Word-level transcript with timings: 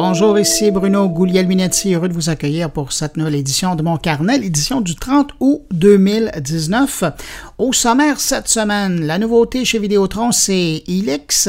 Bonjour, 0.00 0.38
ici 0.38 0.70
Bruno 0.70 1.08
Guglielminetti, 1.08 1.92
heureux 1.92 2.08
de 2.08 2.14
vous 2.14 2.30
accueillir 2.30 2.70
pour 2.70 2.92
cette 2.92 3.16
nouvelle 3.16 3.34
édition 3.34 3.74
de 3.74 3.82
mon 3.82 3.96
carnet, 3.96 4.38
l'édition 4.38 4.80
du 4.80 4.94
30 4.94 5.32
août 5.40 5.62
2019. 5.72 7.02
Au 7.58 7.72
sommaire 7.72 8.20
cette 8.20 8.46
semaine, 8.46 9.04
la 9.04 9.18
nouveauté 9.18 9.64
chez 9.64 9.80
Vidéotron, 9.80 10.30
c'est 10.30 10.84
Ilix, 10.86 11.48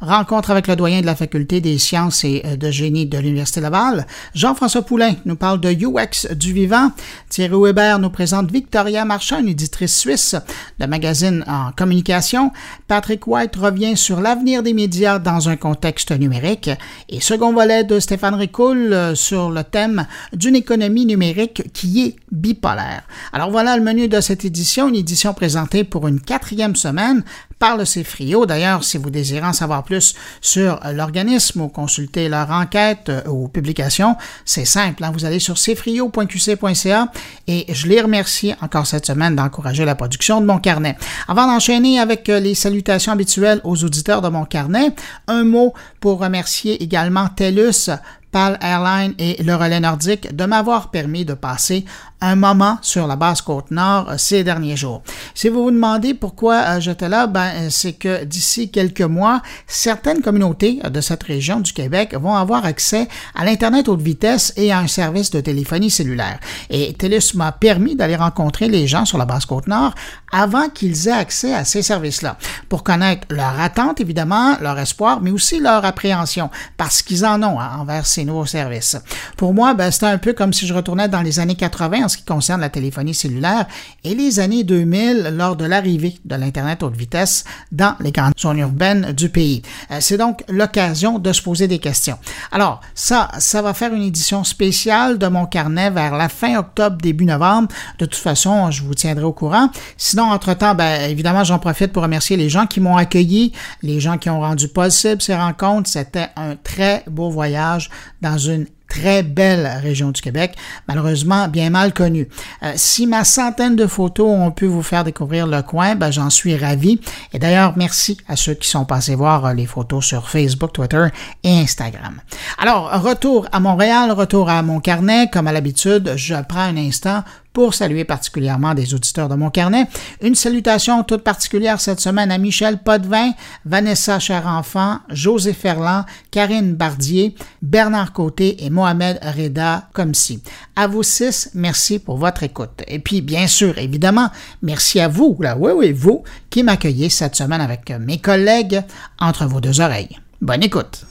rencontre 0.00 0.50
avec 0.50 0.66
le 0.66 0.76
doyen 0.76 1.02
de 1.02 1.04
la 1.04 1.14
faculté 1.14 1.60
des 1.60 1.76
sciences 1.76 2.24
et 2.24 2.40
de 2.58 2.70
génie 2.70 3.04
de 3.04 3.18
l'Université 3.18 3.60
Laval. 3.60 4.06
Jean-François 4.34 4.80
Poulain 4.80 5.16
nous 5.26 5.36
parle 5.36 5.60
de 5.60 5.70
UX 5.70 6.34
du 6.34 6.54
vivant. 6.54 6.92
Thierry 7.28 7.54
Weber 7.54 7.98
nous 7.98 8.08
présente 8.08 8.50
Victoria 8.50 9.04
Marchand, 9.04 9.46
éditrice 9.46 9.94
suisse 9.94 10.36
de 10.78 10.86
magazine 10.86 11.44
en 11.46 11.72
communication. 11.76 12.50
Patrick 12.88 13.26
White 13.26 13.56
revient 13.56 13.94
sur 13.94 14.22
l'avenir 14.22 14.62
des 14.62 14.72
médias 14.72 15.18
dans 15.18 15.50
un 15.50 15.56
contexte 15.56 16.12
numérique. 16.12 16.70
Et 17.10 17.20
second 17.20 17.52
volet 17.52 17.84
de 17.90 17.98
Stéphane 17.98 18.36
Ricoul 18.36 18.92
euh, 18.92 19.14
sur 19.16 19.50
le 19.50 19.64
thème 19.64 20.06
d'une 20.32 20.54
économie 20.54 21.06
numérique 21.06 21.64
qui 21.72 22.04
est 22.04 22.16
bipolaire. 22.30 23.02
Alors 23.32 23.50
voilà 23.50 23.76
le 23.76 23.82
menu 23.82 24.06
de 24.06 24.20
cette 24.20 24.44
édition, 24.44 24.88
une 24.88 24.94
édition 24.94 25.34
présentée 25.34 25.82
pour 25.82 26.06
une 26.06 26.20
quatrième 26.20 26.76
semaine 26.76 27.24
par 27.60 27.76
le 27.76 27.84
CFRIO. 27.84 28.46
D'ailleurs, 28.46 28.82
si 28.82 28.98
vous 28.98 29.10
désirez 29.10 29.46
en 29.46 29.52
savoir 29.52 29.84
plus 29.84 30.14
sur 30.40 30.80
l'organisme 30.92 31.60
ou 31.60 31.68
consulter 31.68 32.28
leur 32.28 32.50
enquête 32.50 33.10
euh, 33.10 33.22
ou 33.28 33.46
publication, 33.48 34.16
c'est 34.44 34.64
simple. 34.64 35.04
Hein. 35.04 35.12
Vous 35.12 35.24
allez 35.24 35.38
sur 35.38 35.54
cfrio.qc.ca 35.54 37.12
et 37.46 37.66
je 37.72 37.86
les 37.86 38.00
remercie 38.00 38.54
encore 38.62 38.86
cette 38.86 39.06
semaine 39.06 39.36
d'encourager 39.36 39.84
la 39.84 39.94
production 39.94 40.40
de 40.40 40.46
mon 40.46 40.58
carnet. 40.58 40.96
Avant 41.28 41.46
d'enchaîner 41.46 42.00
avec 42.00 42.28
euh, 42.30 42.40
les 42.40 42.54
salutations 42.54 43.12
habituelles 43.12 43.60
aux 43.62 43.84
auditeurs 43.84 44.22
de 44.22 44.28
mon 44.28 44.46
carnet, 44.46 44.92
un 45.28 45.44
mot 45.44 45.74
pour 46.00 46.18
remercier 46.18 46.82
également 46.82 47.28
TELUS 47.28 47.90
PAL 48.32 48.58
Airline 48.60 49.14
et 49.18 49.42
le 49.42 49.54
relais 49.54 49.80
nordique 49.80 50.34
de 50.34 50.44
m'avoir 50.44 50.90
permis 50.90 51.24
de 51.24 51.34
passer 51.34 51.84
un 52.20 52.36
moment 52.36 52.78
sur 52.82 53.06
la 53.06 53.16
basse 53.16 53.40
côte 53.40 53.70
nord 53.70 54.10
euh, 54.10 54.14
ces 54.18 54.44
derniers 54.44 54.76
jours. 54.76 55.02
Si 55.34 55.48
vous 55.48 55.62
vous 55.62 55.70
demandez 55.70 56.14
pourquoi 56.14 56.56
euh, 56.56 56.80
j'étais 56.80 57.08
là, 57.08 57.26
ben, 57.26 57.50
euh, 57.54 57.66
c'est 57.70 57.94
que 57.94 58.24
d'ici 58.24 58.70
quelques 58.70 59.00
mois, 59.00 59.42
certaines 59.66 60.20
communautés 60.20 60.80
de 60.88 61.00
cette 61.00 61.22
région 61.22 61.60
du 61.60 61.72
Québec 61.72 62.14
vont 62.14 62.34
avoir 62.34 62.64
accès 62.64 63.08
à 63.34 63.44
l'Internet 63.44 63.88
haute 63.88 64.02
vitesse 64.02 64.52
et 64.56 64.72
à 64.72 64.78
un 64.78 64.86
service 64.86 65.30
de 65.30 65.40
téléphonie 65.40 65.90
cellulaire. 65.90 66.38
Et 66.68 66.92
TELUS 66.94 67.34
m'a 67.34 67.52
permis 67.52 67.96
d'aller 67.96 68.16
rencontrer 68.16 68.68
les 68.68 68.86
gens 68.86 69.04
sur 69.04 69.18
la 69.18 69.24
basse 69.24 69.46
côte 69.46 69.66
nord 69.66 69.94
avant 70.32 70.68
qu'ils 70.68 71.08
aient 71.08 71.12
accès 71.12 71.54
à 71.54 71.64
ces 71.64 71.82
services-là, 71.82 72.36
pour 72.68 72.84
connaître 72.84 73.26
leur 73.30 73.58
attente, 73.58 74.00
évidemment, 74.00 74.56
leur 74.60 74.78
espoir, 74.78 75.20
mais 75.20 75.30
aussi 75.30 75.58
leur 75.58 75.84
appréhension, 75.84 76.50
parce 76.76 77.02
qu'ils 77.02 77.24
en 77.24 77.42
ont 77.42 77.58
hein, 77.58 77.70
envers 77.78 78.06
ces 78.06 78.24
nouveaux 78.24 78.46
services. 78.46 78.96
Pour 79.36 79.54
moi, 79.54 79.74
ben, 79.74 79.90
c'était 79.90 80.06
un 80.06 80.18
peu 80.18 80.32
comme 80.32 80.52
si 80.52 80.66
je 80.66 80.74
retournais 80.74 81.08
dans 81.08 81.22
les 81.22 81.40
années 81.40 81.56
80 81.56 82.09
ce 82.10 82.18
qui 82.18 82.24
concerne 82.24 82.60
la 82.60 82.68
téléphonie 82.68 83.14
cellulaire 83.14 83.66
et 84.04 84.14
les 84.14 84.40
années 84.40 84.64
2000 84.64 85.34
lors 85.36 85.56
de 85.56 85.64
l'arrivée 85.64 86.18
de 86.24 86.34
l'Internet 86.36 86.82
haute 86.82 86.96
vitesse 86.96 87.44
dans 87.72 87.94
les 88.00 88.12
grandes 88.12 88.34
zones 88.38 88.58
urbaines 88.58 89.12
du 89.12 89.28
pays. 89.28 89.62
Euh, 89.90 89.98
c'est 90.00 90.18
donc 90.18 90.44
l'occasion 90.48 91.18
de 91.18 91.32
se 91.32 91.42
poser 91.42 91.68
des 91.68 91.78
questions. 91.78 92.18
Alors, 92.52 92.80
ça, 92.94 93.30
ça 93.38 93.62
va 93.62 93.74
faire 93.74 93.94
une 93.94 94.02
édition 94.02 94.44
spéciale 94.44 95.18
de 95.18 95.26
mon 95.26 95.46
carnet 95.46 95.90
vers 95.90 96.16
la 96.16 96.28
fin 96.28 96.58
octobre, 96.58 96.96
début 96.96 97.24
novembre. 97.24 97.68
De 97.98 98.06
toute 98.06 98.20
façon, 98.20 98.70
je 98.70 98.82
vous 98.82 98.94
tiendrai 98.94 99.24
au 99.24 99.32
courant. 99.32 99.70
Sinon, 99.96 100.24
entre-temps, 100.24 100.74
ben, 100.74 101.08
évidemment, 101.10 101.44
j'en 101.44 101.58
profite 101.58 101.92
pour 101.92 102.02
remercier 102.02 102.36
les 102.36 102.48
gens 102.48 102.66
qui 102.66 102.80
m'ont 102.80 102.96
accueilli, 102.96 103.52
les 103.82 104.00
gens 104.00 104.18
qui 104.18 104.30
ont 104.30 104.40
rendu 104.40 104.68
possible 104.68 105.22
ces 105.22 105.34
rencontres. 105.34 105.88
C'était 105.88 106.28
un 106.36 106.56
très 106.56 107.04
beau 107.06 107.30
voyage 107.30 107.90
dans 108.20 108.38
une 108.38 108.66
très 108.90 109.22
belle 109.22 109.66
région 109.82 110.10
du 110.10 110.20
Québec, 110.20 110.56
malheureusement 110.88 111.48
bien 111.48 111.70
mal 111.70 111.94
connue. 111.94 112.28
Euh, 112.62 112.72
si 112.74 113.06
ma 113.06 113.24
centaine 113.24 113.76
de 113.76 113.86
photos 113.86 114.28
ont 114.28 114.50
pu 114.50 114.66
vous 114.66 114.82
faire 114.82 115.04
découvrir 115.04 115.46
le 115.46 115.62
coin, 115.62 115.94
ben, 115.94 116.10
j'en 116.10 116.28
suis 116.28 116.56
ravi. 116.56 117.00
Et 117.32 117.38
d'ailleurs, 117.38 117.74
merci 117.76 118.18
à 118.28 118.36
ceux 118.36 118.54
qui 118.54 118.68
sont 118.68 118.84
passés 118.84 119.14
voir 119.14 119.46
euh, 119.46 119.54
les 119.54 119.66
photos 119.66 120.04
sur 120.04 120.28
Facebook, 120.28 120.72
Twitter 120.72 121.06
et 121.44 121.58
Instagram. 121.58 122.20
Alors, 122.58 122.90
retour 123.02 123.46
à 123.52 123.60
Montréal, 123.60 124.10
retour 124.10 124.50
à 124.50 124.62
mon 124.62 124.80
carnet. 124.80 125.28
Comme 125.32 125.46
à 125.46 125.52
l'habitude, 125.52 126.12
je 126.16 126.34
prends 126.46 126.60
un 126.60 126.76
instant 126.76 127.22
pour 127.52 127.74
saluer 127.74 128.04
particulièrement 128.04 128.74
des 128.74 128.94
auditeurs 128.94 129.28
de 129.28 129.34
mon 129.34 129.50
carnet. 129.50 129.86
Une 130.22 130.34
salutation 130.34 131.02
toute 131.02 131.22
particulière 131.22 131.80
cette 131.80 132.00
semaine 132.00 132.30
à 132.30 132.38
Michel 132.38 132.78
Potvin, 132.78 133.32
Vanessa 133.64 134.18
Cherenfant, 134.18 134.98
José 135.08 135.52
Ferland, 135.52 136.04
Karine 136.30 136.74
Bardier, 136.74 137.34
Bernard 137.62 138.12
Côté 138.12 138.64
et 138.64 138.70
Mohamed 138.70 139.18
Reda 139.22 139.88
comme 139.92 140.14
si. 140.14 140.42
À 140.76 140.86
vous 140.86 141.02
six, 141.02 141.50
merci 141.54 141.98
pour 141.98 142.18
votre 142.18 142.42
écoute. 142.42 142.82
Et 142.86 142.98
puis, 142.98 143.20
bien 143.20 143.46
sûr, 143.46 143.78
évidemment, 143.78 144.30
merci 144.62 145.00
à 145.00 145.08
vous, 145.08 145.36
là, 145.40 145.56
oui, 145.58 145.72
oui, 145.74 145.92
vous, 145.92 146.22
qui 146.48 146.62
m'accueillez 146.62 147.08
cette 147.08 147.36
semaine 147.36 147.60
avec 147.60 147.90
mes 147.90 148.18
collègues 148.18 148.82
entre 149.18 149.46
vos 149.46 149.60
deux 149.60 149.80
oreilles. 149.80 150.18
Bonne 150.40 150.62
écoute. 150.62 151.04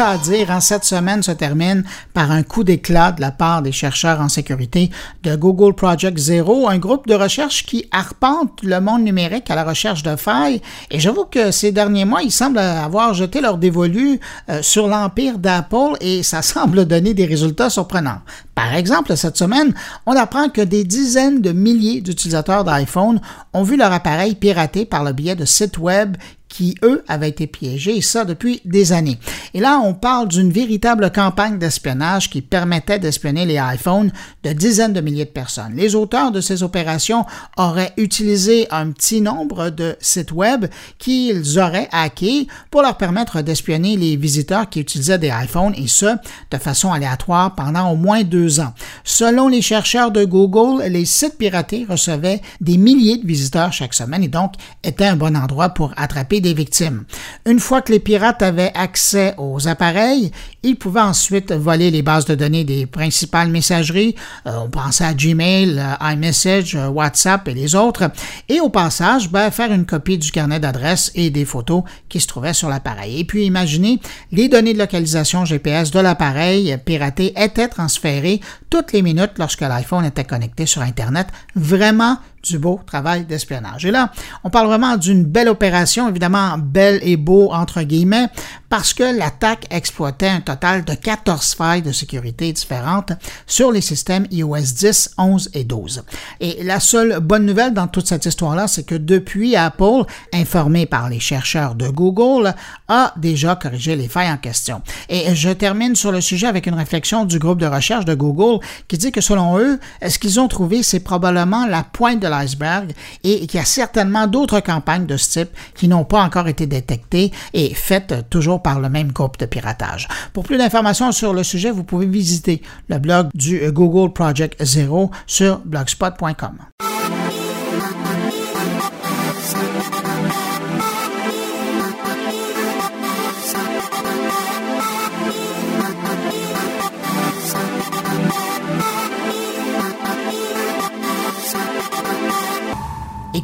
À 0.00 0.16
dire, 0.16 0.50
en 0.50 0.60
cette 0.60 0.84
semaine 0.84 1.22
se 1.22 1.32
termine 1.32 1.82
par 2.14 2.30
un 2.30 2.44
coup 2.44 2.62
d'éclat 2.62 3.10
de 3.10 3.20
la 3.20 3.32
part 3.32 3.62
des 3.62 3.72
chercheurs 3.72 4.20
en 4.20 4.28
sécurité 4.28 4.90
de 5.24 5.34
Google 5.34 5.74
Project 5.74 6.18
Zero, 6.18 6.68
un 6.68 6.78
groupe 6.78 7.08
de 7.08 7.14
recherche 7.14 7.66
qui 7.66 7.84
arpente 7.90 8.62
le 8.62 8.80
monde 8.80 9.02
numérique 9.02 9.50
à 9.50 9.56
la 9.56 9.64
recherche 9.64 10.04
de 10.04 10.14
failles. 10.14 10.62
Et 10.90 11.00
j'avoue 11.00 11.24
que 11.24 11.50
ces 11.50 11.72
derniers 11.72 12.04
mois, 12.04 12.22
ils 12.22 12.30
semblent 12.30 12.58
avoir 12.58 13.12
jeté 13.12 13.40
leur 13.40 13.58
dévolu 13.58 14.20
euh, 14.48 14.62
sur 14.62 14.86
l'empire 14.86 15.38
d'Apple 15.38 15.96
et 16.00 16.22
ça 16.22 16.42
semble 16.42 16.84
donner 16.84 17.14
des 17.14 17.26
résultats 17.26 17.70
surprenants. 17.70 18.20
Par 18.54 18.74
exemple, 18.74 19.16
cette 19.16 19.36
semaine, 19.36 19.72
on 20.06 20.16
apprend 20.16 20.48
que 20.48 20.60
des 20.60 20.84
dizaines 20.84 21.40
de 21.40 21.52
milliers 21.52 22.00
d'utilisateurs 22.00 22.64
d'iPhone 22.64 23.20
ont 23.52 23.62
vu 23.62 23.76
leur 23.76 23.92
appareil 23.92 24.34
piraté 24.34 24.84
par 24.84 25.04
le 25.04 25.12
biais 25.12 25.36
de 25.36 25.44
sites 25.44 25.78
web 25.78 26.16
qui, 26.48 26.74
eux, 26.82 27.04
avaient 27.08 27.28
été 27.28 27.46
piégés, 27.46 27.96
et 27.96 28.02
ça 28.02 28.24
depuis 28.24 28.60
des 28.64 28.92
années. 28.92 29.18
Et 29.54 29.60
là, 29.60 29.80
on 29.82 29.94
parle 29.94 30.28
d'une 30.28 30.50
véritable 30.50 31.12
campagne 31.12 31.58
d'espionnage 31.58 32.30
qui 32.30 32.42
permettait 32.42 32.98
d'espionner 32.98 33.46
les 33.46 33.58
iPhones 33.74 34.12
de 34.44 34.52
dizaines 34.52 34.92
de 34.92 35.00
milliers 35.00 35.24
de 35.24 35.30
personnes. 35.30 35.74
Les 35.74 35.94
auteurs 35.94 36.32
de 36.32 36.40
ces 36.40 36.62
opérations 36.62 37.24
auraient 37.56 37.92
utilisé 37.96 38.66
un 38.70 38.90
petit 38.90 39.20
nombre 39.20 39.70
de 39.70 39.96
sites 40.00 40.32
web 40.32 40.66
qu'ils 40.98 41.58
auraient 41.58 41.88
hackés 41.92 42.46
pour 42.70 42.82
leur 42.82 42.96
permettre 42.96 43.42
d'espionner 43.42 43.96
les 43.96 44.16
visiteurs 44.16 44.68
qui 44.68 44.80
utilisaient 44.80 45.18
des 45.18 45.32
iPhones, 45.32 45.74
et 45.76 45.86
ce, 45.86 46.16
de 46.50 46.56
façon 46.58 46.92
aléatoire 46.92 47.54
pendant 47.54 47.90
au 47.90 47.96
moins 47.96 48.22
deux 48.22 48.60
ans. 48.60 48.72
Selon 49.04 49.48
les 49.48 49.62
chercheurs 49.62 50.10
de 50.10 50.24
Google, 50.24 50.82
les 50.84 51.04
sites 51.04 51.38
piratés 51.38 51.86
recevaient 51.88 52.40
des 52.60 52.76
milliers 52.76 53.18
de 53.18 53.26
visiteurs 53.26 53.72
chaque 53.72 53.94
semaine 53.94 54.22
et 54.22 54.28
donc 54.28 54.54
étaient 54.82 55.06
un 55.06 55.16
bon 55.16 55.36
endroit 55.36 55.70
pour 55.70 55.92
attraper 55.96 56.37
des 56.40 56.54
victimes. 56.54 57.04
Une 57.46 57.60
fois 57.60 57.82
que 57.82 57.92
les 57.92 57.98
pirates 57.98 58.42
avaient 58.42 58.72
accès 58.74 59.34
aux 59.38 59.68
appareils, 59.68 60.30
ils 60.62 60.76
pouvaient 60.76 61.00
ensuite 61.00 61.52
voler 61.52 61.90
les 61.90 62.02
bases 62.02 62.24
de 62.24 62.34
données 62.34 62.64
des 62.64 62.86
principales 62.86 63.48
messageries. 63.48 64.14
Euh, 64.46 64.58
on 64.64 64.70
pensait 64.70 65.04
à 65.04 65.14
Gmail, 65.14 65.78
euh, 65.78 66.12
iMessage, 66.12 66.74
euh, 66.74 66.88
WhatsApp 66.88 67.46
et 67.48 67.54
les 67.54 67.74
autres. 67.74 68.10
Et 68.48 68.60
au 68.60 68.68
passage, 68.68 69.30
ben, 69.30 69.50
faire 69.50 69.72
une 69.72 69.86
copie 69.86 70.18
du 70.18 70.30
carnet 70.30 70.60
d'adresses 70.60 71.12
et 71.14 71.30
des 71.30 71.44
photos 71.44 71.82
qui 72.08 72.20
se 72.20 72.26
trouvaient 72.26 72.54
sur 72.54 72.68
l'appareil. 72.68 73.20
Et 73.20 73.24
puis 73.24 73.44
imaginez, 73.44 74.00
les 74.32 74.48
données 74.48 74.74
de 74.74 74.78
localisation 74.78 75.44
GPS 75.44 75.90
de 75.90 76.00
l'appareil 76.00 76.76
piraté 76.84 77.32
étaient 77.36 77.68
transférées 77.68 78.40
toutes 78.70 78.92
les 78.92 79.02
minutes 79.02 79.32
lorsque 79.38 79.60
l'iPhone 79.60 80.04
était 80.04 80.24
connecté 80.24 80.66
sur 80.66 80.82
Internet. 80.82 81.28
Vraiment 81.54 82.18
du 82.42 82.58
beau 82.58 82.80
travail 82.86 83.24
d'espionnage. 83.24 83.84
Et 83.84 83.90
là, 83.90 84.10
on 84.44 84.50
parle 84.50 84.66
vraiment 84.66 84.96
d'une 84.96 85.24
belle 85.24 85.48
opération, 85.48 86.08
évidemment 86.08 86.56
belle 86.58 87.00
et 87.02 87.16
beau 87.16 87.50
entre 87.52 87.82
guillemets, 87.82 88.28
parce 88.68 88.92
que 88.92 89.02
l'attaque 89.02 89.66
exploitait 89.70 90.28
un 90.28 90.40
total 90.40 90.84
de 90.84 90.94
14 90.94 91.54
failles 91.54 91.82
de 91.82 91.92
sécurité 91.92 92.52
différentes 92.52 93.12
sur 93.46 93.72
les 93.72 93.80
systèmes 93.80 94.26
iOS 94.30 94.74
10, 94.76 95.14
11 95.16 95.50
et 95.54 95.64
12. 95.64 96.02
Et 96.40 96.62
la 96.64 96.80
seule 96.80 97.20
bonne 97.20 97.46
nouvelle 97.46 97.72
dans 97.72 97.88
toute 97.88 98.06
cette 98.06 98.26
histoire-là, 98.26 98.68
c'est 98.68 98.84
que 98.84 98.94
depuis 98.94 99.56
Apple, 99.56 100.04
informé 100.32 100.86
par 100.86 101.08
les 101.08 101.20
chercheurs 101.20 101.74
de 101.74 101.88
Google, 101.88 102.54
a 102.88 103.14
déjà 103.16 103.56
corrigé 103.56 103.96
les 103.96 104.08
failles 104.08 104.30
en 104.30 104.36
question. 104.36 104.82
Et 105.08 105.34
je 105.34 105.50
termine 105.50 105.96
sur 105.96 106.12
le 106.12 106.20
sujet 106.20 106.46
avec 106.46 106.66
une 106.66 106.74
réflexion 106.74 107.24
du 107.24 107.38
groupe 107.38 107.60
de 107.60 107.66
recherche 107.66 108.04
de 108.04 108.14
Google 108.14 108.64
qui 108.86 108.98
dit 108.98 109.12
que 109.12 109.20
selon 109.20 109.58
eux, 109.58 109.78
ce 110.06 110.18
qu'ils 110.18 110.40
ont 110.40 110.48
trouvé, 110.48 110.82
c'est 110.82 111.00
probablement 111.00 111.66
la 111.66 111.84
pointe 111.84 112.20
de 112.20 112.28
l'iceberg 112.28 112.92
et 113.24 113.46
qu'il 113.46 113.58
y 113.58 113.62
a 113.62 113.66
certainement 113.66 114.26
d'autres 114.26 114.60
campagnes 114.60 115.06
de 115.06 115.16
ce 115.16 115.40
type 115.40 115.50
qui 115.74 115.88
n'ont 115.88 116.04
pas 116.04 116.22
encore 116.22 116.48
été 116.48 116.66
détectées 116.66 117.32
et 117.54 117.74
faites 117.74 118.28
toujours 118.30 118.57
par 118.58 118.80
le 118.80 118.88
même 118.88 119.12
groupe 119.12 119.38
de 119.38 119.46
piratage. 119.46 120.08
Pour 120.32 120.44
plus 120.44 120.58
d'informations 120.58 121.12
sur 121.12 121.32
le 121.32 121.42
sujet, 121.42 121.70
vous 121.70 121.84
pouvez 121.84 122.06
visiter 122.06 122.62
le 122.88 122.98
blog 122.98 123.28
du 123.34 123.60
Google 123.72 124.12
Project 124.12 124.62
Zero 124.62 125.10
sur 125.26 125.58
blogspot.com. 125.64 126.58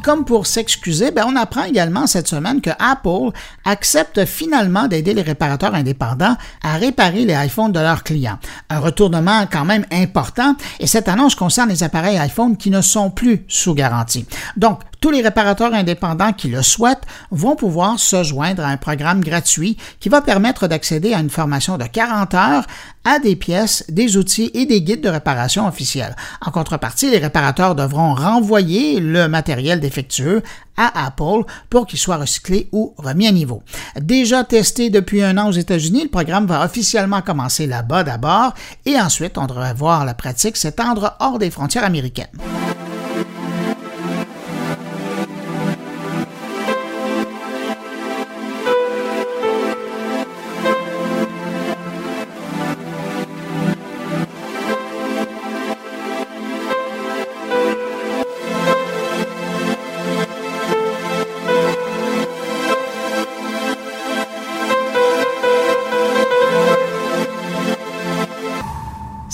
comme 0.05 0.23
pour 0.23 0.45
s'excuser, 0.45 1.09
ben 1.09 1.25
on 1.27 1.35
apprend 1.35 1.63
également 1.63 2.05
cette 2.05 2.27
semaine 2.27 2.61
que 2.61 2.69
Apple 2.77 3.35
accepte 3.63 4.23
finalement 4.25 4.87
d'aider 4.87 5.15
les 5.15 5.23
réparateurs 5.23 5.73
indépendants 5.73 6.37
à 6.61 6.75
réparer 6.75 7.25
les 7.25 7.33
iPhones 7.33 7.71
de 7.71 7.79
leurs 7.79 8.03
clients. 8.03 8.37
Un 8.69 8.77
retournement 8.77 9.47
quand 9.51 9.65
même 9.65 9.83
important 9.91 10.55
et 10.79 10.85
cette 10.85 11.07
annonce 11.07 11.33
concerne 11.33 11.69
les 11.69 11.81
appareils 11.81 12.19
iPhone 12.19 12.55
qui 12.55 12.69
ne 12.69 12.81
sont 12.81 13.09
plus 13.09 13.45
sous 13.47 13.73
garantie. 13.73 14.27
Donc, 14.57 14.81
tous 14.99 15.11
les 15.11 15.21
réparateurs 15.21 15.73
indépendants 15.73 16.33
qui 16.33 16.47
le 16.47 16.61
souhaitent 16.61 17.05
vont 17.31 17.55
pouvoir 17.55 17.99
se 17.99 18.23
joindre 18.23 18.63
à 18.63 18.69
un 18.69 18.77
programme 18.77 19.21
gratuit 19.21 19.77
qui 19.99 20.09
va 20.09 20.21
permettre 20.21 20.67
d'accéder 20.67 21.13
à 21.13 21.19
une 21.19 21.29
formation 21.29 21.77
de 21.77 21.85
40 21.85 22.33
heures 22.33 22.65
à 23.03 23.19
des 23.19 23.35
pièces, 23.35 23.85
des 23.89 24.17
outils 24.17 24.51
et 24.53 24.65
des 24.65 24.81
guides 24.81 25.01
de 25.01 25.09
réparation 25.09 25.67
officiels. 25.67 26.15
En 26.41 26.51
contrepartie, 26.51 27.09
les 27.11 27.19
réparateurs 27.19 27.75
devront 27.75 28.15
renvoyer 28.15 28.99
le 28.99 29.27
matériel 29.27 29.79
défectueux 29.79 30.41
à 30.77 31.05
Apple 31.05 31.43
pour 31.69 31.85
qu'il 31.85 31.99
soit 31.99 32.17
recyclé 32.17 32.67
ou 32.71 32.93
remis 32.97 33.27
à 33.27 33.31
niveau. 33.31 33.61
Déjà 33.99 34.43
testé 34.43 34.89
depuis 34.89 35.23
un 35.23 35.37
an 35.37 35.49
aux 35.49 35.53
États-Unis, 35.53 36.03
le 36.03 36.09
programme 36.09 36.47
va 36.47 36.65
officiellement 36.65 37.21
commencer 37.21 37.67
là-bas 37.67 38.03
d'abord 38.03 38.53
et 38.85 38.99
ensuite 38.99 39.37
on 39.37 39.45
devrait 39.45 39.73
voir 39.73 40.03
la 40.03 40.13
pratique 40.13 40.57
s'étendre 40.57 41.15
hors 41.19 41.39
des 41.39 41.51
frontières 41.51 41.85
américaines. 41.85 42.27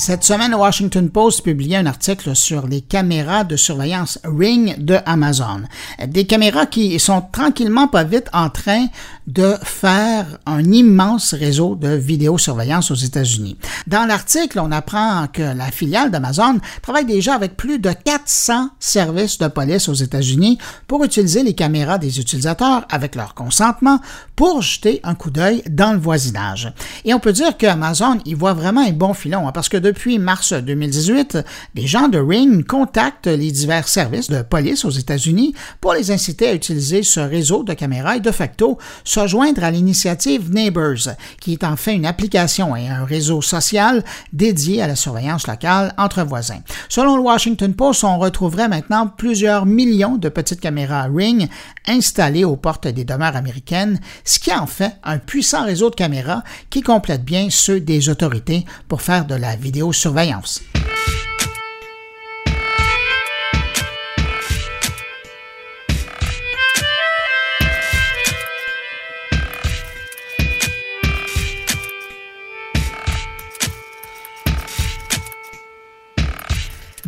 Cette 0.01 0.24
semaine, 0.24 0.50
le 0.50 0.57
Washington 0.57 1.12
Post 1.12 1.44
publiait 1.44 1.75
un 1.75 1.86
article 1.86 2.36
sur 2.36 2.65
les 2.65 2.81
caméras 2.81 3.44
de 3.44 3.56
surveillance 3.56 4.18
Ring 4.24 4.83
de 4.83 4.98
Amazon. 5.06 5.62
Des 6.07 6.25
caméras 6.25 6.65
qui 6.65 7.00
sont 7.00 7.21
tranquillement 7.31 7.88
pas 7.88 8.03
vite 8.03 8.27
en 8.33 8.50
train 8.50 8.88
de 9.27 9.53
faire 9.62 10.39
un 10.48 10.63
immense 10.71 11.36
réseau 11.36 11.75
de 11.75 11.89
vidéosurveillance 11.89 12.89
aux 12.89 12.95
États-Unis. 12.95 13.57
Dans 13.86 14.07
l'article, 14.07 14.59
on 14.59 14.71
apprend 14.71 15.27
que 15.31 15.44
la 15.44 15.69
filiale 15.69 16.09
d'Amazon 16.09 16.59
travaille 16.81 17.06
déjà 17.06 17.36
avec 17.36 17.56
plus 17.56 17.77
de 17.77 17.92
400 17.92 18.69
services 18.80 19.38
de 19.38 19.50
police 19.50 19.88
aux 19.88 19.94
États-Unis 19.94 20.57
pour 20.88 21.03
utiliser 21.03 21.44
les 21.44 21.53
caméras 21.53 22.00
des 22.00 22.19
utilisateurs 22.19 22.88
avec 22.89 23.13
leur 23.13 23.36
consentement 23.36 24.00
pour 24.36 24.63
jeter 24.63 25.00
un 25.03 25.13
coup 25.13 25.30
d'œil 25.30 25.62
dans 25.69 25.94
le 25.94 26.00
voisinage. 26.00 26.74
Et 27.06 27.13
on 27.13 27.19
peut 27.19 27.33
dire 27.33 27.56
qu'Amazon 27.56 28.18
y 28.25 28.33
voit 28.33 28.53
vraiment 28.53 28.81
un 28.81 28.92
bon 28.92 29.13
filon 29.13 29.48
hein, 29.48 29.51
parce 29.51 29.69
que 29.69 29.77
depuis 29.92 30.20
mars 30.20 30.54
2018, 30.54 31.40
des 31.76 31.86
gens 31.86 32.08
de 32.08 32.18
Ring 32.18 32.66
contactent 32.66 33.28
les 33.28 33.52
divers 33.52 33.90
services 33.90 34.30
de 34.30 34.42
police 34.42 34.86
aux 34.86 34.90
États-Unis 34.90 35.54
pour 35.82 35.92
les 35.92 36.12
inciter 36.12 36.48
à 36.48 36.54
utiliser 36.54 37.04
ce 37.04 37.20
réseau 37.20 37.66
de 37.66 37.74
caméras 37.74 38.16
et 38.16 38.22
de 38.22 38.32
facto 38.32 38.78
se 39.04 39.28
joindre 39.28 39.66
à 39.66 39.70
l'initiative 39.70 40.50
Neighbors, 40.50 41.10
qui 41.42 41.52
est 41.52 41.66
enfin 41.66 41.92
une 41.92 42.06
application 42.06 42.74
et 42.74 42.88
un 42.88 43.04
réseau 43.04 43.42
social 43.42 44.02
dédié 44.32 44.82
à 44.82 44.88
la 44.88 44.96
surveillance 44.96 45.46
locale 45.46 45.94
entre 45.98 46.24
voisins. 46.24 46.62
Selon 46.88 47.18
le 47.18 47.24
Washington 47.24 47.74
Post, 47.74 48.06
on 48.06 48.18
retrouverait 48.18 48.70
maintenant 48.70 49.08
plusieurs 49.08 49.66
millions 49.66 50.16
de 50.16 50.30
petites 50.30 50.62
caméras 50.62 51.10
Ring 51.14 51.50
installées 51.86 52.46
aux 52.46 52.56
portes 52.56 52.88
des 52.88 53.04
demeures 53.04 53.36
américaines, 53.36 54.00
ce 54.24 54.40
qui 54.40 54.54
en 54.54 54.68
fait 54.68 54.94
un 55.04 55.18
puissant 55.18 55.66
réseau 55.66 55.90
de 55.90 55.96
caméras 55.96 56.44
qui 56.70 56.82
complète 56.82 57.26
bien 57.26 57.48
ceux 57.50 57.82
des 57.82 58.08
autorités 58.08 58.66
pour 58.88 59.02
faire 59.02 59.26
de 59.26 59.36
la 59.36 59.58
vidéo 59.58 59.81
surveillance. 59.89 60.62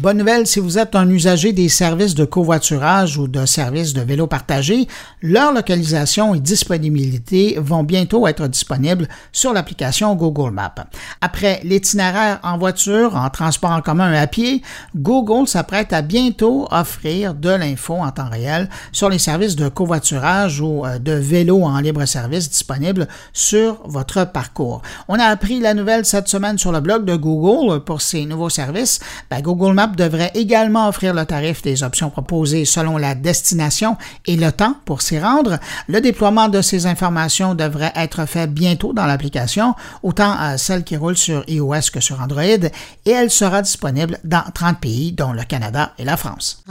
Bonne 0.04 0.18
nouvelle, 0.18 0.46
si 0.46 0.60
vous 0.60 0.78
êtes 0.78 0.96
un 0.96 1.08
usager 1.08 1.54
des 1.54 1.70
services 1.70 2.14
de 2.14 2.26
covoiturage 2.26 3.18
ou 3.18 3.30
de 3.30 3.46
services 3.46 3.94
de 3.94 4.02
vélo 4.02 4.28
partagé, 4.28 4.90
leur 5.22 5.54
localisation 5.54 6.36
et 6.36 6.42
disponibilité 6.42 7.58
vont 7.58 7.84
bientôt 7.84 8.28
être 8.28 8.48
disponibles 8.48 9.08
sur 9.32 9.54
l'application 9.54 10.14
Google 10.16 10.52
Maps. 10.52 10.76
Après 11.22 11.62
l'itinéraire 11.64 12.42
en 12.44 12.58
voiture, 12.58 13.16
en 13.16 13.30
transport 13.30 13.72
en 13.72 13.80
commun 13.80 14.12
et 14.12 14.18
à 14.18 14.28
pied, 14.28 14.62
Google 14.94 15.48
s'apprête 15.48 15.94
à 15.94 16.02
bientôt 16.02 16.68
offrir 16.70 17.34
de 17.34 17.52
l'info 17.52 17.94
en 17.94 18.12
temps 18.12 18.30
réel 18.30 18.68
sur 18.92 19.08
les 19.08 19.20
services 19.20 19.56
de 19.56 19.70
covoiturage 19.70 20.60
ou 20.60 20.86
euh, 20.86 21.00
de 21.00 21.14
vélo 21.14 21.64
en 21.64 21.80
libre 21.80 22.04
service 22.04 22.50
disponibles 22.50 23.08
sur 23.32 23.80
votre 23.86 24.26
parcours. 24.26 24.82
On 25.08 25.18
a 25.18 25.28
appris 25.28 25.62
la 25.62 25.74
nouvelle 25.74 26.04
cette 26.04 26.28
semaine 26.28 26.58
sur 26.58 26.74
le 26.74 26.82
blog 26.82 27.06
de 27.06 27.16
Google 27.16 27.86
pour 27.86 28.02
ces 28.02 28.26
nouveaux 28.26 28.50
services. 28.50 29.00
Ben, 29.30 29.42
Google 29.42 29.72
Maps 29.72 29.93
devrait 29.96 30.32
également 30.34 30.88
offrir 30.88 31.14
le 31.14 31.26
tarif 31.26 31.62
des 31.62 31.84
options 31.84 32.10
proposées 32.10 32.66
selon 32.66 32.98
la 32.98 33.16
destination 33.16 33.98
et 34.26 34.36
le 34.36 34.52
temps 34.52 34.76
pour 34.86 35.02
s'y 35.02 35.20
rendre. 35.20 35.60
Le 35.88 36.02
déploiement 36.02 36.50
de 36.50 36.62
ces 36.62 36.86
informations 36.86 37.56
devrait 37.56 37.94
être 37.96 38.26
fait 38.26 38.48
bientôt 38.48 38.94
dans 38.94 39.06
l'application, 39.06 39.76
autant 40.02 40.36
à 40.38 40.58
celle 40.58 40.84
qui 40.84 40.98
roule 40.98 41.18
sur 41.18 41.44
iOS 41.48 41.92
que 41.94 42.00
sur 42.00 42.22
Android, 42.22 42.44
et 42.44 43.12
elle 43.12 43.30
sera 43.30 43.62
disponible 43.62 44.20
dans 44.24 44.44
30 44.54 44.80
pays, 44.80 45.12
dont 45.12 45.34
le 45.34 45.44
Canada 45.44 45.94
et 45.98 46.06
la 46.06 46.18
France. 46.18 46.64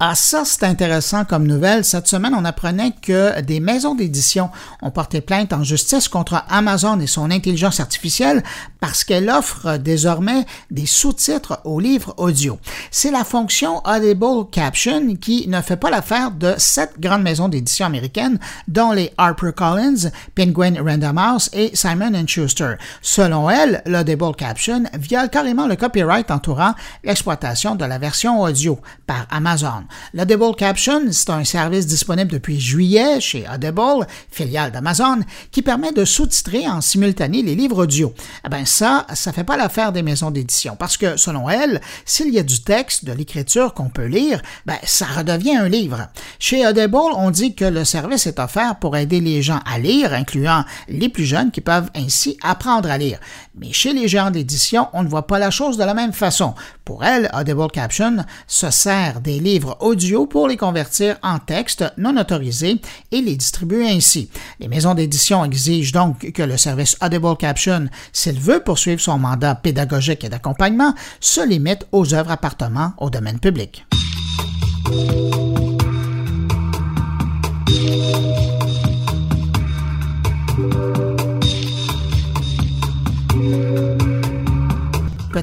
Ah, 0.00 0.14
ça, 0.14 0.44
c'est 0.44 0.62
intéressant 0.62 1.24
comme 1.24 1.44
nouvelle. 1.44 1.84
Cette 1.84 2.06
semaine, 2.06 2.32
on 2.32 2.44
apprenait 2.44 2.92
que 3.02 3.40
des 3.40 3.58
maisons 3.58 3.96
d'édition 3.96 4.48
ont 4.80 4.92
porté 4.92 5.20
plainte 5.20 5.52
en 5.52 5.64
justice 5.64 6.06
contre 6.06 6.44
Amazon 6.48 7.00
et 7.00 7.08
son 7.08 7.32
intelligence 7.32 7.80
artificielle 7.80 8.44
parce 8.78 9.02
qu'elle 9.02 9.28
offre 9.28 9.76
désormais 9.76 10.46
des 10.70 10.86
sous-titres 10.86 11.60
aux 11.64 11.80
livres 11.80 12.14
audio. 12.16 12.60
C'est 12.92 13.10
la 13.10 13.24
fonction 13.24 13.82
Audible 13.84 14.48
Caption 14.52 15.16
qui 15.16 15.48
ne 15.48 15.60
fait 15.60 15.76
pas 15.76 15.90
l'affaire 15.90 16.30
de 16.30 16.54
sept 16.58 17.00
grandes 17.00 17.24
maisons 17.24 17.48
d'édition 17.48 17.86
américaines, 17.86 18.38
dont 18.68 18.92
les 18.92 19.12
HarperCollins, 19.18 20.12
Penguin 20.36 20.74
Random 20.80 21.18
House 21.18 21.50
et 21.52 21.74
Simon 21.74 22.24
Schuster. 22.28 22.74
Selon 23.02 23.50
elle, 23.50 23.82
l'Audible 23.84 24.36
Caption 24.36 24.84
viole 24.96 25.28
carrément 25.28 25.66
le 25.66 25.74
copyright 25.74 26.30
entourant 26.30 26.74
l'exploitation 27.02 27.74
de 27.74 27.84
la 27.84 27.98
version 27.98 28.40
audio 28.40 28.78
par 29.08 29.26
Amazon. 29.30 29.87
L'Audible 30.14 30.54
Caption, 30.56 31.02
c'est 31.10 31.30
un 31.30 31.44
service 31.44 31.86
disponible 31.86 32.30
depuis 32.30 32.60
juillet 32.60 33.20
chez 33.20 33.44
Audible, 33.52 34.06
filiale 34.30 34.72
d'Amazon, 34.72 35.20
qui 35.50 35.62
permet 35.62 35.92
de 35.92 36.04
sous-titrer 36.04 36.68
en 36.68 36.80
simultané 36.80 37.42
les 37.42 37.54
livres 37.54 37.84
audio. 37.84 38.12
Eh 38.44 38.48
bien 38.48 38.64
ça, 38.64 39.06
ça 39.14 39.32
fait 39.32 39.44
pas 39.44 39.56
l'affaire 39.56 39.92
des 39.92 40.02
maisons 40.02 40.30
d'édition 40.30 40.76
parce 40.76 40.96
que, 40.96 41.16
selon 41.16 41.48
elles, 41.48 41.80
s'il 42.04 42.32
y 42.32 42.38
a 42.38 42.42
du 42.42 42.62
texte, 42.62 43.04
de 43.04 43.12
l'écriture 43.12 43.74
qu'on 43.74 43.88
peut 43.88 44.06
lire, 44.06 44.40
ben, 44.66 44.76
ça 44.84 45.06
redevient 45.06 45.56
un 45.56 45.68
livre. 45.68 46.08
Chez 46.38 46.66
Audible, 46.66 46.96
on 47.16 47.30
dit 47.30 47.54
que 47.54 47.64
le 47.64 47.84
service 47.84 48.26
est 48.26 48.38
offert 48.38 48.76
pour 48.76 48.96
aider 48.96 49.20
les 49.20 49.42
gens 49.42 49.60
à 49.64 49.78
lire, 49.78 50.12
incluant 50.12 50.64
les 50.88 51.08
plus 51.08 51.24
jeunes 51.24 51.50
qui 51.50 51.60
peuvent 51.60 51.90
ainsi 51.94 52.36
apprendre 52.42 52.90
à 52.90 52.98
lire. 52.98 53.18
Mais 53.54 53.72
chez 53.72 53.92
les 53.92 54.08
géants 54.08 54.30
d'édition, 54.30 54.88
on 54.92 55.02
ne 55.02 55.08
voit 55.08 55.26
pas 55.26 55.38
la 55.38 55.50
chose 55.50 55.76
de 55.76 55.84
la 55.84 55.94
même 55.94 56.12
façon. 56.12 56.54
Pour 56.84 57.04
elles, 57.04 57.30
Audible 57.34 57.70
Caption 57.70 58.24
se 58.46 58.70
sert 58.70 59.20
des 59.20 59.40
livres 59.40 59.76
audio 59.80 60.26
pour 60.26 60.48
les 60.48 60.56
convertir 60.56 61.16
en 61.22 61.38
texte 61.38 61.84
non 61.96 62.16
autorisés 62.16 62.80
et 63.12 63.20
les 63.20 63.36
distribuer 63.36 63.88
ainsi. 63.88 64.30
Les 64.60 64.68
maisons 64.68 64.94
d'édition 64.94 65.44
exigent 65.44 65.92
donc 65.92 66.32
que 66.32 66.42
le 66.42 66.56
service 66.56 66.96
Audible 67.02 67.36
Caption, 67.36 67.86
s'il 68.12 68.38
veut 68.38 68.60
poursuivre 68.60 69.00
son 69.00 69.18
mandat 69.18 69.54
pédagogique 69.54 70.24
et 70.24 70.28
d'accompagnement, 70.28 70.94
se 71.20 71.46
limite 71.46 71.86
aux 71.92 72.14
œuvres 72.14 72.30
appartenant 72.30 72.92
au 72.98 73.10
domaine 73.10 73.38
public. 73.38 73.84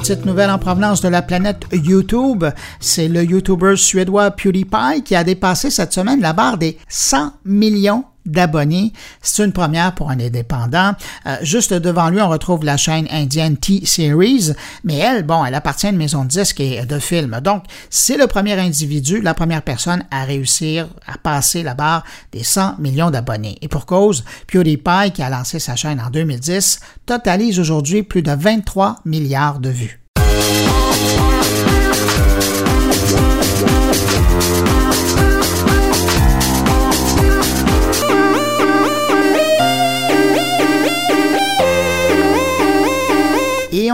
Petite 0.08 0.28
nouvelle 0.28 0.52
en 0.52 0.60
provenance 0.60 1.02
de 1.02 1.08
la 1.08 1.24
planète 1.24 1.66
YouTube, 1.72 2.46
c'est 2.80 3.08
le 3.08 3.24
YouTuber 3.24 3.76
suédois 3.76 4.30
PewDiePie 4.30 5.02
qui 5.04 5.16
a 5.16 5.24
dépassé 5.24 5.72
cette 5.72 5.94
semaine 5.94 6.22
la 6.22 6.32
barre 6.32 6.60
des 6.60 6.78
100 6.90 7.32
millions 7.44 8.04
d'abonnés. 8.26 8.94
C'est 9.22 9.44
une 9.44 9.52
première 9.52 9.96
pour 9.96 10.10
un 10.10 10.20
indépendant. 10.20 10.94
Euh, 11.26 11.36
juste 11.42 11.74
devant 11.74 12.10
lui, 12.10 12.22
on 12.22 12.30
retrouve 12.30 12.64
la 12.64 12.78
chaîne 12.78 13.08
indienne 13.12 13.58
T-Series, 13.58 14.54
mais 14.84 14.98
elle, 14.98 15.24
bon, 15.24 15.46
elle 15.46 15.56
appartient 15.56 15.88
à 15.88 15.90
une 15.92 15.98
maison 15.98 16.24
de 16.24 16.30
disques 16.30 16.60
et 16.60 16.86
de 16.86 17.00
films. 17.00 17.40
Donc, 17.42 17.64
c'est 17.90 18.18
le 18.18 18.28
premier 18.28 18.54
individu, 18.60 19.22
la 19.22 19.34
première 19.34 19.62
personne 19.62 20.04
à 20.12 20.24
réussir 20.24 20.88
à 21.08 21.18
passer 21.18 21.64
la 21.64 21.74
barre 21.74 22.04
des 22.32 22.44
100 22.44 22.76
millions 22.80 23.12
d'abonnés. 23.12 23.58
Et 23.62 23.68
pour 23.68 23.86
cause, 23.86 24.24
PewDiePie, 24.48 25.12
qui 25.14 25.22
a 25.22 25.30
lancé 25.30 25.60
sa 25.60 25.76
chaîne 25.76 26.00
en 26.00 26.10
2010, 26.10 26.80
totalise 27.06 27.60
aujourd'hui 27.60 28.04
plus 28.04 28.22
de 28.22 28.32
23 28.32 28.98
milliards 29.06 29.60
de 29.60 29.70
vues. 29.70 30.00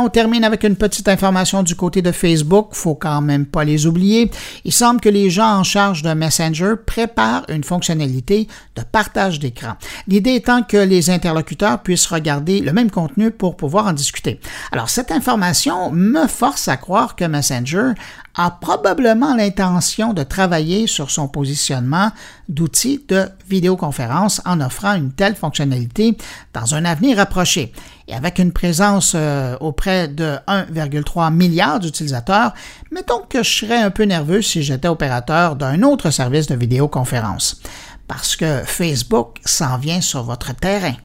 On 0.02 0.10
termine 0.10 0.44
avec 0.44 0.64
une 0.64 0.76
petite 0.76 1.08
information 1.08 1.64
du 1.64 1.76
côté 1.76 2.02
de 2.02 2.12
Facebook, 2.12 2.70
faut 2.72 2.96
quand 2.96 3.22
même 3.22 3.46
pas 3.46 3.64
les 3.64 3.86
oublier. 3.86 4.32
Il 4.66 4.72
semble 4.72 5.00
que 5.00 5.10
les 5.10 5.30
gens 5.30 5.60
en 5.60 5.64
charge 5.64 6.02
de 6.02 6.14
Messenger 6.14 6.74
préparent 6.86 7.46
une 7.50 7.64
fonctionnalité 7.64 8.48
de 8.76 8.82
partage 8.82 9.40
d'écran. 9.40 9.74
L'idée 10.08 10.36
étant 10.36 10.64
que 10.64 10.78
les 10.78 11.10
interlocuteurs 11.10 11.84
puissent 11.84 12.08
regarder 12.08 12.62
le 12.62 12.74
même 12.74 12.90
contenu 12.90 13.32
pour 13.32 13.56
pouvoir 13.56 13.88
en 13.88 13.94
discuter. 13.94 14.40
Alors 14.72 14.90
cette 14.90 15.12
information 15.12 15.92
me 15.92 16.28
force 16.28 16.68
à 16.68 16.78
croire 16.78 17.16
que 17.16 17.26
Messenger 17.26 17.92
a 18.36 18.50
probablement 18.50 19.36
l'intention 19.36 20.14
de 20.14 20.24
travailler 20.24 20.88
sur 20.88 21.12
son 21.12 21.28
positionnement 21.28 22.12
d'outil 22.48 23.04
de 23.08 23.26
vidéoconférence 23.50 24.42
en 24.46 24.62
offrant 24.62 24.94
une 24.94 25.12
telle 25.12 25.36
fonctionnalité 25.36 26.18
dans 26.54 26.76
un 26.76 26.86
avenir 26.86 27.20
approché. 27.20 27.74
Et 28.12 28.14
avec 28.14 28.40
une 28.40 28.52
présence 28.52 29.14
euh, 29.16 29.56
auprès 29.62 30.10
de 30.10 30.36
1,3 30.46 31.34
milliard 31.34 31.80
d'utilisateurs, 31.80 32.54
mettons 32.92 33.22
que 33.30 33.42
je 33.42 33.50
serais 33.50 33.78
un 33.78 33.90
peu 33.90 34.04
nerveux 34.04 34.42
si 34.42 34.64
j'étais 34.64 34.90
opérateur 34.90 35.56
d'un 35.56 35.82
autre 35.84 36.10
service 36.10 36.48
de 36.48 36.56
vidéoconférence. 36.56 37.62
Parce 38.10 38.36
que 38.36 38.64
Facebook 38.66 39.38
s'en 39.46 39.78
vient 39.78 40.02
sur 40.02 40.24
votre 40.24 40.54
terrain. 40.54 40.96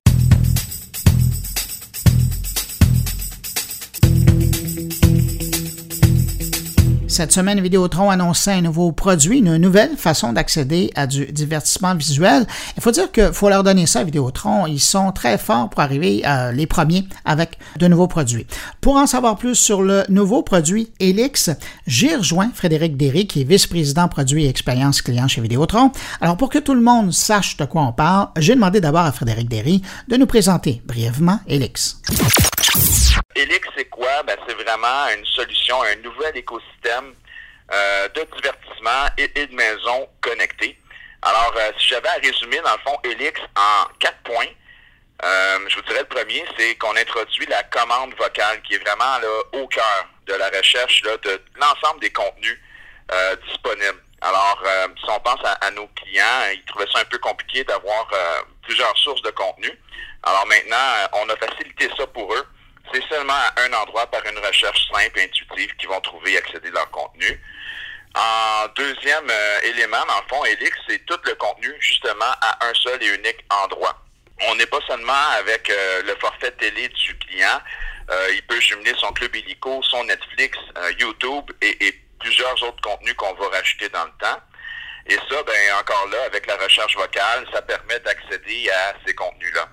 Cette 7.16 7.32
semaine, 7.32 7.62
Vidéotron 7.62 8.10
annonçait 8.10 8.52
un 8.52 8.60
nouveau 8.60 8.92
produit, 8.92 9.38
une 9.38 9.56
nouvelle 9.56 9.96
façon 9.96 10.34
d'accéder 10.34 10.90
à 10.96 11.06
du 11.06 11.24
divertissement 11.24 11.94
visuel. 11.94 12.46
Il 12.76 12.82
faut 12.82 12.90
dire 12.90 13.10
qu'il 13.10 13.32
faut 13.32 13.48
leur 13.48 13.64
donner 13.64 13.86
ça 13.86 14.04
Vidéotron. 14.04 14.66
Ils 14.66 14.80
sont 14.80 15.12
très 15.12 15.38
forts 15.38 15.70
pour 15.70 15.80
arriver 15.80 16.22
à 16.26 16.52
les 16.52 16.66
premiers 16.66 17.08
avec 17.24 17.58
de 17.78 17.88
nouveaux 17.88 18.06
produits. 18.06 18.46
Pour 18.82 18.96
en 18.96 19.06
savoir 19.06 19.36
plus 19.36 19.54
sur 19.54 19.80
le 19.80 20.04
nouveau 20.10 20.42
produit 20.42 20.92
Elix, 21.00 21.48
j'ai 21.86 22.16
rejoint 22.16 22.50
Frédéric 22.52 22.98
Derry, 22.98 23.26
qui 23.26 23.40
est 23.40 23.44
vice-président 23.44 24.08
produit 24.08 24.44
et 24.44 24.50
expérience 24.50 25.00
client 25.00 25.26
chez 25.26 25.40
Vidéotron. 25.40 25.92
Alors, 26.20 26.36
pour 26.36 26.50
que 26.50 26.58
tout 26.58 26.74
le 26.74 26.82
monde 26.82 27.14
sache 27.14 27.56
de 27.56 27.64
quoi 27.64 27.80
on 27.80 27.94
parle, 27.94 28.28
j'ai 28.36 28.56
demandé 28.56 28.82
d'abord 28.82 29.06
à 29.06 29.12
Frédéric 29.12 29.48
Derry 29.48 29.80
de 30.08 30.18
nous 30.18 30.26
présenter 30.26 30.82
brièvement 30.84 31.40
Elix. 31.48 31.96
Elix, 33.34 33.68
c'est 33.76 33.88
quoi? 33.90 34.22
Ben, 34.26 34.36
c'est 34.46 34.54
vraiment 34.54 35.08
une 35.16 35.24
solution, 35.26 35.76
un 35.82 35.96
nouvel 36.02 36.36
écosystème 36.36 37.05
euh, 37.72 38.08
de 38.10 38.22
divertissement 38.36 39.06
et, 39.18 39.28
de 39.28 39.54
maisons 39.54 40.08
connectées. 40.20 40.78
Alors, 41.22 41.52
euh, 41.56 41.72
si 41.78 41.88
j'avais 41.88 42.08
à 42.08 42.14
résumer, 42.22 42.60
dans 42.60 42.72
le 42.72 42.78
fond, 42.84 42.96
Elix 43.02 43.40
en 43.56 43.88
quatre 43.98 44.22
points, 44.22 44.46
euh, 45.24 45.58
je 45.68 45.74
vous 45.74 45.82
dirais 45.82 46.00
le 46.00 46.06
premier, 46.06 46.44
c'est 46.56 46.76
qu'on 46.76 46.94
introduit 46.96 47.46
la 47.46 47.64
commande 47.64 48.14
vocale 48.16 48.62
qui 48.62 48.74
est 48.74 48.78
vraiment 48.78 49.18
là, 49.18 49.28
au 49.54 49.66
cœur 49.66 50.06
de 50.26 50.34
la 50.34 50.48
recherche 50.50 51.02
là, 51.04 51.16
de 51.16 51.42
l'ensemble 51.56 52.00
des 52.00 52.10
contenus 52.10 52.60
disponibles. 53.48 54.02
Alors, 54.20 54.62
si 54.98 55.04
on 55.08 55.20
pense 55.20 55.40
à, 55.44 55.70
nos 55.70 55.86
clients, 55.88 56.50
ils 56.52 56.64
trouvaient 56.64 56.90
ça 56.92 57.00
un 57.00 57.04
peu 57.04 57.18
compliqué 57.18 57.62
d'avoir 57.64 58.08
plusieurs 58.62 58.96
sources 58.98 59.22
de 59.22 59.30
contenu. 59.30 59.70
Alors 60.24 60.44
maintenant, 60.46 61.08
on 61.12 61.28
a 61.28 61.36
facilité 61.36 61.88
ça 61.96 62.06
pour 62.08 62.34
eux 62.34 62.46
c'est 62.92 63.02
seulement 63.08 63.34
à 63.34 63.62
un 63.62 63.72
endroit 63.72 64.06
par 64.06 64.24
une 64.26 64.38
recherche 64.38 64.88
simple 64.92 65.18
et 65.18 65.24
intuitive 65.24 65.74
qu'ils 65.76 65.88
vont 65.88 66.00
trouver 66.00 66.32
et 66.32 66.38
accéder 66.38 66.68
à 66.68 66.72
leur 66.72 66.90
contenu. 66.90 67.40
En 68.16 68.68
deuxième 68.74 69.28
euh, 69.30 69.60
élément, 69.62 70.04
dans 70.06 70.20
le 70.20 70.28
fond, 70.28 70.44
Elix, 70.46 70.76
c'est 70.88 71.04
tout 71.04 71.18
le 71.24 71.34
contenu 71.34 71.72
justement 71.80 72.32
à 72.40 72.66
un 72.66 72.74
seul 72.74 73.02
et 73.02 73.14
unique 73.14 73.44
endroit. 73.50 74.02
On 74.48 74.54
n'est 74.56 74.66
pas 74.66 74.80
seulement 74.86 75.28
avec 75.38 75.68
euh, 75.70 76.02
le 76.02 76.16
forfait 76.16 76.50
télé 76.52 76.88
du 76.88 77.18
client, 77.18 77.60
euh, 78.10 78.28
il 78.34 78.42
peut 78.46 78.60
jumeler 78.60 78.94
son 78.98 79.12
club 79.12 79.34
illico, 79.34 79.82
son 79.82 80.04
Netflix, 80.04 80.58
YouTube 80.98 81.50
et, 81.60 81.86
et, 81.86 82.02
plusieurs 82.18 82.60
autres 82.62 82.80
contenus 82.80 83.14
qu'on 83.14 83.34
va 83.34 83.48
rajouter 83.48 83.88
dans 83.90 84.04
le 84.04 84.10
temps. 84.18 84.40
Et 85.06 85.14
ça, 85.14 85.42
ben 85.44 85.74
encore 85.78 86.08
là, 86.08 86.24
avec 86.24 86.46
la 86.46 86.56
recherche 86.56 86.96
vocale, 86.96 87.46
ça 87.52 87.62
permet 87.62 88.00
d'accéder 88.00 88.70
à 88.70 88.94
ces 89.06 89.14
contenus-là. 89.14 89.68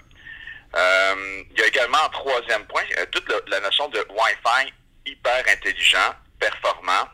Euh, 0.75 1.43
il 1.51 1.59
y 1.59 1.63
a 1.63 1.67
également 1.67 2.03
un 2.03 2.09
troisième 2.09 2.65
point, 2.65 2.83
euh, 2.97 3.05
toute 3.11 3.31
la, 3.47 3.59
notion 3.59 3.87
de 3.89 3.99
Wi-Fi 4.09 4.73
hyper 5.05 5.43
intelligent, 5.47 6.15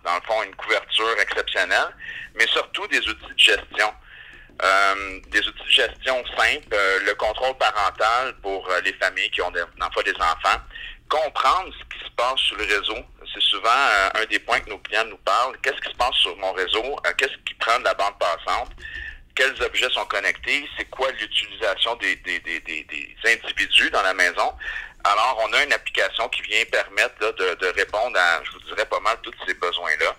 dans 0.03 0.15
le 0.15 0.21
fond 0.25 0.43
une 0.43 0.55
couverture 0.55 1.19
exceptionnelle, 1.19 1.95
mais 2.35 2.47
surtout 2.47 2.87
des 2.87 2.99
outils 3.07 3.33
de 3.33 3.39
gestion. 3.39 3.93
Euh, 4.61 5.19
des 5.27 5.39
outils 5.47 5.63
de 5.63 5.69
gestion 5.69 6.21
simples, 6.37 6.75
le 7.05 7.13
contrôle 7.13 7.55
parental 7.57 8.35
pour 8.41 8.69
les 8.83 8.93
familles 8.93 9.29
qui 9.31 9.41
ont 9.41 9.51
des 9.51 9.61
enfants, 9.61 10.59
comprendre 11.07 11.71
ce 11.73 11.97
qui 11.97 12.03
se 12.03 12.11
passe 12.11 12.39
sur 12.39 12.57
le 12.57 12.65
réseau. 12.65 12.97
C'est 13.33 13.41
souvent 13.41 13.69
un 14.15 14.25
des 14.25 14.39
points 14.39 14.59
que 14.59 14.69
nos 14.69 14.79
clients 14.79 15.05
nous 15.05 15.17
parlent. 15.17 15.57
Qu'est-ce 15.61 15.79
qui 15.79 15.91
se 15.91 15.95
passe 15.95 16.15
sur 16.15 16.35
mon 16.37 16.51
réseau? 16.51 16.97
Qu'est-ce 17.17 17.37
qui 17.45 17.53
prend 17.53 17.79
de 17.79 17.85
la 17.85 17.93
bande 17.93 18.17
passante? 18.19 18.71
Quels 19.39 19.63
objets 19.63 19.89
sont 19.91 20.05
connectés, 20.05 20.67
c'est 20.77 20.89
quoi 20.89 21.09
l'utilisation 21.11 21.95
des, 21.95 22.19
individus 23.25 23.89
dans 23.89 24.01
la 24.01 24.13
maison. 24.13 24.53
Alors, 25.05 25.41
on 25.47 25.53
a 25.53 25.63
une 25.63 25.71
application 25.71 26.27
qui 26.27 26.41
vient 26.41 26.65
permettre 26.65 27.17
de, 27.37 27.67
répondre 27.67 28.19
à, 28.19 28.43
je 28.43 28.51
vous 28.51 28.59
dirais, 28.63 28.85
pas 28.85 28.99
mal 28.99 29.17
tous 29.23 29.33
ces 29.47 29.53
besoins-là. 29.53 30.13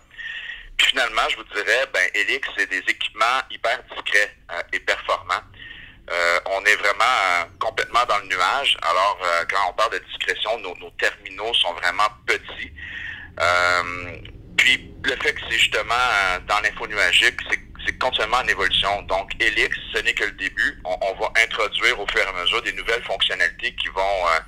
Puis 0.79 0.87
finalement, 0.87 1.29
je 1.29 1.37
vous 1.37 1.45
dirais, 1.55 1.87
ben, 1.93 2.09
Elix, 2.15 2.49
c'est 2.57 2.71
des 2.71 2.79
équipements 2.79 3.43
hyper 3.51 3.83
discrets 3.91 4.35
euh, 4.53 4.63
et 4.73 4.81
performants. 4.81 5.45
Euh, 6.11 6.41
on 6.47 6.65
est 6.65 6.77
vraiment 6.77 7.05
euh, 7.05 7.45
complètement 7.59 8.07
dans 8.09 8.19
le 8.21 8.25
nuage. 8.25 8.79
Alors, 8.81 9.19
quand 9.51 9.69
on 9.69 9.73
parle 9.75 9.93
de 9.93 9.99
discrétion, 9.99 10.59
nos, 10.61 10.75
nos 10.77 10.91
terminaux 10.93 11.53
sont 11.53 11.75
vraiment 11.75 12.09
petits. 12.25 12.73
puis, 14.57 14.95
le 15.05 15.17
fait 15.17 15.35
que 15.35 15.41
c'est 15.51 15.59
justement 15.59 16.39
dans 16.49 16.61
l'info 16.61 16.87
nuagique, 16.87 17.39
c'est 17.51 17.70
continuellement 17.99 18.39
en 18.39 18.49
évolution. 18.49 19.03
Donc, 19.09 19.31
Elix, 19.41 19.77
ce 19.95 20.03
n'est 20.03 20.15
que 20.15 20.25
le 20.25 20.33
début. 20.33 20.81
On, 20.85 21.21
va 21.21 21.33
introduire 21.43 21.99
au 22.01 22.07
fur 22.07 22.21
et 22.21 22.39
à 22.39 22.43
mesure 22.43 22.63
des 22.63 22.73
nouvelles 22.73 23.03
fonctionnalités 23.03 23.75
qui 23.75 23.89
vont 23.89 24.01
euh, 24.01 24.41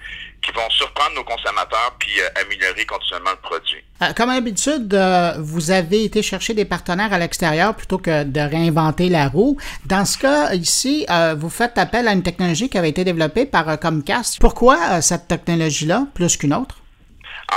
qui 0.42 0.50
vont 0.52 0.68
surprendre 0.70 1.14
nos 1.14 1.24
consommateurs 1.24 1.94
puis 1.98 2.10
euh, 2.20 2.42
améliorer 2.42 2.84
continuellement 2.86 3.30
le 3.30 3.48
produit. 3.48 3.84
Euh, 4.02 4.12
comme 4.14 4.30
d'habitude, 4.30 4.94
vous 5.38 5.70
avez 5.70 6.04
été 6.04 6.22
chercher 6.22 6.54
des 6.54 6.64
partenaires 6.64 7.12
à 7.12 7.18
l'extérieur 7.18 7.74
plutôt 7.74 7.98
que 7.98 8.24
de 8.24 8.40
réinventer 8.40 9.08
la 9.08 9.28
roue. 9.28 9.56
Dans 9.86 10.04
ce 10.04 10.18
cas 10.18 10.52
ici, 10.54 11.06
vous 11.36 11.50
faites 11.50 11.78
appel 11.78 12.08
à 12.08 12.12
une 12.12 12.22
technologie 12.22 12.68
qui 12.68 12.78
avait 12.78 12.90
été 12.90 13.04
développée 13.04 13.46
par 13.46 13.78
Comcast. 13.78 14.40
Pourquoi 14.40 15.00
cette 15.00 15.28
technologie-là 15.28 16.06
plus 16.14 16.36
qu'une 16.36 16.54
autre? 16.54 16.81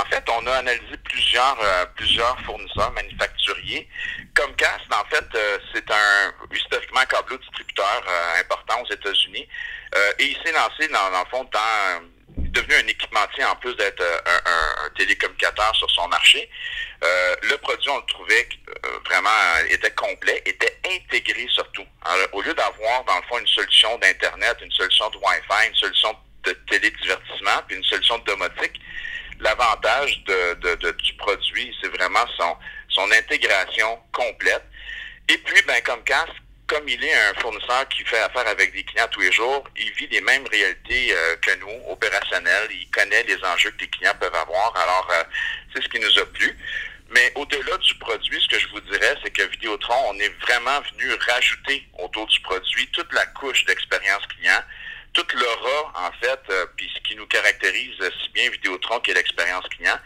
En 0.00 0.04
fait, 0.10 0.24
on 0.28 0.46
a 0.46 0.52
analysé 0.56 0.96
plusieurs, 1.04 1.56
plusieurs 1.96 2.38
fournisseurs 2.42 2.92
manufacturiers 2.92 3.88
Comcast, 4.36 4.84
en 4.90 5.04
fait, 5.08 5.24
euh, 5.34 5.58
c'est 5.74 5.90
un 5.90 6.34
historiquement 6.52 7.00
un 7.00 7.06
câbleau 7.06 7.38
distributeur 7.38 8.02
euh, 8.06 8.40
important 8.40 8.82
aux 8.82 8.92
États-Unis. 8.92 9.48
Euh, 9.94 10.12
et 10.18 10.24
il 10.24 10.36
s'est 10.44 10.52
lancé, 10.52 10.88
dans, 10.88 11.08
le 11.08 11.30
fond, 11.30 11.48
dans 11.52 12.02
devenu 12.36 12.74
un 12.74 12.86
équipementier 12.86 13.44
en 13.44 13.56
plus 13.56 13.74
d'être 13.76 14.02
un, 14.02 14.90
télécommunicateur 14.96 15.74
sur 15.74 15.90
son 15.90 16.06
marché. 16.08 16.48
le 17.02 17.56
produit, 17.56 17.88
on 17.88 17.98
le 17.98 18.06
trouvait 18.06 18.48
vraiment 19.04 19.30
était 19.70 19.90
complet, 19.92 20.42
était 20.44 20.78
intégré 20.86 21.46
surtout. 21.50 21.84
au 22.32 22.42
lieu 22.42 22.54
d'avoir, 22.54 23.04
dans 23.04 23.16
le 23.16 23.22
fond, 23.28 23.38
une 23.38 23.46
solution 23.46 23.98
d'Internet, 23.98 24.56
une 24.62 24.72
solution 24.72 25.08
de 25.10 25.16
Wi-Fi, 25.16 25.68
une 25.68 25.74
solution 25.74 26.16
de 26.44 26.52
télédivertissement, 26.70 27.62
puis 27.66 27.76
une 27.76 27.84
solution 27.84 28.18
de 28.18 28.24
domotique, 28.24 28.80
l'avantage 29.40 30.22
de, 30.24 30.92
du 30.92 31.12
produit, 31.14 31.74
c'est 31.80 31.88
vraiment 31.88 32.26
son, 32.36 32.56
son 32.88 33.10
intégration 33.12 33.98
complète. 34.12 34.64
Et 35.28 35.38
puis, 35.38 35.60
ben, 35.66 35.80
comme 35.82 35.98
Comcast, 35.98 36.32
comme 36.66 36.88
il 36.88 37.02
est 37.02 37.14
un 37.14 37.34
fournisseur 37.40 37.86
qui 37.88 38.04
fait 38.04 38.18
affaire 38.18 38.46
avec 38.48 38.72
des 38.72 38.82
clients 38.82 39.08
tous 39.10 39.20
les 39.20 39.32
jours, 39.32 39.64
il 39.76 39.90
vit 39.92 40.08
les 40.08 40.20
mêmes 40.20 40.46
réalités 40.46 41.12
euh, 41.12 41.36
que 41.36 41.54
nous, 41.60 41.90
opérationnelles. 41.90 42.68
Il 42.70 42.88
connaît 42.90 43.22
les 43.22 43.42
enjeux 43.44 43.70
que 43.70 43.80
les 43.80 43.88
clients 43.88 44.14
peuvent 44.18 44.34
avoir. 44.34 44.76
Alors, 44.76 45.08
euh, 45.12 45.24
c'est 45.72 45.82
ce 45.82 45.88
qui 45.88 46.00
nous 46.00 46.18
a 46.18 46.26
plu. 46.26 46.56
Mais 47.10 47.32
au-delà 47.36 47.76
du 47.78 47.94
produit, 47.96 48.40
ce 48.42 48.48
que 48.48 48.58
je 48.58 48.68
vous 48.68 48.80
dirais, 48.80 49.14
c'est 49.22 49.30
que 49.30 49.42
Vidéotron, 49.42 49.94
on 50.08 50.18
est 50.18 50.34
vraiment 50.40 50.80
venu 50.92 51.12
rajouter 51.28 51.86
autour 51.98 52.26
du 52.26 52.40
produit 52.40 52.88
toute 52.88 53.12
la 53.12 53.26
couche 53.26 53.64
d'expérience 53.66 54.26
client, 54.26 54.60
toute 55.16 55.32
l'aura, 55.32 55.92
en 55.94 56.12
fait, 56.20 56.40
euh, 56.50 56.66
puis 56.76 56.90
ce 56.94 57.00
qui 57.08 57.16
nous 57.16 57.26
caractérise 57.26 57.96
si 58.22 58.28
bien 58.30 58.50
Vidéotron, 58.50 59.00
qui 59.00 59.10
est 59.10 59.14
l'expérience 59.14 59.66
client 59.68 59.98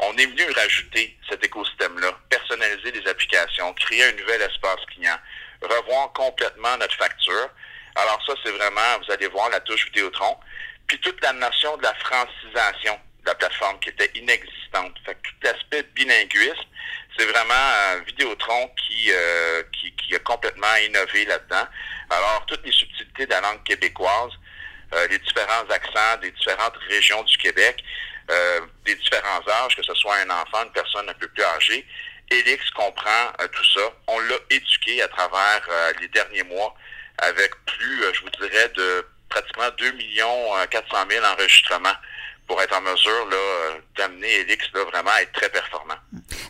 on 0.00 0.16
est 0.16 0.26
venu 0.26 0.50
rajouter 0.52 1.16
cet 1.28 1.44
écosystème-là, 1.44 2.18
personnaliser 2.28 2.92
les 2.92 3.06
applications, 3.08 3.72
créer 3.74 4.04
un 4.04 4.12
nouvel 4.12 4.42
espace 4.42 4.84
client, 4.94 5.16
revoir 5.62 6.12
complètement 6.12 6.76
notre 6.78 6.94
facture. 6.94 7.50
Alors 7.96 8.22
ça, 8.24 8.34
c'est 8.44 8.52
vraiment, 8.52 8.98
vous 9.04 9.12
allez 9.12 9.26
voir 9.28 9.50
la 9.50 9.60
touche 9.60 9.86
Vidéotron. 9.86 10.36
Puis 10.86 10.98
toute 11.00 11.20
la 11.20 11.32
notion 11.32 11.76
de 11.76 11.82
la 11.82 11.94
francisation 11.94 12.98
de 13.22 13.26
la 13.26 13.34
plateforme 13.34 13.78
qui 13.80 13.88
était 13.88 14.10
inexistante. 14.14 14.94
Fait 15.04 15.14
que 15.14 15.28
tout 15.28 15.34
l'aspect 15.42 15.82
bilinguisme, 15.94 16.64
c'est 17.18 17.26
vraiment 17.26 17.54
euh, 17.54 18.00
Vidéotron 18.06 18.70
qui, 18.76 19.10
euh, 19.10 19.64
qui, 19.72 19.92
qui, 19.96 20.14
a 20.14 20.20
complètement 20.20 20.74
innové 20.86 21.24
là-dedans. 21.24 21.66
Alors, 22.10 22.46
toutes 22.46 22.64
les 22.64 22.72
subtilités 22.72 23.26
de 23.26 23.30
la 23.30 23.40
langue 23.40 23.62
québécoise, 23.64 24.30
euh, 24.94 25.06
les 25.08 25.18
différents 25.18 25.68
accents 25.70 26.16
des 26.22 26.30
différentes 26.30 26.76
régions 26.88 27.22
du 27.22 27.36
Québec, 27.38 27.82
euh, 28.30 28.60
des 28.84 28.94
différents 28.94 29.42
âges, 29.64 29.76
que 29.76 29.82
ce 29.82 29.94
soit 29.94 30.16
un 30.16 30.30
enfant, 30.30 30.64
une 30.64 30.72
personne 30.72 31.08
un 31.08 31.14
peu 31.14 31.28
plus 31.28 31.44
âgée. 31.44 31.86
Elix 32.30 32.70
comprend 32.70 33.32
euh, 33.40 33.48
tout 33.48 33.64
ça. 33.64 33.92
On 34.06 34.18
l'a 34.20 34.36
éduqué 34.50 35.02
à 35.02 35.08
travers 35.08 35.68
les 36.00 36.08
derniers 36.08 36.42
mois 36.44 36.74
avec 37.18 37.52
plus, 37.66 38.04
je 38.14 38.20
vous 38.20 38.30
dirais, 38.40 38.68
de 38.76 39.06
pratiquement 39.28 39.68
2 39.78 39.92
millions 39.92 40.52
400 40.70 40.96
000 41.10 41.24
enregistrements 41.24 41.96
pour 42.48 42.60
être 42.62 42.74
en 42.74 42.80
mesure 42.80 43.28
d'amener 43.96 44.40
Elix 44.40 44.64
vraiment 44.72 45.10
à 45.16 45.22
être 45.22 45.32
très 45.32 45.50
performant. 45.50 45.94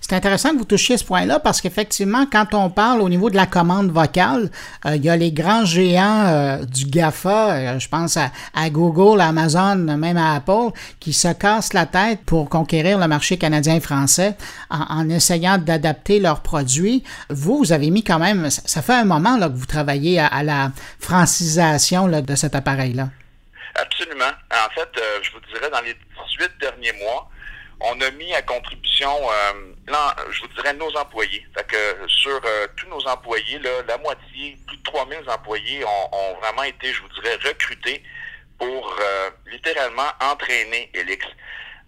C'est 0.00 0.14
intéressant 0.14 0.52
que 0.52 0.58
vous 0.58 0.64
touchiez 0.64 0.96
ce 0.96 1.04
point-là 1.04 1.40
parce 1.40 1.60
qu'effectivement, 1.60 2.24
quand 2.30 2.54
on 2.54 2.70
parle 2.70 3.02
au 3.02 3.08
niveau 3.08 3.30
de 3.30 3.36
la 3.36 3.46
commande 3.46 3.90
vocale, 3.90 4.50
euh, 4.86 4.94
il 4.94 5.04
y 5.04 5.10
a 5.10 5.16
les 5.16 5.32
grands 5.32 5.64
géants 5.64 6.24
euh, 6.26 6.64
du 6.64 6.86
GAFA, 6.86 7.50
euh, 7.50 7.78
je 7.80 7.88
pense 7.88 8.16
à, 8.16 8.30
Google, 8.70 9.20
à 9.20 9.26
Amazon, 9.26 9.74
même 9.74 10.16
à 10.16 10.36
Apple, 10.36 10.70
qui 11.00 11.12
se 11.12 11.32
cassent 11.32 11.72
la 11.72 11.86
tête 11.86 12.20
pour 12.24 12.48
conquérir 12.48 12.98
le 12.98 13.08
marché 13.08 13.36
canadien 13.36 13.74
et 13.76 13.80
français 13.80 14.36
en, 14.70 15.08
essayant 15.10 15.58
d'adapter 15.58 16.20
leurs 16.20 16.42
produits. 16.42 17.02
Vous, 17.28 17.58
vous 17.58 17.72
avez 17.72 17.90
mis 17.90 18.04
quand 18.04 18.20
même, 18.20 18.50
ça, 18.50 18.82
fait 18.82 18.94
un 18.94 19.04
moment 19.04 19.36
là, 19.36 19.48
que 19.48 19.56
vous 19.56 19.66
travaillez 19.66 20.20
à, 20.20 20.42
la 20.44 20.70
francisation 21.00 22.06
de 22.08 22.34
cet 22.36 22.54
appareil-là. 22.54 23.08
Absolument. 23.80 24.32
En 24.52 24.70
fait, 24.70 24.88
je 25.22 25.30
vous 25.30 25.40
dirais, 25.52 25.70
dans 25.70 25.80
les 25.80 25.94
18 25.94 26.58
derniers 26.58 26.92
mois, 26.92 27.30
on 27.80 28.00
a 28.00 28.10
mis 28.12 28.32
à 28.34 28.42
contribution, 28.42 29.10
euh, 29.30 29.52
je 30.30 30.40
vous 30.40 30.48
dirais, 30.48 30.74
nos 30.74 30.94
employés. 30.96 31.46
Fait 31.54 31.66
que 31.66 32.08
sur 32.08 32.40
euh, 32.44 32.66
tous 32.76 32.88
nos 32.88 33.06
employés, 33.06 33.58
là, 33.60 33.70
la 33.86 33.98
moitié, 33.98 34.58
plus 34.66 34.76
de 34.76 34.82
3000 34.82 35.18
employés 35.28 35.84
ont, 35.84 36.34
vraiment 36.40 36.64
été, 36.64 36.92
je 36.92 37.02
vous 37.02 37.08
dirais, 37.20 37.36
recrutés 37.44 38.02
pour 38.58 38.96
euh, 39.00 39.30
littéralement 39.46 40.10
entraîner 40.20 40.90
Elix. 40.94 41.24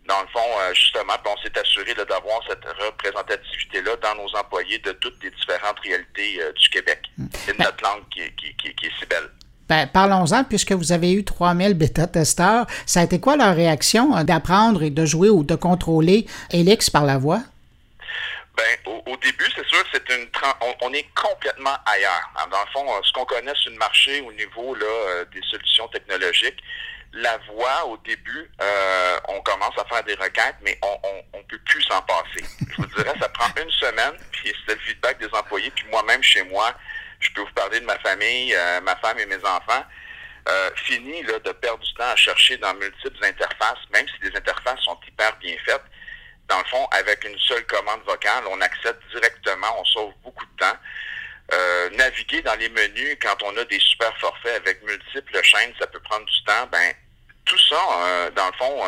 Dans 0.07 0.21
le 0.23 0.29
fond, 0.29 0.75
justement, 0.75 1.13
on 1.25 1.37
s'est 1.37 1.57
assuré 1.57 1.95
d'avoir 1.95 2.41
cette 2.49 2.65
représentativité-là 2.65 3.95
dans 3.97 4.15
nos 4.17 4.35
employés 4.35 4.79
de 4.79 4.93
toutes 4.93 5.23
les 5.23 5.31
différentes 5.31 5.79
réalités 5.81 6.41
du 6.57 6.69
Québec. 6.71 7.03
Hmm. 7.17 7.27
C'est 7.33 7.57
notre 7.59 7.85
langue 7.85 8.09
qui, 8.11 8.33
qui 8.35 8.87
est 8.87 8.99
si 8.99 9.07
belle. 9.07 9.31
Ben, 9.71 9.87
parlons-en, 9.87 10.43
puisque 10.43 10.73
vous 10.73 10.91
avez 10.91 11.13
eu 11.13 11.25
3000 11.25 11.75
bêta-testeurs. 11.75 12.67
Ça 12.87 13.01
a 13.01 13.05
été 13.05 13.21
quoi 13.21 13.37
leur 13.37 13.55
réaction 13.55 14.17
euh, 14.17 14.25
d'apprendre 14.25 14.83
et 14.83 14.91
de 14.91 15.05
jouer 15.05 15.31
ou 15.31 15.45
de 15.45 15.55
contrôler 15.55 16.27
Elix 16.51 16.91
par 16.91 17.05
la 17.05 17.19
voix? 17.19 17.39
Ben, 18.57 18.93
au, 19.07 19.17
début, 19.19 19.47
c'est 19.55 19.65
sûr, 19.69 19.85
c'est 19.93 20.03
une 20.09 20.27
on, 20.83 20.93
est 20.93 21.07
complètement 21.15 21.77
ailleurs. 21.87 22.33
Dans 22.51 22.59
le 22.59 22.73
fond, 22.73 22.85
euh, 22.85 22.99
ce 23.05 23.13
qu'on 23.13 23.25
connaît 23.25 23.55
sur 23.55 23.71
le 23.71 23.79
marché 23.79 24.21
au 24.23 24.33
niveau 24.33 24.75
là, 24.75 24.87
euh, 24.87 25.25
des 25.33 25.41
solutions 25.49 25.87
technologiques, 25.87 26.61
la 27.13 27.39
voix, 27.55 27.87
au 27.87 27.97
début, 27.99 28.51
on 29.29 29.41
commence 29.43 29.77
à 29.79 29.85
faire 29.85 30.05
des 30.05 30.15
requêtes, 30.15 30.57
mais 30.63 30.79
on 30.83 31.39
ne 31.39 31.43
peut 31.43 31.59
plus 31.65 31.83
s'en 31.83 32.01
passer. 32.03 32.45
Je 32.71 32.77
vous 32.77 32.87
dirais, 32.87 33.15
ça 33.21 33.29
prend 33.29 33.51
une 33.61 33.71
semaine, 33.71 34.15
puis 34.31 34.53
c'est 34.67 34.75
le 34.75 34.81
feedback 34.81 35.19
des 35.19 35.27
employés, 35.37 35.73
puis 35.75 35.87
moi-même, 35.91 36.23
chez 36.23 36.45
moi, 36.45 36.73
je 37.21 37.31
peux 37.33 37.43
vous 37.43 37.53
parler 37.53 37.81
de 37.81 37.85
ma 37.85 37.99
famille, 37.99 38.55
euh, 38.55 38.81
ma 38.81 38.97
femme 38.97 39.19
et 39.19 39.27
mes 39.27 39.37
enfants. 39.37 39.85
Euh, 40.49 40.71
fini 40.75 41.23
là, 41.25 41.39
de 41.39 41.53
perdre 41.53 41.85
du 41.85 41.95
temps 41.95 42.11
à 42.11 42.17
chercher 42.17 42.57
dans 42.57 42.75
multiples 42.75 43.25
interfaces, 43.25 43.79
même 43.93 44.07
si 44.09 44.29
les 44.29 44.37
interfaces 44.37 44.81
sont 44.81 44.99
hyper 45.07 45.37
bien 45.37 45.55
faites. 45.67 45.83
Dans 46.49 46.59
le 46.59 46.65
fond, 46.65 46.85
avec 46.93 47.23
une 47.25 47.39
seule 47.39 47.65
commande 47.67 48.01
vocale, 48.07 48.43
on 48.51 48.61
accède 48.61 48.99
directement, 49.13 49.69
on 49.79 49.85
sauve 49.85 50.13
beaucoup 50.25 50.45
de 50.47 50.57
temps. 50.59 50.77
Euh, 51.53 51.91
naviguer 51.91 52.43
dans 52.43 52.55
les 52.55 52.69
menus 52.69 53.19
quand 53.21 53.43
on 53.45 53.57
a 53.57 53.65
des 53.65 53.79
super 53.79 54.17
forfaits 54.19 54.57
avec 54.57 54.83
multiples 54.83 55.43
chaînes, 55.43 55.73
ça 55.79 55.87
peut 55.87 56.01
prendre 56.01 56.25
du 56.25 56.45
temps. 56.45 56.67
Ben, 56.73 56.95
tout 57.45 57.59
ça, 57.59 58.31
dans 58.37 58.47
le 58.47 58.53
fond, 58.53 58.83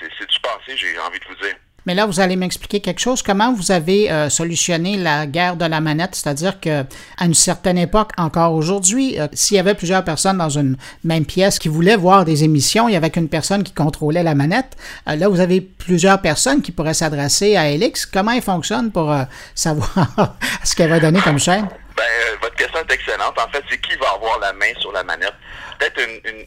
c'est 0.00 0.26
du 0.26 0.40
passé, 0.40 0.76
j'ai 0.76 0.98
envie 0.98 1.18
de 1.18 1.24
vous 1.26 1.34
dire. 1.36 1.54
Mais 1.88 1.94
là, 1.94 2.04
vous 2.04 2.20
allez 2.20 2.36
m'expliquer 2.36 2.80
quelque 2.80 3.00
chose. 3.00 3.22
Comment 3.22 3.50
vous 3.54 3.72
avez 3.72 4.12
euh, 4.12 4.28
solutionné 4.28 4.98
la 4.98 5.24
guerre 5.24 5.56
de 5.56 5.64
la 5.64 5.80
manette? 5.80 6.14
C'est-à-dire 6.16 6.60
que 6.60 6.82
à 7.16 7.24
une 7.24 7.32
certaine 7.32 7.78
époque, 7.78 8.10
encore 8.18 8.52
aujourd'hui, 8.52 9.18
euh, 9.18 9.26
s'il 9.32 9.56
y 9.56 9.58
avait 9.58 9.74
plusieurs 9.74 10.04
personnes 10.04 10.36
dans 10.36 10.50
une 10.50 10.76
même 11.02 11.24
pièce 11.24 11.58
qui 11.58 11.68
voulaient 11.68 11.96
voir 11.96 12.26
des 12.26 12.44
émissions, 12.44 12.90
il 12.90 12.92
y 12.92 12.96
avait 12.96 13.08
qu'une 13.08 13.30
personne 13.30 13.62
qui 13.62 13.72
contrôlait 13.72 14.22
la 14.22 14.34
manette. 14.34 14.76
Euh, 15.08 15.16
là, 15.16 15.28
vous 15.28 15.40
avez 15.40 15.62
plusieurs 15.62 16.20
personnes 16.20 16.60
qui 16.60 16.72
pourraient 16.72 16.92
s'adresser 16.92 17.56
à 17.56 17.70
Elix. 17.70 18.04
Comment 18.04 18.32
il 18.32 18.42
fonctionne 18.42 18.92
pour 18.92 19.16
savoir 19.54 20.36
ce 20.64 20.76
qu'elle 20.76 20.90
va 20.90 21.00
donner 21.00 21.22
comme 21.22 21.38
chaîne? 21.38 21.68
Ben, 21.96 22.04
votre 22.42 22.54
question 22.54 22.80
est 22.86 22.92
excellente. 22.92 23.32
En 23.38 23.50
fait, 23.50 23.64
c'est 23.70 23.80
qui 23.80 23.96
va 23.96 24.10
avoir 24.14 24.38
la 24.40 24.52
main 24.52 24.78
sur 24.78 24.92
la 24.92 25.02
manette? 25.04 25.32
Peut-être 25.78 26.00
une, 26.00 26.46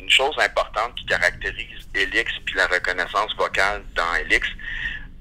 une, 0.00 0.10
chose 0.10 0.34
importante 0.38 0.94
qui 0.96 1.06
caractérise 1.06 1.88
Elix 1.94 2.32
puis 2.44 2.54
la 2.54 2.66
reconnaissance 2.66 3.34
vocale 3.36 3.82
dans 3.94 4.14
Elix, 4.16 4.48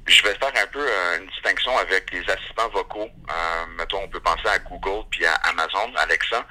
je 0.07 0.21
vais 0.23 0.35
faire 0.35 0.51
un 0.55 0.67
peu 0.67 0.85
euh, 0.87 1.19
une 1.19 1.27
distinction 1.27 1.75
avec 1.77 2.11
les 2.11 2.21
assistants 2.29 2.69
vocaux. 2.69 3.09
Euh, 3.29 3.65
mettons, 3.77 4.03
on 4.03 4.07
peut 4.07 4.19
penser 4.19 4.47
à 4.47 4.59
Google 4.59 5.05
puis 5.09 5.25
à 5.25 5.33
Amazon, 5.45 5.91
Alexa. 5.97 6.45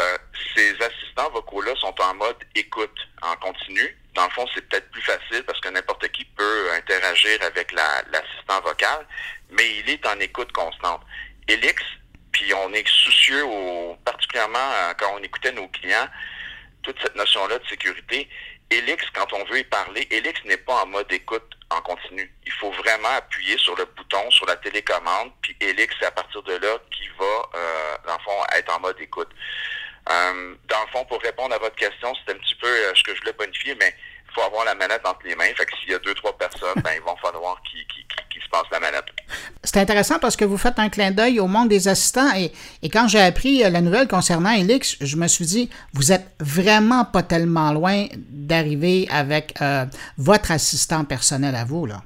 Euh, 0.00 0.18
ces 0.56 0.70
assistants 0.80 1.30
vocaux-là 1.30 1.74
sont 1.76 1.94
en 2.00 2.14
mode 2.14 2.36
écoute 2.54 2.96
en 3.22 3.36
continu. 3.36 3.96
Dans 4.14 4.24
le 4.24 4.30
fond, 4.30 4.46
c'est 4.54 4.66
peut-être 4.68 4.90
plus 4.90 5.02
facile 5.02 5.42
parce 5.44 5.60
que 5.60 5.68
n'importe 5.68 6.08
qui 6.08 6.24
peut 6.24 6.72
interagir 6.76 7.38
avec 7.42 7.72
l'assistant 7.72 8.60
vocal, 8.64 9.06
mais 9.50 9.78
il 9.78 9.90
est 9.90 10.06
en 10.06 10.18
écoute 10.20 10.50
constante. 10.52 11.02
Elix, 11.46 11.82
puis 12.38 12.54
on 12.54 12.72
est 12.72 12.86
soucieux, 12.86 13.44
au, 13.44 13.96
particulièrement 14.04 14.70
quand 14.98 15.12
on 15.14 15.22
écoutait 15.22 15.52
nos 15.52 15.66
clients, 15.68 16.08
toute 16.82 17.00
cette 17.02 17.16
notion-là 17.16 17.58
de 17.58 17.66
sécurité. 17.66 18.28
Elix, 18.70 19.02
quand 19.12 19.32
on 19.32 19.44
veut 19.46 19.58
y 19.60 19.64
parler, 19.64 20.06
Elix 20.10 20.44
n'est 20.44 20.58
pas 20.58 20.82
en 20.82 20.86
mode 20.86 21.10
écoute 21.10 21.56
en 21.70 21.80
continu. 21.80 22.32
Il 22.46 22.52
faut 22.52 22.70
vraiment 22.70 23.08
appuyer 23.16 23.56
sur 23.58 23.74
le 23.76 23.86
bouton, 23.86 24.30
sur 24.30 24.46
la 24.46 24.56
télécommande, 24.56 25.32
puis 25.42 25.56
Elix, 25.60 25.94
c'est 25.98 26.06
à 26.06 26.10
partir 26.10 26.42
de 26.42 26.52
là 26.52 26.78
qui 26.90 27.08
va 27.18 27.24
euh, 27.54 28.56
être 28.56 28.76
en 28.76 28.80
mode 28.80 29.00
écoute. 29.00 29.30
Euh, 30.08 30.54
dans 30.68 30.80
le 30.80 30.90
fond, 30.92 31.04
pour 31.06 31.20
répondre 31.20 31.54
à 31.54 31.58
votre 31.58 31.76
question, 31.76 32.14
c'est 32.14 32.32
un 32.32 32.38
petit 32.38 32.54
peu 32.54 32.68
euh, 32.68 32.94
ce 32.94 33.02
que 33.02 33.14
je 33.14 33.20
voulais 33.20 33.32
bonifier, 33.32 33.74
mais 33.74 33.94
faut 34.34 34.42
avoir 34.42 34.64
la 34.64 34.74
manette 34.74 35.00
entre 35.04 35.20
les 35.24 35.34
mains. 35.34 35.52
Fait 35.56 35.66
que 35.66 35.76
s'il 35.78 35.90
y 35.90 35.94
a 35.94 35.98
deux, 35.98 36.14
trois 36.14 36.36
personnes, 36.36 36.80
ben, 36.82 36.90
il 36.96 37.02
va 37.02 37.14
falloir 37.20 37.60
qu'ils 37.62 38.42
se 38.42 38.48
passent 38.48 38.70
la 38.70 38.80
manette. 38.80 39.06
C'est 39.64 39.78
intéressant 39.78 40.18
parce 40.18 40.36
que 40.36 40.44
vous 40.44 40.58
faites 40.58 40.78
un 40.78 40.88
clin 40.88 41.10
d'œil 41.10 41.40
au 41.40 41.46
monde 41.46 41.68
des 41.68 41.88
assistants 41.88 42.32
et, 42.34 42.52
et 42.82 42.88
quand 42.90 43.08
j'ai 43.08 43.20
appris 43.20 43.64
euh, 43.64 43.70
la 43.70 43.80
nouvelle 43.80 44.08
concernant 44.08 44.50
Elix, 44.50 44.96
je 45.00 45.16
me 45.16 45.28
suis 45.28 45.46
dit, 45.46 45.70
vous 45.92 46.12
êtes 46.12 46.26
vraiment 46.40 47.04
pas 47.04 47.22
tellement 47.22 47.72
loin 47.72 48.06
d'arriver 48.16 49.08
avec 49.10 49.60
euh, 49.60 49.84
votre 50.16 50.50
assistant 50.50 51.04
personnel 51.04 51.54
à 51.54 51.64
vous, 51.64 51.86
là. 51.86 52.02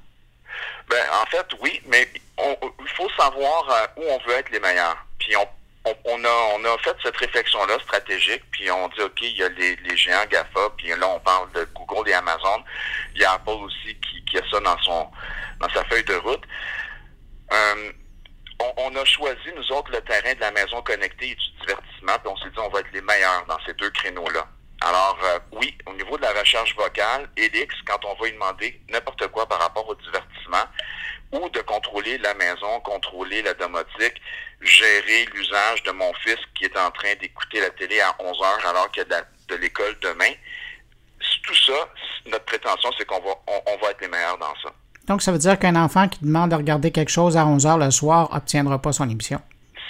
Ben, 0.88 1.04
en 1.22 1.26
fait, 1.26 1.46
oui, 1.62 1.80
mais 1.88 2.06
il 2.38 2.88
faut 2.96 3.08
savoir 3.16 3.70
euh, 3.70 4.00
où 4.00 4.02
on 4.10 4.28
veut 4.28 4.36
être 4.36 4.50
les 4.50 4.60
meilleurs. 4.60 5.06
Puis 5.18 5.34
on 5.36 5.46
on, 5.84 6.24
a, 6.24 6.54
on 6.54 6.64
a 6.64 6.78
fait 6.78 6.96
cette 7.02 7.16
réflexion-là 7.16 7.78
stratégique, 7.80 8.42
puis 8.50 8.70
on 8.70 8.88
dit, 8.88 9.00
OK, 9.00 9.20
il 9.22 9.36
y 9.36 9.42
a 9.42 9.48
les, 9.48 9.76
les, 9.76 9.96
géants 9.96 10.24
GAFA, 10.30 10.70
puis 10.76 10.88
là, 10.88 11.08
on 11.08 11.20
parle 11.20 11.50
de 11.52 11.66
Google 11.74 12.08
et 12.10 12.14
Amazon. 12.14 12.62
Il 13.14 13.20
y 13.20 13.24
a 13.24 13.32
Apple 13.32 13.50
aussi 13.50 13.96
qui, 14.00 14.24
qui 14.24 14.38
a 14.38 14.42
ça 14.50 14.60
dans, 14.60 14.78
son, 14.78 15.08
dans 15.60 15.68
sa 15.70 15.84
feuille 15.84 16.04
de 16.04 16.14
route. 16.14 16.42
Euh, 17.52 17.92
on, 18.76 18.94
a 18.94 19.04
choisi, 19.04 19.50
nous 19.56 19.72
autres, 19.72 19.90
le 19.90 20.00
terrain 20.02 20.34
de 20.34 20.40
la 20.40 20.52
maison 20.52 20.80
connectée 20.82 21.30
et 21.30 21.34
du 21.34 21.50
divertissement, 21.60 22.18
puis 22.22 22.28
on 22.28 22.36
s'est 22.36 22.50
dit, 22.50 22.58
on 22.58 22.68
va 22.68 22.80
être 22.80 22.92
les 22.92 23.02
meilleurs 23.02 23.44
dans 23.46 23.58
ces 23.66 23.74
deux 23.74 23.90
créneaux-là. 23.90 24.46
Alors, 24.82 25.18
euh, 25.24 25.38
oui, 25.52 25.76
au 25.86 25.92
niveau 25.94 26.16
de 26.16 26.22
la 26.22 26.32
recherche 26.32 26.74
vocale, 26.76 27.28
Elix, 27.36 27.74
quand 27.86 28.04
on 28.04 28.14
va 28.14 28.28
y 28.28 28.32
demander 28.32 28.80
n'importe 28.88 29.26
quoi 29.28 29.48
par 29.48 29.60
rapport 29.60 29.88
au 29.88 29.94
divertissement, 29.94 30.64
ou 31.32 31.48
de 31.48 31.60
contrôler 31.60 32.18
la 32.18 32.34
maison, 32.34 32.80
contrôler 32.80 33.42
la 33.42 33.54
domotique, 33.54 34.20
gérer 34.60 35.24
l'usage 35.34 35.82
de 35.84 35.90
mon 35.92 36.12
fils 36.22 36.38
qui 36.54 36.64
est 36.64 36.78
en 36.78 36.90
train 36.90 37.14
d'écouter 37.20 37.60
la 37.60 37.70
télé 37.70 38.00
à 38.00 38.14
11 38.18 38.38
heures 38.42 38.66
alors 38.66 38.90
qu'il 38.90 39.04
y 39.08 39.14
a 39.14 39.22
de, 39.48 39.54
l'école 39.56 39.96
demain. 40.00 40.32
Tout 41.44 41.54
ça, 41.54 41.88
notre 42.26 42.44
prétention, 42.44 42.90
c'est 42.96 43.04
qu'on 43.06 43.20
va, 43.20 43.34
on, 43.46 43.76
va 43.82 43.90
être 43.90 44.00
les 44.00 44.08
meilleurs 44.08 44.38
dans 44.38 44.54
ça. 44.62 44.72
Donc, 45.06 45.22
ça 45.22 45.32
veut 45.32 45.38
dire 45.38 45.58
qu'un 45.58 45.76
enfant 45.76 46.08
qui 46.08 46.20
demande 46.22 46.50
de 46.50 46.56
regarder 46.56 46.90
quelque 46.90 47.10
chose 47.10 47.36
à 47.36 47.46
11 47.46 47.66
heures 47.66 47.78
le 47.78 47.90
soir 47.90 48.28
n'obtiendra 48.32 48.80
pas 48.80 48.92
son 48.92 49.08
émission. 49.08 49.40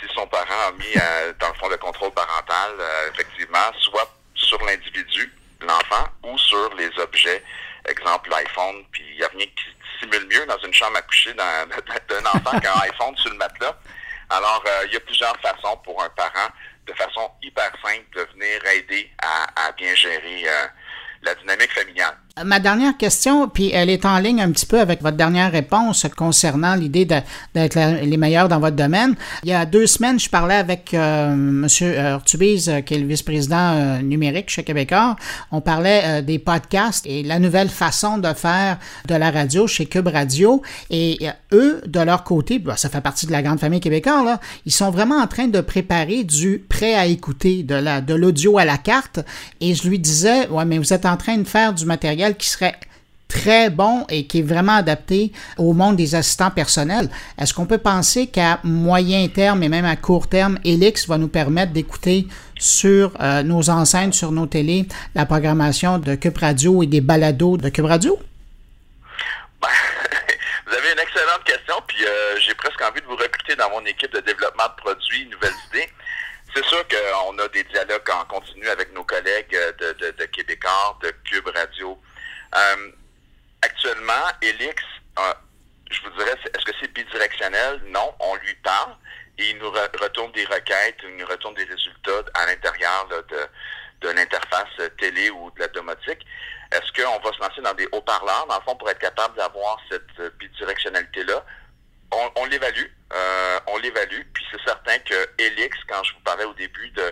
Si 0.00 0.14
son 0.14 0.26
parent 0.26 0.68
a 0.68 0.72
mis, 0.72 0.96
euh, 0.96 1.32
dans 1.38 1.48
le 1.48 1.54
fond, 1.54 1.68
le 1.68 1.76
contrôle 1.76 2.10
parental, 2.12 2.72
euh, 2.78 3.10
effectivement, 3.12 3.70
soit 3.78 4.10
sur 4.34 4.58
l'individu, 4.64 5.32
l'enfant, 5.60 6.08
ou 6.24 6.36
sur 6.38 6.74
les 6.74 6.90
objets, 6.98 7.42
exemple 7.88 8.30
l'iPhone, 8.30 8.84
puis 8.90 9.04
il 9.10 9.16
n'y 9.18 9.22
a 9.22 9.28
rien 9.28 9.46
qui 9.46 9.64
simule 10.02 10.26
mieux 10.28 10.46
dans 10.46 10.58
une 10.58 10.74
chambre 10.74 10.96
à 10.96 11.02
coucher 11.02 11.32
d'un 11.34 12.26
enfant 12.26 12.58
qu'un 12.60 12.80
iPhone 12.82 13.16
sur 13.16 13.30
le 13.30 13.36
matelas. 13.36 13.76
Alors, 14.30 14.64
euh, 14.66 14.86
il 14.86 14.94
y 14.94 14.96
a 14.96 15.00
plusieurs 15.00 15.36
façons 15.40 15.76
pour 15.84 16.02
un 16.02 16.08
parent, 16.10 16.48
de 16.86 16.92
façon 16.94 17.30
hyper 17.42 17.70
simple, 17.84 18.06
de 18.16 18.22
venir 18.32 18.64
aider 18.66 19.10
à, 19.22 19.70
bien 19.72 19.94
gérer 19.94 20.48
euh, 20.48 20.66
la 21.22 21.34
dynamique 21.34 21.72
familiale. 21.72 22.16
Ma 22.42 22.60
dernière 22.60 22.96
question, 22.96 23.46
puis 23.46 23.70
elle 23.74 23.90
est 23.90 24.06
en 24.06 24.18
ligne 24.18 24.40
un 24.40 24.50
petit 24.50 24.64
peu 24.64 24.80
avec 24.80 25.02
votre 25.02 25.18
dernière 25.18 25.52
réponse 25.52 26.06
concernant 26.16 26.74
l'idée 26.74 27.04
d'être 27.04 28.02
les 28.02 28.16
meilleurs 28.16 28.48
dans 28.48 28.58
votre 28.58 28.74
domaine. 28.74 29.16
Il 29.44 29.50
y 29.50 29.52
a 29.52 29.66
deux 29.66 29.86
semaines, 29.86 30.18
je 30.18 30.30
parlais 30.30 30.54
avec 30.54 30.94
euh, 30.94 31.30
M. 31.30 31.66
Ortubise, 32.14 32.70
euh, 32.70 32.80
qui 32.80 32.94
est 32.94 32.98
le 32.98 33.06
vice-président 33.06 33.74
euh, 33.74 33.98
numérique 34.00 34.48
chez 34.48 34.64
Québécois. 34.64 35.16
On 35.50 35.60
parlait 35.60 36.02
euh, 36.04 36.22
des 36.22 36.38
podcasts 36.38 37.06
et 37.06 37.22
la 37.22 37.38
nouvelle 37.38 37.68
façon 37.68 38.16
de 38.16 38.32
faire 38.32 38.78
de 39.06 39.14
la 39.14 39.30
radio 39.30 39.66
chez 39.66 39.84
Cube 39.84 40.08
Radio. 40.08 40.62
Et 40.88 41.18
eux, 41.52 41.82
de 41.86 42.00
leur 42.00 42.24
côté, 42.24 42.58
bah, 42.58 42.78
ça 42.78 42.88
fait 42.88 43.02
partie 43.02 43.26
de 43.26 43.32
la 43.32 43.42
grande 43.42 43.60
famille 43.60 43.80
québécoise, 43.80 44.24
là, 44.24 44.40
ils 44.64 44.72
sont 44.72 44.90
vraiment 44.90 45.18
en 45.18 45.26
train 45.26 45.48
de 45.48 45.60
préparer 45.60 46.24
du 46.24 46.64
prêt 46.66 46.94
à 46.94 47.04
écouter, 47.04 47.62
de 47.62 48.14
l'audio 48.14 48.56
à 48.56 48.64
la 48.64 48.78
carte. 48.78 49.20
Et 49.60 49.74
je 49.74 49.86
lui 49.86 49.98
disais, 49.98 50.48
ouais, 50.48 50.64
mais 50.64 50.78
vous 50.78 50.94
êtes 50.94 51.04
en 51.04 51.18
train 51.18 51.36
de 51.36 51.46
faire 51.46 51.74
du 51.74 51.84
matériel 51.84 52.21
qui 52.30 52.48
serait 52.48 52.78
très 53.32 53.70
bon 53.70 54.04
et 54.10 54.26
qui 54.26 54.40
est 54.40 54.42
vraiment 54.42 54.76
adapté 54.76 55.32
au 55.56 55.72
monde 55.72 55.96
des 55.96 56.14
assistants 56.14 56.50
personnels. 56.50 57.08
Est-ce 57.40 57.54
qu'on 57.54 57.66
peut 57.66 57.78
penser 57.78 58.26
qu'à 58.26 58.60
moyen 58.62 59.26
terme 59.28 59.62
et 59.62 59.68
même 59.68 59.84
à 59.84 59.96
court 59.96 60.28
terme, 60.28 60.58
Elix 60.64 61.08
va 61.08 61.18
nous 61.18 61.28
permettre 61.28 61.72
d'écouter 61.72 62.26
sur 62.58 63.12
euh, 63.20 63.42
nos 63.42 63.70
enceintes, 63.70 64.14
sur 64.14 64.32
nos 64.32 64.46
télés, 64.46 64.86
la 65.14 65.24
programmation 65.24 65.98
de 65.98 66.14
Cube 66.14 66.36
Radio 66.36 66.82
et 66.82 66.86
des 66.86 67.00
balados 67.00 67.56
de 67.56 67.70
Cube 67.70 67.86
Radio? 67.86 68.18
Ben, 69.60 69.68
vous 70.66 70.74
avez 70.74 70.92
une 70.92 70.98
excellente 70.98 71.44
question, 71.44 71.74
puis 71.86 72.04
euh, 72.04 72.36
j'ai 72.38 72.54
presque 72.54 72.80
envie 72.82 73.00
de 73.00 73.06
vous 73.06 73.16
recruter 73.16 73.56
dans 73.56 73.70
mon 73.70 73.84
équipe 73.86 74.12
de 74.12 74.20
développement 74.20 74.68
de 74.76 74.82
produits, 74.82 75.26
nouvelles 75.30 75.56
idées. 75.70 75.88
C'est 76.54 76.64
sûr 76.66 76.84
qu'on 76.86 77.38
a 77.38 77.48
des 77.48 77.64
dialogues 77.64 78.10
en 78.12 78.26
continu 78.26 78.68
avec 78.68 78.92
nos 78.94 79.04
collègues 79.04 79.56
de, 79.80 79.92
de, 79.98 80.14
de 80.18 80.24
Québécois, 80.26 80.98
de 81.02 81.10
Cube 81.24 81.48
Radio, 81.54 81.98
euh, 82.54 82.92
actuellement, 83.62 84.28
Elix, 84.42 84.82
euh, 85.18 85.34
je 85.90 86.00
vous 86.02 86.10
dirais, 86.16 86.36
est-ce 86.54 86.64
que 86.64 86.72
c'est 86.80 86.92
bidirectionnel? 86.92 87.80
Non, 87.86 88.14
on 88.20 88.34
lui 88.36 88.54
parle 88.62 88.94
et 89.38 89.50
il 89.50 89.58
nous 89.58 89.70
retourne 89.70 90.32
des 90.32 90.44
requêtes, 90.44 90.98
il 91.04 91.16
nous 91.16 91.26
retourne 91.26 91.54
des 91.54 91.64
résultats 91.64 92.22
à 92.34 92.46
l'intérieur 92.46 93.08
de, 93.08 94.06
de 94.06 94.12
l'interface 94.12 94.90
télé 94.98 95.30
ou 95.30 95.50
de 95.52 95.60
la 95.60 95.68
domotique. 95.68 96.26
Est-ce 96.72 96.92
qu'on 96.92 97.18
va 97.18 97.32
se 97.32 97.40
lancer 97.40 97.60
dans 97.62 97.74
des 97.74 97.88
haut-parleurs, 97.92 98.46
dans 98.48 98.56
le 98.56 98.62
fond, 98.62 98.76
pour 98.76 98.90
être 98.90 98.98
capable 98.98 99.36
d'avoir 99.36 99.78
cette 99.90 100.36
bidirectionnalité-là? 100.38 101.44
On, 102.36 102.44
l'évalue, 102.44 102.88
euh, 103.14 103.58
on 103.68 103.78
l'évalue, 103.78 104.20
puis 104.34 104.44
c'est 104.50 104.62
certain 104.66 104.98
que 104.98 105.14
Elix, 105.38 105.74
quand 105.88 106.04
je 106.04 106.12
vous 106.12 106.20
parlais 106.20 106.44
au 106.44 106.52
début 106.52 106.90
de 106.90 107.10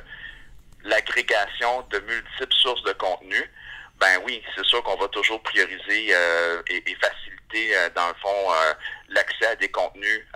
l'agrégation 0.84 1.86
de 1.90 1.98
multiples 2.00 2.54
sources 2.54 2.82
de 2.82 2.92
contenu, 2.92 3.50
ben 4.00 4.18
oui, 4.24 4.42
c'est 4.56 4.64
sûr 4.64 4.82
qu'on 4.82 4.96
va 4.96 5.08
toujours 5.08 5.42
prioriser 5.42 6.08
euh, 6.12 6.62
et, 6.68 6.96
faciliter, 6.96 7.76
euh, 7.76 7.90
dans 7.94 8.08
le 8.08 8.14
fond, 8.14 8.52
euh, 8.52 8.72
l'accès 9.10 9.46
à 9.46 9.56
des 9.56 9.70
contenus 9.70 10.26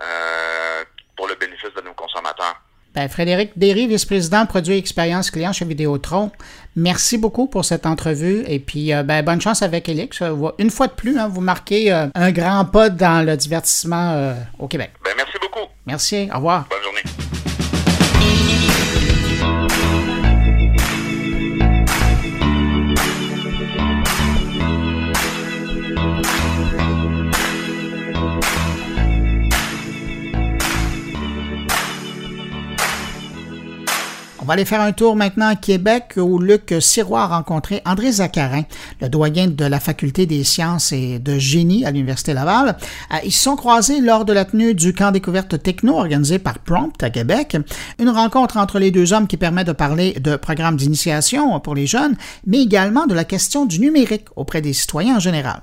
pour 1.15 1.27
le 1.27 1.35
bénéfice 1.35 1.73
de 1.73 1.81
nos 1.81 1.93
consommateurs. 1.93 2.61
Ben, 2.93 3.04
Frédéric 3.15 3.51
Derry, 3.55 3.87
vice-président 3.87 4.45
produit 4.45 4.77
expérience 4.77 5.31
client 5.31 5.53
chez 5.53 5.63
Vidéotron, 5.63 6.31
merci 6.75 7.17
beaucoup 7.17 7.47
pour 7.47 7.63
cette 7.63 7.85
entrevue 7.85 8.43
et 8.45 8.59
puis 8.59 8.91
ben, 9.05 9.23
bonne 9.23 9.39
chance 9.39 9.61
avec 9.61 9.87
Elix. 9.87 10.21
Une 10.59 10.69
fois 10.69 10.87
de 10.87 10.91
plus, 10.91 11.17
hein, 11.17 11.29
vous 11.29 11.39
marquez 11.39 11.91
un 11.91 12.31
grand 12.31 12.65
pas 12.65 12.89
dans 12.89 13.25
le 13.25 13.37
divertissement 13.37 14.35
au 14.59 14.67
Québec. 14.67 14.91
Ben, 15.05 15.11
merci 15.15 15.37
beaucoup. 15.41 15.65
Merci. 15.85 16.27
Au 16.33 16.35
revoir. 16.35 16.67
On 34.45 34.47
va 34.47 34.53
aller 34.53 34.65
faire 34.65 34.81
un 34.81 34.91
tour 34.91 35.15
maintenant 35.15 35.47
à 35.47 35.55
Québec 35.55 36.13
où 36.17 36.37
Luc 36.37 36.75
Sirois 36.79 37.23
a 37.23 37.25
rencontré 37.25 37.81
André 37.83 38.11
Zacharin, 38.11 38.61
le 39.01 39.09
doyen 39.09 39.47
de 39.47 39.65
la 39.65 39.79
Faculté 39.79 40.25
des 40.25 40.43
sciences 40.43 40.91
et 40.91 41.19
de 41.19 41.37
génie 41.37 41.85
à 41.85 41.91
l'Université 41.91 42.33
Laval. 42.33 42.77
Euh, 43.11 43.17
ils 43.23 43.31
se 43.31 43.43
sont 43.43 43.55
croisés 43.55 44.01
lors 44.01 44.25
de 44.25 44.33
la 44.33 44.45
tenue 44.45 44.73
du 44.73 44.93
camp 44.93 45.11
découverte 45.11 45.61
techno 45.61 45.97
organisé 45.97 46.39
par 46.39 46.59
Prompt 46.59 47.01
à 47.01 47.09
Québec. 47.09 47.57
Une 47.99 48.09
rencontre 48.09 48.57
entre 48.57 48.79
les 48.79 48.91
deux 48.91 49.13
hommes 49.13 49.27
qui 49.27 49.37
permet 49.37 49.63
de 49.63 49.71
parler 49.71 50.13
de 50.13 50.35
programmes 50.35 50.75
d'initiation 50.75 51.59
pour 51.59 51.75
les 51.75 51.87
jeunes, 51.87 52.15
mais 52.45 52.61
également 52.61 53.07
de 53.07 53.13
la 53.13 53.23
question 53.23 53.65
du 53.65 53.79
numérique 53.79 54.25
auprès 54.35 54.61
des 54.61 54.73
citoyens 54.73 55.17
en 55.17 55.19
général. 55.19 55.61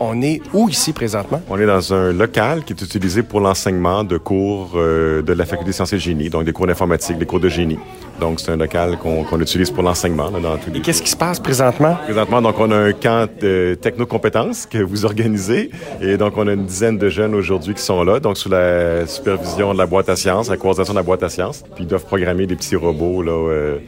On 0.00 0.20
est 0.20 0.40
où 0.52 0.68
ici 0.68 0.92
présentement? 0.92 1.40
On 1.48 1.58
est 1.58 1.66
dans 1.66 1.94
un 1.94 2.12
local 2.12 2.64
qui 2.64 2.72
est 2.72 2.82
utilisé 2.82 3.22
pour 3.22 3.40
l'enseignement 3.40 4.02
de 4.02 4.18
cours 4.18 4.72
euh, 4.74 5.22
de 5.22 5.32
la 5.32 5.44
Faculté 5.44 5.66
des 5.66 5.72
sciences 5.72 5.92
et 5.92 5.98
génie, 5.98 6.28
donc 6.28 6.44
des 6.44 6.52
cours 6.52 6.66
d'informatique, 6.66 7.18
des 7.18 7.26
cours 7.26 7.38
de 7.40 7.48
génie. 7.48 7.78
Donc, 8.20 8.40
c'est 8.40 8.52
un 8.52 8.56
local 8.56 8.98
qu'on 8.98 9.40
utilise 9.40 9.70
pour 9.70 9.82
l'enseignement. 9.82 10.30
dans 10.30 10.56
Et 10.74 10.80
qu'est-ce 10.80 11.02
qui 11.02 11.10
se 11.10 11.16
passe 11.16 11.40
présentement? 11.40 11.96
Présentement, 12.04 12.42
donc, 12.42 12.54
on 12.58 12.70
a 12.70 12.76
un 12.76 12.92
camp 12.92 13.28
de 13.40 13.76
technocompétences 13.80 14.66
que 14.66 14.78
vous 14.78 15.04
organisez. 15.04 15.70
Et 16.00 16.16
donc, 16.16 16.36
on 16.36 16.46
a 16.46 16.52
une 16.52 16.66
dizaine 16.66 16.98
de 16.98 17.08
jeunes 17.08 17.34
aujourd'hui 17.34 17.74
qui 17.74 17.82
sont 17.82 18.04
là, 18.04 18.20
donc 18.20 18.36
sous 18.36 18.48
la 18.48 19.06
supervision 19.06 19.72
de 19.72 19.78
la 19.78 19.86
boîte 19.86 20.08
à 20.08 20.16
sciences, 20.16 20.48
la 20.48 20.56
coordination 20.56 20.94
de 20.94 20.98
la 20.98 21.02
boîte 21.02 21.22
à 21.22 21.28
sciences. 21.28 21.64
Puis, 21.74 21.84
ils 21.84 21.86
doivent 21.86 22.04
programmer 22.04 22.46
des 22.46 22.56
petits 22.56 22.76
robots. 22.76 23.22
Là, 23.22 23.32
euh, 23.32 23.78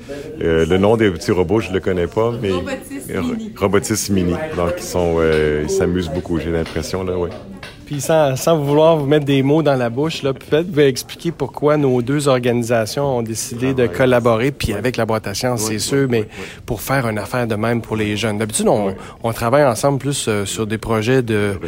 euh, 0.42 0.66
le 0.66 0.78
nom 0.78 0.96
des 0.96 1.10
petits 1.10 1.32
robots, 1.32 1.60
je 1.60 1.72
le 1.72 1.80
connais 1.80 2.06
pas, 2.06 2.32
mais... 2.40 2.50
Robotis 2.50 3.00
Mini. 3.08 3.52
Robotis 3.56 4.10
Mini. 4.10 4.34
Donc, 4.56 4.72
ils 4.78 4.82
sont... 4.82 5.20
ils 5.62 5.70
s'amusent 5.70 6.10
beaucoup, 6.10 6.38
j'ai 6.38 6.50
l'impression, 6.50 7.04
là, 7.04 7.14
oui. 7.16 7.30
Puis 7.86 8.00
sans, 8.00 8.36
sans, 8.36 8.58
vouloir 8.58 8.96
vous 8.96 9.06
mettre 9.06 9.24
des 9.24 9.42
mots 9.42 9.62
dans 9.62 9.74
la 9.74 9.90
bouche, 9.90 10.22
là, 10.22 10.32
peut-être 10.32 10.70
vous 10.70 10.80
expliquer 10.80 11.32
pourquoi 11.32 11.76
nos 11.76 12.02
deux 12.02 12.28
organisations 12.28 13.18
ont 13.18 13.22
décidé 13.22 13.74
de 13.74 13.86
collaborer, 13.86 14.50
puis 14.50 14.72
avec 14.72 14.96
la 14.96 15.06
boîte 15.06 15.26
à 15.26 15.34
sciences, 15.34 15.62
c'est 15.62 15.78
sûr, 15.78 16.06
mais 16.08 16.26
pour 16.66 16.80
faire 16.80 17.06
une 17.08 17.18
affaire 17.18 17.46
de 17.46 17.54
même 17.54 17.82
pour 17.82 17.96
les 17.96 18.16
jeunes. 18.16 18.38
D'habitude, 18.38 18.68
on, 18.68 18.94
on, 19.22 19.32
travaille 19.32 19.64
ensemble 19.64 19.98
plus 19.98 20.26
euh, 20.28 20.44
sur 20.44 20.66
des 20.66 20.78
projets 20.78 21.22
de, 21.22 21.58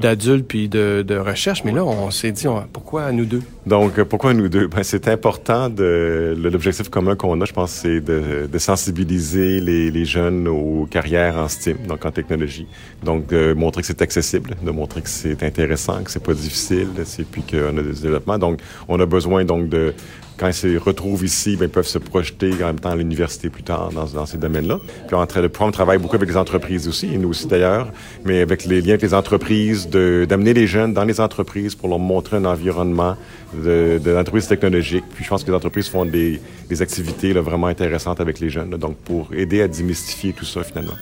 d'adultes 0.00 0.46
puis 0.46 0.68
de, 0.68 1.04
de, 1.06 1.16
recherche, 1.16 1.64
mais 1.64 1.72
là, 1.72 1.84
on 1.84 2.10
s'est 2.10 2.32
dit, 2.32 2.46
pourquoi 2.72 3.12
nous 3.12 3.24
deux? 3.24 3.42
Donc, 3.66 4.00
pourquoi 4.04 4.32
nous 4.32 4.48
deux? 4.48 4.68
Ben, 4.68 4.84
c'est 4.84 5.08
important 5.08 5.68
de, 5.68 6.36
l'objectif 6.40 6.88
commun 6.88 7.16
qu'on 7.16 7.40
a, 7.40 7.44
je 7.44 7.52
pense, 7.52 7.72
c'est 7.72 8.00
de, 8.00 8.48
de, 8.50 8.58
sensibiliser 8.58 9.60
les, 9.60 9.90
les, 9.90 10.04
jeunes 10.04 10.46
aux 10.46 10.86
carrières 10.88 11.36
en 11.36 11.48
STEAM, 11.48 11.78
donc 11.88 12.04
en 12.04 12.12
technologie. 12.12 12.68
Donc, 13.02 13.26
de 13.26 13.54
montrer 13.54 13.82
que 13.82 13.88
c'est 13.88 14.02
accessible, 14.02 14.54
de 14.62 14.70
montrer 14.70 15.02
que 15.02 15.08
c'est 15.08 15.42
intéressant, 15.42 16.04
que 16.04 16.12
c'est 16.12 16.22
pas 16.22 16.34
difficile, 16.34 16.90
et 17.18 17.24
puis 17.24 17.42
qu'on 17.42 17.76
a 17.76 17.82
des 17.82 18.00
développements. 18.00 18.38
Donc, 18.38 18.60
on 18.86 19.00
a 19.00 19.06
besoin, 19.06 19.44
donc, 19.44 19.68
de, 19.68 19.94
quand 20.38 20.48
ils 20.48 20.54
se 20.54 20.78
retrouvent 20.78 21.24
ici, 21.24 21.56
ben, 21.56 21.66
ils 21.66 21.70
peuvent 21.70 21.86
se 21.86 21.98
projeter 21.98 22.52
en 22.62 22.66
même 22.66 22.80
temps 22.80 22.90
à 22.90 22.96
l'université 22.96 23.48
plus 23.48 23.62
tard 23.62 23.90
dans, 23.92 24.04
dans 24.04 24.26
ces 24.26 24.36
domaines-là. 24.36 24.78
Puis 25.06 25.16
on, 25.16 25.20
le 25.20 25.48
programme 25.48 25.72
travaille 25.72 25.98
beaucoup 25.98 26.16
avec 26.16 26.28
les 26.28 26.36
entreprises 26.36 26.88
aussi, 26.88 27.12
et 27.12 27.18
nous 27.18 27.30
aussi 27.30 27.46
d'ailleurs, 27.46 27.88
mais 28.24 28.40
avec 28.40 28.64
les 28.64 28.80
liens 28.80 28.90
avec 28.90 29.02
les 29.02 29.14
entreprises, 29.14 29.88
d'amener 29.88 30.54
les 30.54 30.66
jeunes 30.66 30.92
dans 30.92 31.04
les 31.04 31.20
entreprises 31.20 31.74
pour 31.74 31.88
leur 31.88 31.98
montrer 31.98 32.36
un 32.36 32.44
environnement 32.44 33.16
de, 33.54 34.00
l'entreprise 34.04 34.46
technologique. 34.46 35.04
Puis 35.14 35.24
je 35.24 35.28
pense 35.28 35.42
que 35.42 35.50
les 35.50 35.56
entreprises 35.56 35.88
font 35.88 36.04
des, 36.04 36.40
des 36.68 36.82
activités 36.82 37.32
là, 37.32 37.40
vraiment 37.40 37.68
intéressantes 37.68 38.20
avec 38.20 38.40
les 38.40 38.50
jeunes, 38.50 38.70
donc 38.70 38.96
pour 38.96 39.32
aider 39.34 39.62
à 39.62 39.68
démystifier 39.68 40.32
tout 40.32 40.44
ça 40.44 40.62
finalement. 40.62 40.96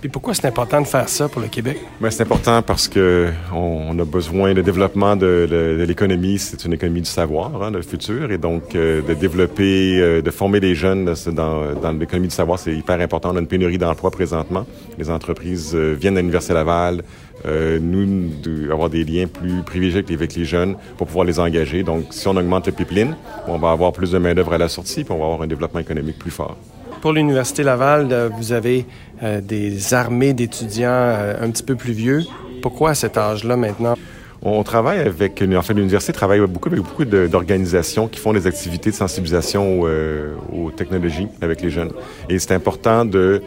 Puis 0.00 0.10
pourquoi 0.10 0.34
c'est 0.34 0.46
important 0.46 0.80
de 0.80 0.86
faire 0.86 1.08
ça 1.08 1.28
pour 1.28 1.40
le 1.40 1.48
Québec? 1.48 1.78
Bien, 2.00 2.10
c'est 2.10 2.22
important 2.22 2.60
parce 2.60 2.86
que 2.86 3.30
on, 3.54 3.98
a 3.98 4.04
besoin 4.04 4.52
de 4.52 4.60
développement 4.60 5.16
de, 5.16 5.48
de, 5.50 5.78
de 5.78 5.84
l'économie. 5.84 6.38
C'est 6.38 6.64
une 6.64 6.74
économie 6.74 7.00
du 7.00 7.08
savoir, 7.08 7.62
hein, 7.62 7.70
le 7.70 7.80
futur. 7.80 8.30
Et 8.30 8.36
donc, 8.36 8.74
euh, 8.74 9.00
de 9.00 9.14
développer, 9.14 9.98
euh, 9.98 10.20
de 10.20 10.30
former 10.30 10.60
les 10.60 10.74
jeunes 10.74 11.14
dans, 11.32 11.74
dans 11.74 11.92
l'économie 11.92 12.28
du 12.28 12.34
savoir, 12.34 12.58
c'est 12.58 12.74
hyper 12.74 13.00
important. 13.00 13.30
On 13.32 13.36
a 13.36 13.40
une 13.40 13.46
pénurie 13.46 13.78
d'emplois 13.78 14.10
présentement. 14.10 14.66
Les 14.98 15.10
entreprises 15.10 15.72
euh, 15.74 15.96
viennent 15.98 16.18
à 16.18 16.20
l'Université 16.20 16.52
Laval, 16.52 17.02
euh, 17.46 17.78
nous, 17.80 18.30
de, 18.42 18.70
avoir 18.70 18.90
des 18.90 19.04
liens 19.04 19.26
plus 19.26 19.62
privilégiés 19.62 20.04
avec 20.08 20.34
les, 20.34 20.44
jeunes 20.44 20.76
pour 20.98 21.06
pouvoir 21.06 21.24
les 21.24 21.40
engager. 21.40 21.82
Donc, 21.82 22.06
si 22.10 22.28
on 22.28 22.36
augmente 22.36 22.66
le 22.66 22.72
pipeline, 22.72 23.16
on 23.48 23.56
va 23.58 23.70
avoir 23.70 23.92
plus 23.92 24.10
de 24.12 24.18
main-d'œuvre 24.18 24.52
à 24.52 24.58
la 24.58 24.68
sortie, 24.68 25.04
puis 25.04 25.12
on 25.12 25.18
va 25.18 25.24
avoir 25.24 25.42
un 25.42 25.46
développement 25.46 25.80
économique 25.80 26.18
plus 26.18 26.30
fort. 26.30 26.56
Pour 27.00 27.12
l'Université 27.12 27.62
Laval, 27.62 28.32
vous 28.36 28.52
avez 28.52 28.86
euh, 29.22 29.40
des 29.40 29.94
armées 29.94 30.34
d'étudiants 30.34 30.90
euh, 30.90 31.34
un 31.40 31.50
petit 31.50 31.62
peu 31.62 31.74
plus 31.74 31.92
vieux. 31.92 32.24
Pourquoi 32.62 32.90
à 32.90 32.94
cet 32.94 33.16
âge-là 33.16 33.56
maintenant? 33.56 33.94
On 34.42 34.62
travaille 34.62 34.98
avec, 35.00 35.42
enfin, 35.56 35.72
l'université 35.72 36.12
travaille 36.12 36.40
beaucoup 36.40 36.68
avec 36.68 36.80
beaucoup 36.80 37.06
d'organisations 37.06 38.06
qui 38.06 38.20
font 38.20 38.34
des 38.34 38.46
activités 38.46 38.90
de 38.90 38.94
sensibilisation 38.94 39.80
euh, 39.84 40.34
aux 40.52 40.70
technologies 40.70 41.28
avec 41.40 41.62
les 41.62 41.70
jeunes. 41.70 41.90
Et 42.28 42.38
c'est 42.38 42.52
important 42.52 43.06
de, 43.06 43.42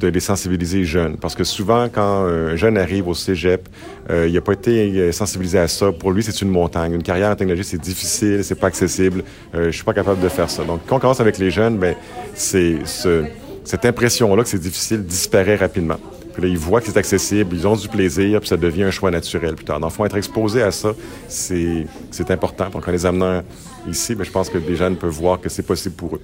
les 0.00 0.20
sensibiliser 0.20 0.84
jeunes, 0.84 1.16
parce 1.16 1.34
que 1.34 1.44
souvent, 1.44 1.88
quand 1.92 2.24
un 2.24 2.56
jeune 2.56 2.78
arrive 2.78 3.08
au 3.08 3.14
cégep, 3.14 3.68
il 4.10 4.32
n'a 4.32 4.40
pas 4.40 4.52
été 4.52 5.12
sensibilisé 5.12 5.58
à 5.58 5.68
ça. 5.68 5.92
Pour 5.92 6.12
lui, 6.12 6.22
c'est 6.22 6.40
une 6.40 6.50
montagne. 6.50 6.94
Une 6.94 7.02
carrière 7.02 7.30
en 7.30 7.36
technologie, 7.36 7.64
c'est 7.64 7.80
difficile, 7.80 8.42
c'est 8.42 8.58
pas 8.58 8.68
accessible. 8.68 9.24
Euh, 9.54 9.66
je 9.66 9.70
suis 9.72 9.84
pas 9.84 9.94
capable 9.94 10.20
de 10.20 10.28
faire 10.28 10.48
ça. 10.48 10.64
Donc, 10.64 10.80
quand 10.86 10.96
on 10.96 11.00
commence 11.00 11.20
avec 11.20 11.38
les 11.38 11.50
jeunes, 11.50 11.78
ben, 11.78 11.94
c'est 12.34 12.76
ce, 12.84 13.24
cette 13.68 13.84
impression-là 13.84 14.42
que 14.42 14.48
c'est 14.48 14.58
difficile 14.58 15.04
disparaît 15.04 15.56
rapidement. 15.56 15.98
Puis 16.32 16.42
là, 16.42 16.48
ils 16.48 16.56
voient 16.56 16.80
que 16.80 16.86
c'est 16.86 16.96
accessible, 16.96 17.54
ils 17.54 17.66
ont 17.66 17.76
du 17.76 17.86
plaisir, 17.86 18.40
puis 18.40 18.48
ça 18.48 18.56
devient 18.56 18.84
un 18.84 18.90
choix 18.90 19.10
naturel 19.10 19.56
plus 19.56 19.66
tard. 19.66 19.78
Donc, 19.78 19.90
il 19.92 19.94
faut 19.94 20.06
être 20.06 20.16
exposé 20.16 20.62
à 20.62 20.70
ça, 20.70 20.94
c'est 21.28 21.86
important. 22.30 22.70
Donc, 22.70 22.88
en 22.88 22.90
les 22.90 23.04
amenant 23.04 23.42
ici, 23.86 24.16
je 24.18 24.30
pense 24.30 24.48
que 24.48 24.56
les 24.56 24.74
jeunes 24.74 24.96
peuvent 24.96 25.10
voir 25.10 25.38
que 25.38 25.50
c'est 25.50 25.64
possible 25.64 25.96
pour 25.96 26.14
eux. 26.14 26.22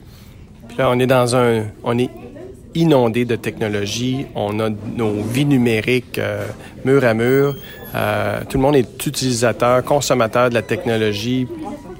Puis 0.68 0.78
là, 0.78 0.88
on 0.90 0.98
est 0.98 1.07
dans 1.07 1.37
un... 1.37 1.64
On 1.83 1.98
est 1.98 2.09
inondé 2.74 3.26
de 3.26 3.37
technologie. 3.37 4.24
On 4.35 4.59
a 4.59 4.70
nos 4.70 5.22
vies 5.22 5.44
numériques 5.44 6.18
euh, 6.18 6.46
mur 6.85 7.04
à 7.04 7.12
mur. 7.12 7.54
Euh, 7.94 8.40
tout 8.48 8.57
le 8.57 8.62
monde 8.62 8.74
est 8.74 9.07
utilisateur, 9.07 9.85
consommateur 9.85 10.48
de 10.48 10.54
la 10.54 10.62
technologie. 10.62 11.46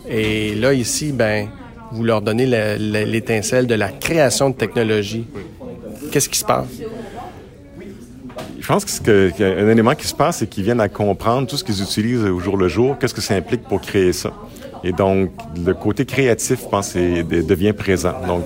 Et 0.09 0.55
là, 0.55 0.73
ici, 0.73 1.13
ben, 1.13 1.49
vous 1.95 2.03
leur 2.03 2.21
donnez 2.21 2.47
l'étincelle 3.07 3.67
de 3.67 3.75
la 3.75 3.89
création 3.89 4.51
de 4.51 4.55
technologie. 4.55 5.27
Qu'est-ce 6.11 6.29
qui 6.29 6.39
se 6.39 6.45
passe? 6.45 6.67
Je 8.59 8.67
pense 8.67 8.85
qu'un 9.01 9.69
élément 9.69 9.95
qui 9.95 10.07
se 10.07 10.15
passe, 10.15 10.39
c'est 10.39 10.47
qu'ils 10.47 10.65
viennent 10.65 10.81
à 10.81 10.89
comprendre 10.89 11.47
tout 11.47 11.57
ce 11.57 11.65
qu'ils 11.65 11.83
utilisent 11.83 12.25
au 12.25 12.41
jour 12.41 12.57
le 12.57 12.69
jour, 12.69 12.99
qu'est-ce 12.99 13.15
que 13.15 13.21
ça 13.21 13.35
implique 13.35 13.63
pour 13.63 13.81
créer 13.81 14.13
ça. 14.13 14.33
Et 14.83 14.93
donc, 14.93 15.31
le 15.65 15.73
côté 15.75 16.05
créatif, 16.05 16.61
je 16.63 16.69
pense, 16.69 16.95
devient 16.95 17.73
présent. 17.73 18.15
Donc, 18.27 18.45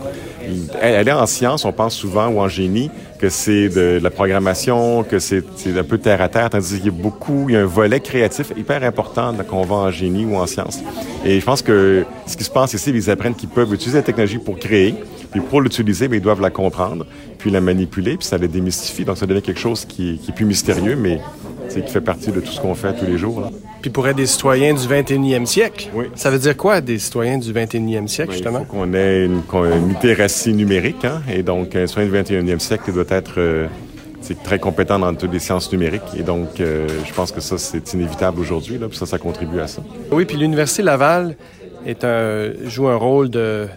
aller 0.80 1.12
en 1.12 1.26
science, 1.26 1.64
on 1.64 1.72
pense 1.72 1.94
souvent, 1.94 2.28
ou 2.28 2.40
en 2.40 2.48
génie, 2.48 2.90
que 3.18 3.28
c'est 3.28 3.68
de 3.68 3.98
la 4.02 4.10
programmation, 4.10 5.04
que 5.04 5.18
c'est 5.18 5.44
un 5.76 5.84
peu 5.84 5.98
terre 5.98 6.20
à 6.20 6.28
terre, 6.28 6.50
tandis 6.50 6.76
qu'il 6.76 6.86
y 6.86 6.88
a 6.88 6.92
beaucoup, 6.92 7.46
il 7.48 7.54
y 7.54 7.56
a 7.56 7.60
un 7.60 7.66
volet 7.66 8.00
créatif 8.00 8.52
hyper 8.56 8.82
important 8.84 9.34
qu'on 9.48 9.62
va 9.62 9.76
en 9.76 9.90
génie 9.90 10.24
ou 10.24 10.36
en 10.36 10.46
science. 10.46 10.80
Et 11.24 11.40
je 11.40 11.44
pense 11.44 11.62
que 11.62 12.04
ce 12.26 12.36
qui 12.36 12.44
se 12.44 12.50
passe 12.50 12.74
ici, 12.74 12.90
ils 12.90 13.10
apprennent 13.10 13.34
qu'ils 13.34 13.48
peuvent 13.48 13.72
utiliser 13.72 13.98
la 13.98 14.02
technologie 14.02 14.38
pour 14.38 14.58
créer, 14.58 14.94
puis 15.30 15.40
pour 15.40 15.60
l'utiliser, 15.60 16.08
ils 16.10 16.20
doivent 16.20 16.40
la 16.40 16.50
comprendre, 16.50 17.06
puis 17.38 17.50
la 17.50 17.60
manipuler, 17.60 18.16
puis 18.16 18.26
ça 18.26 18.38
les 18.38 18.48
démystifie. 18.48 19.04
Donc 19.04 19.18
ça 19.18 19.26
devient 19.26 19.42
quelque 19.42 19.60
chose 19.60 19.84
qui, 19.84 20.18
qui 20.18 20.30
est 20.30 20.34
plus 20.34 20.46
mystérieux, 20.46 20.96
mais 20.96 21.20
qui 21.68 21.92
fait 21.92 22.00
partie 22.00 22.32
de 22.32 22.40
tout 22.40 22.50
ce 22.50 22.60
qu'on 22.60 22.74
fait 22.74 22.94
tous 22.94 23.06
les 23.06 23.18
jours. 23.18 23.40
Là. 23.40 23.50
Puis 23.80 23.90
pour 23.90 24.08
être 24.08 24.16
des 24.16 24.26
citoyens 24.26 24.74
du 24.74 24.86
21e 24.86 25.46
siècle, 25.46 25.88
oui. 25.94 26.06
ça 26.14 26.30
veut 26.30 26.38
dire 26.38 26.56
quoi, 26.56 26.80
des 26.80 26.98
citoyens 26.98 27.38
du 27.38 27.52
21e 27.52 28.08
siècle, 28.08 28.30
oui, 28.30 28.36
justement? 28.36 28.60
Il 28.60 28.66
faut 28.66 28.72
qu'on 28.72 28.94
ait 28.94 29.24
une, 29.24 29.42
une 29.52 29.88
littératie 29.88 30.52
numérique, 30.52 31.04
hein? 31.04 31.22
et 31.32 31.42
donc 31.42 31.76
un 31.76 31.86
citoyen 31.86 32.08
du 32.08 32.16
21e 32.16 32.58
siècle 32.58 32.92
doit 32.92 33.04
être 33.10 33.34
euh, 33.38 33.68
très 34.34 34.58
compétent 34.58 34.98
dans 34.98 35.14
toutes 35.14 35.32
les 35.32 35.38
sciences 35.38 35.70
numériques, 35.72 36.02
et 36.16 36.22
donc 36.22 36.60
euh, 36.60 36.88
je 37.06 37.12
pense 37.12 37.32
que 37.32 37.40
ça, 37.40 37.58
c'est 37.58 37.92
inévitable 37.94 38.40
aujourd'hui, 38.40 38.78
puis 38.78 38.96
ça, 38.96 39.06
ça 39.06 39.18
contribue 39.18 39.60
à 39.60 39.66
ça. 39.66 39.82
Oui, 40.10 40.24
puis 40.24 40.36
l'Université 40.36 40.82
Laval 40.82 41.36
joue 42.64 42.88
un 42.88 42.96
rôle 42.96 43.30
de, 43.30 43.68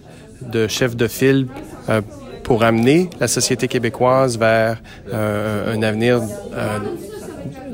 chef 0.67 0.95
de 0.95 1.07
file 1.07 1.47
euh, 1.89 2.01
pour 2.43 2.63
amener 2.63 3.09
la 3.19 3.27
société 3.27 3.67
québécoise 3.67 4.37
vers 4.37 4.81
euh, 5.13 5.73
un 5.73 5.83
avenir 5.83 6.21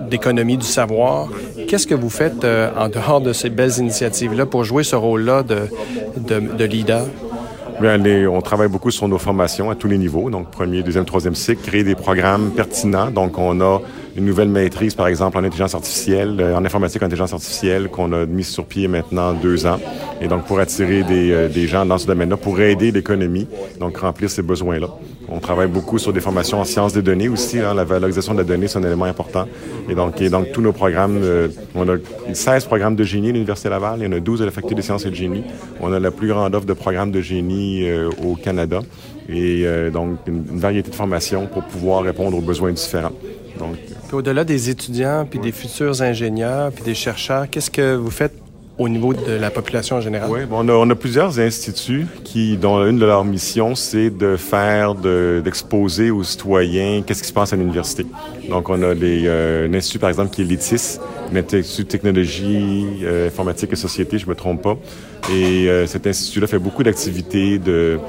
d'économie 0.10 0.58
du 0.58 0.66
savoir. 0.66 1.30
Qu'est-ce 1.68 1.88
que 1.88 1.96
vous 1.96 2.10
faites 2.10 2.46
en 2.46 2.90
dehors 2.90 3.22
de 3.22 3.34
ces 3.34 3.50
belles 3.50 3.78
initiatives-là 3.78 4.46
pour 4.46 4.64
jouer 4.64 4.84
ce 4.84 4.96
rôle-là 4.96 5.44
de, 5.44 6.64
leader? 6.64 7.06
Les, 7.80 8.26
on 8.28 8.42
travaille 8.42 8.70
beaucoup 8.70 8.90
sur 8.90 9.08
nos 9.08 9.20
formations 9.20 9.70
à 9.70 9.76
tous 9.76 9.88
les 9.88 10.00
niveaux, 10.00 10.32
donc 10.32 10.50
premier, 10.50 10.82
deuxième, 10.82 11.06
troisième 11.06 11.36
cycle, 11.36 11.62
créer 11.62 11.84
des 11.84 11.94
programmes 11.94 12.50
pertinents. 12.50 13.12
Donc, 13.12 13.38
on 13.38 13.62
a 13.62 13.82
une 14.16 14.26
nouvelle 14.26 14.50
maîtrise, 14.50 14.96
par 14.96 15.08
exemple, 15.08 15.38
en 15.38 15.44
intelligence 15.44 15.76
artificielle, 15.76 16.38
euh, 16.40 16.58
en 16.58 16.66
informatique 16.66 17.04
en 17.04 17.06
intelligence 17.06 17.34
artificielle, 17.34 17.90
qu'on 17.90 18.12
a 18.14 18.26
mis 18.26 18.44
sur 18.44 18.66
pied 18.66 18.88
maintenant 18.88 19.34
deux 19.34 19.68
ans. 19.68 19.78
Et 20.22 20.28
donc, 20.28 20.46
pour 20.46 20.60
attirer 20.60 21.04
des, 21.04 21.32
euh, 21.32 21.50
des 21.50 21.68
gens 21.68 21.86
dans 21.86 22.00
ce 22.00 22.08
domaine-là, 22.08 22.38
pour 22.38 22.60
aider 22.60 22.92
l'économie, 22.92 23.48
donc 23.80 23.98
remplir 23.98 24.30
ces 24.32 24.42
besoins-là. 24.42 24.90
On 25.30 25.40
travaille 25.40 25.68
beaucoup 25.68 26.00
sur 26.00 26.14
des 26.14 26.22
formations 26.22 26.60
en 26.60 26.64
sciences 26.64 26.94
des 26.94 27.02
données 27.02 27.28
aussi. 27.28 27.60
Hein, 27.60 27.74
la 27.74 27.84
valorisation 27.84 28.34
de 28.34 28.40
la 28.40 28.44
donnée, 28.46 28.68
c'est 28.68 28.80
un 28.80 28.84
élément 28.84 29.06
important. 29.06 29.46
Et 29.90 29.96
donc, 29.96 30.16
tous 30.54 30.62
nos 30.62 30.72
programmes, 30.72 31.20
euh, 31.22 31.50
on 31.76 31.88
a 31.90 31.98
16 32.32 32.66
programmes 32.66 32.96
de 32.96 33.04
génie 33.04 33.30
à 33.30 33.34
l'Université 33.34 33.70
Laval, 33.70 34.00
il 34.00 34.06
y 34.06 34.08
en 34.08 34.14
a 34.14 34.20
12 34.20 34.42
à 34.42 34.46
la 34.46 34.52
Faculté 34.52 34.76
des 34.76 34.82
sciences 34.82 35.06
et 35.06 35.10
de 35.10 35.16
génie. 35.16 35.44
On 35.82 35.92
a 35.92 36.00
la 36.00 36.12
plus 36.12 36.30
grande 36.30 36.56
offre 36.56 36.66
de 36.66 36.74
programmes 36.74 37.12
de 37.12 37.22
génie 37.22 37.88
euh, 37.90 38.10
au 38.24 38.36
Canada. 38.36 38.80
Et 39.28 39.64
euh, 39.66 39.90
donc, 39.90 40.20
une, 40.28 40.46
une, 40.50 40.60
variété 40.60 40.90
de 40.92 40.96
formations 40.96 41.48
pour 41.48 41.64
pouvoir 41.64 42.04
répondre 42.04 42.38
aux 42.38 42.42
besoins 42.42 42.72
différents. 42.72 43.12
Donc, 43.60 43.76
au-delà 44.14 44.46
des 44.46 44.70
étudiants, 44.70 45.28
puis 45.30 45.40
des 45.40 45.52
futurs 45.52 46.02
ingénieurs, 46.02 46.72
puis 46.72 46.84
des 46.84 46.96
chercheurs, 46.96 47.50
qu'est-ce 47.50 47.72
que 47.72 47.96
vous 47.96 48.12
faites 48.12 48.47
au 48.78 48.90
niveau 48.90 49.14
de 49.14 49.32
la 49.32 49.50
population 49.50 49.98
en 49.98 50.02
général? 50.02 50.30
Oui, 50.30 50.40
on, 50.52 50.68
a, 50.70 50.74
on, 50.74 50.90
a, 50.90 50.96
plusieurs 50.96 51.40
instituts 51.40 52.06
qui, 52.24 52.58
dont 52.58 52.86
une 52.86 53.00
de 53.00 53.06
leurs 53.06 53.26
missions, 53.26 53.76
c'est 53.76 54.10
de 54.10 54.36
faire, 54.38 54.96
d'exposer 54.96 56.12
aux 56.12 56.24
citoyens 56.24 57.02
qu'est-ce 57.06 57.22
qui 57.22 57.30
se 57.30 57.34
passe 57.34 57.54
à 57.54 57.56
l'université. 57.56 58.06
Donc, 58.50 58.70
on 58.70 58.82
a 58.84 58.94
les, 58.94 59.24
euh, 59.26 59.68
un 59.68 59.74
institut, 59.74 60.00
par 60.00 60.10
exemple, 60.10 60.34
qui 60.34 60.42
est 60.42 60.46
l'ITIS, 60.46 61.00
l'Institut 61.34 61.84
de 61.84 61.88
technologie, 61.88 62.86
euh, 63.04 63.28
informatique 63.28 63.74
et 63.74 63.76
société, 63.76 64.18
je 64.18 64.28
me 64.28 64.36
trompe 64.36 64.62
pas. 64.62 64.78
Et 65.32 65.70
euh, 65.70 65.86
cet 65.88 66.08
institut-là 66.08 66.48
fait 66.48 66.60
beaucoup 66.60 66.84
d'activités 66.84 67.60
de 67.60 68.00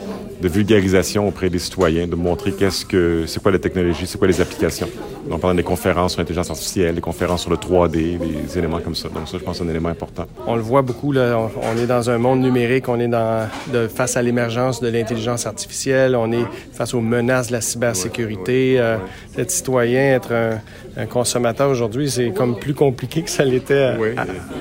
de 0.41 0.49
vulgarisation 0.49 1.27
auprès 1.27 1.51
des 1.51 1.59
citoyens, 1.59 2.07
de 2.07 2.15
montrer 2.15 2.53
qu'est-ce 2.53 2.85
que 2.85 3.25
c'est 3.27 3.43
quoi 3.43 3.51
la 3.51 3.59
technologie, 3.59 4.07
c'est 4.07 4.19
quoi 4.19 4.29
les 4.29 4.41
applications. 4.41 4.89
Donc 5.29 5.41
pendant 5.41 5.55
des 5.55 5.65
conférences 5.65 6.13
sur 6.13 6.21
l'intelligence 6.21 6.51
artificielle, 6.51 6.95
des 6.95 7.01
conférences 7.01 7.43
sur 7.43 7.51
le 7.51 7.57
3D, 7.57 8.19
des 8.19 8.59
éléments 8.59 8.79
comme 8.79 8.95
ça. 8.95 9.09
Donc 9.09 9.29
ça, 9.29 9.37
je 9.37 9.45
pense, 9.45 9.59
c'est 9.59 9.65
un 9.65 9.69
élément 9.69 9.89
important. 9.89 10.27
On 10.47 10.55
le 10.55 10.63
voit 10.63 10.83
beaucoup 10.83 11.13
là, 11.13 11.37
on, 11.37 11.51
on 11.61 11.77
est 11.77 11.87
dans 11.87 12.09
un 12.09 12.19
monde 12.19 12.41
numérique, 12.41 12.89
on 12.89 13.01
est 13.01 13.09
dans 13.09 13.49
de, 13.73 13.89
face 13.89 14.17
à 14.17 14.23
l'émergence 14.23 14.81
de 14.81 14.89
l'intelligence 14.89 15.47
artificielle, 15.47 16.15
on 16.15 16.31
est 16.31 16.47
face 16.73 16.95
aux 16.95 17.01
menaces 17.01 17.49
de 17.49 17.53
la 17.53 17.61
cybersécurité. 17.61 18.75
Ouais, 18.75 18.81
euh, 18.81 18.97
ouais. 18.97 19.43
Être 19.43 19.51
citoyen, 19.51 20.15
être 20.15 20.33
un, 20.33 20.61
un 20.99 21.07
consommateur 21.07 21.71
aujourd'hui, 21.71 22.11
c'est 22.11 22.31
comme 22.31 22.59
plus 22.59 22.75
compliqué 22.75 23.23
que 23.23 23.31
ça 23.31 23.45
l'était 23.45 23.97
ouais. 23.99 24.17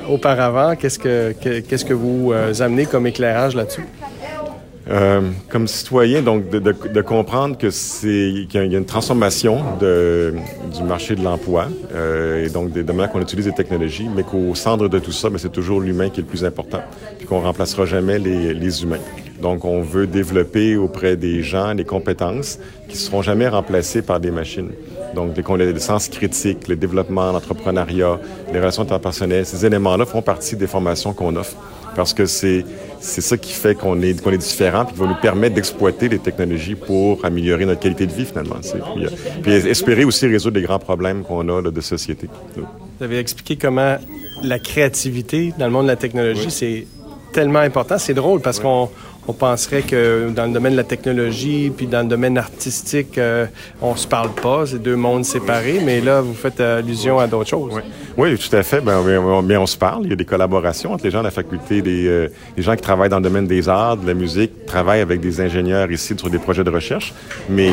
auparavant. 0.09 0.75
Qu'est-ce 0.75 0.99
que 0.99 1.33
qu'est-ce 1.33 1.83
que 1.83 1.93
vous 1.93 2.31
euh, 2.31 2.53
amenez 2.59 2.85
comme 2.85 3.07
éclairage 3.07 3.55
là-dessus? 3.55 3.85
Euh, 4.89 5.19
comme 5.49 5.67
citoyen, 5.67 6.21
donc 6.21 6.49
de, 6.49 6.59
de, 6.59 6.73
de 6.93 7.01
comprendre 7.01 7.57
que 7.57 7.69
c'est 7.71 8.45
qu'il 8.47 8.71
y 8.71 8.75
a 8.75 8.77
une 8.77 8.85
transformation 8.85 9.59
de, 9.81 10.33
du 10.73 10.81
marché 10.83 11.15
de 11.15 11.23
l'emploi 11.23 11.67
euh, 11.93 12.45
et 12.45 12.49
donc 12.49 12.71
des 12.71 12.83
domaines 12.83 13.09
qu'on 13.09 13.19
utilise 13.19 13.47
des 13.47 13.53
technologies, 13.53 14.07
mais 14.15 14.23
qu'au 14.23 14.55
centre 14.55 14.87
de 14.87 14.99
tout 14.99 15.11
ça, 15.11 15.27
c'est 15.35 15.51
toujours 15.51 15.81
l'humain 15.81 16.09
qui 16.09 16.21
est 16.21 16.23
le 16.23 16.29
plus 16.29 16.45
important, 16.45 16.79
puis 17.17 17.27
qu'on 17.27 17.41
remplacera 17.41 17.85
jamais 17.85 18.17
les, 18.17 18.53
les 18.53 18.83
humains. 18.83 19.01
Donc, 19.41 19.65
on 19.65 19.81
veut 19.81 20.07
développer 20.07 20.77
auprès 20.77 21.17
des 21.17 21.43
gens 21.43 21.75
des 21.75 21.83
compétences 21.83 22.57
qui 22.87 22.95
ne 22.95 23.01
seront 23.01 23.21
jamais 23.21 23.47
remplacées 23.47 24.01
par 24.01 24.21
des 24.21 24.31
machines. 24.31 24.71
Donc, 25.17 25.57
les 25.57 25.79
sens 25.79 26.09
critiques, 26.09 26.67
le 26.67 26.75
développement, 26.75 27.31
l'entrepreneuriat, 27.31 28.19
les 28.53 28.59
relations 28.59 28.83
interpersonnelles, 28.83 29.47
ces 29.47 29.65
éléments-là 29.65 30.05
font 30.05 30.21
partie 30.21 30.55
des 30.55 30.67
formations 30.67 31.11
qu'on 31.11 31.35
offre 31.35 31.55
parce 31.95 32.13
que 32.13 32.27
c'est 32.27 32.63
c'est 32.99 33.21
ça 33.21 33.35
qui 33.35 33.53
fait 33.53 33.73
qu'on 33.73 33.99
est 34.03 34.21
qu'on 34.21 34.31
est 34.31 34.37
différent 34.37 34.85
puis 34.85 34.93
qui 34.93 34.99
va 34.99 35.07
nous 35.07 35.19
permettre 35.19 35.55
d'exploiter 35.55 36.07
les 36.07 36.19
technologies 36.19 36.75
pour 36.75 37.25
améliorer 37.25 37.65
notre 37.65 37.79
qualité 37.79 38.05
de 38.05 38.11
vie 38.11 38.25
finalement. 38.25 38.57
Puis, 38.61 39.05
euh, 39.05 39.09
puis, 39.41 39.53
espérer 39.53 40.05
aussi 40.05 40.27
résoudre 40.27 40.57
les 40.59 40.65
grands 40.67 40.77
problèmes 40.77 41.23
qu'on 41.23 41.49
a 41.49 41.61
là, 41.63 41.71
de 41.71 41.81
société. 41.81 42.29
Vous 42.55 43.03
avez 43.03 43.17
expliqué 43.17 43.55
comment 43.55 43.97
la 44.43 44.59
créativité 44.59 45.51
dans 45.57 45.65
le 45.65 45.71
monde 45.71 45.85
de 45.85 45.91
la 45.91 45.95
technologie, 45.95 46.45
oui. 46.45 46.51
c'est 46.51 46.87
tellement 47.33 47.59
important. 47.59 47.97
C'est 47.97 48.13
drôle 48.13 48.41
parce 48.41 48.57
oui. 48.57 48.63
qu'on 48.63 48.89
on 49.27 49.33
penserait 49.33 49.81
que 49.81 50.29
dans 50.29 50.45
le 50.45 50.53
domaine 50.53 50.71
de 50.71 50.77
la 50.77 50.83
technologie 50.83 51.71
puis 51.75 51.85
dans 51.85 52.01
le 52.01 52.07
domaine 52.07 52.37
artistique, 52.37 53.17
euh, 53.17 53.45
on 53.81 53.95
se 53.95 54.07
parle 54.07 54.31
pas, 54.31 54.65
c'est 54.65 54.81
deux 54.81 54.95
mondes 54.95 55.25
séparés, 55.25 55.81
mais 55.83 55.99
là, 55.99 56.21
vous 56.21 56.33
faites 56.33 56.61
allusion 56.61 57.19
à 57.19 57.27
d'autres 57.27 57.49
choses. 57.49 57.73
Oui. 57.75 57.81
oui, 58.17 58.37
tout 58.37 58.55
à 58.55 58.63
fait. 58.63 58.81
Bien, 58.81 59.61
on 59.61 59.65
se 59.65 59.77
parle. 59.77 60.05
Il 60.05 60.09
y 60.09 60.13
a 60.13 60.15
des 60.15 60.25
collaborations 60.25 60.93
entre 60.93 61.03
les 61.03 61.11
gens 61.11 61.19
de 61.19 61.25
la 61.25 61.31
faculté, 61.31 61.81
des, 61.81 62.07
euh, 62.07 62.29
les 62.55 62.63
gens 62.63 62.75
qui 62.75 62.81
travaillent 62.81 63.09
dans 63.09 63.17
le 63.17 63.23
domaine 63.23 63.47
des 63.47 63.67
arts, 63.67 63.97
de 63.97 64.07
la 64.07 64.13
musique, 64.13 64.65
travaillent 64.65 65.01
avec 65.01 65.19
des 65.19 65.41
ingénieurs 65.41 65.91
ici 65.91 66.13
sur 66.17 66.29
des 66.29 66.39
projets 66.39 66.63
de 66.63 66.69
recherche. 66.69 67.13
Mais 67.49 67.71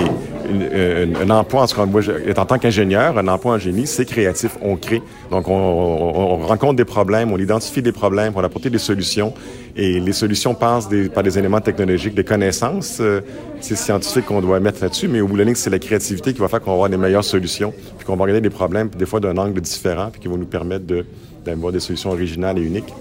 une, 0.51 1.17
un, 1.23 1.31
emploi, 1.31 1.63
en, 1.63 1.67
ce 1.69 1.81
moi, 1.81 2.03
en 2.37 2.45
tant 2.47 2.59
qu'ingénieur, 2.59 3.17
un 3.17 3.29
emploi 3.29 3.55
en 3.55 3.59
génie, 3.59 3.87
c'est 3.87 4.07
créatif. 4.07 4.57
On 4.61 4.77
crée. 4.77 5.03
Donc, 5.31 5.47
on, 5.49 5.55
on, 5.55 6.35
on 6.35 6.47
rencontre 6.47 6.75
des 6.75 6.85
problèmes, 6.85 7.33
on 7.33 7.39
identifie 7.39 7.83
des 7.83 7.93
problèmes, 7.93 8.33
on 8.35 8.43
apporte 8.43 8.67
des 8.67 8.79
solutions. 8.79 9.33
Et 9.77 9.99
les 9.99 10.13
solutions 10.13 10.55
passent 10.55 10.89
des, 10.89 11.09
par 11.09 11.23
des 11.23 11.37
éléments 11.37 11.61
technologiques, 11.61 12.15
des 12.15 12.25
connaissances 12.25 12.99
euh, 13.01 13.21
scientifiques 13.61 14.27
qu'on 14.27 14.41
doit 14.41 14.61
mettre 14.61 14.81
là-dessus, 14.83 15.09
mais 15.09 15.21
au 15.21 15.27
bout 15.27 15.35
de 15.35 15.39
la 15.39 15.45
ligne, 15.45 15.57
c'est 15.57 15.71
la 15.71 15.81
créativité 15.81 16.33
qui 16.33 16.41
va 16.41 16.49
faire 16.49 16.61
qu'on 16.61 16.71
va 16.71 16.75
avoir 16.75 16.89
des 16.89 16.97
meilleures 16.97 17.25
solutions, 17.25 17.73
puis 17.97 18.07
qu'on 18.07 18.15
va 18.15 18.23
regarder 18.23 18.41
des 18.41 18.51
problèmes, 18.55 18.89
des 18.89 19.07
fois 19.07 19.19
d'un 19.19 19.37
angle 19.37 19.61
différent, 19.61 20.11
puis 20.13 20.21
qui 20.21 20.29
vont 20.29 20.37
nous 20.37 20.47
permettre 20.47 20.85
d'avoir 21.45 21.73
de, 21.73 21.79
des 21.79 21.81
solutions 21.81 22.11
originales 22.11 22.59
et 22.59 22.63
uniques 22.63 22.93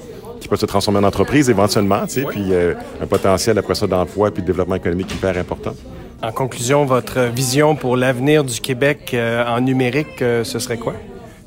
qui 0.43 0.49
peuvent 0.49 0.59
se 0.59 0.65
transformer 0.65 0.99
en 0.99 1.03
entreprise 1.03 1.49
éventuellement, 1.49 2.05
tu 2.05 2.15
sais, 2.15 2.25
oui. 2.25 2.31
puis 2.31 2.43
euh, 2.51 2.73
un 3.01 3.07
potentiel 3.07 3.57
après 3.57 3.75
ça 3.75 3.87
d'emploi 3.87 4.29
puis 4.29 4.41
de 4.41 4.47
développement 4.47 4.75
économique 4.75 5.13
hyper 5.13 5.37
important. 5.37 5.73
En 6.21 6.31
conclusion, 6.31 6.85
votre 6.85 7.21
vision 7.33 7.75
pour 7.75 7.95
l'avenir 7.95 8.43
du 8.43 8.59
Québec 8.59 9.11
euh, 9.13 9.45
en 9.45 9.61
numérique, 9.61 10.21
euh, 10.21 10.43
ce 10.43 10.59
serait 10.59 10.77
quoi? 10.77 10.95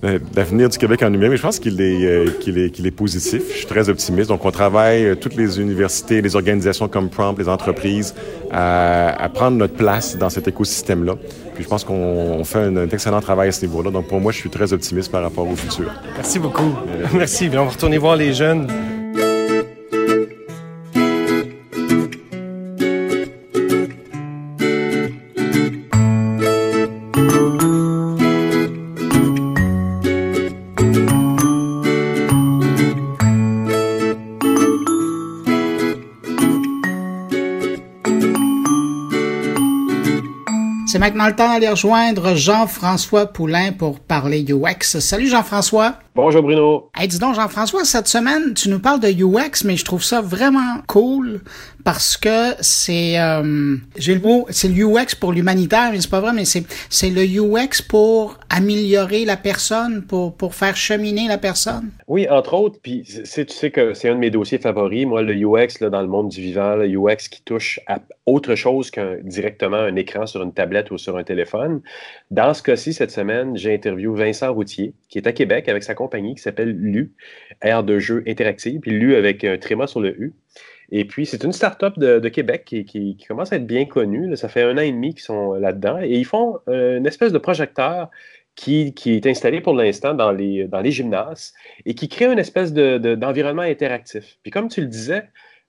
L'avenir 0.03 0.69
du 0.69 0.79
Québec 0.79 1.03
en 1.03 1.11
numérique, 1.11 1.39
je 1.39 1.43
pense 1.43 1.59
qu'il 1.59 1.81
est, 1.81 2.05
euh, 2.05 2.31
qu'il 2.41 2.59
est, 2.59 2.91
positif. 2.91 3.43
Je 3.51 3.59
suis 3.59 3.67
très 3.67 3.89
optimiste. 3.89 4.29
Donc, 4.29 4.45
on 4.45 4.51
travaille, 4.51 5.05
euh, 5.05 5.15
toutes 5.15 5.37
les 5.37 5.61
universités, 5.61 6.23
les 6.23 6.37
organisations 6.37 6.89
comme 6.89 7.09
Prompt, 7.09 7.39
les 7.39 7.49
entreprises, 7.49 8.15
à, 8.51 9.23
à 9.23 9.29
prendre 9.29 9.57
notre 9.57 9.75
place 9.75 10.17
dans 10.17 10.31
cet 10.31 10.49
écosystème-là. 10.49 11.15
Puis 11.55 11.65
je 11.65 11.69
pense 11.69 11.85
qu'on 11.85 12.45
fait 12.45 12.59
un, 12.59 12.77
un, 12.77 12.89
excellent 12.89 13.21
travail 13.21 13.49
à 13.49 13.53
ce 13.53 13.65
niveau-là. 13.65 13.91
Donc, 13.91 14.09
pour 14.09 14.21
moi, 14.21 14.33
je 14.33 14.39
suis 14.39 14.51
très 14.51 14.73
optimiste 14.73 15.11
par 15.11 15.23
rapport 15.23 15.49
au 15.49 15.57
futur. 15.57 15.91
Merci 16.17 16.39
beaucoup. 16.39 16.75
Merci. 17.15 17.49
Bien, 17.49 17.63
on 17.63 17.65
va 17.65 17.71
retourner 17.71 17.99
voir 17.99 18.17
les 18.17 18.35
jeunes. 18.35 18.69
C'est 40.97 41.01
maintenant 41.01 41.27
le 41.27 41.37
temps 41.37 41.53
d'aller 41.53 41.69
rejoindre 41.69 42.37
Jean-François 42.37 43.27
Poulain 43.27 43.73
pour 43.73 44.01
parler 44.01 44.47
UX. 44.49 44.99
Salut 44.99 45.29
Jean-François. 45.29 45.99
Bonjour 46.17 46.43
Bruno. 46.43 46.89
Hey, 46.97 47.09
dis 47.09 47.19
donc 47.19 47.35
Jean-François, 47.35 47.85
cette 47.85 48.09
semaine, 48.09 48.55
tu 48.55 48.71
nous 48.71 48.79
parles 48.79 49.01
de 49.01 49.09
UX, 49.09 49.67
mais 49.67 49.77
je 49.77 49.85
trouve 49.85 50.03
ça 50.03 50.23
vraiment 50.23 50.79
cool 50.87 51.43
parce 51.85 52.17
que 52.17 52.55
c'est 52.61 53.21
euh, 53.21 53.77
j'ai 53.99 54.15
le 54.15 54.21
mot 54.23 54.47
c'est 54.49 54.69
le 54.69 54.83
UX 54.83 55.15
pour 55.21 55.33
l'humanitaire, 55.33 55.91
mais 55.93 56.01
c'est 56.01 56.11
pas 56.11 56.21
vrai, 56.21 56.33
mais 56.33 56.47
c'est 56.47 56.65
c'est 56.89 57.11
le 57.11 57.23
UX 57.23 57.83
pour 57.87 58.39
améliorer 58.49 59.27
la 59.27 59.37
personne, 59.37 60.07
pour 60.07 60.35
pour 60.35 60.55
faire 60.55 60.75
cheminer 60.75 61.29
la 61.29 61.37
personne. 61.37 61.91
Oui, 62.09 62.27
entre 62.31 62.55
autres, 62.55 62.79
puis 62.83 63.03
tu 63.05 63.47
sais 63.49 63.71
que 63.71 63.93
c'est 63.93 64.09
un 64.09 64.15
de 64.15 64.21
mes 64.21 64.31
dossiers 64.31 64.59
favoris, 64.59 65.07
moi 65.07 65.21
le 65.21 65.35
UX 65.35 65.81
là, 65.83 65.91
dans 65.91 66.01
le 66.01 66.09
monde 66.09 66.31
du 66.31 66.41
vivant, 66.41 66.77
le 66.77 66.89
UX 66.89 67.29
qui 67.31 67.43
touche 67.43 67.79
à 67.87 67.99
autre 68.25 68.55
chose 68.55 68.91
qu'un 68.91 69.19
directement 69.23 69.77
un 69.77 69.95
écran 69.97 70.27
sur 70.27 70.43
une 70.43 70.53
tablette 70.53 70.91
ou 70.91 70.99
sur 70.99 71.17
un 71.17 71.25
téléphone. 71.25 71.83
Dans 72.31 72.55
ce 72.55 72.63
cas-ci, 72.63 72.93
cette 72.93 73.13
semaine, 73.13 73.57
j'ai 73.57 73.73
interviewé 73.73 74.25
Vincent 74.25 74.53
Routier, 74.53 74.95
qui 75.09 75.19
est 75.19 75.27
à 75.29 75.33
Québec 75.33 75.69
avec 75.69 75.85
sa 75.85 75.95
qui 76.09 76.43
s'appelle 76.43 76.71
LU, 76.71 77.13
aire 77.63 77.85
de 77.85 77.99
jeu 77.99 78.23
interactive, 78.27 78.81
puis 78.81 78.93
LU 78.93 79.15
avec 79.17 79.45
un 79.45 79.59
tréma 79.59 79.87
sur 79.87 80.01
le 80.01 80.11
U. 80.21 80.35
Et 80.93 81.05
puis, 81.05 81.27
c'est 81.27 81.43
une 81.43 81.53
start-up 81.53 81.99
de, 81.99 82.29
Québec 82.29 82.65
qui, 82.65 83.17
commence 83.27 83.53
à 83.53 83.57
être 83.57 83.67
bien 83.67 83.87
connue. 83.87 84.37
Ça 84.37 84.49
fait 84.49 84.63
un 84.63 84.79
an 84.79 84.83
et 84.83 84.93
demi 84.93 85.15
qu'ils 85.15 85.23
sont 85.23 85.55
là-dedans. 85.55 86.01
Et 86.01 86.17
ils 86.17 86.25
font 86.25 86.61
euh, 86.69 86.99
une 86.99 87.07
espèce 87.07 87.33
de 87.33 87.39
projecteur 87.39 88.09
qui, 88.55 88.95
est 89.07 89.27
installé 89.27 89.61
pour 89.61 89.75
l'instant 89.75 90.15
dans 90.15 90.33
les, 90.33 90.67
dans 90.67 90.81
les 90.81 90.91
gymnases 90.91 91.53
et 91.85 91.95
qui 91.95 92.09
crée 92.09 92.27
une 92.27 92.39
espèce 92.39 92.73
d'environnement 92.73 93.63
de, 93.65 93.69
interactif. 93.69 94.39
Puis 94.43 94.51
comme 94.51 94.69
tu 94.69 94.81
le 94.81 94.87
disais, 94.87 95.25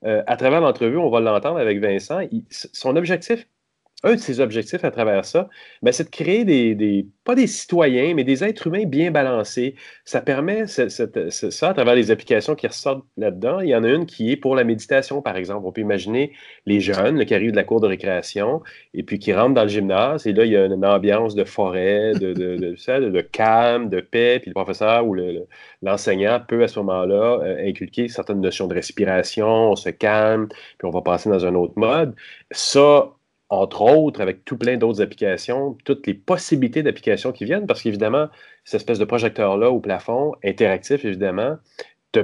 euh, 0.06 0.24
à 0.28 0.38
travers 0.38 0.62
l'entrevue, 0.62 0.98
on 0.98 1.10
va 1.10 1.20
l'entendre 1.20 1.58
avec 1.58 1.80
Vincent, 1.80 2.22
son 2.50 2.96
objectif 2.96 3.48
un 4.04 4.14
de 4.14 4.20
ses 4.20 4.40
objectifs 4.40 4.84
à 4.84 4.92
travers 4.92 5.26
ça, 5.26 5.50
ben, 5.82 5.92
c'est 5.92 6.04
de 6.04 6.10
créer 6.10 6.46
des, 6.46 7.08
pas 7.24 7.34
des 7.34 7.48
citoyens, 7.48 8.14
mais 8.14 8.24
des 8.24 8.44
êtres 8.44 8.68
humains 8.68 8.86
bien 8.86 9.10
balancés. 9.10 9.76
Ça 10.06 10.22
permet 10.22 10.68
ça, 10.68 10.84
à 11.70 11.74
travers 11.74 11.96
les 11.96 12.12
applications 12.12 12.54
qui 12.54 12.68
ressortent 12.68 13.06
là-dedans. 13.18 13.60
Il 13.60 13.70
y 13.70 13.76
en 13.76 13.84
a 13.84 13.90
une 13.90 14.06
qui 14.06 14.32
est 14.32 14.38
pour 14.38 14.56
la 14.56 14.64
méditation, 14.64 15.24
par 15.24 15.36
exemple. 15.36 15.66
On 15.66 15.72
peut 15.72 15.82
imaginer 15.82 16.32
les 16.68 16.80
jeunes 16.80 17.26
qui 17.26 17.34
arrivent 17.34 17.52
de 17.52 17.56
la 17.56 17.64
cour 17.64 17.82
de 17.82 17.88
récréation 17.88 18.62
et 18.94 19.02
puis 19.02 19.18
qui 19.18 19.34
rentrent 19.34 19.56
dans 19.56 19.64
le 19.64 19.70
gymnase. 19.70 20.28
Et 20.28 20.34
là, 20.34 20.46
il 20.46 20.52
y 20.52 20.58
a 20.58 20.66
une 20.66 20.86
ambiance 20.86 21.34
de 21.34 21.44
forêt, 21.44 22.12
de, 22.14 22.34
de, 22.34 22.56
de, 22.56 23.22
calme, 23.22 23.90
de 23.90 24.00
paix. 24.00 24.40
Puis 24.40 24.52
le 24.52 24.54
professeur 24.54 25.08
ou 25.08 25.16
l'enseignant 25.82 26.38
le, 26.38 26.46
peut 26.46 26.64
à 26.64 26.68
ce 26.68 26.78
moment-là 26.80 27.40
euh, 27.42 27.68
inculquer 27.68 28.10
certaines 28.10 28.42
notions 28.42 28.68
de 28.68 28.76
respiration, 28.76 29.72
on 29.72 29.76
se 29.76 29.90
calme, 29.90 30.48
puis 30.48 30.88
on 30.88 30.92
va 30.92 31.02
passer 31.02 31.30
dans 31.30 31.46
un 31.46 31.56
autre 31.56 31.74
mode. 31.78 32.16
Ça, 32.52 33.12
entre 33.50 33.82
autres, 33.82 34.22
avec 34.22 34.44
tout 34.46 34.58
plein 34.58 34.78
d'autres 34.78 35.02
applications, 35.02 35.78
toutes 35.86 36.06
les 36.08 36.14
possibilités 36.14 36.84
d'applications 36.84 37.32
qui 37.32 37.46
viennent, 37.46 37.66
parce 37.66 37.82
qu'évidemment, 37.82 38.28
cette 38.64 38.82
espèce 38.82 39.00
de 39.00 39.06
projecteur-là 39.06 39.70
au 39.72 39.80
plafond, 39.80 40.34
interactif 40.44 41.06
évidemment, 41.06 41.58
euh, 42.18 42.24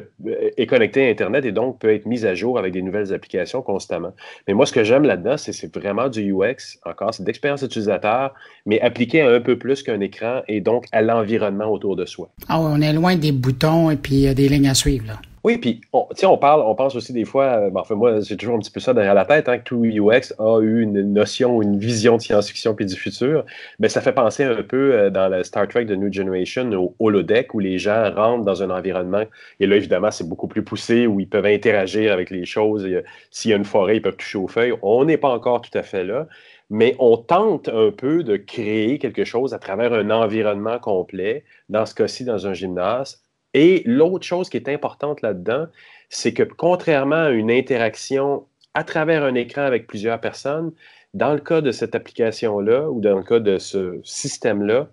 est 0.58 0.66
connecté 0.66 1.06
à 1.06 1.10
Internet 1.10 1.46
et 1.46 1.52
donc 1.52 1.80
peut 1.80 1.94
être 1.94 2.06
mis 2.06 2.26
à 2.26 2.34
jour 2.34 2.58
avec 2.58 2.74
des 2.74 2.82
nouvelles 2.82 3.14
applications 3.14 3.62
constamment. 3.62 4.14
Mais 4.48 4.54
moi, 4.54 4.66
ce 4.66 4.74
que 4.74 4.84
j'aime 4.84 5.04
là-dedans, 5.04 5.38
c'est 5.38 5.76
vraiment 5.76 6.10
du 6.10 6.34
UX, 6.34 6.80
encore, 6.86 7.14
c'est 7.14 7.24
d'expérience 7.24 7.62
utilisateur, 7.62 8.34
mais 8.66 8.82
appliqué 8.82 9.22
à 9.22 9.30
un 9.30 9.42
peu 9.42 9.58
plus 9.58 9.84
qu'un 9.84 10.00
écran 10.00 10.42
et 10.48 10.62
donc 10.62 10.86
à 10.92 11.02
l'environnement 11.02 11.72
autour 11.72 11.96
de 11.96 12.06
soi. 12.06 12.30
Ah 12.48 12.60
oui, 12.60 12.68
on 12.74 12.82
est 12.82 12.94
loin 12.94 13.16
des 13.16 13.32
boutons 13.32 13.92
et 13.92 13.98
puis 13.98 14.28
euh, 14.28 14.34
des 14.34 14.50
lignes 14.50 14.70
à 14.70 14.74
suivre, 14.74 15.06
là. 15.08 15.20
Oui, 15.44 15.58
puis 15.58 15.82
on, 15.92 16.08
on 16.24 16.38
parle, 16.38 16.62
on 16.62 16.74
pense 16.74 16.96
aussi 16.96 17.12
des 17.12 17.26
fois, 17.26 17.66
euh, 17.66 17.70
ben, 17.70 17.82
enfin 17.82 17.96
moi 17.96 18.22
j'ai 18.22 18.38
toujours 18.38 18.56
un 18.56 18.60
petit 18.60 18.72
peu 18.72 18.80
ça 18.80 18.94
derrière 18.94 19.14
la 19.14 19.26
tête, 19.26 19.50
hein, 19.50 19.58
que 19.58 19.64
tout 19.64 19.84
UX 19.84 20.34
a 20.40 20.62
eu 20.62 20.82
une 20.82 21.02
notion, 21.14 21.62
une 21.62 21.78
vision 21.78 22.16
de 22.16 22.22
science-fiction 22.22 22.74
puis 22.76 22.86
du 22.86 22.96
futur. 22.96 23.46
Mais 23.78 23.90
ça 23.90 24.00
fait 24.00 24.14
penser 24.14 24.46
un 24.46 24.64
peu 24.64 24.94
euh, 24.94 25.10
dans 25.10 25.28
la 25.28 25.44
Star 25.44 25.68
Trek 25.68 25.84
de 25.84 25.96
New 25.96 26.12
Generation 26.14 26.72
au 26.72 26.96
holodeck 27.00 27.54
où 27.54 27.60
les 27.60 27.78
gens 27.78 28.10
rentrent 28.16 28.46
dans 28.46 28.64
un 28.64 28.70
environnement 28.70 29.24
et 29.60 29.68
là 29.68 29.76
évidemment 29.76 30.12
c'est 30.12 30.28
beaucoup 30.28 30.48
plus 30.48 30.64
poussé 30.64 31.08
où 31.08 31.20
ils 31.20 31.28
peuvent 31.28 31.46
interagir 31.46 32.14
avec 32.14 32.30
les 32.30 32.46
choses. 32.46 32.88
S'il 33.30 33.52
y 33.52 33.54
a 33.54 33.58
une 33.58 33.66
forêt, 33.66 33.98
ils 33.98 34.02
peuvent 34.02 34.16
toucher 34.16 34.38
aux 34.38 34.48
feuilles. 34.48 34.74
On 34.82 35.04
n'est 35.04 35.18
pas 35.18 35.30
encore 35.30 35.62
tout 35.62 35.78
à 35.78 35.84
fait 35.84 36.06
là 36.06 36.28
mais 36.70 36.96
on 37.00 37.18
tente 37.18 37.70
un 37.70 37.92
peu 37.92 38.24
de 38.24 38.38
créer 38.38 38.98
quelque 38.98 39.26
chose 39.26 39.54
à 39.54 39.60
travers 39.60 39.94
un 39.94 40.10
environnement 40.10 40.80
complet, 40.80 41.44
dans 41.70 41.86
ce 41.86 41.94
cas-ci 41.94 42.26
dans 42.26 42.48
un 42.48 42.54
gymnase, 42.54 43.23
et 43.54 43.84
l'autre 43.86 44.26
chose 44.26 44.50
qui 44.50 44.58
est 44.58 44.70
importante 44.70 45.22
là-dedans, 45.22 45.68
c'est 46.10 46.34
que 46.34 46.44
contrairement 46.44 47.26
à 47.26 47.30
une 47.30 47.52
interaction 47.52 48.46
à 48.74 48.84
travers 48.84 49.24
un 49.24 49.36
écran 49.36 49.62
avec 49.62 49.88
plusieurs 49.88 50.20
personnes, 50.20 50.72
dans 51.14 51.34
le 51.34 51.40
cas 51.40 51.62
de 51.62 51.72
cette 51.72 51.94
application-là 51.94 52.90
ou 52.90 53.00
dans 53.00 53.18
le 53.18 53.24
cas 53.24 53.40
de 53.40 53.60
ce 53.60 54.00
système-là, 54.04 54.88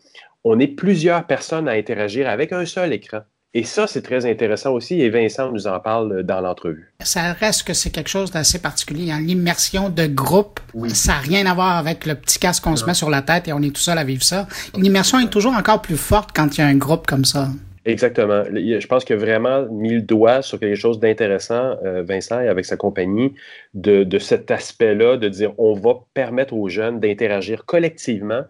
on 0.45 0.59
est 0.59 0.69
plusieurs 0.69 1.27
personnes 1.27 1.69
à 1.69 1.73
interagir 1.73 2.29
avec 2.29 2.53
un 2.53 2.67
seul 2.67 2.93
écran. 2.93 3.21
Et 3.53 3.65
ça, 3.65 3.89
c'est 3.89 4.03
très 4.03 4.27
intéressant 4.27 4.71
aussi, 4.71 5.01
et 5.01 5.11
Vincent 5.11 5.51
nous 5.51 5.67
en 5.67 5.81
parle 5.81 6.23
dans 6.23 6.41
l'entrevue. 6.41 6.95
Ça 7.01 7.33
reste 7.33 7.65
que 7.65 7.75
c'est 7.75 7.91
quelque 7.91 8.09
chose 8.09 8.31
d'assez 8.31 8.61
particulier. 8.61 9.11
Hein. 9.11 9.21
L'immersion 9.21 9.89
de 9.89 10.07
groupe, 10.07 10.61
ça 10.89 11.15
n'a 11.15 11.19
rien 11.19 11.47
à 11.47 11.55
voir 11.55 11.77
avec 11.77 12.07
le 12.07 12.15
petit 12.15 12.39
casque 12.39 12.63
qu'on 12.63 12.77
se 12.77 12.85
met 12.85 12.95
sur 12.95 13.11
la 13.11 13.23
tête 13.23 13.49
et 13.49 13.53
on 13.53 13.61
est 13.61 13.75
tout 13.75 13.81
seul 13.81 13.99
à 13.99 14.05
vivre 14.05 14.23
ça. 14.23 14.47
L'immersion 14.77 15.19
est 15.19 15.31
toujours 15.31 15.55
encore 15.55 15.83
plus 15.83 15.97
forte 15.97 16.31
quand 16.33 16.57
il 16.57 16.61
y 16.61 16.65
a 16.65 16.69
un 16.69 16.77
groupe 16.77 17.09
comme 17.09 17.25
ça. 17.25 17.49
Exactement. 17.87 18.45
Je 18.45 18.87
pense 18.87 19.05
qu'il 19.05 19.17
a 19.17 19.19
vraiment 19.19 19.67
mis 19.71 19.95
le 19.95 20.03
doigt 20.03 20.43
sur 20.43 20.61
quelque 20.61 20.77
chose 20.77 21.01
d'intéressant, 21.01 21.77
euh, 21.83 22.03
Vincent, 22.03 22.41
et 22.41 22.49
avec 22.49 22.67
sa 22.67 22.77
compagnie, 22.77 23.35
de, 23.73 24.05
de 24.05 24.19
cet 24.19 24.51
aspect-là, 24.51 25.17
de 25.17 25.29
dire 25.31 25.55
on 25.59 25.73
va 25.73 25.95
permettre 26.13 26.53
aux 26.55 26.69
jeunes 26.69 27.01
d'interagir 27.01 27.65
collectivement 27.65 28.43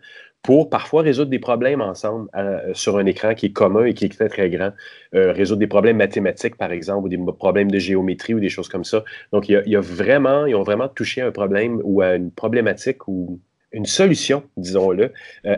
pour 0.43 0.69
parfois 0.71 1.03
résoudre 1.03 1.31
des 1.31 1.39
problèmes 1.39 1.81
ensemble 1.81 2.29
euh, 2.35 2.75
sur 2.75 2.97
un 2.99 3.07
écran 3.07 3.35
qui 3.35 3.47
est 3.47 3.53
commun 3.53 3.85
et 3.85 3.95
qui 3.95 4.07
est 4.07 4.09
très, 4.09 4.29
très 4.29 4.51
grand. 4.51 4.73
Euh, 5.15 5.33
résoudre 5.33 5.61
des 5.61 5.67
problèmes 5.69 5.99
mathématiques, 5.99 6.57
par 6.57 6.73
exemple, 6.73 7.07
ou 7.07 7.09
des 7.09 7.19
problèmes 7.39 7.71
de 7.71 7.79
géométrie 7.79 8.35
ou 8.35 8.41
des 8.41 8.49
choses 8.49 8.69
comme 8.69 8.85
ça. 8.85 9.05
Donc, 9.33 9.49
il 9.49 9.63
y 9.67 9.77
a, 9.77 9.81
vraiment, 9.81 10.47
ils 10.47 10.57
ont 10.57 10.63
vraiment 10.65 10.89
touché 10.89 11.21
à 11.21 11.27
un 11.29 11.33
problème 11.33 11.81
ou 11.85 12.01
à 12.01 12.17
une 12.17 12.33
problématique 12.33 13.07
ou 13.07 13.41
une 13.73 13.87
solution, 13.87 14.43
disons-le, 14.57 15.13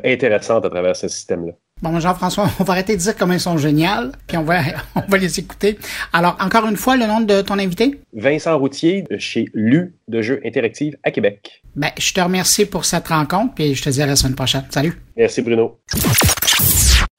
intéressante 0.04 0.66
à 0.66 0.68
travers 0.70 0.96
ce 0.96 1.08
système-là. 1.08 1.61
Bon, 1.82 1.98
Jean-François, 1.98 2.48
on 2.60 2.64
va 2.64 2.74
arrêter 2.74 2.94
de 2.94 3.00
dire 3.00 3.16
comment 3.16 3.32
ils 3.32 3.40
sont 3.40 3.58
géniaux, 3.58 4.12
puis 4.28 4.36
on 4.36 4.44
va, 4.44 4.60
on 4.94 5.00
va 5.00 5.18
les 5.18 5.40
écouter. 5.40 5.78
Alors, 6.12 6.36
encore 6.40 6.64
une 6.66 6.76
fois, 6.76 6.96
le 6.96 7.06
nom 7.06 7.20
de 7.20 7.42
ton 7.42 7.58
invité? 7.58 7.98
Vincent 8.14 8.56
Routier, 8.56 9.02
de 9.02 9.18
chez 9.18 9.46
LU 9.52 9.92
de 10.06 10.22
Jeux 10.22 10.40
Interactifs 10.44 10.94
à 11.02 11.10
Québec. 11.10 11.62
Ben, 11.74 11.90
je 11.98 12.12
te 12.12 12.20
remercie 12.20 12.66
pour 12.66 12.84
cette 12.84 13.08
rencontre, 13.08 13.54
puis 13.54 13.74
je 13.74 13.82
te 13.82 13.90
dis 13.90 14.00
à 14.00 14.06
la 14.06 14.14
semaine 14.14 14.36
prochaine. 14.36 14.64
Salut. 14.70 15.02
Merci, 15.16 15.42
Bruno. 15.42 15.80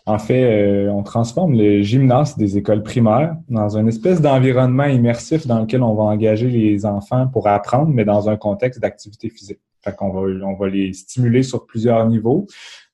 En 0.05 0.20
fait, 0.20 0.43
euh, 0.43 0.89
on 0.89 1.03
transforme 1.03 1.57
le 1.57 1.82
gymnase 1.82 2.38
des 2.38 2.57
écoles 2.57 2.84
primaires 2.84 3.36
dans 3.49 3.78
une 3.78 3.89
espèce 3.89 4.22
d'environnement 4.22 4.86
immersif 4.86 5.45
dans 5.45 5.59
lequel 5.59 5.84
on 5.84 5.93
va 5.93 6.03
engager 6.03 6.47
les 6.47 6.86
enfants 6.86 7.28
pour 7.28 7.47
apprendre, 7.47 7.89
mais 7.89 8.05
dans 8.05 8.30
un 8.30 8.38
contexte 8.38 8.80
d'activité 8.80 9.30
physique. 9.30 9.59
Fait 9.84 9.96
qu'on 9.96 10.12
va, 10.12 10.22
on 10.46 10.56
va 10.56 10.70
les 10.70 10.94
stimuler 10.94 11.44
sur 11.44 11.66
plusieurs 11.66 12.08
niveaux 12.08 12.48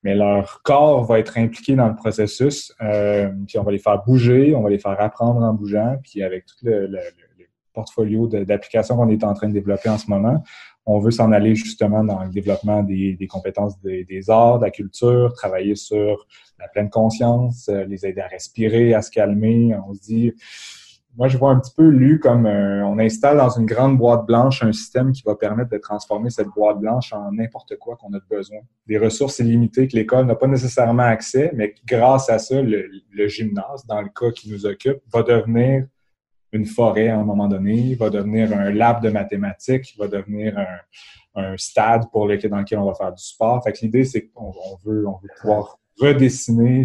mais 0.04 0.16
leur 0.16 0.62
corps 0.64 1.04
va 1.04 1.20
être 1.20 1.38
impliqué 1.38 1.76
dans 1.76 1.88
le 1.88 1.96
processus. 1.96 2.74
Euh, 2.82 3.30
puis 3.48 3.60
on 3.60 3.64
va 3.64 3.72
les 3.72 3.80
faire 3.80 4.02
bouger, 4.04 4.56
on 4.56 4.62
va 4.62 4.70
les 4.70 4.80
faire 4.80 5.00
apprendre 5.00 5.42
en 5.42 5.54
bougeant. 5.54 5.98
Puis 6.04 6.24
avec 6.24 6.46
tout 6.46 6.56
le, 6.64 7.00
portfolio 7.72 8.28
d'applications 8.28 8.98
qu'on 8.98 9.10
est 9.10 9.24
en 9.24 9.34
train 9.34 9.48
de 9.48 9.54
développer 9.54 9.90
en 9.90 9.98
ce 9.98 10.10
moment, 10.10 10.44
on 10.86 11.00
veut 11.00 11.12
s'en 11.12 11.32
aller 11.32 11.56
justement 11.56 12.04
dans 12.04 12.24
le 12.24 12.30
développement 12.30 12.82
des, 12.84 13.16
compétences 13.30 13.80
des, 13.80 14.04
des, 14.04 14.30
arts, 14.30 14.60
de 14.60 14.66
la 14.66 14.72
culture, 14.72 15.32
travailler 15.34 15.76
sur 15.76 16.26
la 16.58 16.68
pleine 16.68 16.90
conscience, 16.90 17.70
euh, 17.70 17.86
les 17.86 18.06
aider 18.06 18.22
à 18.22 18.28
respirer, 18.28 18.96
à 18.96 19.02
se 19.02 19.12
calmer. 19.12 19.76
On 19.88 19.94
se 19.94 20.02
dit, 20.02 20.34
moi, 21.18 21.28
je 21.28 21.38
vois 21.38 21.52
un 21.52 21.60
petit 21.60 21.74
peu 21.76 21.88
lu 21.88 22.20
comme 22.20 22.46
euh, 22.46 22.86
on 22.86 23.00
installe 23.00 23.38
dans 23.38 23.50
une 23.50 23.66
grande 23.66 23.98
boîte 23.98 24.26
blanche 24.26 24.64
un 24.64 24.72
système 24.72 25.12
qui 25.12 25.24
va 25.26 25.36
permettre 25.36 25.72
de 25.72 25.78
transformer 25.78 26.30
cette 26.30 26.48
boîte 26.48 26.80
blanche 26.80 27.12
en 27.14 27.32
n'importe 27.32 27.78
quoi 27.78 27.98
qu'on 27.98 28.14
a 28.14 28.20
besoin. 28.30 28.60
Des 28.88 28.98
ressources 28.98 29.40
illimitées 29.40 29.88
que 29.88 29.96
l'école 29.96 30.28
n'a 30.28 30.36
pas 30.36 30.48
nécessairement 30.48 31.04
accès, 31.04 31.52
mais 31.56 31.74
grâce 31.86 32.30
à 32.30 32.40
ça, 32.40 32.62
le, 32.62 33.28
gymnase, 33.28 33.86
dans 33.88 34.02
le 34.02 34.10
cas 34.10 34.32
qui 34.32 34.52
nous 34.52 34.66
occupe, 34.66 35.00
va 35.12 35.24
devenir 35.24 35.86
une 36.52 36.66
forêt 36.66 37.10
à 37.10 37.20
un 37.20 37.24
moment 37.24 37.48
donné, 37.48 37.96
va 37.96 38.10
devenir 38.10 38.54
un 38.54 38.72
lab 38.72 39.04
de 39.04 39.10
mathématiques, 39.10 39.96
va 39.98 40.08
devenir 40.08 40.58
un, 41.36 41.56
stade 41.58 42.04
pour 42.12 42.28
lequel, 42.28 42.52
dans 42.52 42.60
lequel 42.60 42.80
on 42.80 42.86
va 42.86 42.94
faire 42.94 43.14
du 43.14 43.24
sport. 43.24 43.64
Fait 43.64 43.72
que 43.72 43.80
l'idée, 43.82 44.04
c'est 44.04 44.28
qu'on 44.28 44.52
veut, 44.84 45.08
on 45.08 45.18
veut 45.22 45.30
pouvoir 45.40 45.80
redessiner 46.00 46.84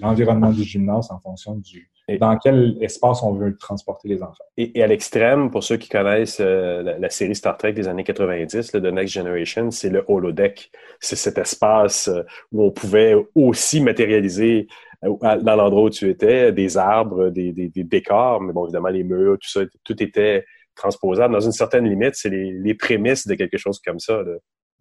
l'environnement 0.00 0.50
du 0.50 0.62
gymnase 0.62 1.10
en 1.10 1.18
fonction 1.18 1.56
du, 1.56 1.91
dans 2.18 2.36
quel 2.38 2.76
espace 2.80 3.22
on 3.22 3.32
veut 3.32 3.56
transporter 3.56 4.08
les 4.08 4.22
enfants? 4.22 4.44
Et, 4.56 4.82
à 4.82 4.86
l'extrême, 4.86 5.50
pour 5.50 5.62
ceux 5.64 5.76
qui 5.76 5.88
connaissent 5.88 6.40
euh, 6.40 6.96
la, 6.98 7.10
série 7.10 7.34
Star 7.34 7.56
Trek 7.56 7.72
des 7.72 7.88
années 7.88 8.04
90, 8.04 8.72
le 8.72 8.80
The 8.80 8.92
Next 8.92 9.14
Generation, 9.14 9.70
c'est 9.70 9.90
le 9.90 10.04
holodeck. 10.08 10.70
C'est 11.00 11.16
cet 11.16 11.38
espace 11.38 12.08
euh, 12.08 12.22
où 12.52 12.64
on 12.64 12.70
pouvait 12.70 13.14
aussi 13.34 13.80
matérialiser 13.80 14.66
euh, 15.04 15.10
dans 15.20 15.56
l'endroit 15.56 15.84
où 15.84 15.90
tu 15.90 16.08
étais 16.08 16.52
des 16.52 16.76
arbres, 16.76 17.30
des, 17.30 17.52
décors, 17.74 18.40
mais 18.40 18.52
bon, 18.52 18.64
évidemment, 18.64 18.88
les 18.88 19.04
murs, 19.04 19.38
tout 19.40 19.50
ça, 19.50 19.60
tout 19.84 20.02
était 20.02 20.44
transposable. 20.74 21.34
Dans 21.34 21.40
une 21.40 21.52
certaine 21.52 21.88
limite, 21.88 22.14
c'est 22.14 22.30
les, 22.30 22.74
prémices 22.74 23.26
de 23.26 23.34
quelque 23.34 23.58
chose 23.58 23.80
comme 23.84 23.98
ça. 23.98 24.22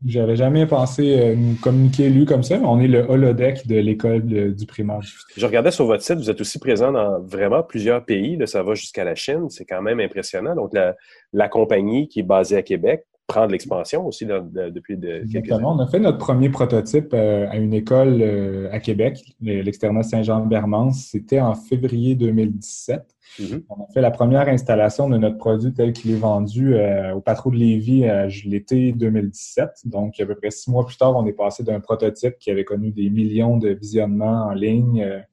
J'avais 0.05 0.35
jamais 0.35 0.65
pensé 0.65 1.19
euh, 1.19 1.35
nous 1.35 1.55
communiquer 1.55 2.09
lui 2.09 2.25
comme 2.25 2.41
ça, 2.41 2.57
mais 2.57 2.65
on 2.65 2.79
est 2.79 2.87
le 2.87 3.01
holodeck 3.01 3.67
de 3.67 3.75
l'école 3.75 4.23
du 4.23 4.65
primaire. 4.65 4.99
Je 5.37 5.45
regardais 5.45 5.71
sur 5.71 5.85
votre 5.85 6.03
site, 6.03 6.15
vous 6.15 6.29
êtes 6.29 6.41
aussi 6.41 6.57
présent 6.57 6.91
dans 6.91 7.19
vraiment 7.19 7.61
plusieurs 7.61 8.03
pays. 8.03 8.35
Là, 8.35 8.47
ça 8.47 8.63
va 8.63 8.73
jusqu'à 8.73 9.03
la 9.03 9.13
Chine, 9.13 9.49
c'est 9.49 9.65
quand 9.65 9.81
même 9.81 9.99
impressionnant. 9.99 10.55
Donc, 10.55 10.73
la, 10.73 10.95
la 11.33 11.47
compagnie 11.47 12.07
qui 12.07 12.21
est 12.21 12.23
basée 12.23 12.57
à 12.57 12.63
Québec 12.63 13.05
prend 13.31 13.47
de 13.47 13.53
l'expansion 13.53 14.05
aussi 14.05 14.25
depuis 14.25 14.97
de, 14.97 15.23
quelques 15.31 15.51
années. 15.51 15.63
On 15.65 15.79
a 15.79 15.87
fait 15.87 15.99
notre 15.99 16.17
premier 16.17 16.49
prototype 16.49 17.13
euh, 17.13 17.47
à 17.49 17.55
une 17.55 17.73
école 17.73 18.21
euh, 18.21 18.69
à 18.73 18.79
Québec, 18.79 19.23
l'externat 19.41 20.03
Saint-Jean-Bermance. 20.03 21.07
C'était 21.11 21.39
en 21.39 21.55
février 21.55 22.15
2017. 22.15 23.01
Mm-hmm. 23.39 23.63
On 23.69 23.83
a 23.83 23.87
fait 23.93 24.01
la 24.01 24.11
première 24.11 24.49
installation 24.49 25.07
de 25.07 25.17
notre 25.17 25.37
produit 25.37 25.73
tel 25.73 25.93
qu'il 25.93 26.11
est 26.11 26.17
vendu 26.17 26.75
euh, 26.75 27.15
au 27.15 27.21
Patro 27.21 27.51
de 27.51 27.55
Lévis 27.55 28.05
à 28.05 28.27
l'été 28.45 28.91
2017. 28.91 29.69
Donc, 29.85 30.19
à 30.19 30.25
peu 30.25 30.35
près 30.35 30.51
six 30.51 30.69
mois 30.69 30.85
plus 30.85 30.97
tard, 30.97 31.15
on 31.15 31.25
est 31.25 31.31
passé 31.31 31.63
d'un 31.63 31.79
prototype 31.79 32.37
qui 32.37 32.51
avait 32.51 32.65
connu 32.65 32.91
des 32.91 33.09
millions 33.09 33.55
de 33.55 33.69
visionnements 33.69 34.47
en 34.47 34.51
ligne 34.51 35.23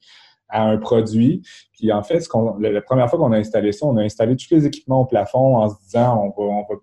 à 0.49 0.63
un 0.63 0.79
produit. 0.79 1.43
Puis 1.73 1.93
en 1.93 2.03
fait, 2.03 2.21
ce 2.21 2.29
la, 2.61 2.81
première 2.81 3.09
fois 3.11 3.19
qu'on 3.19 3.33
a 3.33 3.39
installé 3.39 3.73
ça, 3.73 3.87
on 3.87 3.97
a 3.97 4.03
installé 4.03 4.37
tous 4.37 4.49
les 4.51 4.67
équipements 4.67 5.03
au 5.03 5.05
plafond 5.05 5.57
en 5.57 5.69
se 5.69 5.75
disant 5.85 6.17
on 6.23 6.29
va, 6.29 6.49
on 6.49 6.61
va, 6.63 6.81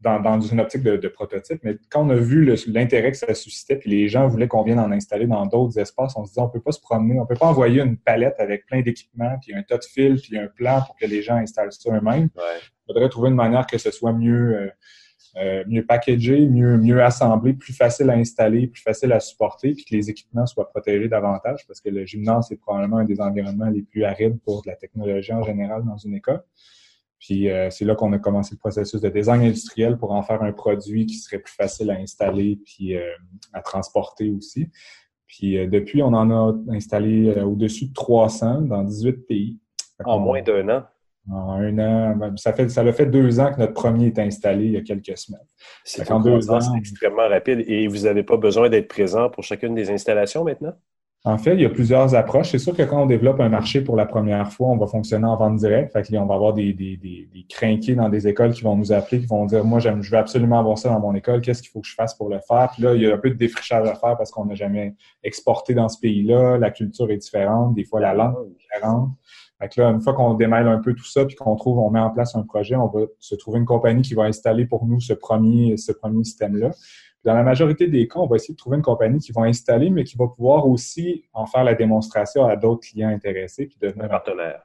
dans, 0.00 0.40
une 0.40 0.60
optique 0.60 0.82
de, 0.82 1.08
prototype, 1.08 1.60
mais 1.64 1.76
quand 1.90 2.06
on 2.06 2.10
a 2.10 2.14
vu 2.14 2.54
l'intérêt 2.68 3.10
que 3.10 3.16
ça 3.16 3.34
suscitait, 3.34 3.76
puis 3.76 3.90
les 3.90 4.08
gens 4.08 4.28
voulaient 4.28 4.46
qu'on 4.46 4.62
vienne 4.62 4.78
en 4.78 4.92
installer 4.92 5.26
dans 5.26 5.44
d'autres 5.46 5.78
espaces, 5.78 6.14
on 6.16 6.24
se 6.24 6.30
disait 6.30 6.40
on 6.40 6.48
peut 6.48 6.60
pas 6.60 6.70
se 6.70 6.80
promener, 6.80 7.18
on 7.18 7.26
peut 7.26 7.34
pas 7.34 7.46
envoyer 7.46 7.82
une 7.82 7.96
palette 7.96 8.36
avec 8.38 8.66
plein 8.66 8.80
d'équipements, 8.80 9.36
puis 9.42 9.54
un 9.54 9.62
tas 9.62 9.78
de 9.78 9.84
fils, 9.84 10.22
puis 10.22 10.38
un 10.38 10.46
plan 10.46 10.82
pour 10.82 10.96
que 10.96 11.06
les 11.06 11.22
gens 11.22 11.34
installent 11.34 11.72
ça 11.72 11.90
eux-mêmes. 11.90 12.28
Il 12.36 12.86
faudrait 12.86 13.08
trouver 13.08 13.30
une 13.30 13.34
manière 13.34 13.66
que 13.66 13.76
ce 13.76 13.90
soit 13.90 14.12
mieux, 14.12 14.56
euh, 14.56 14.70
euh, 15.36 15.64
mieux 15.66 15.84
packagé, 15.84 16.46
mieux, 16.46 16.78
mieux 16.78 17.02
assemblé, 17.02 17.52
plus 17.52 17.72
facile 17.72 18.08
à 18.10 18.14
installer, 18.14 18.68
plus 18.68 18.82
facile 18.82 19.12
à 19.12 19.18
supporter, 19.18 19.72
puis 19.72 19.84
que 19.84 19.96
les 19.96 20.10
équipements 20.10 20.46
soient 20.46 20.68
protégés 20.68 21.08
davantage, 21.08 21.66
parce 21.66 21.80
que 21.80 21.90
le 21.90 22.06
gymnase, 22.06 22.52
est 22.52 22.56
probablement 22.56 22.98
un 22.98 23.04
des 23.04 23.20
environnements 23.20 23.68
les 23.68 23.82
plus 23.82 24.04
arides 24.04 24.38
pour 24.44 24.62
la 24.64 24.76
technologie 24.76 25.32
en 25.32 25.42
général 25.42 25.84
dans 25.84 25.96
une 25.96 26.14
école. 26.14 26.42
Puis 27.18 27.50
euh, 27.50 27.68
c'est 27.70 27.84
là 27.84 27.94
qu'on 27.94 28.12
a 28.12 28.18
commencé 28.18 28.54
le 28.54 28.58
processus 28.58 29.00
de 29.00 29.08
design 29.08 29.42
industriel 29.42 29.96
pour 29.96 30.12
en 30.12 30.22
faire 30.22 30.42
un 30.42 30.52
produit 30.52 31.06
qui 31.06 31.16
serait 31.16 31.38
plus 31.38 31.54
facile 31.54 31.90
à 31.90 31.94
installer 31.94 32.60
puis 32.64 32.96
euh, 32.96 33.10
à 33.52 33.60
transporter 33.60 34.30
aussi. 34.30 34.70
Puis 35.26 35.58
euh, 35.58 35.66
depuis, 35.66 36.02
on 36.02 36.12
en 36.14 36.30
a 36.30 36.54
installé 36.70 37.32
au-dessus 37.42 37.86
de 37.86 37.92
300 37.92 38.62
dans 38.62 38.82
18 38.84 39.26
pays. 39.26 39.58
En 40.04 40.20
moins 40.20 40.42
d'un 40.42 40.68
an? 40.68 40.84
En 41.30 41.52
un 41.52 41.78
an. 41.78 42.16
Ben, 42.16 42.36
ça 42.36 42.52
fait 42.52 42.68
ça 42.68 42.90
fait 42.92 43.06
deux 43.06 43.40
ans 43.40 43.52
que 43.52 43.58
notre 43.58 43.74
premier 43.74 44.06
est 44.06 44.18
installé 44.18 44.66
il 44.66 44.72
y 44.72 44.76
a 44.76 44.82
quelques 44.82 45.18
semaines. 45.18 45.40
C'est 45.84 46.04
extrêmement 46.76 47.28
rapide. 47.28 47.64
Et 47.66 47.88
vous 47.88 48.04
n'avez 48.04 48.22
pas 48.22 48.36
besoin 48.36 48.70
d'être 48.70 48.88
présent 48.88 49.28
pour 49.28 49.42
chacune 49.42 49.74
des 49.74 49.90
installations 49.90 50.44
maintenant? 50.44 50.72
En 51.28 51.36
fait, 51.36 51.56
il 51.56 51.60
y 51.60 51.66
a 51.66 51.68
plusieurs 51.68 52.14
approches. 52.14 52.52
C'est 52.52 52.58
sûr 52.58 52.74
que 52.74 52.82
quand 52.84 53.02
on 53.02 53.06
développe 53.06 53.38
un 53.40 53.50
marché 53.50 53.82
pour 53.82 53.96
la 53.96 54.06
première 54.06 54.50
fois, 54.50 54.68
on 54.68 54.78
va 54.78 54.86
fonctionner 54.86 55.26
en 55.26 55.36
vente 55.36 55.56
directe. 55.56 55.94
On 56.14 56.24
va 56.24 56.34
avoir 56.34 56.54
des, 56.54 56.72
des, 56.72 57.94
dans 57.94 58.08
des 58.08 58.28
écoles 58.28 58.54
qui 58.54 58.62
vont 58.62 58.74
nous 58.74 58.92
appeler, 58.92 59.20
qui 59.20 59.26
vont 59.26 59.44
dire 59.44 59.62
Moi, 59.62 59.78
je 59.78 59.90
veux 59.90 60.16
absolument 60.16 60.58
avoir 60.58 60.78
ça 60.78 60.88
dans 60.88 61.00
mon 61.00 61.14
école, 61.14 61.42
qu'est-ce 61.42 61.60
qu'il 61.60 61.70
faut 61.70 61.80
que 61.80 61.86
je 61.86 61.92
fasse 61.92 62.14
pour 62.14 62.30
le 62.30 62.38
faire? 62.48 62.70
Puis 62.72 62.82
là, 62.82 62.94
il 62.94 63.02
y 63.02 63.06
a 63.06 63.14
un 63.14 63.18
peu 63.18 63.28
de 63.28 63.34
défrichage 63.34 63.86
à 63.86 63.94
faire 63.94 64.16
parce 64.16 64.30
qu'on 64.30 64.46
n'a 64.46 64.54
jamais 64.54 64.94
exporté 65.22 65.74
dans 65.74 65.90
ce 65.90 66.00
pays-là, 66.00 66.56
la 66.56 66.70
culture 66.70 67.10
est 67.10 67.18
différente, 67.18 67.74
des 67.74 67.84
fois 67.84 68.00
la 68.00 68.14
langue 68.14 68.46
est 68.46 68.58
différente. 68.58 69.10
Là, 69.76 69.90
une 69.90 70.00
fois 70.00 70.14
qu'on 70.14 70.32
démêle 70.32 70.66
un 70.66 70.78
peu 70.78 70.94
tout 70.94 71.04
ça, 71.04 71.26
puis 71.26 71.34
qu'on 71.34 71.56
trouve, 71.56 71.78
on 71.78 71.90
met 71.90 72.00
en 72.00 72.10
place 72.10 72.36
un 72.36 72.42
projet, 72.42 72.76
on 72.76 72.86
va 72.86 73.00
se 73.18 73.34
trouver 73.34 73.58
une 73.58 73.66
compagnie 73.66 74.02
qui 74.02 74.14
va 74.14 74.22
installer 74.22 74.64
pour 74.64 74.86
nous 74.86 75.00
ce 75.00 75.12
premier, 75.12 75.76
ce 75.76 75.92
premier 75.92 76.24
système-là. 76.24 76.70
Dans 77.24 77.34
la 77.34 77.42
majorité 77.42 77.88
des 77.88 78.06
cas, 78.06 78.20
on 78.20 78.26
va 78.26 78.36
essayer 78.36 78.54
de 78.54 78.58
trouver 78.58 78.76
une 78.76 78.82
compagnie 78.82 79.18
qui 79.18 79.32
va 79.32 79.42
installer, 79.42 79.90
mais 79.90 80.04
qui 80.04 80.16
va 80.16 80.28
pouvoir 80.28 80.66
aussi 80.68 81.24
en 81.32 81.46
faire 81.46 81.64
la 81.64 81.74
démonstration 81.74 82.46
à 82.46 82.56
d'autres 82.56 82.88
clients 82.88 83.08
intéressés 83.08 83.66
puis 83.66 83.76
devenir 83.80 84.04
un 84.04 84.08
partenaire. 84.08 84.62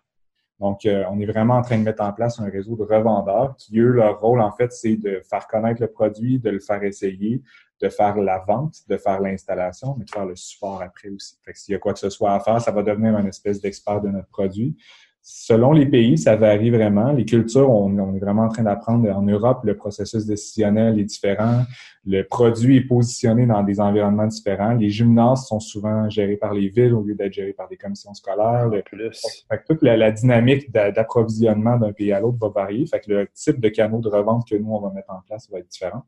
Donc, 0.60 0.86
euh, 0.86 1.04
on 1.10 1.20
est 1.20 1.26
vraiment 1.26 1.56
en 1.56 1.62
train 1.62 1.78
de 1.78 1.84
mettre 1.84 2.04
en 2.04 2.14
place 2.14 2.40
un 2.40 2.50
réseau 2.50 2.76
de 2.76 2.84
revendeurs 2.84 3.56
qui, 3.58 3.80
eux, 3.80 3.90
leur 3.90 4.20
rôle, 4.20 4.40
en 4.40 4.52
fait, 4.52 4.72
c'est 4.72 4.96
de 4.96 5.22
faire 5.30 5.48
connaître 5.48 5.82
le 5.82 5.88
produit, 5.88 6.40
de 6.40 6.52
le 6.52 6.60
faire 6.60 6.82
essayer, 6.84 7.42
de 7.82 7.90
faire 7.90 8.16
la 8.18 8.40
vente, 8.40 8.78
de 8.88 8.96
faire 8.98 9.20
l'installation, 9.20 9.96
mais 9.98 10.06
de 10.06 10.10
faire 10.10 10.26
le 10.26 10.36
support 10.36 10.82
après 10.82 11.10
aussi. 11.10 11.38
Fait 11.44 11.54
que 11.54 11.60
s'il 11.60 11.74
y 11.74 11.76
a 11.76 11.80
quoi 11.80 11.92
que 11.92 12.00
ce 12.00 12.10
soit 12.10 12.34
à 12.34 12.40
faire, 12.40 12.62
ça 12.62 12.72
va 12.72 12.84
devenir 12.84 13.18
une 13.18 13.28
espèce 13.28 13.60
d'expert 13.60 14.00
de 14.00 14.10
notre 14.10 14.30
produit. 14.30 14.78
Selon 15.26 15.72
les 15.72 15.86
pays, 15.86 16.18
ça 16.18 16.36
varie 16.36 16.70
vraiment. 16.70 17.14
Les 17.14 17.24
cultures, 17.24 17.70
on, 17.70 18.14
est 18.14 18.20
vraiment 18.20 18.44
en 18.44 18.50
train 18.50 18.64
d'apprendre. 18.64 19.10
En 19.10 19.22
Europe, 19.22 19.62
le 19.64 19.78
processus 19.78 20.26
décisionnel 20.26 21.00
est 21.00 21.06
différent. 21.06 21.64
Le 22.06 22.24
produit 22.24 22.76
est 22.76 22.82
positionné 22.82 23.46
dans 23.46 23.64
des 23.64 23.80
environnements 23.80 24.28
différents. 24.28 24.74
Les 24.74 24.90
gymnases 24.90 25.48
sont 25.48 25.62
souvent 25.62 26.10
gérés 26.10 26.36
par 26.36 26.54
les 26.54 26.68
villes 26.68 26.94
au 26.94 27.04
lieu 27.04 27.16
d'être 27.16 27.32
gérés 27.32 27.54
par 27.54 27.70
des 27.70 27.78
commissions 27.78 28.14
scolaires. 28.14 28.68
Le, 28.68 28.82
plus. 28.82 29.46
Fait 29.50 29.60
que 29.60 29.64
toute 29.66 29.82
la, 29.82 30.12
dynamique 30.12 30.70
d'approvisionnement 30.74 31.78
d'un 31.78 31.94
pays 31.94 32.12
à 32.12 32.20
l'autre 32.20 32.38
va 32.42 32.50
varier. 32.50 32.86
Fait 32.86 33.00
que 33.00 33.10
le 33.10 33.28
type 33.34 33.62
de 33.62 33.70
canaux 33.70 34.02
de 34.02 34.10
revente 34.10 34.46
que 34.46 34.56
nous, 34.56 34.74
on 34.74 34.82
va 34.82 34.92
mettre 34.92 35.12
en 35.12 35.22
place 35.26 35.50
va 35.50 35.60
être 35.60 35.70
différent. 35.70 36.04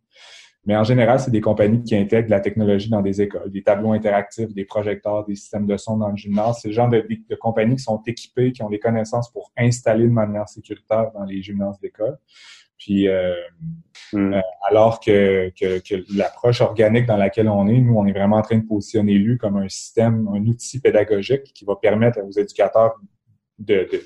Mais 0.65 0.75
en 0.75 0.83
général, 0.83 1.19
c'est 1.19 1.31
des 1.31 1.41
compagnies 1.41 1.83
qui 1.83 1.95
intègrent 1.95 2.29
la 2.29 2.39
technologie 2.39 2.89
dans 2.89 3.01
des 3.01 3.21
écoles, 3.21 3.51
des 3.51 3.61
tableaux 3.61 3.91
interactifs, 3.91 4.51
des 4.53 4.65
projecteurs, 4.65 5.23
des 5.25 5.35
systèmes 5.35 5.67
de 5.67 5.77
son 5.77 5.97
dans 5.97 6.09
le 6.09 6.17
gymnase. 6.17 6.59
C'est 6.61 6.69
le 6.69 6.73
genre 6.73 6.89
de, 6.89 7.05
compagnies 7.39 7.75
qui 7.75 7.83
sont 7.83 8.01
équipées, 8.07 8.51
qui 8.51 8.63
ont 8.63 8.69
les 8.69 8.79
connaissances 8.79 9.31
pour 9.31 9.51
installer 9.55 10.05
de 10.05 10.11
manière 10.11 10.49
sécuritaire 10.49 11.11
dans 11.13 11.23
les 11.23 11.41
gymnases 11.43 11.79
d'école. 11.79 12.17
Puis, 12.79 13.07
euh, 13.07 13.33
hmm. 14.11 14.33
euh, 14.33 14.41
alors 14.67 14.99
que, 14.99 15.51
que, 15.57 16.03
l'approche 16.17 16.61
organique 16.61 17.05
dans 17.05 17.17
laquelle 17.17 17.47
on 17.47 17.67
est, 17.67 17.79
nous, 17.79 17.95
on 17.95 18.05
est 18.07 18.11
vraiment 18.11 18.37
en 18.37 18.41
train 18.41 18.57
de 18.57 18.65
positionner 18.65 19.13
l'U 19.13 19.37
comme 19.37 19.57
un 19.57 19.69
système, 19.69 20.27
un 20.33 20.43
outil 20.45 20.79
pédagogique 20.79 21.43
qui 21.53 21.63
va 21.63 21.75
permettre 21.75 22.19
aux 22.21 22.31
éducateurs 22.31 22.95
de, 23.59 23.87
de 23.91 24.01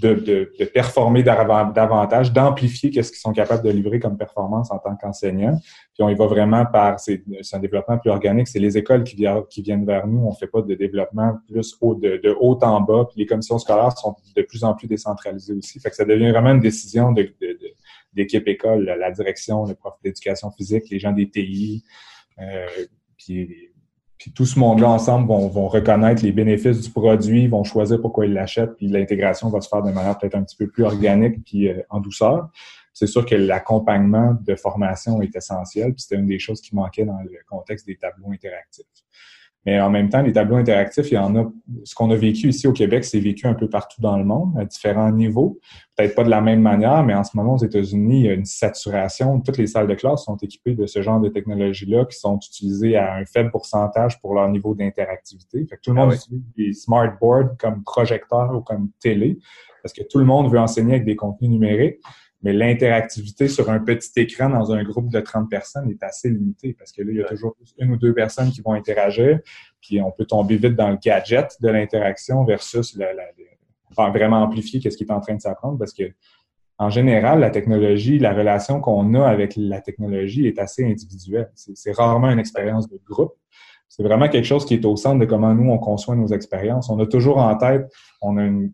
de, 0.00 0.14
de, 0.14 0.52
de 0.58 0.64
performer 0.64 1.22
davantage, 1.22 2.32
d'amplifier 2.32 2.90
qu'est-ce 2.90 3.12
qu'ils 3.12 3.20
sont 3.20 3.32
capables 3.32 3.64
de 3.64 3.70
livrer 3.70 4.00
comme 4.00 4.16
performance 4.16 4.70
en 4.70 4.78
tant 4.78 4.96
qu'enseignants. 4.96 5.58
Puis 5.94 6.02
on 6.02 6.08
y 6.08 6.14
va 6.14 6.26
vraiment 6.26 6.66
par, 6.66 6.98
c'est 6.98 7.22
un 7.52 7.58
développement 7.58 7.98
plus 7.98 8.10
organique, 8.10 8.48
c'est 8.48 8.58
les 8.58 8.76
écoles 8.76 9.04
qui, 9.04 9.16
viennent, 9.16 9.44
qui 9.48 9.62
viennent 9.62 9.86
vers 9.86 10.06
nous. 10.06 10.26
On 10.26 10.32
fait 10.32 10.48
pas 10.48 10.62
de 10.62 10.74
développement 10.74 11.38
plus 11.46 11.76
haut, 11.80 11.94
de, 11.94 12.36
haut 12.40 12.58
en 12.62 12.80
bas. 12.80 13.06
Puis 13.08 13.20
les 13.20 13.26
commissions 13.26 13.58
scolaires 13.58 13.96
sont 13.96 14.16
de 14.36 14.42
plus 14.42 14.64
en 14.64 14.74
plus 14.74 14.88
décentralisées 14.88 15.54
aussi. 15.54 15.78
Fait 15.78 15.90
que 15.90 15.96
ça 15.96 16.04
devient 16.04 16.30
vraiment 16.30 16.50
une 16.50 16.60
décision 16.60 17.12
de, 17.12 17.32
d'équipe 18.12 18.46
école, 18.48 18.84
la 18.84 19.10
direction, 19.10 19.64
le 19.64 19.74
prof 19.74 19.94
d'éducation 20.02 20.50
physique, 20.50 20.84
les 20.90 20.98
gens 20.98 21.12
des 21.12 21.28
TI, 21.28 21.84
euh, 22.40 22.66
puis 23.16 23.70
puis 24.24 24.32
tout 24.32 24.46
ce 24.46 24.58
monde-là 24.58 24.88
ensemble 24.88 25.28
vont, 25.28 25.68
reconnaître 25.68 26.22
les 26.22 26.32
bénéfices 26.32 26.80
du 26.80 26.88
produit, 26.88 27.46
vont 27.46 27.62
choisir 27.62 28.00
pourquoi 28.00 28.24
ils 28.24 28.32
l'achètent, 28.32 28.74
puis 28.74 28.88
l'intégration 28.88 29.50
va 29.50 29.60
se 29.60 29.68
faire 29.68 29.82
de 29.82 29.92
manière 29.92 30.16
peut-être 30.16 30.34
un 30.34 30.42
petit 30.42 30.56
peu 30.56 30.66
plus 30.66 30.82
organique 30.82 31.44
puis 31.44 31.68
euh, 31.68 31.82
en 31.90 32.00
douceur. 32.00 32.48
C'est 32.94 33.06
sûr 33.06 33.26
que 33.26 33.34
l'accompagnement 33.34 34.34
de 34.40 34.54
formation 34.54 35.20
est 35.20 35.36
essentiel, 35.36 35.92
puis 35.92 36.00
c'était 36.00 36.14
une 36.14 36.26
des 36.26 36.38
choses 36.38 36.62
qui 36.62 36.74
manquait 36.74 37.04
dans 37.04 37.20
le 37.20 37.38
contexte 37.46 37.86
des 37.86 37.96
tableaux 37.96 38.32
interactifs. 38.32 38.86
Mais 39.66 39.80
en 39.80 39.88
même 39.88 40.10
temps, 40.10 40.20
les 40.20 40.32
tableaux 40.32 40.56
interactifs, 40.56 41.10
il 41.10 41.14
y 41.14 41.18
en 41.18 41.34
a. 41.36 41.50
Ce 41.84 41.94
qu'on 41.94 42.10
a 42.10 42.16
vécu 42.16 42.48
ici 42.48 42.66
au 42.66 42.72
Québec, 42.72 43.04
c'est 43.04 43.18
vécu 43.18 43.46
un 43.46 43.54
peu 43.54 43.68
partout 43.68 44.00
dans 44.00 44.18
le 44.18 44.24
monde, 44.24 44.52
à 44.58 44.64
différents 44.64 45.10
niveaux. 45.10 45.58
Peut-être 45.96 46.14
pas 46.14 46.24
de 46.24 46.30
la 46.30 46.40
même 46.40 46.60
manière, 46.60 47.02
mais 47.02 47.14
en 47.14 47.24
ce 47.24 47.36
moment, 47.36 47.54
aux 47.54 47.64
États-Unis, 47.64 48.20
il 48.20 48.26
y 48.26 48.28
a 48.28 48.34
une 48.34 48.44
saturation. 48.44 49.40
Toutes 49.40 49.58
les 49.58 49.66
salles 49.66 49.86
de 49.86 49.94
classe 49.94 50.24
sont 50.24 50.36
équipées 50.36 50.74
de 50.74 50.86
ce 50.86 51.00
genre 51.00 51.20
de 51.20 51.28
technologies-là 51.28 52.04
qui 52.04 52.18
sont 52.18 52.36
utilisées 52.36 52.96
à 52.96 53.14
un 53.14 53.24
faible 53.24 53.50
pourcentage 53.50 54.20
pour 54.20 54.34
leur 54.34 54.48
niveau 54.50 54.74
d'interactivité. 54.74 55.66
Fait 55.66 55.76
que 55.76 55.80
tout 55.82 55.90
le 55.90 55.96
monde 55.96 56.10
ah 56.12 56.16
utilise 56.16 56.42
des 56.56 56.72
smartboards 56.72 57.56
comme 57.58 57.82
projecteur 57.84 58.54
ou 58.54 58.60
comme 58.60 58.90
télé, 59.00 59.38
parce 59.82 59.92
que 59.92 60.02
tout 60.02 60.18
le 60.18 60.24
monde 60.24 60.50
veut 60.50 60.58
enseigner 60.58 60.94
avec 60.94 61.04
des 61.04 61.16
contenus 61.16 61.50
numériques. 61.50 62.00
Mais 62.44 62.52
l'interactivité 62.52 63.48
sur 63.48 63.70
un 63.70 63.80
petit 63.80 64.10
écran 64.16 64.50
dans 64.50 64.70
un 64.70 64.84
groupe 64.84 65.10
de 65.10 65.18
30 65.18 65.48
personnes 65.48 65.90
est 65.90 66.02
assez 66.02 66.28
limitée 66.28 66.74
parce 66.78 66.92
que 66.92 67.00
là, 67.00 67.10
il 67.10 67.16
y 67.16 67.22
a 67.22 67.24
toujours 67.24 67.56
une 67.78 67.92
ou 67.92 67.96
deux 67.96 68.12
personnes 68.12 68.50
qui 68.50 68.60
vont 68.60 68.74
interagir, 68.74 69.40
puis 69.80 70.00
on 70.02 70.12
peut 70.12 70.26
tomber 70.26 70.56
vite 70.56 70.76
dans 70.76 70.90
le 70.90 70.98
gadget 71.02 71.56
de 71.62 71.68
l'interaction 71.70 72.44
versus 72.44 72.94
la, 72.96 73.08
enfin, 73.90 74.10
vraiment 74.10 74.42
amplifier 74.42 74.78
qu'est-ce 74.78 74.98
qui 74.98 75.04
est 75.04 75.10
en 75.10 75.20
train 75.20 75.34
de 75.34 75.40
s'apprendre 75.40 75.78
parce 75.78 75.94
que 75.94 76.04
en 76.76 76.90
général, 76.90 77.40
la 77.40 77.50
technologie, 77.50 78.18
la 78.18 78.34
relation 78.34 78.80
qu'on 78.80 79.14
a 79.14 79.26
avec 79.26 79.54
la 79.56 79.80
technologie 79.80 80.46
est 80.48 80.58
assez 80.58 80.84
individuelle. 80.84 81.50
C'est 81.54 81.92
rarement 81.92 82.28
une 82.28 82.40
expérience 82.40 82.88
de 82.88 83.00
groupe 83.08 83.34
c'est 83.88 84.02
vraiment 84.02 84.28
quelque 84.28 84.44
chose 84.44 84.64
qui 84.66 84.74
est 84.74 84.84
au 84.84 84.96
centre 84.96 85.20
de 85.20 85.24
comment 85.24 85.54
nous, 85.54 85.70
on 85.70 85.78
conçoit 85.78 86.16
nos 86.16 86.26
expériences. 86.28 86.90
On 86.90 86.98
a 86.98 87.06
toujours 87.06 87.38
en 87.38 87.56
tête, 87.56 87.92
on 88.20 88.36
a 88.36 88.42
une, 88.42 88.72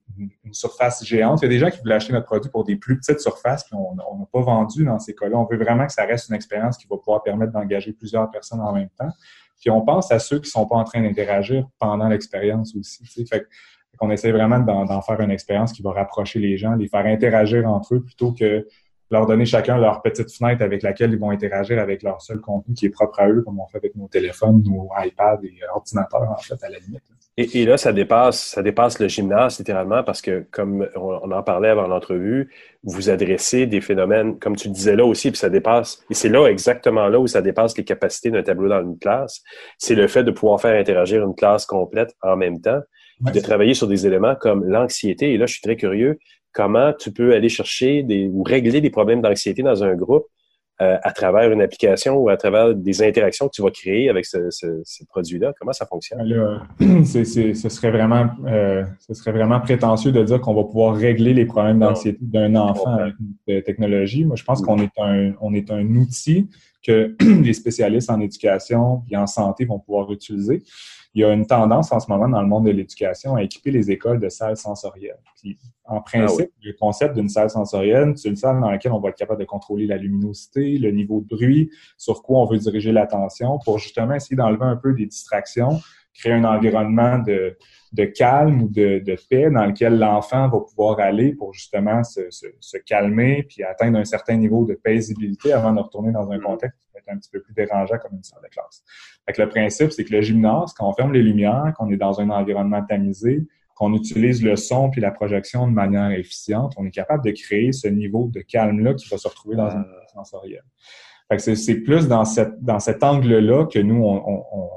surface 0.53 1.05
géante. 1.05 1.41
Il 1.43 1.45
y 1.45 1.47
a 1.47 1.49
des 1.51 1.59
gens 1.59 1.71
qui 1.71 1.79
voulaient 1.81 1.97
acheter 1.97 2.13
notre 2.13 2.27
produit 2.27 2.51
pour 2.51 2.65
des 2.65 2.77
plus 2.77 2.99
petites 2.99 3.21
surfaces, 3.21 3.65
puis 3.65 3.75
on 3.75 3.95
n'a 3.95 4.05
pas 4.33 4.41
vendu 4.41 4.85
dans 4.85 4.99
ces 4.99 5.15
cas-là. 5.15 5.37
On 5.37 5.45
veut 5.45 5.59
vraiment 5.59 5.87
que 5.87 5.93
ça 5.93 6.05
reste 6.07 6.31
une 6.31 6.35
expérience 6.35 6.79
qui 6.79 6.87
va 6.89 6.97
pouvoir 6.97 7.23
permettre 7.23 7.53
d'engager 7.53 7.93
plusieurs 7.93 8.31
personnes 8.31 8.61
en 8.61 8.73
même 8.73 8.89
temps. 8.99 9.11
Puis 9.61 9.71
on 9.71 9.83
pense 9.83 10.11
à 10.11 10.19
ceux 10.19 10.39
qui 10.39 10.47
ne 10.47 10.53
sont 10.53 10.67
pas 10.67 10.77
en 10.77 10.85
train 10.85 11.03
d'interagir 11.03 11.69
pendant 11.79 12.09
l'expérience 12.09 12.75
aussi. 12.75 13.05
Fait 13.27 13.47
qu'on 13.99 14.11
essaie 14.11 14.33
vraiment 14.33 14.59
d'en 14.59 15.03
faire 15.03 15.21
une 15.21 15.31
expérience 15.31 15.73
qui 15.73 15.83
va 15.83 15.93
rapprocher 15.93 16.39
les 16.39 16.57
gens, 16.57 16.75
les 16.75 16.89
faire 16.89 17.05
interagir 17.05 17.69
entre 17.69 17.97
eux 17.97 18.03
plutôt 18.03 18.33
que 18.33 18.67
leur 19.11 19.27
donner 19.27 19.45
chacun 19.45 19.77
leur 19.77 20.03
petite 20.03 20.33
fenêtre 20.33 20.63
avec 20.63 20.83
laquelle 20.83 21.13
ils 21.13 21.19
vont 21.19 21.31
interagir 21.31 21.79
avec 21.79 22.03
leur 22.03 22.23
seul 22.23 22.41
contenu 22.41 22.75
qui 22.75 22.87
est 22.87 22.91
propre 22.91 23.21
à 23.21 23.29
eux, 23.29 23.43
comme 23.43 23.59
on 23.59 23.67
fait 23.67 23.79
avec 23.79 23.97
nos 23.97 24.09
téléphones, 24.09 24.63
nos 24.65 24.89
iPads 24.97 25.41
et 25.43 25.59
ordinateurs, 25.75 26.31
en 26.31 26.37
fait, 26.37 26.63
à 26.63 26.69
la 26.69 26.79
limite. 26.79 27.03
Et, 27.37 27.65
là, 27.65 27.77
ça 27.79 27.93
dépasse, 27.93 28.41
ça 28.41 28.63
dépasse 28.63 28.99
le 28.99 29.09
gymnase, 29.09 29.59
littéralement, 29.59 30.03
parce 30.03 30.21
que, 30.21 30.47
comme 30.51 30.87
on, 30.95 31.31
en 31.31 31.43
parlait 31.43 31.71
avant 31.71 31.87
l'entrevue, 31.87 32.51
vous 32.83 33.09
adressez 33.09 33.67
des 33.67 33.81
phénomènes, 33.81 34.39
comme 34.39 34.57
tu 34.57 34.69
disais 34.69 34.95
là 34.95 35.07
aussi, 35.07 35.31
puis 35.31 35.39
ça 35.39 35.49
dépasse, 35.49 36.05
et 36.11 36.15
c'est 36.15 36.29
là, 36.29 36.47
exactement 36.49 37.09
là 37.09 37.19
où 37.19 37.27
ça 37.27 37.41
dépasse 37.41 37.77
les 37.79 37.85
capacités 37.85 38.31
d'un 38.31 38.43
tableau 38.43 38.69
dans 38.69 38.83
une 38.83 38.99
classe, 38.99 39.43
c'est 39.79 39.95
le 39.95 40.07
fait 40.07 40.23
de 40.23 40.31
pouvoir 40.33 40.61
faire 40.61 40.79
interagir 40.79 41.25
une 41.25 41.35
classe 41.35 41.65
complète 41.65 42.15
en 42.23 42.37
même 42.37 42.61
temps, 42.61 42.81
de 43.21 43.41
travailler 43.41 43.75
sur 43.75 43.87
des 43.87 44.07
éléments 44.07 44.35
comme 44.35 44.65
l'anxiété. 44.65 45.33
Et 45.33 45.39
là, 45.39 45.47
je 45.47 45.53
suis 45.53 45.63
très 45.63 45.77
curieux, 45.77 46.19
comment 46.53 46.93
tu 46.93 47.13
peux 47.13 47.35
aller 47.35 47.49
chercher 47.49 48.03
des, 48.03 48.29
ou 48.29 48.43
régler 48.43 48.81
des 48.81 48.91
problèmes 48.91 49.21
d'anxiété 49.21 49.63
dans 49.63 49.85
un 49.85 49.95
groupe 49.95 50.27
euh, 50.81 50.97
à 51.03 51.13
travers 51.13 51.53
une 51.53 51.61
application 51.61 52.17
ou 52.17 52.31
à 52.31 52.39
travers 52.39 52.75
des 52.75 53.03
interactions 53.03 53.49
que 53.49 53.53
tu 53.53 53.61
vas 53.61 53.71
créer 53.71 54.09
avec 54.09 54.25
ce, 54.25 54.39
produit-là? 55.11 55.53
Comment 55.61 55.75
ça 55.75 55.85
fonctionne? 55.85 56.23
ce, 57.05 57.69
serait 57.69 57.91
vraiment, 57.91 58.31
euh, 58.47 58.83
ce 58.99 59.13
serait 59.13 59.33
vraiment 59.33 59.61
prétentieux 59.61 60.11
de 60.11 60.23
dire 60.23 60.41
qu'on 60.41 60.55
va 60.55 60.65
pouvoir 60.65 60.97
régler 60.97 61.35
les 61.35 61.45
problèmes 61.45 61.81
d'anxiété 61.81 62.19
d'un 62.23 62.55
enfant 62.57 62.95
avec 62.95 63.15
une 63.47 63.63
technologie. 63.63 64.25
Moi, 64.25 64.37
je 64.37 64.45
pense 64.45 64.63
qu'on 64.63 64.79
est 64.79 64.99
un, 64.99 65.33
on 65.43 65.53
est 65.53 65.71
un 65.71 65.85
outil 65.97 66.49
que 66.83 67.15
les 67.43 67.53
spécialistes 67.53 68.11
en 68.11 68.19
éducation 68.21 69.03
et 69.11 69.19
en 69.19 69.27
santé 69.27 69.67
vont 69.67 69.81
pouvoir 69.81 70.11
utiliser 70.11 70.63
il 71.15 71.23
y 71.23 71.25
a 71.25 71.33
une 71.33 71.47
tendance 71.47 71.91
en 71.91 71.99
ce 71.99 72.09
moment 72.09 72.29
dans 72.29 72.41
le 72.41 72.47
monde 72.47 72.67
de 72.67 72.71
l'éducation 72.71 73.35
à 73.35 73.43
équiper 73.43 73.71
les 73.71 73.91
écoles 73.91 74.21
de 74.21 74.29
salles 74.29 74.57
sensorielles. 74.57 75.19
Puis, 75.41 75.59
en 75.85 75.99
ah 75.99 76.03
principe, 76.03 76.51
le 76.63 76.73
concept 76.79 77.17
d'une 77.17 77.29
salle 77.29 77.51
sensorielle, 77.51 78.13
c'est 78.17 78.29
une 78.29 78.37
salle 78.37 78.61
dans 78.61 78.71
laquelle 78.71 78.93
on 78.93 79.01
va 79.01 79.09
être 79.09 79.19
capable 79.19 79.41
de 79.41 79.47
contrôler 79.47 79.87
la 79.87 79.97
luminosité, 79.97 80.79
le 80.79 80.93
niveau 80.93 81.21
de 81.21 81.35
bruit, 81.35 81.71
sur 81.99 82.23
quoi 82.23 82.41
on 82.41 82.47
veut 82.47 82.59
diriger 82.59 82.93
l'attention 82.93 83.59
pour 83.65 83.79
justement 83.79 84.15
essayer 84.15 84.37
d'enlever 84.37 84.65
un 84.65 84.77
peu 84.77 84.95
des 84.95 85.07
distractions, 85.07 85.81
créer 86.15 86.33
un 86.33 86.45
environnement 86.45 87.19
de, 87.19 87.57
de 87.93 88.05
calme 88.05 88.63
ou 88.63 88.69
de, 88.69 89.01
de, 89.01 89.17
paix 89.29 89.51
dans 89.51 89.67
lequel 89.67 89.99
l'enfant 89.99 90.49
va 90.49 90.61
pouvoir 90.61 91.01
aller 91.01 91.35
pour 91.35 91.53
justement 91.53 92.05
se, 92.05 92.31
se, 92.31 92.47
se, 92.61 92.79
calmer 92.79 93.43
puis 93.43 93.65
atteindre 93.65 93.99
un 93.99 94.05
certain 94.05 94.37
niveau 94.37 94.65
de 94.65 94.75
paisibilité 94.75 95.53
avant 95.53 95.73
de 95.73 95.81
retourner 95.81 96.13
dans 96.13 96.31
un 96.31 96.39
mm-hmm. 96.39 96.43
contexte 96.43 96.81
qui 96.81 96.89
va 96.95 97.01
être 97.01 97.09
un 97.09 97.19
petit 97.19 97.31
peu 97.31 97.41
plus 97.41 97.53
dérangeant 97.53 97.99
comme 97.99 98.17
une 98.17 98.23
salle 98.23 98.43
de 98.45 98.49
classe. 98.49 98.85
Fait 99.27 99.33
que 99.33 99.43
le 99.43 99.49
principe, 99.49 99.91
c'est 99.91 100.05
que 100.05 100.13
le 100.13 100.21
gymnase, 100.21 100.73
quand 100.73 100.89
on 100.89 100.93
ferme 100.93 101.13
les 101.13 101.23
lumières, 101.23 101.73
qu'on 101.77 101.91
est 101.91 101.97
dans 101.97 102.21
un 102.21 102.31
environnement 102.31 102.85
tamisé, 102.85 103.47
qu'on 103.75 103.93
utilise 103.95 104.43
le 104.45 104.57
son 104.57 104.91
puis 104.91 105.01
la 105.01 105.11
projection 105.11 105.67
de 105.67 105.73
manière 105.73 106.11
efficiente, 106.13 106.75
on 106.77 106.85
est 106.85 106.91
capable 106.91 107.25
de 107.25 107.33
créer 107.33 107.73
ce 107.73 107.89
niveau 107.89 108.31
de 108.33 108.41
calme-là 108.41 108.95
qui 108.95 109.09
va 109.09 109.17
se 109.17 109.27
retrouver 109.27 109.57
dans 109.57 109.71
une 109.71 109.85
salle 109.85 110.09
sensorielle. 110.15 110.65
Fait 111.29 111.37
que 111.37 111.55
c'est 111.55 111.77
plus 111.77 112.07
dans, 112.07 112.25
cette, 112.25 112.61
dans 112.63 112.79
cet 112.79 113.03
angle-là 113.03 113.67
que 113.67 113.79
nous, 113.79 114.03
on, 114.05 114.23
on 114.27 114.45
on 114.53 114.69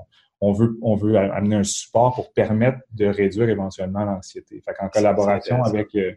veut, 0.52 0.78
on 0.82 0.96
veut 0.96 1.18
amener 1.18 1.56
un 1.56 1.64
support 1.64 2.16
pour 2.16 2.34
permettre 2.34 2.80
de 2.92 3.06
réduire 3.06 3.50
éventuellement 3.50 4.04
l'anxiété. 4.04 4.62
Fait 4.66 4.74
qu'en 4.74 4.90
collaboration 4.90 5.64
avec, 5.64 5.96
euh, 5.96 6.12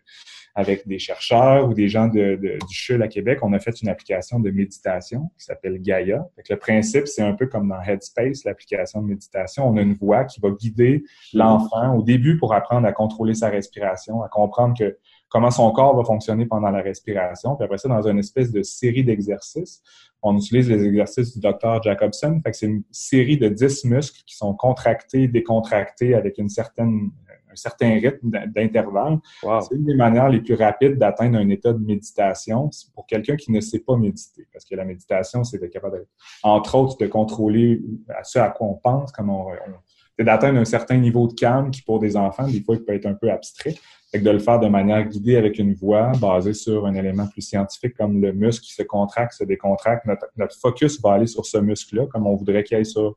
avec 0.55 0.89
des 0.89 0.99
chercheurs 0.99 1.69
ou 1.69 1.75
des 1.75 1.89
gens 1.89 2.09
de, 2.09 2.37
du 2.37 2.75
CHUL 2.75 3.03
à 3.03 3.09
Québec, 3.09 3.39
on 3.43 3.53
a 3.53 3.59
fait 3.59 3.81
une 3.83 3.89
application 3.89 4.41
de 4.41 4.51
méditation 4.51 5.31
qui 5.39 5.45
s'appelle 5.45 5.81
Gaia. 5.81 6.27
Fait 6.35 6.43
que 6.43 6.53
le 6.55 6.59
principe, 6.59 7.07
c'est 7.07 7.23
un 7.23 7.35
peu 7.35 7.47
comme 7.47 7.69
dans 7.69 7.81
Headspace, 7.81 8.45
l'application 8.45 9.03
de 9.03 9.09
méditation. 9.09 9.69
On 9.69 9.77
a 9.77 9.83
une 9.83 9.95
voix 9.95 10.25
qui 10.25 10.41
va 10.41 10.51
guider 10.51 11.05
l'enfant 11.33 11.95
au 11.95 12.03
début 12.03 12.39
pour 12.39 12.55
apprendre 12.55 12.87
à 12.87 12.93
contrôler 12.93 13.35
sa 13.35 13.49
respiration, 13.49 14.23
à 14.23 14.29
comprendre 14.29 14.77
que 14.79 14.97
comment 15.29 15.51
son 15.51 15.71
corps 15.73 15.97
va 15.97 16.05
fonctionner 16.05 16.47
pendant 16.47 16.71
la 16.71 16.83
respiration. 16.83 17.57
Puis 17.57 17.65
après 17.65 17.79
ça, 17.79 17.89
dans 17.89 18.07
une 18.07 18.19
espèce 18.19 18.53
de 18.53 18.63
série 18.63 19.05
d'exercices, 19.05 19.83
on 20.23 20.37
utilise 20.37 20.69
les 20.69 20.85
exercices 20.85 21.35
du 21.35 21.41
docteur 21.41 21.83
Jacobson. 21.83 22.41
Fait 22.45 22.51
que 22.51 22.57
c'est 22.57 22.67
une 22.67 22.83
série 22.91 23.39
de 23.39 23.49
10 23.49 23.85
muscles 23.85 24.23
qui 24.27 24.37
sont 24.37 24.55
contractés, 24.55 25.29
décontractés 25.29 26.15
avec 26.15 26.39
une 26.39 26.49
certaine, 26.49 27.11
un 27.51 27.57
certain 27.57 27.95
rythme 27.95 28.31
d'intervalle. 28.49 29.19
C'est 29.43 29.75
une 29.75 29.85
des 29.85 29.95
manières 29.95 30.29
les 30.29 30.41
plus 30.41 30.55
rapides 30.55 30.99
d'atteindre 30.99 31.39
un 31.39 31.49
état 31.49 31.73
de 31.73 31.85
méditation 31.85 32.71
pour 32.95 33.07
quelqu'un 33.07 33.37
qui 33.37 33.53
ne 33.53 33.61
sait 33.61 33.81
pas 33.81 33.97
méditer. 33.97 34.47
Parce 34.53 34.65
que 34.65 34.75
la 34.75 34.85
méditation, 34.85 35.45
c'est 35.45 35.59
d'être 35.59 35.73
capable, 35.73 36.07
entre 36.43 36.75
autres, 36.77 36.99
de 36.99 37.07
contrôler 37.07 37.83
à 38.09 38.25
ce 38.25 38.39
à 38.39 38.51
quoi 38.51 38.67
on 38.67 38.75
pense, 38.75 39.13
comme 39.13 39.31
on, 39.31 39.47
c'est 39.86 39.86
d'atteindre 40.25 40.59
un 40.59 40.65
certain 40.65 40.97
niveau 40.97 41.29
de 41.29 41.35
calme 41.35 41.71
qui, 41.71 41.83
pour 41.83 41.99
des 41.99 42.17
enfants, 42.17 42.47
des 42.49 42.63
fois, 42.63 42.77
peut 42.77 42.95
être 42.95 43.07
un 43.07 43.15
peu 43.15 43.31
abstrait 43.31 43.75
Fait 44.11 44.19
que 44.19 44.25
de 44.25 44.31
le 44.31 44.39
faire 44.39 44.59
de 44.59 44.69
manière 44.69 45.05
guidée 45.05 45.37
avec 45.37 45.59
une 45.59 45.75
voix 45.75 46.13
basée 46.21 46.55
sur 46.55 46.87
un 46.87 46.95
élément 46.95 47.27
plus 47.27 47.43
scientifique 47.43 47.95
comme 47.97 48.21
le 48.21 48.33
muscle 48.33 48.65
qui 48.65 48.73
se 48.73 48.83
contracte, 48.83 49.35
se 49.35 49.45
décontracte. 49.45 50.07
Notre, 50.07 50.27
notre 50.37 50.57
focus 50.59 51.01
va 51.01 51.13
aller 51.13 51.27
sur 51.27 51.45
ce 51.45 51.59
muscle-là, 51.59 52.07
comme 52.07 52.27
on 52.27 52.35
voudrait 52.35 52.65
qu'il 52.65 52.77
aille 52.77 52.87
sur 52.87 53.17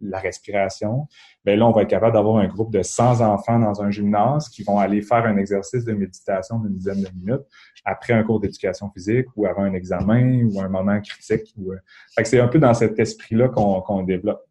la 0.00 0.18
respiration. 0.18 1.06
Bien 1.44 1.56
là, 1.56 1.66
on 1.66 1.72
va 1.72 1.82
être 1.82 1.90
capable 1.90 2.14
d'avoir 2.14 2.38
un 2.38 2.48
groupe 2.48 2.72
de 2.72 2.82
100 2.82 3.20
enfants 3.20 3.58
dans 3.58 3.82
un 3.82 3.90
gymnase 3.90 4.48
qui 4.48 4.62
vont 4.62 4.78
aller 4.78 5.02
faire 5.02 5.24
un 5.24 5.36
exercice 5.36 5.84
de 5.84 5.92
méditation 5.92 6.58
d'une 6.58 6.74
dizaine 6.74 7.02
de 7.02 7.08
minutes 7.14 7.46
après 7.84 8.12
un 8.12 8.22
cours 8.22 8.40
d'éducation 8.40 8.90
physique 8.90 9.26
ou 9.36 9.46
avant 9.46 9.62
un 9.62 9.74
examen 9.74 10.44
ou 10.44 10.60
un 10.60 10.68
moment 10.68 11.00
critique. 11.00 11.52
Ou, 11.56 11.72
euh, 11.72 11.76
Fait 12.14 12.22
que 12.22 12.28
c'est 12.28 12.40
un 12.40 12.48
peu 12.48 12.58
dans 12.58 12.74
cet 12.74 12.98
esprit-là 12.98 13.48
qu'on 13.48 14.02
développe. 14.02 14.42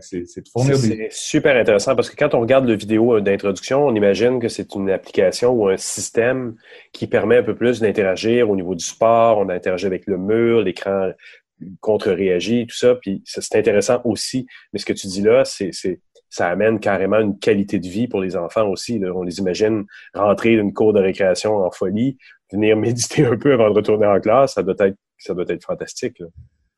C'est 0.00 0.20
de 0.20 0.48
fournir 0.48 0.78
des... 0.78 0.88
C'est 0.88 1.08
super 1.10 1.56
intéressant 1.56 1.96
parce 1.96 2.08
que 2.08 2.16
quand 2.16 2.34
on 2.34 2.40
regarde 2.40 2.66
le 2.66 2.74
vidéo 2.74 3.16
euh, 3.16 3.20
d'introduction, 3.20 3.86
on 3.86 3.94
imagine 3.94 4.38
que 4.38 4.48
c'est 4.48 4.74
une 4.74 4.88
application 4.88 5.50
ou 5.50 5.68
un 5.68 5.76
système 5.76 6.54
qui 6.92 7.08
permet 7.08 7.38
un 7.38 7.42
peu 7.42 7.56
plus 7.56 7.80
d'interagir 7.80 8.48
au 8.48 8.54
niveau 8.54 8.74
du 8.74 8.84
sport. 8.84 9.38
On 9.38 9.48
interagit 9.48 9.86
avec 9.86 10.06
le 10.06 10.16
mur, 10.16 10.62
l'écran 10.62 11.10
contre-réagit, 11.80 12.66
tout 12.66 12.76
ça. 12.76 12.94
Puis 12.94 13.22
c'est 13.24 13.56
intéressant 13.56 14.00
aussi. 14.04 14.46
Mais 14.72 14.78
ce 14.78 14.86
que 14.86 14.92
tu 14.92 15.08
dis 15.08 15.22
là, 15.22 15.44
c'est 15.44 15.72
ça 16.30 16.46
amène 16.46 16.78
carrément 16.78 17.18
une 17.18 17.38
qualité 17.38 17.80
de 17.80 17.88
vie 17.88 18.06
pour 18.06 18.20
les 18.20 18.36
enfants 18.36 18.68
aussi. 18.68 19.02
On 19.12 19.22
les 19.22 19.40
imagine 19.40 19.84
rentrer 20.14 20.54
d'une 20.54 20.72
cour 20.72 20.92
de 20.92 21.00
récréation 21.00 21.56
en 21.56 21.70
folie, 21.70 22.16
venir 22.52 22.76
méditer 22.76 23.26
un 23.26 23.36
peu 23.36 23.52
avant 23.52 23.70
de 23.70 23.74
retourner 23.74 24.06
en 24.06 24.20
classe. 24.20 24.54
Ça 24.54 24.62
doit 24.62 24.76
être, 24.78 24.96
ça 25.18 25.34
doit 25.34 25.44
être 25.48 25.64
fantastique. 25.64 26.22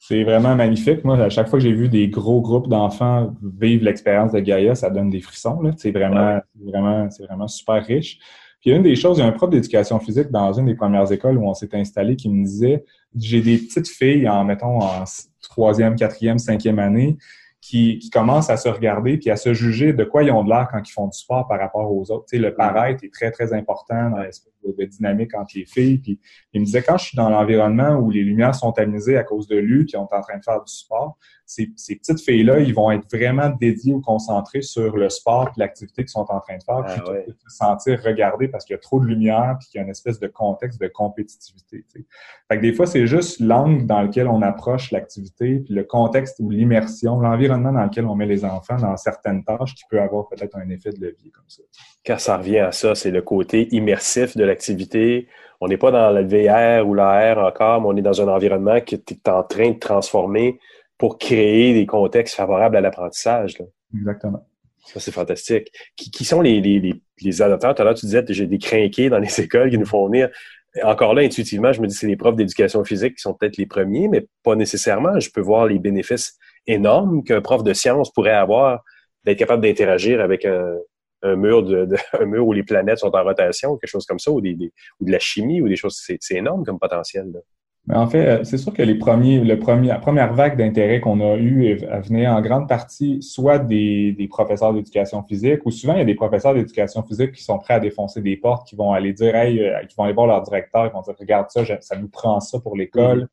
C'est 0.05 0.25
vraiment 0.25 0.57
magnifique. 0.57 1.05
Moi, 1.05 1.17
à 1.17 1.29
chaque 1.29 1.49
fois 1.49 1.61
que 1.61 1.63
j'ai 1.65 1.73
vu 1.73 1.89
des 1.89 2.09
gros 2.09 2.41
groupes 2.41 2.67
d'enfants 2.67 3.37
vivre 3.41 3.85
l'expérience 3.85 4.33
de 4.33 4.41
Gaïa, 4.41 4.75
ça 4.75 4.91
donne 4.91 5.11
des 5.11 5.21
frissons. 5.21 5.61
C'est 5.77 5.93
vraiment, 5.93 6.41
vraiment, 6.61 7.09
c'est 7.09 7.23
vraiment 7.23 7.47
super 7.47 7.87
riche. 7.87 8.19
Puis 8.61 8.71
il 8.71 8.71
y 8.71 8.73
a 8.73 8.79
une 8.79 8.83
des 8.83 8.97
choses, 8.97 9.19
il 9.19 9.21
y 9.21 9.25
a 9.25 9.29
un 9.29 9.31
prof 9.33 9.49
d'éducation 9.49 10.01
physique 10.01 10.33
dans 10.33 10.53
une 10.55 10.67
des 10.67 10.75
premières 10.75 11.13
écoles 11.13 11.39
où 11.39 11.49
on 11.49 11.55
s'est 11.55 11.73
installé 11.75 12.17
qui 12.17 12.29
me 12.29 12.45
disait 12.45 12.85
j'ai 13.15 13.43
des 13.43 13.59
petites 13.59 13.87
filles 13.87 14.29
en, 14.29 14.43
mettons, 14.43 14.81
en 14.81 15.05
troisième, 15.41 15.95
quatrième, 15.95 16.41
cinquième 16.41 16.81
année 16.81 17.17
qui, 17.63 18.01
qui, 18.01 18.11
commencent 18.11 18.51
à 18.51 18.57
se 18.57 18.69
regarder 18.69 19.17
puis 19.17 19.31
à 19.31 19.37
se 19.37 19.55
juger 19.55 19.93
de 19.93 20.03
quoi 20.03 20.25
ils 20.25 20.33
ont 20.33 20.43
de 20.43 20.51
l'air 20.51 20.69
quand 20.71 20.83
ils 20.87 20.93
font 20.93 21.07
du 21.07 21.17
sport 21.17 21.47
par 21.47 21.61
rapport 21.61 21.91
aux 21.91 22.11
autres. 22.11 22.27
Tu 22.29 22.37
sais, 22.37 22.43
le 22.43 22.55
paraître 22.55 23.05
est 23.05 23.13
très, 23.13 23.31
très 23.31 23.53
important 23.53 24.11
dans 24.11 24.19
l'espèce 24.19 24.53
de, 24.65 24.85
dynamique 24.85 25.33
entre 25.35 25.53
les 25.55 25.65
filles. 25.65 25.99
Puis 25.99 26.21
il 26.53 26.61
me 26.61 26.67
disait, 26.67 26.83
quand 26.83 26.99
je 26.99 27.05
suis 27.07 27.17
dans 27.17 27.31
l'environnement 27.31 27.95
où 27.95 28.11
les 28.11 28.23
lumières 28.23 28.57
sont 28.57 28.77
amusées 28.79 29.17
à 29.17 29.23
cause 29.23 29.47
de 29.47 29.57
lui, 29.57 29.87
qui 29.87 29.93
sont 29.93 30.09
en 30.11 30.21
train 30.21 30.39
de 30.39 30.45
faire 30.45 30.63
du 30.63 30.73
sport, 30.73 31.17
ces, 31.47 31.71
ces 31.77 31.97
petites 31.97 32.21
filles-là, 32.21 32.61
ils 32.61 32.75
vont 32.75 32.91
être 32.91 33.11
vraiment 33.13 33.51
dédiées 33.51 33.95
ou 33.95 34.01
concentrées 34.01 34.63
sur 34.63 34.97
le 34.97 35.09
sport 35.09 35.49
et 35.49 35.61
l'activité 35.61 36.03
qu'ils 36.03 36.11
sont 36.11 36.27
en 36.31 36.41
train 36.41 36.57
de 36.57 36.63
faire, 36.63 36.83
ah, 36.87 36.93
plutôt 36.93 37.13
que 37.13 37.31
de 37.31 37.37
se 37.49 37.57
sentir 37.57 38.01
regardées 38.03 38.49
parce 38.49 38.65
qu'il 38.65 38.75
y 38.75 38.77
a 38.77 38.81
trop 38.81 39.01
de 39.01 39.07
lumière 39.07 39.57
puis 39.59 39.69
qu'il 39.69 39.79
y 39.79 39.81
a 39.81 39.85
une 39.85 39.91
espèce 39.91 40.19
de 40.19 40.29
contexte 40.29 40.81
de 40.81 40.89
compétitivité. 40.89 41.85
Fait 42.49 42.57
que 42.57 42.63
des 42.63 42.73
fois, 42.73 42.87
c'est 42.87 43.07
juste 43.07 43.41
l'angle 43.41 43.87
dans 43.87 44.03
lequel 44.03 44.29
on 44.29 44.43
approche 44.43 44.91
l'activité, 44.91 45.61
puis 45.61 45.75
le 45.75 45.85
contexte 45.85 46.37
ou 46.41 46.51
l'immersion, 46.51 47.21
l'environnement 47.21 47.73
dans 47.73 47.85
lequel 47.85 48.07
on 48.07 48.15
met 48.15 48.27
les 48.27 48.45
enfants 48.45 48.77
dans 48.77 48.97
certaines 48.97 49.45
tâches 49.45 49.75
qui 49.75 49.85
peut 49.91 50.01
avoir 50.01 50.29
peut-être 50.29 50.57
un 50.57 50.69
effet 50.71 50.91
de 50.91 51.01
levier 51.01 51.31
comme 51.31 51.49
ça. 51.49 51.63
Quand 52.05 52.19
ça 52.19 52.37
revient 52.37 52.61
à 52.61 52.73
ça, 52.73 52.95
c'est 52.95 53.11
le 53.11 53.23
côté 53.23 53.69
immersif 53.75 54.37
de 54.37 54.45
l'activité. 54.45 55.29
On 55.61 55.69
n'est 55.69 55.77
pas 55.77 55.91
dans 55.91 56.11
le 56.11 56.23
VR 56.23 56.87
ou 56.87 56.95
l'AR 56.95 57.39
encore, 57.39 57.81
mais 57.81 57.89
on 57.89 57.97
est 57.97 58.03
dans 58.03 58.21
un 58.21 58.29
environnement 58.29 58.81
qui 58.81 58.97
est 58.97 59.29
en 59.29 59.43
train 59.43 59.71
de 59.71 59.79
transformer 59.79 60.59
pour 61.03 61.19
créer 61.19 61.75
des 61.75 61.85
contextes 61.85 62.37
favorables 62.37 62.77
à 62.77 62.81
l'apprentissage. 62.81 63.61
Exactement. 63.93 64.47
Ça, 64.85 65.01
c'est 65.01 65.11
fantastique. 65.11 65.73
Qui, 65.97 66.25
sont 66.25 66.41
les, 66.41 66.61
les, 66.61 66.95
les, 67.21 67.43
adaptateurs? 67.43 67.75
Tout 67.75 67.83
à 67.83 67.85
l'heure, 67.87 67.95
tu 67.95 68.07
disais, 68.07 68.25
j'ai 68.29 68.47
des 68.47 68.59
crinqués 68.59 69.11
dans 69.11 69.19
les 69.19 69.41
écoles 69.41 69.71
qui 69.71 69.79
nous 69.79 69.85
font 69.85 70.07
venir. 70.07 70.29
Encore 70.85 71.15
là, 71.15 71.23
intuitivement, 71.23 71.73
je 71.73 71.81
me 71.81 71.89
dis, 71.89 71.95
c'est 71.97 72.07
les 72.07 72.15
profs 72.15 72.37
d'éducation 72.37 72.85
physique 72.85 73.17
qui 73.17 73.21
sont 73.21 73.35
peut-être 73.35 73.57
les 73.57 73.67
premiers, 73.67 74.07
mais 74.07 74.29
pas 74.45 74.55
nécessairement. 74.55 75.19
Je 75.19 75.29
peux 75.29 75.41
voir 75.41 75.67
les 75.67 75.81
bénéfices 75.81 76.39
énormes 76.69 77.25
qu'un 77.25 77.41
prof 77.41 77.65
de 77.65 77.73
sciences 77.73 78.13
pourrait 78.13 78.31
avoir 78.31 78.85
d'être 79.25 79.39
capable 79.39 79.65
d'interagir 79.65 80.21
avec 80.21 80.45
un, 80.45 80.77
mur 81.35 81.65
de, 81.65 81.89
un 82.13 82.27
mur 82.27 82.47
où 82.47 82.53
les 82.53 82.63
planètes 82.63 82.99
sont 82.99 83.13
en 83.13 83.25
rotation, 83.25 83.77
quelque 83.77 83.91
chose 83.91 84.07
comme 84.07 84.21
ça, 84.21 84.31
ou, 84.31 84.41
des, 84.41 84.57
ou 85.01 85.05
de 85.05 85.11
la 85.11 85.19
chimie, 85.19 85.61
ou 85.61 85.69
des 85.69 85.75
choses. 85.75 86.01
C'est 86.01 86.37
énorme 86.37 86.65
comme 86.65 86.79
potentiel. 86.79 87.29
Là. 87.35 87.41
Mais 87.89 87.97
en 87.97 88.07
fait, 88.07 88.27
euh, 88.27 88.45
c'est 88.45 88.59
sûr 88.59 88.73
que 88.73 88.83
les 88.83 88.95
premiers, 88.95 89.41
le 89.41 89.59
premier, 89.59 89.89
la 89.89 89.99
première 89.99 90.33
vague 90.33 90.57
d'intérêt 90.57 91.01
qu'on 91.01 91.21
a 91.21 91.37
eue 91.37 91.75
venait 92.05 92.29
en 92.29 92.41
grande 92.41 92.69
partie 92.69 93.21
soit 93.23 93.59
des, 93.59 94.13
des 94.13 94.29
professeurs 94.29 94.73
d'éducation 94.73 95.23
physique, 95.25 95.67
ou 95.67 95.73
souvent 95.73 95.95
il 95.95 95.99
y 95.99 96.03
a 96.03 96.05
des 96.05 96.15
professeurs 96.15 96.55
d'éducation 96.55 97.03
physique 97.03 97.33
qui 97.33 97.43
sont 97.43 97.59
prêts 97.59 97.75
à 97.75 97.81
défoncer 97.81 98.23
des 98.23 98.37
portes, 98.37 98.69
qui 98.69 98.77
vont 98.77 98.93
aller 98.93 99.13
dire, 99.13 99.35
hey, 99.35 99.61
euh, 99.61 99.85
qui 99.89 99.97
vont 99.97 100.05
aller 100.05 100.13
voir 100.13 100.29
leur 100.29 100.43
directeur, 100.43 100.87
ils 100.87 100.93
vont 100.93 101.03
dire, 101.03 101.15
regarde 101.19 101.51
ça, 101.51 101.65
ça 101.81 101.97
nous 101.97 102.09
prend 102.09 102.39
ça 102.39 102.61
pour 102.61 102.77
l'école. 102.77 103.29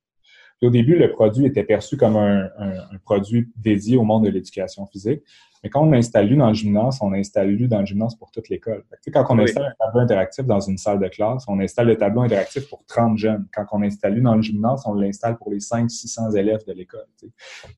Puis 0.58 0.68
au 0.68 0.72
début, 0.72 0.96
le 0.96 1.12
produit 1.12 1.46
était 1.46 1.64
perçu 1.64 1.96
comme 1.96 2.18
un, 2.18 2.50
un 2.58 2.98
produit 3.06 3.50
dédié 3.56 3.98
au 3.98 4.04
monde 4.04 4.26
de 4.26 4.30
l'éducation 4.30 4.86
physique. 4.88 5.22
Mais 5.64 5.70
quand 5.70 5.84
on 5.84 5.92
installe 5.94 6.28
lui 6.28 6.38
dans 6.38 6.48
le 6.48 6.54
gymnase, 6.54 7.00
on 7.02 7.14
installe 7.14 7.50
lui 7.50 7.68
dans 7.68 7.80
le 7.80 7.86
gymnase 7.86 8.16
pour 8.16 8.32
toute 8.32 8.50
l'école. 8.50 8.84
Quand 9.12 9.26
on 9.30 9.40
installe 9.40 9.66
un 9.66 9.86
tableau 9.86 10.02
interactif 10.02 10.46
dans 10.46 10.60
une 10.60 10.78
salle 10.78 11.00
de 11.00 11.08
classe, 11.08 11.44
on 11.48 11.60
installe 11.60 11.88
le 11.88 11.98
tableau 11.98 12.22
interactif 12.22 12.70
pour 12.70 12.86
30 12.86 13.18
jeunes. 13.18 13.46
Quand 13.54 13.66
on 13.74 13.82
installe 13.82 14.14
lui 14.14 14.22
dans 14.22 14.36
le 14.36 14.42
gymnase, 14.42 14.84
on 14.86 14.94
l'installe 14.94 15.38
pour 15.38 15.52
les 15.52 15.60
500-600 15.60 16.36
élèves 16.38 16.66
de 16.66 16.74
l'école. 16.74 17.06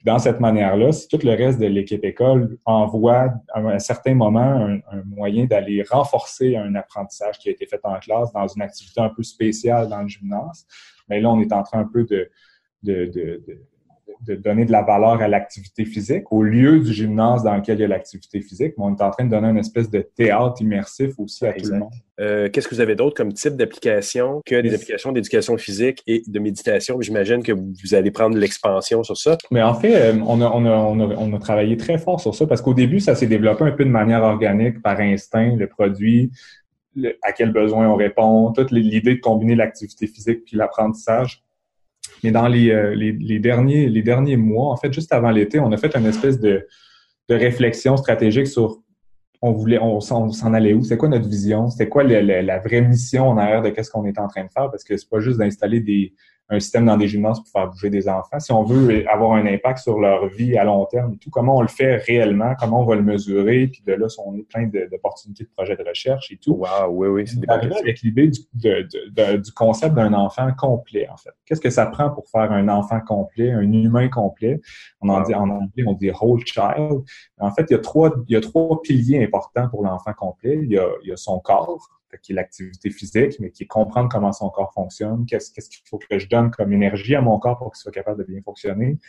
Dans 0.05 0.19
cette 0.19 0.39
manière-là, 0.39 0.91
si 0.91 1.07
tout 1.07 1.19
le 1.23 1.32
reste 1.32 1.59
de 1.59 1.65
l'équipe 1.65 2.03
école 2.03 2.57
envoie 2.65 3.34
à 3.53 3.59
un 3.59 3.79
certain 3.79 4.13
moment 4.13 4.41
un, 4.41 4.79
moyen 5.05 5.45
d'aller 5.45 5.84
renforcer 5.84 6.55
un 6.55 6.75
apprentissage 6.75 7.39
qui 7.39 7.49
a 7.49 7.51
été 7.51 7.65
fait 7.65 7.79
en 7.84 7.97
classe 7.99 8.32
dans 8.32 8.47
une 8.47 8.61
activité 8.61 9.01
un 9.01 9.09
peu 9.09 9.23
spéciale 9.23 9.88
dans 9.89 10.01
le 10.01 10.07
gymnase, 10.07 10.65
mais 11.09 11.19
là, 11.19 11.29
on 11.29 11.39
est 11.39 11.51
en 11.51 11.63
train 11.63 11.79
un 11.79 11.89
peu 11.91 12.03
de, 12.03 12.29
de, 12.84 13.05
de, 13.05 13.43
de 13.47 13.61
de 14.26 14.36
donner 14.36 14.65
de 14.65 14.72
la 14.72 14.82
valeur 14.82 15.22
à 15.22 15.28
l'activité 15.28 15.86
physique 15.86 16.32
au 16.32 16.43
lieu 16.43 16.80
du 16.80 16.93
gymnase 16.93 17.43
dans 17.43 17.55
lequel 17.55 17.78
il 17.80 17.82
y 17.82 17.86
a 17.86 17.88
l'activité 17.88 18.41
physique, 18.41 18.74
mais 18.78 18.86
on 18.86 18.95
est 18.95 19.01
en 19.01 19.09
train 19.09 19.26
de 19.26 19.30
donner 19.30 19.49
une 19.49 19.57
espèce 19.57 19.89
de 19.89 20.01
théâtre 20.01 20.61
immersif 20.61 21.13
aussi 21.17 21.45
à 21.45 21.53
tout 21.53 21.69
le 21.69 21.80
monde. 21.80 21.91
Euh, 22.19 22.49
qu'est-ce 22.49 22.67
que 22.67 22.76
vous 22.76 22.82
avez 22.82 22.95
d'autre 22.95 23.15
comme 23.15 23.34
type 23.34 23.55
d'application 23.55 24.41
que 24.45 24.61
des 24.61 24.76
applications 24.76 25.11
d'éducation 25.11 25.57
physique 25.57 26.03
et 26.05 26.22
de 26.28 26.39
méditation? 26.39 27.01
J'imagine 27.01 27.41
que 27.41 27.51
vous 27.51 27.95
allez 27.95 28.11
prendre 28.11 28.38
l'expansion 28.38 29.03
sur 29.03 29.17
ça. 29.17 29.38
Mais 29.49 29.63
en 29.63 29.74
fait, 29.74 29.95
euh, 29.95 30.19
on 30.28 30.39
a, 30.41 30.45
on, 30.45 30.65
a, 30.65 30.69
on, 30.69 30.99
a, 30.99 31.15
on 31.15 31.34
a 31.34 31.39
travaillé 31.39 31.78
très 31.78 31.97
fort 31.97 32.19
sur 32.19 32.36
ça 32.36 32.45
parce 32.45 32.61
qu'au 32.61 32.76
début, 32.76 32.99
ça 32.99 33.15
s'est 33.15 33.28
développé 33.28 33.63
un 33.63 33.72
peu 33.72 33.86
de 33.86 33.89
manière 33.89 34.24
organique, 34.24 34.82
par 34.84 34.99
instinct, 34.99 35.55
le 35.55 35.67
produit, 35.67 36.32
à 37.24 37.32
quel 37.32 37.51
besoin 37.51 37.88
on 37.88 37.95
répond, 37.95 38.51
toute 38.51 38.72
l'idée 38.72 39.15
de 39.15 39.19
combiner 39.19 39.55
l'activité 39.55 40.07
physique 40.07 40.43
puis 40.45 40.57
l'apprentissage 40.57 41.43
mais 42.23 42.31
dans 42.31 42.47
les, 42.47 42.71
euh, 42.71 42.93
les, 42.95 43.39
derniers, 43.39 43.89
les 43.89 44.03
derniers 44.03 44.37
mois, 44.37 44.71
en 44.71 44.77
fait, 44.77 44.93
juste 44.93 45.13
avant 45.13 45.31
l'été, 45.31 45.59
on 45.59 45.71
a 45.71 45.77
fait 45.77 45.95
une 45.95 46.05
espèce 46.05 46.39
de, 46.39 46.67
de 47.29 47.35
réflexion 47.35 47.97
stratégique 47.97 48.47
sur 48.47 48.81
on 49.43 49.53
voulait, 49.53 49.79
on, 49.79 49.99
s'en 49.99 50.53
allait 50.53 50.73
où, 50.73 50.83
c'est 50.83 50.97
quoi 50.97 51.09
notre 51.09 51.27
vision, 51.27 51.67
c'était 51.67 51.89
quoi 51.89 52.03
la, 52.03 52.43
la, 52.43 52.59
vraie 52.59 52.81
mission 52.81 53.27
en 53.27 53.37
arrière 53.39 53.63
de 53.63 53.69
qu'est-ce 53.69 53.89
qu'on 53.89 54.05
est 54.05 54.19
en 54.19 54.27
train 54.27 54.43
de 54.43 54.51
faire, 54.51 54.69
parce 54.69 54.83
que 54.83 54.95
c'est 54.95 55.09
pas 55.09 55.19
juste 55.19 55.39
d'installer 55.39 55.79
des, 55.79 56.13
un 56.51 56.59
système 56.59 56.85
dans 56.85 56.97
des 56.97 57.07
gymnases 57.07 57.39
pour 57.39 57.47
faire 57.47 57.69
bouger 57.69 57.89
des 57.89 58.09
enfants. 58.09 58.39
Si 58.39 58.51
on 58.51 58.63
veut 58.63 59.09
avoir 59.09 59.33
un 59.33 59.45
impact 59.45 59.79
sur 59.79 59.99
leur 59.99 60.27
vie 60.27 60.57
à 60.57 60.65
long 60.65 60.85
terme 60.85 61.13
et 61.13 61.17
tout, 61.17 61.29
comment 61.29 61.57
on 61.57 61.61
le 61.61 61.69
fait 61.69 61.95
réellement, 61.95 62.53
comment 62.59 62.81
on 62.81 62.85
va 62.85 62.95
le 62.95 63.03
mesurer, 63.03 63.67
puis 63.67 63.81
de 63.85 63.93
là, 63.93 64.07
on 64.25 64.35
est 64.35 64.43
plein 64.43 64.67
d'opportunités 64.67 65.45
de, 65.45 65.49
projets 65.55 65.77
de 65.77 65.83
recherche 65.87 66.29
et 66.31 66.37
tout. 66.37 66.55
Wow, 66.55 66.89
oui, 66.89 67.07
oui, 67.07 67.27
c'est 67.27 67.49
avec 67.49 68.01
l'idée 68.01 68.27
du, 68.27 68.41
du, 68.53 69.51
concept 69.53 69.95
d'un 69.95 70.13
enfant 70.13 70.51
complet, 70.57 71.07
en 71.09 71.15
fait. 71.15 71.31
Qu'est-ce 71.45 71.61
que 71.61 71.69
ça 71.69 71.85
prend 71.85 72.09
pour 72.09 72.27
faire 72.27 72.51
un 72.51 72.67
enfant 72.67 72.99
complet, 72.99 73.51
un 73.51 73.71
humain 73.71 74.09
complet? 74.09 74.59
On 74.99 75.07
en 75.07 75.21
dit, 75.21 75.33
en 75.33 75.49
anglais, 75.49 75.83
on 75.87 75.93
dit 75.93 76.11
whole 76.11 76.41
child. 76.45 77.03
En 77.39 77.51
fait, 77.51 77.65
il 77.69 77.73
y 77.73 77.75
a 77.75 77.79
trois, 77.79 78.13
il 78.27 78.33
y 78.33 78.35
a 78.35 78.41
trois 78.41 78.81
piliers 78.81 79.23
importants 79.23 79.69
pour 79.69 79.83
l'enfant 79.83 80.13
complet. 80.13 80.59
Il 80.61 80.71
y, 80.71 80.77
a, 80.77 80.87
il 81.03 81.09
y 81.09 81.13
a 81.13 81.17
son 81.17 81.39
corps, 81.39 82.00
qui 82.18 82.32
est 82.32 82.36
l'activité 82.36 82.89
physique, 82.89 83.39
mais 83.39 83.51
qui 83.51 83.64
est 83.64 83.68
comprendre 83.68 84.09
comment 84.09 84.32
son 84.32 84.49
corps 84.49 84.74
fonctionne, 84.74 85.26
qu'est-ce 85.26 85.51
qu'il 85.51 85.88
faut 85.89 85.97
que 85.97 86.20
je 86.20 86.28
donne 86.28 86.51
comme 86.51 86.74
énergie 86.74 87.16
à 87.16 87.22
mon 87.22 87.38
corps 87.39 87.57
pour 87.57 87.72
qu'il 87.72 87.80
soit 87.80 87.91
capable 87.91 88.20
de 88.20 88.32
bien 88.32 88.41
fonctionner. 88.41 88.99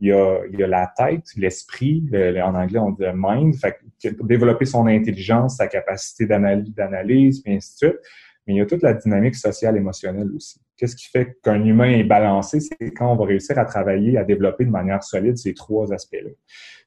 Il 0.00 0.08
y 0.08 0.12
a, 0.12 0.40
il 0.50 0.58
y 0.58 0.62
a 0.62 0.66
la 0.66 0.90
tête, 0.96 1.26
l'esprit, 1.36 2.08
en 2.12 2.54
anglais 2.54 2.78
on 2.78 2.90
dit 2.90 3.04
mind, 3.14 3.54
fait 3.54 3.78
développer 4.22 4.64
son 4.64 4.86
intelligence, 4.86 5.56
sa 5.56 5.66
capacité 5.66 6.26
d'analyse, 6.26 7.42
et 7.44 7.56
ainsi 7.56 7.72
de 7.72 7.76
suite. 7.76 8.00
Mais 8.46 8.54
il 8.54 8.56
y 8.56 8.60
a 8.62 8.66
toute 8.66 8.82
la 8.82 8.94
dynamique 8.94 9.36
sociale 9.36 9.76
émotionnelle 9.76 10.30
aussi. 10.34 10.58
Qu'est-ce 10.80 10.96
qui 10.96 11.08
fait 11.10 11.36
qu'un 11.42 11.62
humain 11.62 11.90
est 11.90 12.04
balancé, 12.04 12.58
c'est 12.58 12.90
quand 12.92 13.12
on 13.12 13.16
va 13.16 13.26
réussir 13.26 13.58
à 13.58 13.66
travailler, 13.66 14.16
à 14.16 14.24
développer 14.24 14.64
de 14.64 14.70
manière 14.70 15.04
solide 15.04 15.36
ces 15.36 15.52
trois 15.52 15.92
aspects-là. 15.92 16.30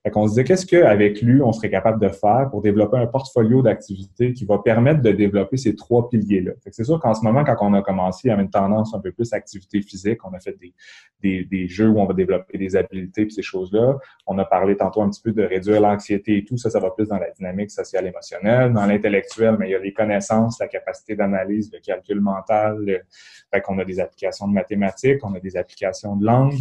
Fait 0.04 0.10
qu'on 0.10 0.26
se 0.26 0.32
disait, 0.32 0.44
qu'est-ce 0.44 0.66
qu'avec 0.66 1.22
lui, 1.22 1.42
on 1.42 1.54
serait 1.54 1.70
capable 1.70 2.02
de 2.02 2.10
faire 2.10 2.50
pour 2.52 2.62
développer 2.62 2.98
un 2.98 3.08
portfolio 3.08 3.62
d'activités 3.62 4.34
qui 4.34 4.44
va 4.44 4.58
permettre 4.58 5.02
de 5.02 5.12
développer 5.12 5.56
ces 5.56 5.76
trois 5.76 6.10
piliers-là? 6.10 6.52
c'est 6.72 6.84
sûr 6.84 7.00
qu'en 7.00 7.14
ce 7.14 7.24
moment, 7.24 7.46
quand 7.46 7.56
on 7.62 7.74
a 7.74 7.82
commencé, 7.82 8.28
il 8.28 8.32
y 8.32 8.32
avait 8.32 8.42
une 8.42 8.50
tendance 8.50 8.94
un 8.94 9.00
peu 9.00 9.14
plus 9.14 9.32
activité 9.32 9.82
physique. 9.82 10.20
On 10.26 10.34
a 10.34 10.40
fait 10.40 10.58
des, 10.60 10.74
des, 11.22 11.46
des 11.46 11.68
jeux 11.70 11.88
où 11.88 12.00
on 12.00 12.06
va 12.06 12.14
développer 12.14 12.58
des 12.58 12.76
habiletés 12.76 13.22
et 13.22 13.30
ces 13.30 13.42
choses-là. 13.42 13.98
On 14.28 14.38
a 14.40 14.44
parlé 14.44 14.76
tantôt 14.76 15.02
un 15.04 15.10
petit 15.10 15.22
peu 15.22 15.32
de 15.32 15.44
réduire 15.44 15.80
l'anxiété 15.80 16.38
et 16.38 16.44
tout. 16.44 16.58
Ça, 16.58 16.70
ça 16.70 16.80
va 16.80 16.92
plus 16.92 17.08
dans 17.08 17.20
la 17.20 17.30
dynamique 17.32 17.72
sociale 17.72 18.06
émotionnelle. 18.06 18.74
Dans 18.74 18.86
l'intellectuel, 18.86 19.56
mais 19.58 19.70
il 19.70 19.72
y 19.72 19.76
a 19.76 19.80
les 19.80 19.94
connaissances, 19.94 20.60
la 20.60 20.68
capacité 20.68 21.16
d'analyse, 21.16 21.72
le 21.72 21.80
calcul 21.80 22.20
mental. 22.20 23.06
Fait 23.54 23.62
qu'on 23.62 23.80
a 23.80 23.83
des 23.86 24.00
applications 24.00 24.48
de 24.48 24.54
mathématiques, 24.54 25.24
on 25.24 25.34
a 25.34 25.40
des 25.40 25.58
applications 25.58 26.16
de 26.16 26.26
langue 26.26 26.56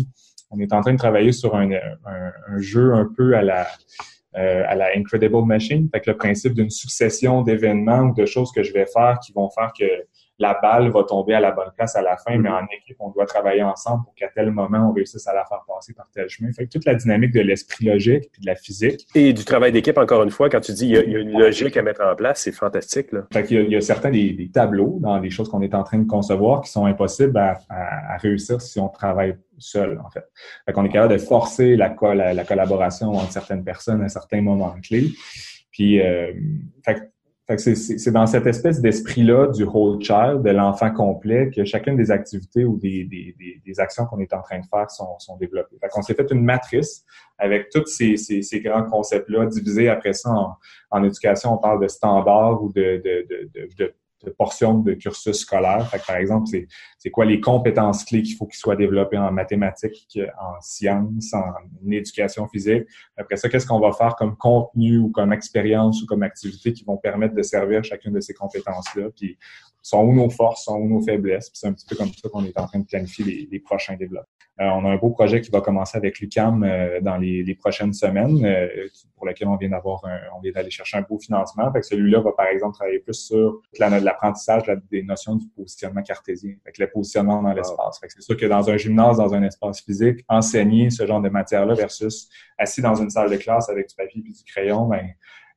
on 0.53 0.61
est 0.61 0.73
en 0.73 0.83
train 0.83 0.93
de 0.93 0.99
travailler 0.99 1.33
sur 1.33 1.57
un, 1.57 1.71
jeu 2.59 2.93
un 2.93 3.11
peu 3.17 3.35
à 3.35 3.43
la, 3.43 3.67
euh, 4.37 4.63
à 4.69 4.75
la 4.75 4.91
Incredible 4.95 5.45
Machine. 5.45 5.89
Que 5.91 6.11
le 6.11 6.17
principe 6.17 6.53
d'une 6.53 6.71
succession 6.71 7.43
d'événements 7.43 8.03
ou 8.03 8.15
de 8.15 8.27
choses 8.27 8.53
que 8.53 8.63
je 8.63 8.73
vais 8.73 8.87
faire 8.87 9.19
qui 9.25 9.33
vont 9.33 9.51
faire 9.51 9.73
que 9.77 9.85
la 10.43 10.59
balle 10.61 10.91
va 10.91 11.05
tomber 11.05 11.35
à 11.35 11.41
la 11.41 11.53
bonne 11.53 11.71
place 11.77 11.95
à 11.95 12.03
la 12.03 12.17
fin, 12.17 12.37
mais 12.37 12.49
en 12.49 12.65
équipe, 12.65 12.97
on 12.99 13.11
doit 13.11 13.27
travailler 13.27 13.63
ensemble 13.63 14.05
pour 14.05 14.15
qu'à 14.15 14.29
tel 14.29 14.51
moment, 14.51 14.91
on 14.91 14.93
réussisse 14.93 15.27
à 15.29 15.33
la 15.33 15.45
faire 15.45 15.63
passer 15.69 15.95
par 15.95 16.09
tel 16.13 16.29
chemin. 16.29 16.53
Fait 16.53 16.67
que 16.67 16.71
toute 16.71 16.85
la 16.85 16.97
dynamique 16.97 17.33
de 17.33 17.41
l'esprit 17.41 17.87
logique 17.87 18.29
puis 18.33 18.43
de 18.43 18.47
la 18.47 18.57
physique. 18.57 19.07
Et 19.15 19.33
du 19.33 19.45
travail 19.45 19.71
d'équipe, 19.71 19.97
encore 19.97 20.25
une 20.25 20.31
fois, 20.31 20.51
quand 20.51 20.61
tu 20.61 20.73
dis 20.73 20.87
il 20.87 20.91
y 20.91 20.97
a, 20.97 21.03
une 21.03 21.39
logique 21.39 21.77
à 21.77 21.83
mettre 21.83 22.03
en 22.03 22.17
place, 22.17 22.41
c'est 22.41 22.53
fantastique. 22.53 23.13
Là. 23.13 23.21
Fait 23.33 23.45
qu'il 23.45 23.57
y 23.57 23.61
a, 23.61 23.63
il 23.63 23.71
y 23.71 23.77
a 23.77 23.81
certains 23.81 24.11
des, 24.11 24.51
tableaux 24.53 24.99
dans 25.01 25.19
les 25.19 25.31
choses 25.31 25.49
qu'on 25.49 25.63
est 25.63 25.75
en 25.75 25.85
train 25.85 25.99
de 25.99 26.09
concevoir 26.09 26.63
qui 26.63 26.71
sont 26.71 26.87
impossibles 26.87 27.39
à, 27.39 28.17
réussir 28.19 28.61
si 28.61 28.81
on 28.81 28.89
travaille 28.89 29.37
seul, 29.59 30.01
en 30.05 30.11
fait. 30.11 30.25
Fait 30.67 30.73
qu'on 30.73 30.85
est 30.85 30.89
capable 30.89 31.13
de 31.13 31.19
forcer 31.19 31.77
la, 31.77 31.95
la, 32.15 32.45
collaboration 32.45 33.13
entre 33.13 33.31
certaines 33.31 33.63
personnes 33.63 34.03
à 34.03 34.09
certains 34.09 34.43
moments 34.43 34.75
clés. 34.83 35.11
Puis, 35.71 36.01
euh, 36.01 36.33
fait 36.85 37.12
c'est 37.49 38.11
dans 38.13 38.27
cette 38.27 38.47
espèce 38.47 38.81
d'esprit-là 38.81 39.49
du 39.49 39.65
whole 39.65 40.01
child, 40.03 40.43
de 40.43 40.51
l'enfant 40.51 40.91
complet, 40.93 41.51
que 41.51 41.65
chacune 41.65 41.97
des 41.97 42.11
activités 42.11 42.65
ou 42.65 42.79
des, 42.79 43.35
actions 43.79 44.07
qu'on 44.07 44.21
est 44.21 44.33
en 44.33 44.43
train 44.43 44.61
de 44.61 44.67
faire 44.67 44.91
sont, 44.91 45.19
sont 45.19 45.37
développées. 45.37 45.77
Fait 45.81 45.89
qu'on 45.89 46.03
s'est 46.03 46.15
fait 46.15 46.31
une 46.31 46.45
matrice 46.45 47.05
avec 47.39 47.69
tous 47.71 47.87
ces, 47.87 48.17
ces, 48.17 48.43
ces 48.43 48.61
grands 48.61 48.85
concepts-là, 48.85 49.47
divisés 49.47 49.89
après 49.89 50.13
ça 50.13 50.31
en, 50.31 50.57
en, 50.91 51.05
éducation, 51.05 51.55
on 51.55 51.59
parle 51.59 51.83
de 51.83 51.89
standards 51.89 52.63
ou 52.63 52.73
de, 52.73 53.03
de, 53.05 53.27
de, 53.29 53.69
de 53.77 53.95
de 54.25 54.31
portions 54.31 54.79
de 54.79 54.95
cursus 54.95 55.41
scolaire. 55.41 55.91
par 56.07 56.17
exemple, 56.17 56.49
c'est 56.99 57.11
quoi 57.11 57.25
les 57.25 57.41
compétences 57.41 58.05
clés 58.05 58.23
qu'il 58.23 58.37
faut 58.37 58.47
qu'ils 58.47 58.59
soient 58.59 58.77
développées 58.77 59.19
en 59.19 59.33
mathématiques, 59.33 60.19
en 60.41 60.61
sciences, 60.61 61.35
en 61.35 61.91
éducation 61.91 62.47
physique? 62.49 62.85
Après 63.17 63.37
ça, 63.37 63.49
qu'est-ce 63.49 63.67
qu'on 63.67 63.81
va 63.81 63.93
faire 63.93 64.17
comme 64.17 64.37
contenu 64.37 64.99
ou 64.99 65.11
comme 65.11 65.33
expérience 65.33 66.03
ou 66.03 66.07
comme 66.07 66.23
activité 66.23 66.73
qui 66.73 66.85
vont 66.85 66.97
permettre 66.97 67.35
de 67.35 67.43
servir 67.43 67.83
chacune 67.85 68.13
de 68.13 68.21
ces 68.21 68.35
compétences-là? 68.35 69.09
Puis 69.17 69.39
sont 69.83 70.05
où 70.05 70.15
nos 70.15 70.31
forces, 70.31 70.65
sont 70.65 70.77
où 70.77 70.89
nos 70.89 71.03
faiblesses. 71.03 71.51
c'est 71.53 71.67
un 71.67 71.73
petit 71.73 71.87
peu 71.87 71.97
comme 71.97 72.13
ça 72.13 72.29
qu'on 72.29 72.45
est 72.45 72.59
en 72.59 72.67
train 72.67 72.79
de 72.79 72.87
planifier 72.87 73.47
les, 73.51 73.61
prochains 73.61 73.97
développements. 73.97 74.27
Euh, 74.61 74.65
on 74.65 74.85
a 74.85 74.91
un 74.91 74.97
beau 74.97 75.11
projet 75.11 75.41
qui 75.41 75.51
va 75.51 75.61
commencer 75.61 75.97
avec 75.97 76.21
l'UCAM 76.21 76.63
euh, 76.63 77.01
dans 77.01 77.17
les, 77.17 77.55
prochaines 77.55 77.93
semaines, 77.93 78.45
euh, 78.45 78.69
pour 79.17 79.27
lequel 79.27 79.49
on 79.49 79.57
vient 79.57 79.71
d'avoir 79.71 80.03
on 80.37 80.41
vient 80.41 80.53
d'aller 80.53 80.71
chercher 80.71 80.99
un 80.99 81.03
beau 81.03 81.19
financement. 81.19 81.73
Fait 81.73 81.81
que 81.81 81.87
celui-là 81.87 82.21
va, 82.21 82.33
par 82.33 82.47
exemple, 82.47 82.75
travailler 82.75 83.01
plus 83.01 83.15
sur 83.15 83.61
l'apprentissage 83.79 84.65
des 84.91 85.03
notions 85.03 85.37
du 85.37 85.47
positionnement 85.49 86.03
cartésien, 86.03 86.55
avec 86.65 86.79
le 86.79 86.91
positionnement 86.91 87.43
dans 87.43 87.53
l'espace. 87.53 88.01
c'est 88.07 88.23
sûr 88.23 88.37
que 88.37 88.47
dans 88.47 88.69
un 88.71 88.77
gymnase, 88.77 89.17
dans 89.17 89.35
un 89.35 89.43
espace 89.43 89.81
physique, 89.81 90.25
enseigner 90.29 90.91
ce 90.91 91.07
genre 91.07 91.21
de 91.21 91.29
matière-là 91.29 91.75
versus 91.75 92.29
assis 92.59 92.83
dans 92.83 92.95
une 92.95 93.11
salle 93.11 93.31
de 93.31 93.37
classe 93.37 93.69
avec 93.69 93.89
du 93.89 93.95
papier 93.95 94.23
et 94.27 94.33
du 94.33 94.45
crayon, 94.45 94.87
ben, 94.87 95.09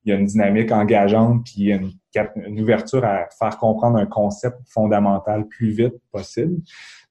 il 0.06 0.10
y 0.10 0.12
a 0.12 0.18
une 0.18 0.26
dynamique 0.26 0.70
engageante, 0.70 1.44
puis 1.44 1.72
une, 1.72 1.90
une 2.36 2.60
ouverture 2.60 3.04
à 3.04 3.28
faire 3.38 3.58
comprendre 3.58 3.98
un 3.98 4.06
concept 4.06 4.56
fondamental 4.68 5.46
plus 5.48 5.70
vite 5.70 5.94
possible. 6.12 6.62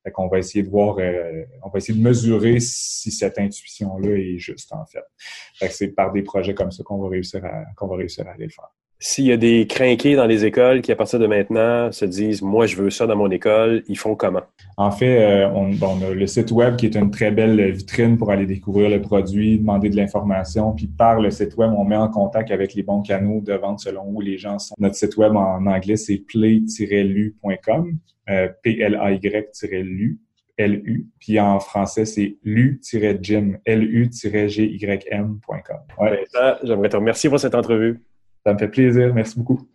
Fait 0.04 0.12
qu'on 0.12 0.28
va 0.28 0.40
essayer 0.40 0.64
de 0.64 0.70
voir, 0.70 0.98
euh, 1.00 1.44
on 1.64 1.70
va 1.70 1.78
essayer 1.78 1.98
de 1.98 2.04
mesurer 2.04 2.60
si 2.60 3.12
cette 3.12 3.38
intuition-là 3.38 4.18
est 4.18 4.38
juste, 4.38 4.72
en 4.72 4.86
fait. 4.86 5.04
Fait 5.56 5.68
que 5.68 5.74
c'est 5.74 5.90
par 5.90 6.12
des 6.14 6.22
projets 6.22 6.54
comme 6.54 6.72
ça 6.72 6.84
qu'on 6.84 7.02
va 7.02 7.10
réussir 7.10 7.44
à, 7.44 7.66
qu'on 7.76 7.88
va 7.88 7.98
réussir 7.98 8.26
à 8.28 8.32
aller 8.32 8.46
le 8.46 8.52
faire. 8.52 8.70
S'il 8.98 9.26
y 9.26 9.32
a 9.34 9.38
des 9.38 9.68
crinqués 9.68 10.16
dans 10.16 10.26
les 10.26 10.46
écoles 10.46 10.82
qui, 10.82 10.92
à 10.92 10.96
partir 10.96 11.20
de 11.20 11.28
maintenant, 11.28 11.92
se 11.92 12.06
disent 12.06 12.42
Moi, 12.42 12.66
je 12.66 12.78
veux 12.78 12.90
ça 12.90 13.06
dans 13.06 13.18
mon 13.18 13.30
école, 13.30 13.84
ils 13.88 13.98
font 13.98 14.16
comment? 14.16 14.44
En 14.78 14.90
fait, 14.92 15.22
euh, 15.22 15.50
on, 15.50 15.72
a 16.02 16.14
le 16.14 16.28
site 16.28 16.52
Web 16.52 16.78
qui 16.78 16.86
est 16.86 16.96
une 16.96 17.12
très 17.12 17.32
belle 17.32 17.72
vitrine 17.72 18.18
pour 18.18 18.32
aller 18.32 18.46
découvrir 18.46 18.90
le 18.90 19.02
produit, 19.02 19.60
demander 19.60 19.90
de 19.90 19.98
l'information. 19.98 20.72
Puis 20.74 20.88
par 20.88 21.20
le 21.20 21.30
site 21.30 21.58
Web, 21.58 21.74
on 21.78 21.84
met 21.84 21.98
en 21.98 22.08
contact 22.08 22.52
avec 22.52 22.74
les 22.74 22.84
bons 22.84 23.02
canaux 23.02 23.42
de 23.42 23.54
vente 23.54 23.80
selon 23.80 24.06
où 24.08 24.22
les 24.22 24.38
gens 24.38 24.60
sont. 24.60 24.76
Notre 24.80 24.96
site 24.96 25.18
Web 25.18 25.36
en 25.36 25.66
anglais, 25.66 25.98
c'est 25.98 26.18
play-lu.com, 26.18 27.98
euh, 28.30 28.48
P-L-A-Y-lu. 28.64 30.20
LU, 30.58 31.10
puis 31.20 31.38
en 31.38 31.60
français, 31.60 32.06
c'est 32.06 32.38
lu-gym, 32.44 33.58
lu-gym.com. 33.68 35.42
Ouais. 36.00 36.26
J'aimerais 36.64 36.88
te 36.88 36.96
remercier 36.96 37.30
pour 37.30 37.42
cette 37.42 37.56
entrevue. 37.56 38.00
Ça 38.46 38.54
me 38.54 38.60
fait 38.60 38.68
plaisir. 38.68 39.14
Merci 39.14 39.40
beaucoup. 39.40 39.68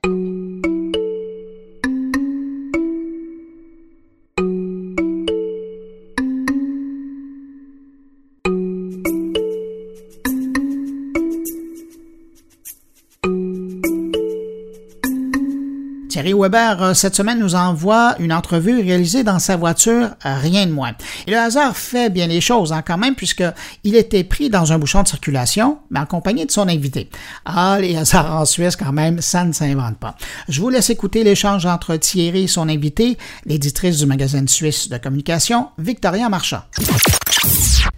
Weber, 16.41 16.82
euh, 16.82 16.95
cette 16.95 17.14
semaine, 17.14 17.38
nous 17.38 17.55
envoie 17.55 18.14
une 18.18 18.32
entrevue 18.32 18.80
réalisée 18.80 19.24
dans 19.24 19.38
sa 19.38 19.57
voiture, 19.57 20.11
euh, 20.24 20.38
rien 20.38 20.66
de 20.66 20.72
moins. 20.72 20.93
Et 21.26 21.30
le 21.30 21.36
hasard 21.36 21.76
fait 21.76 22.11
bien 22.11 22.26
les 22.26 22.41
choses, 22.41 22.72
hein, 22.72 22.82
quand 22.86 22.99
même, 22.99 23.14
puisqu'il 23.14 23.95
était 23.95 24.24
pris 24.24 24.49
dans 24.49 24.72
un 24.72 24.78
bouchon 24.78 25.03
de 25.03 25.09
circulation, 25.09 25.78
mais 25.91 26.01
en 26.01 26.07
compagnie 26.07 26.47
de 26.47 26.51
son 26.51 26.68
invité. 26.68 27.11
Ah, 27.45 27.78
les 27.80 27.97
hasards 27.97 28.34
en 28.34 28.45
Suisse, 28.45 28.76
quand 28.76 28.93
même, 28.93 29.20
ça 29.20 29.45
ne 29.45 29.53
s'invente 29.53 29.99
pas. 29.99 30.16
Je 30.49 30.61
vous 30.61 30.70
laisse 30.70 30.91
écouter 30.91 31.24
l'échange 31.24 31.66
entre 31.66 31.97
Thierry 31.97 32.45
et 32.45 32.49
son 32.49 32.68
invité, 32.68 33.18
l'éditrice 33.45 33.99
du 33.99 34.07
magazine 34.07 34.49
suisse 34.49 34.88
de 34.88 34.97
communication, 34.97 35.68
Victoria 35.78 36.28
Marchand. 36.28 36.62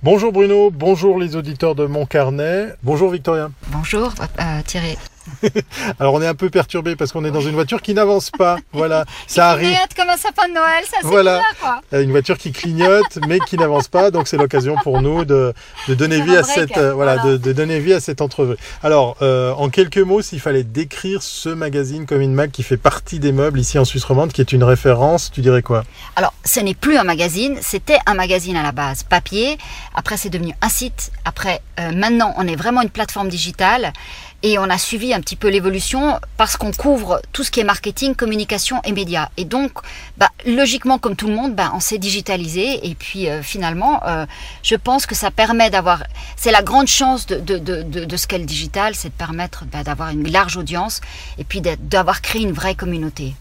Bonjour 0.03 0.33
Bruno, 0.33 0.71
bonjour 0.71 1.19
les 1.19 1.37
auditeurs 1.37 1.75
de 1.75 1.87
Mon 1.87 2.07
Carnet, 2.07 2.75
bonjour 2.83 3.11
Victoria. 3.11 3.51
Bonjour 3.69 4.13
euh, 4.41 4.61
Thierry. 4.67 4.97
Alors 6.01 6.15
on 6.15 6.23
est 6.23 6.27
un 6.27 6.35
peu 6.35 6.51
perturbé 6.51 6.97
parce 6.97 7.13
qu'on 7.13 7.25
est 7.25 7.31
dans 7.31 7.41
une 7.41 7.55
voiture 7.55 7.83
qui 7.83 7.95
n'avance 7.95 8.31
pas. 8.31 8.59
Voilà, 8.73 9.05
ça 9.27 9.51
arrive. 9.51 9.71
Clignote 9.71 9.95
comme 9.97 10.09
un 10.09 10.17
sapin 10.17 10.49
de 10.49 10.55
Noël, 10.55 10.85
ça 10.91 10.99
voilà. 11.03 11.43
quoi. 11.61 11.81
Une 12.01 12.11
voiture 12.11 12.39
qui 12.39 12.53
clignote 12.53 13.19
mais 13.27 13.39
qui 13.41 13.57
n'avance 13.57 13.89
pas, 13.89 14.11
donc 14.11 14.29
c'est 14.29 14.37
l'occasion 14.37 14.77
pour 14.83 15.01
nous 15.01 15.25
de, 15.25 15.55
donner 15.89 16.21
vie 16.21 16.37
à 16.37 16.43
cette 16.43 16.77
euh, 16.77 16.93
voilà, 16.93 17.19
De, 17.19 17.53
donner 17.53 17.81
vie 17.81 17.93
à 17.93 18.01
cette 18.01 18.21
entrevue. 18.21 18.57
Alors 18.83 19.17
euh, 19.23 19.53
en 19.53 19.69
quelques 19.69 19.99
mots, 19.99 20.23
s'il 20.23 20.41
fallait 20.41 20.65
décrire 20.65 21.23
ce 21.23 21.49
magazine 21.49 22.07
comme 22.07 22.21
une 22.21 22.35
mag 22.35 22.51
qui 22.51 22.63
fait 22.63 22.77
partie 22.77 23.19
des 23.19 23.33
meubles 23.33 23.61
ici 23.61 23.79
en 23.79 23.85
Suisse 23.85 24.05
romande, 24.05 24.33
qui 24.33 24.41
est 24.41 24.53
une 24.53 24.65
référence, 24.65 25.31
tu 25.31 25.41
dirais 25.41 25.63
quoi? 25.63 25.85
Alors 26.17 26.35
ce 26.45 26.61
n'est 26.61 26.75
plus 26.75 26.97
un 26.97 27.05
magazine, 27.05 27.59
c'était 27.63 27.99
un 28.07 28.15
magazine 28.15 28.57
à 28.57 28.63
la 28.63 28.73
base 28.73 29.03
papier. 29.03 29.59
Après 29.95 30.17
c'est 30.17 30.31
devenu 30.31 30.55
un 30.61 30.69
site. 30.69 31.13
Après 31.25 31.61
euh, 31.79 31.93
maintenant 31.93 32.35
on 32.37 32.47
est 32.47 32.57
vraiment 32.57 32.83
une 32.83 32.91
plateforme 32.91 33.29
digitale. 33.29 33.93
Et 34.45 34.59
on 34.59 34.65
a 34.65 34.79
suivi 34.79 35.15
un 35.15 35.21
petit 35.21 35.37
peu 35.37 35.49
l'évolution 35.49 36.19
parce 36.37 36.57
qu'on 36.57 36.73
couvre 36.73 37.21
tout 37.33 37.45
ce 37.45 37.51
qui 37.51 37.61
est 37.61 37.65
marketing, 37.65 38.17
communication 38.17 38.81
et 38.85 38.93
médias. 38.93 39.29
Et 39.37 39.45
donc, 39.45 39.71
bah, 40.19 40.31
logiquement, 40.47 40.99
comme 40.99 41.15
tout 41.15 41.29
le 41.29 41.35
monde, 41.35 41.55
bah, 41.55 41.71
on 41.75 41.81
s'est 41.81 41.99
digitalisé. 41.99 42.89
Et 42.89 42.95
puis, 42.97 43.29
euh, 43.29 43.43
finalement, 43.43 44.01
euh, 44.05 44.27
je 44.63 44.75
pense 44.75 45.07
que 45.07 45.15
ça 45.15 45.31
permet 45.31 45.71
d'avoir... 45.71 46.03
C'est 46.37 46.51
la 46.51 46.63
grande 46.63 46.89
chance 46.89 47.27
de, 47.27 47.37
de, 47.39 47.59
de, 47.59 48.05
de 48.05 48.17
ce 48.17 48.27
qu'est 48.27 48.39
le 48.39 48.45
digital, 48.45 48.95
c'est 48.97 49.11
de 49.11 49.15
permettre 49.15 49.65
bah, 49.67 49.85
d'avoir 49.85 50.11
une 50.11 50.29
large 50.31 50.57
audience 50.57 51.01
et 51.39 51.45
puis 51.45 51.61
d'avoir 51.61 52.21
créé 52.21 52.43
une 52.43 52.53
vraie 52.53 52.75
communauté. 52.75 53.35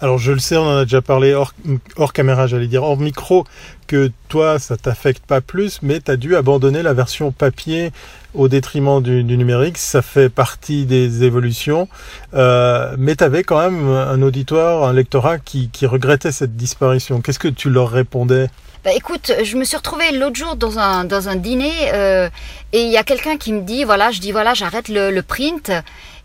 Alors 0.00 0.18
je 0.18 0.30
le 0.30 0.38
sais, 0.38 0.56
on 0.56 0.66
en 0.66 0.76
a 0.78 0.84
déjà 0.84 1.02
parlé 1.02 1.34
hors, 1.34 1.52
hors 1.96 2.12
caméra, 2.12 2.46
j'allais 2.46 2.68
dire, 2.68 2.84
hors 2.84 2.96
micro, 2.96 3.44
que 3.88 4.12
toi, 4.28 4.58
ça 4.58 4.76
t'affecte 4.76 5.26
pas 5.26 5.40
plus, 5.40 5.80
mais 5.82 6.00
tu 6.00 6.10
as 6.12 6.16
dû 6.16 6.36
abandonner 6.36 6.82
la 6.82 6.94
version 6.94 7.32
papier 7.32 7.92
au 8.34 8.48
détriment 8.48 9.02
du, 9.02 9.24
numérique. 9.24 9.78
Ça 9.78 10.02
fait 10.02 10.28
partie 10.28 10.86
des 10.86 11.24
évolutions. 11.24 11.88
Euh, 12.34 12.94
mais 12.98 13.16
tu 13.16 13.24
avais 13.24 13.42
quand 13.42 13.58
même 13.58 13.88
un 13.88 14.20
auditoire, 14.22 14.84
un 14.84 14.92
lectorat 14.92 15.38
qui, 15.38 15.68
qui 15.70 15.86
regrettait 15.86 16.32
cette 16.32 16.56
disparition. 16.56 17.20
Qu'est-ce 17.20 17.38
que 17.38 17.48
tu 17.48 17.70
leur 17.70 17.90
répondais? 17.90 18.48
Bah 18.84 18.92
écoute, 18.92 19.32
je 19.42 19.56
me 19.56 19.64
suis 19.64 19.78
retrouvée 19.78 20.12
l'autre 20.12 20.36
jour 20.36 20.56
dans 20.56 20.78
un, 20.78 21.06
dans 21.06 21.30
un 21.30 21.36
dîner 21.36 21.72
euh, 21.94 22.28
et 22.74 22.82
il 22.82 22.90
y 22.90 22.98
a 22.98 23.02
quelqu'un 23.02 23.38
qui 23.38 23.54
me 23.54 23.62
dit, 23.62 23.82
voilà, 23.82 24.10
je 24.10 24.20
dis, 24.20 24.30
voilà, 24.30 24.52
j'arrête 24.52 24.88
le, 24.90 25.22
print. 25.22 25.72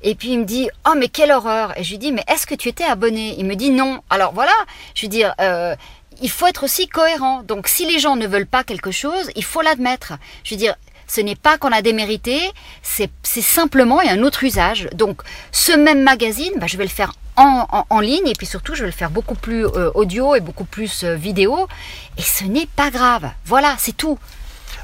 Et 0.01 0.13
puis 0.13 0.33
il 0.33 0.39
me 0.39 0.43
dit, 0.43 0.69
oh 0.85 0.91
mais 0.97 1.07
quelle 1.07 1.31
horreur. 1.31 1.71
Et 1.77 1.85
je 1.85 1.91
lui 1.91 1.97
dis, 1.97 2.11
mais 2.11 2.23
est-ce 2.27 2.45
que 2.45 2.55
tu 2.55 2.67
étais 2.67 2.83
abonné? 2.83 3.33
Il 3.37 3.45
me 3.45 3.55
dit 3.55 3.69
non. 3.69 4.01
Alors 4.09 4.33
voilà, 4.33 4.51
je 4.93 5.03
veux 5.03 5.09
dire, 5.09 5.33
euh, 5.39 5.73
il 6.21 6.29
faut 6.29 6.47
être 6.47 6.65
aussi 6.65 6.89
cohérent. 6.89 7.43
Donc 7.43 7.69
si 7.69 7.85
les 7.85 7.97
gens 7.97 8.17
ne 8.17 8.27
veulent 8.27 8.45
pas 8.45 8.65
quelque 8.65 8.91
chose, 8.91 9.31
il 9.37 9.45
faut 9.45 9.61
l'admettre. 9.61 10.15
Je 10.43 10.53
veux 10.53 10.59
dire, 10.59 10.75
ce 11.09 11.21
n'est 11.21 11.35
pas 11.35 11.57
qu'on 11.57 11.71
a 11.71 11.81
démérité, 11.81 12.39
c'est 12.83 13.09
simplement 13.23 13.99
un 13.99 14.21
autre 14.21 14.43
usage. 14.43 14.87
Donc 14.93 15.23
ce 15.51 15.71
même 15.71 16.03
magazine, 16.03 16.53
bah, 16.57 16.67
je 16.67 16.77
vais 16.77 16.83
le 16.83 16.89
faire 16.89 17.11
en, 17.35 17.99
ligne 18.01 18.27
et 18.27 18.33
puis 18.33 18.45
surtout 18.45 18.75
je 18.75 18.81
vais 18.81 18.87
le 18.87 18.93
faire 18.93 19.09
beaucoup 19.09 19.35
plus 19.35 19.65
euh, 19.65 19.91
audio 19.95 20.35
et 20.35 20.41
beaucoup 20.41 20.65
plus 20.65 21.05
euh, 21.05 21.15
vidéo 21.15 21.67
et 22.17 22.21
ce 22.21 22.43
n'est 22.43 22.67
pas 22.75 22.91
grave. 22.91 23.29
Voilà, 23.45 23.75
c'est 23.77 23.95
tout. 23.95 24.19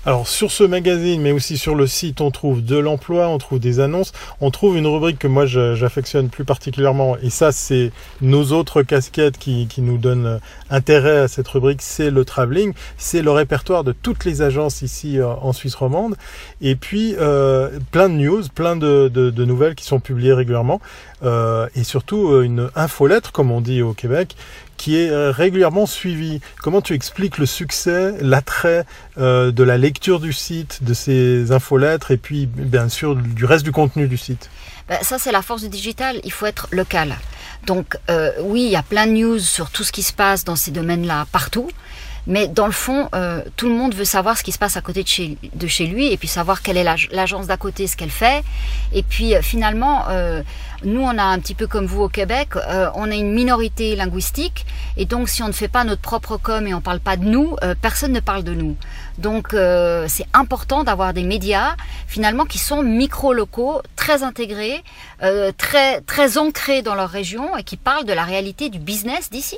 Alors 0.08 0.28
sur 0.28 0.52
ce 0.52 0.64
magazine, 0.64 1.20
mais 1.20 1.32
aussi 1.32 1.58
sur 1.58 1.74
le 1.74 1.88
site, 1.88 2.22
on 2.22 2.30
trouve 2.30 2.64
de 2.64 2.78
l'emploi, 2.78 3.28
on 3.28 3.40
trouve 3.40 3.58
des 3.58 3.80
annonces, 3.80 4.12
on 4.40 4.52
trouve 4.52 4.78
une 4.78 4.86
rubrique 4.86 5.18
que 5.18 5.28
moi 5.28 5.48
j'affectionne 5.48 6.30
plus 6.30 6.46
particulièrement, 6.46 7.18
et 7.18 7.32
ça 7.32 7.52
c'est 7.52 7.92
nos 8.22 8.52
autres 8.52 8.84
casquettes 8.84 9.40
qui, 9.40 9.68
nous 9.80 9.98
donnent 9.98 10.40
intérêt 10.70 11.18
à 11.18 11.28
cette 11.28 11.48
rubrique, 11.48 11.82
c'est 11.82 12.12
le 12.12 12.24
travelling, 12.24 12.74
c'est 12.98 13.24
le 13.24 13.32
répertoire 13.32 13.84
de 13.84 13.94
toutes 13.94 14.26
les 14.26 14.44
agences 14.44 14.84
ici 14.84 15.18
euh, 15.18 15.28
en 15.28 15.54
Suisse 15.54 15.74
romande, 15.74 16.16
et 16.62 16.76
puis 16.76 17.16
euh, 17.20 17.80
plein 17.90 18.08
de 18.08 18.14
news, 18.14 18.44
plein 18.54 18.76
de, 18.76 19.10
nouvelles 19.44 19.74
qui 19.74 19.86
sont 19.86 20.00
publiées 20.00 20.34
régulièrement, 20.34 20.82
euh, 21.24 21.68
et 21.76 21.84
surtout 21.84 22.30
euh, 22.30 22.44
une 22.44 22.70
infolettre, 22.76 23.32
comme 23.32 23.50
on 23.50 23.62
dit 23.62 23.82
au 23.82 23.94
Québec, 23.94 24.36
qui 24.78 24.98
est 24.98 25.10
euh, 25.10 25.32
régulièrement 25.32 25.86
suivi. 25.86 26.42
Comment 26.62 26.82
tu 26.82 26.94
expliques 26.94 27.38
le 27.38 27.46
succès, 27.46 28.14
l'attrait 28.22 28.86
euh, 29.18 29.52
de 29.52 29.64
la 29.64 29.78
lecture 29.78 30.20
du 30.20 30.34
site, 30.34 30.84
de 30.84 30.94
ces 30.94 31.52
infolettres 31.52 32.12
et 32.12 32.18
puis 32.18 32.46
bien 32.46 32.90
sûr 32.90 33.16
du 33.16 33.46
reste 33.46 33.64
du 33.64 33.72
contenu 33.72 34.08
du 34.08 34.18
site? 34.18 34.50
Ben, 34.90 35.00
Ça 35.02 35.18
c'est 35.18 35.32
la 35.32 35.42
force 35.42 35.64
du 35.64 35.70
digital, 35.70 36.20
il 36.24 36.32
faut 36.32 36.46
être 36.46 36.68
local. 36.72 37.16
Donc 37.66 37.98
euh, 38.10 38.32
oui, 38.42 38.64
il 38.64 38.72
y 38.72 38.76
a 38.76 38.84
plein 38.84 39.08
de 39.08 39.14
news 39.14 39.40
sur 39.40 39.70
tout 39.70 39.84
ce 39.84 39.92
qui 39.92 40.04
se 40.04 40.14
passe 40.14 40.44
dans 40.44 40.56
ces 40.56 40.72
domaines-là 40.72 41.26
partout. 41.32 41.70
Mais 42.28 42.48
dans 42.48 42.66
le 42.66 42.72
fond, 42.72 43.08
tout 43.56 43.70
le 43.70 43.76
monde 43.76 43.94
veut 43.94 44.04
savoir 44.04 44.36
ce 44.36 44.42
qui 44.42 44.52
se 44.52 44.58
passe 44.58 44.78
à 44.78 44.82
côté 44.82 45.04
de 45.04 45.68
chez, 45.68 45.86
lui 45.86 46.12
et 46.12 46.18
puis 46.18 46.28
savoir 46.28 46.64
quelle 46.64 46.76
est 46.76 46.84
l'agence 47.12 47.46
d'à 47.46 47.56
côté, 47.56 47.86
ce 47.86 47.96
qu'elle 47.96 48.10
fait. 48.10 48.44
Et 48.94 49.04
puis 49.04 49.36
finalement, 49.44 50.06
nous, 50.86 51.02
on 51.02 51.18
a 51.18 51.24
un 51.24 51.40
petit 51.40 51.56
peu 51.56 51.68
comme 51.68 51.86
vous 51.86 52.02
au 52.04 52.10
Québec, 52.10 52.50
on 52.96 53.12
a 53.12 53.16
une 53.16 53.34
minorité 53.34 53.96
linguistique 53.96 54.66
et 54.98 55.06
donc 55.06 55.30
si 55.30 55.44
on 55.44 55.48
ne 55.48 55.54
fait 55.54 55.68
pas 55.68 55.84
notre 55.84 56.02
propre 56.02 56.38
com 56.38 56.66
et 56.68 56.74
on 56.74 56.82
parle 56.82 57.00
pas 57.00 57.18
de 57.18 57.26
nous, 57.26 57.56
personne 57.82 58.12
ne 58.12 58.20
parle 58.20 58.44
de 58.44 58.54
nous. 58.54 58.76
Donc 59.18 59.50
c'est 60.08 60.28
important 60.34 60.84
d'avoir 60.84 61.14
des 61.14 61.24
médias 61.24 61.76
finalement 62.08 62.46
qui 62.46 62.60
sont 62.60 62.84
micro-locaux, 62.84 63.82
très 63.96 64.24
intégrés, 64.24 64.84
très, 65.58 66.02
très 66.02 66.38
ancrés 66.38 66.82
dans 66.82 66.96
leur 66.96 67.10
région 67.10 67.58
et 67.58 67.64
qui 67.64 67.78
parlent 67.78 68.06
de 68.06 68.14
la 68.14 68.24
réalité 68.24 68.70
du 68.70 68.80
business 68.80 69.30
d'ici. 69.30 69.58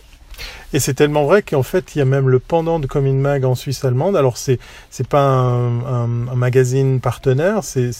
Et 0.73 0.79
c'est 0.79 0.93
tellement 0.93 1.25
vrai 1.25 1.41
qu'en 1.41 1.63
fait, 1.63 1.95
il 1.95 1.99
y 1.99 2.01
a 2.01 2.05
même 2.05 2.29
le 2.29 2.39
pendant 2.39 2.79
de 2.79 2.87
Comin 2.87 3.13
Mag 3.13 3.45
en 3.45 3.55
Suisse 3.55 3.83
allemande. 3.85 4.15
Alors, 4.15 4.37
c'est 4.37 4.59
c'est 4.89 5.07
pas 5.07 5.21
un, 5.21 6.07
magazine 6.07 6.99
partenaire, 6.99 7.63
c'est 7.63 7.91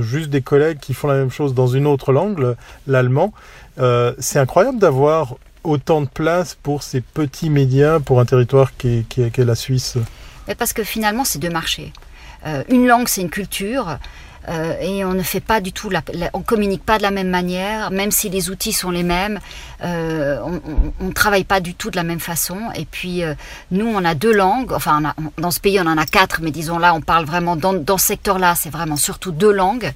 juste 0.00 0.30
des 0.30 0.42
collègues 0.42 0.78
qui 0.78 0.94
font 0.94 1.08
la 1.08 1.14
même 1.14 1.30
chose 1.30 1.54
dans 1.54 1.66
une 1.66 1.86
autre 1.86 2.12
langue, 2.12 2.56
l'allemand. 2.86 3.32
Euh, 3.78 4.14
c'est 4.18 4.38
incroyable 4.38 4.78
d'avoir 4.78 5.36
autant 5.62 6.02
de 6.02 6.08
place 6.08 6.56
pour 6.62 6.82
ces 6.82 7.00
petits 7.00 7.50
médias 7.50 8.00
pour 8.00 8.20
un 8.20 8.24
territoire 8.24 8.76
qui 8.76 9.06
est 9.16 9.38
la 9.38 9.54
Suisse. 9.54 9.96
Mais 10.46 10.54
parce 10.54 10.72
que 10.72 10.84
finalement, 10.84 11.24
c'est 11.24 11.38
deux 11.38 11.50
marchés. 11.50 11.92
Euh, 12.46 12.62
une 12.68 12.86
langue, 12.86 13.08
c'est 13.08 13.22
une 13.22 13.30
culture. 13.30 13.98
Euh, 14.48 14.74
et 14.80 15.04
on 15.04 15.14
ne 15.14 15.22
fait 15.22 15.40
pas 15.40 15.60
du 15.60 15.72
tout, 15.72 15.90
la, 15.90 16.02
on 16.32 16.42
communique 16.42 16.84
pas 16.84 16.98
de 16.98 17.02
la 17.02 17.10
même 17.10 17.28
manière, 17.28 17.90
même 17.90 18.10
si 18.10 18.28
les 18.28 18.50
outils 18.50 18.72
sont 18.72 18.90
les 18.90 19.02
mêmes, 19.02 19.40
euh, 19.82 20.38
on 21.00 21.04
ne 21.04 21.12
travaille 21.12 21.44
pas 21.44 21.60
du 21.60 21.74
tout 21.74 21.90
de 21.90 21.96
la 21.96 22.02
même 22.02 22.20
façon. 22.20 22.58
Et 22.74 22.84
puis 22.84 23.22
euh, 23.22 23.34
nous, 23.70 23.86
on 23.86 24.04
a 24.04 24.14
deux 24.14 24.32
langues, 24.32 24.72
enfin 24.72 25.14
dans 25.38 25.50
ce 25.50 25.60
pays 25.60 25.80
on 25.80 25.86
en 25.86 25.98
a 25.98 26.06
quatre, 26.06 26.40
mais 26.42 26.50
disons 26.50 26.78
là, 26.78 26.94
on 26.94 27.00
parle 27.00 27.24
vraiment 27.24 27.56
dans, 27.56 27.72
dans 27.72 27.98
ce 27.98 28.06
secteur-là, 28.06 28.54
c'est 28.54 28.70
vraiment 28.70 28.96
surtout 28.96 29.32
deux 29.32 29.52
langues 29.52 29.92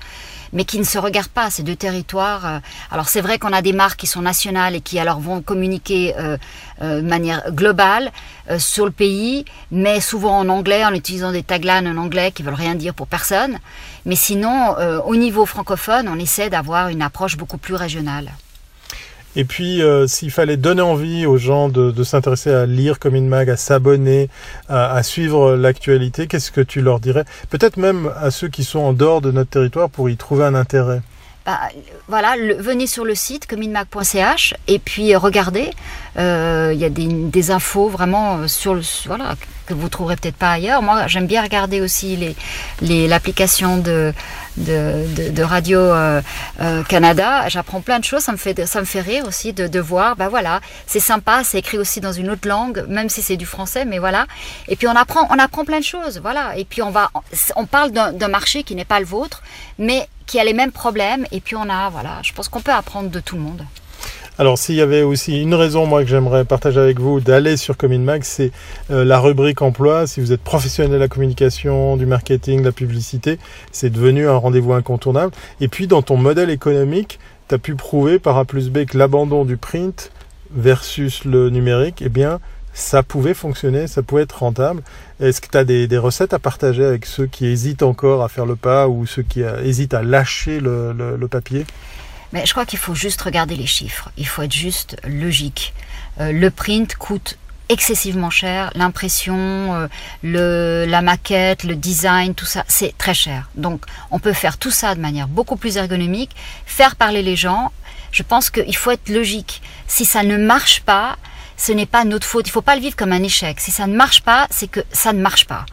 mais 0.52 0.64
qui 0.64 0.78
ne 0.78 0.84
se 0.84 0.98
regardent 0.98 1.28
pas, 1.28 1.50
ces 1.50 1.62
deux 1.62 1.76
territoires. 1.76 2.46
Euh. 2.46 2.58
Alors 2.90 3.08
c'est 3.08 3.20
vrai 3.20 3.38
qu'on 3.38 3.52
a 3.52 3.62
des 3.62 3.72
marques 3.72 4.00
qui 4.00 4.06
sont 4.06 4.22
nationales 4.22 4.74
et 4.74 4.80
qui 4.80 4.98
alors 4.98 5.20
vont 5.20 5.42
communiquer 5.42 6.14
euh, 6.16 6.36
euh, 6.82 7.00
de 7.00 7.06
manière 7.06 7.52
globale 7.52 8.10
sur 8.56 8.86
le 8.86 8.90
pays, 8.90 9.44
mais 9.70 10.00
souvent 10.00 10.38
en 10.38 10.48
anglais, 10.48 10.82
en 10.82 10.94
utilisant 10.94 11.32
des 11.32 11.42
taglines 11.42 11.86
en 11.86 11.98
anglais 11.98 12.32
qui 12.32 12.42
veulent 12.42 12.54
rien 12.54 12.74
dire 12.74 12.94
pour 12.94 13.06
personne. 13.06 13.58
Mais 14.06 14.16
sinon, 14.16 14.74
au 15.04 15.16
niveau 15.16 15.44
francophone, 15.44 16.08
on 16.08 16.18
essaie 16.18 16.48
d'avoir 16.48 16.88
une 16.88 17.02
approche 17.02 17.36
beaucoup 17.36 17.58
plus 17.58 17.74
régionale. 17.74 18.30
Et 19.36 19.44
puis, 19.44 19.82
euh, 19.82 20.06
s'il 20.06 20.30
fallait 20.30 20.56
donner 20.56 20.82
envie 20.82 21.26
aux 21.26 21.36
gens 21.36 21.68
de, 21.68 22.02
s'intéresser 22.02 22.50
à 22.50 22.66
lire 22.66 22.98
comme 22.98 23.14
une 23.14 23.28
mag, 23.28 23.50
à 23.50 23.56
s'abonner, 23.56 24.28
à, 24.68 24.92
à, 24.92 25.02
suivre 25.02 25.54
l'actualité, 25.54 26.26
qu'est-ce 26.26 26.50
que 26.50 26.60
tu 26.60 26.80
leur 26.80 26.98
dirais? 26.98 27.24
Peut-être 27.50 27.76
même 27.76 28.10
à 28.20 28.30
ceux 28.30 28.48
qui 28.48 28.64
sont 28.64 28.80
en 28.80 28.92
dehors 28.92 29.20
de 29.20 29.30
notre 29.30 29.50
territoire 29.50 29.90
pour 29.90 30.08
y 30.10 30.16
trouver 30.16 30.44
un 30.44 30.54
intérêt. 30.54 31.02
Bah, 31.48 31.60
voilà, 32.08 32.34
venez 32.58 32.86
sur 32.86 33.06
le 33.06 33.14
site 33.14 33.46
cominmag.ch 33.46 34.52
et 34.66 34.78
puis 34.78 35.14
euh, 35.14 35.18
regardez. 35.18 35.70
Euh, 36.18 36.72
il 36.74 36.78
y 36.78 36.84
a 36.84 36.90
des, 36.90 37.50
infos 37.50 37.88
vraiment 37.88 38.36
euh, 38.36 38.48
sur 38.48 38.74
le 38.74 38.82
voilà 39.06 39.34
que 39.64 39.72
vous 39.72 39.88
trouverez 39.88 40.16
peut-être 40.16 40.36
pas 40.36 40.50
ailleurs. 40.52 40.82
Moi, 40.82 41.06
j'aime 41.06 41.26
bien 41.26 41.42
regarder 41.42 41.80
aussi 41.80 42.36
l'application 42.82 43.78
de, 43.78 44.12
Radio 45.42 45.80
Canada. 46.86 47.48
J'apprends 47.48 47.80
plein 47.80 47.98
de 47.98 48.04
choses. 48.04 48.24
Ça 48.24 48.32
me 48.32 48.36
fait 48.36 48.66
ça 48.66 48.80
me 48.80 48.86
fait 48.86 49.00
rire 49.00 49.24
aussi 49.26 49.54
de, 49.54 49.68
de 49.68 49.80
voir. 49.80 50.16
Bah 50.16 50.28
voilà, 50.28 50.60
c'est 50.86 51.00
sympa. 51.00 51.44
C'est 51.44 51.60
écrit 51.60 51.78
aussi 51.78 52.02
dans 52.02 52.12
une 52.12 52.28
autre 52.28 52.46
langue, 52.46 52.84
même 52.88 53.08
si 53.08 53.22
c'est 53.22 53.38
du 53.38 53.46
français, 53.46 53.86
mais 53.86 53.98
voilà. 53.98 54.26
Et 54.68 54.76
puis 54.76 54.86
on 54.86 54.96
apprend 54.96 55.26
on 55.30 55.38
apprend 55.38 55.64
plein 55.64 55.78
de 55.78 55.84
choses. 55.84 56.20
Voilà. 56.22 56.58
Et 56.58 56.66
puis 56.66 56.82
on 56.82 56.90
va 56.90 57.10
on 57.56 57.64
parle 57.64 57.90
d'un 57.92 58.28
marché 58.28 58.64
qui 58.64 58.74
n'est 58.74 58.84
pas 58.84 59.00
le 59.00 59.06
vôtre, 59.06 59.42
mais 59.78 60.08
qui 60.28 60.38
a 60.38 60.44
les 60.44 60.52
mêmes 60.52 60.70
problèmes. 60.70 61.26
Et 61.32 61.40
puis 61.40 61.56
on 61.56 61.68
a 61.68 61.90
voilà. 61.90 62.20
Je 62.22 62.32
pense 62.32 62.48
qu'on 62.48 62.60
peut 62.60 62.72
apprendre 62.72 63.10
de 63.10 63.18
tout 63.18 63.34
le 63.34 63.42
monde. 63.42 63.64
Alors 64.38 64.56
s'il 64.56 64.76
y 64.76 64.80
avait 64.80 65.02
aussi 65.02 65.42
une 65.42 65.54
raison 65.54 65.84
moi 65.84 66.04
que 66.04 66.08
j'aimerais 66.08 66.44
partager 66.44 66.78
avec 66.78 67.00
vous 67.00 67.18
d'aller 67.18 67.56
sur 67.56 67.76
CommunMag, 67.76 68.22
c'est 68.22 68.52
euh, 68.92 69.04
la 69.04 69.18
rubrique 69.18 69.62
emploi. 69.62 70.06
Si 70.06 70.20
vous 70.20 70.30
êtes 70.30 70.42
professionnel 70.42 70.92
de 70.92 70.96
la 70.96 71.08
communication, 71.08 71.96
du 71.96 72.06
marketing, 72.06 72.60
de 72.60 72.66
la 72.66 72.72
publicité, 72.72 73.40
c'est 73.72 73.90
devenu 73.90 74.28
un 74.28 74.36
rendez-vous 74.36 74.74
incontournable. 74.74 75.32
Et 75.60 75.66
puis 75.66 75.88
dans 75.88 76.02
ton 76.02 76.16
modèle 76.16 76.50
économique, 76.50 77.18
tu 77.48 77.56
as 77.56 77.58
pu 77.58 77.74
prouver 77.74 78.20
par 78.20 78.38
A 78.38 78.44
plus 78.44 78.70
B 78.70 78.84
que 78.84 78.96
l'abandon 78.96 79.44
du 79.44 79.56
print 79.56 80.12
versus 80.52 81.24
le 81.24 81.50
numérique, 81.50 82.00
eh 82.04 82.08
bien 82.08 82.38
ça 82.78 83.02
pouvait 83.02 83.34
fonctionner, 83.34 83.88
ça 83.88 84.02
pouvait 84.02 84.22
être 84.22 84.38
rentable. 84.38 84.82
Est-ce 85.20 85.40
que 85.40 85.48
tu 85.48 85.58
as 85.58 85.64
des, 85.64 85.98
recettes 85.98 86.32
à 86.32 86.38
partager 86.38 86.84
avec 86.84 87.06
ceux 87.06 87.26
qui 87.26 87.46
hésitent 87.46 87.82
encore 87.82 88.22
à 88.22 88.28
faire 88.28 88.46
le 88.46 88.54
pas 88.54 88.88
ou 88.88 89.04
ceux 89.04 89.22
qui 89.22 89.42
euh, 89.42 89.62
hésitent 89.64 89.94
à 89.94 90.02
lâcher 90.02 90.60
le, 90.60 91.26
papier? 91.28 91.66
Mais 92.32 92.46
je 92.46 92.52
crois 92.52 92.64
qu'il 92.64 92.78
faut 92.78 92.94
juste 92.94 93.20
regarder 93.22 93.56
les 93.56 93.66
chiffres. 93.66 94.10
Il 94.16 94.26
faut 94.26 94.42
être 94.42 94.52
juste 94.52 94.96
logique. 95.06 95.74
Euh, 96.20 96.30
le 96.30 96.50
print 96.50 96.94
coûte 96.94 97.36
excessivement 97.68 98.30
cher, 98.30 98.70
l'impression, 98.76 99.88
euh, 100.24 100.86
la 100.86 101.02
maquette, 101.02 101.64
le 101.64 101.74
design, 101.74 102.34
tout 102.34 102.46
ça, 102.46 102.64
c'est 102.68 102.96
très 102.96 103.12
cher. 103.12 103.50
Donc 103.56 103.84
on 104.10 104.20
peut 104.20 104.32
faire 104.32 104.56
tout 104.56 104.70
ça 104.70 104.94
de 104.94 105.00
manière 105.00 105.26
beaucoup 105.26 105.56
plus 105.56 105.76
ergonomique, 105.76 106.30
faire 106.64 106.94
parler 106.96 107.22
les 107.22 107.36
gens. 107.36 107.72
Je 108.12 108.22
pense 108.22 108.50
qu'il 108.50 108.76
faut 108.76 108.92
être 108.92 109.08
logique. 109.08 109.60
Si 109.86 110.04
ça 110.04 110.22
ne 110.22 110.38
marche 110.38 110.80
pas, 110.82 111.16
ce 111.58 111.72
n'est 111.72 111.86
pas 111.86 112.04
notre 112.04 112.26
faute. 112.26 112.46
Il 112.46 112.50
ne 112.50 112.52
faut 112.52 112.62
pas 112.62 112.76
le 112.76 112.80
vivre 112.80 112.96
comme 112.96 113.12
un 113.12 113.22
échec. 113.22 113.60
Si 113.60 113.70
ça 113.70 113.86
ne 113.86 113.94
marche 113.94 114.22
pas, 114.22 114.46
c'est 114.50 114.68
que 114.68 114.80
ça 114.90 115.12
ne 115.12 115.20
marche 115.20 115.46
pas. 115.46 115.66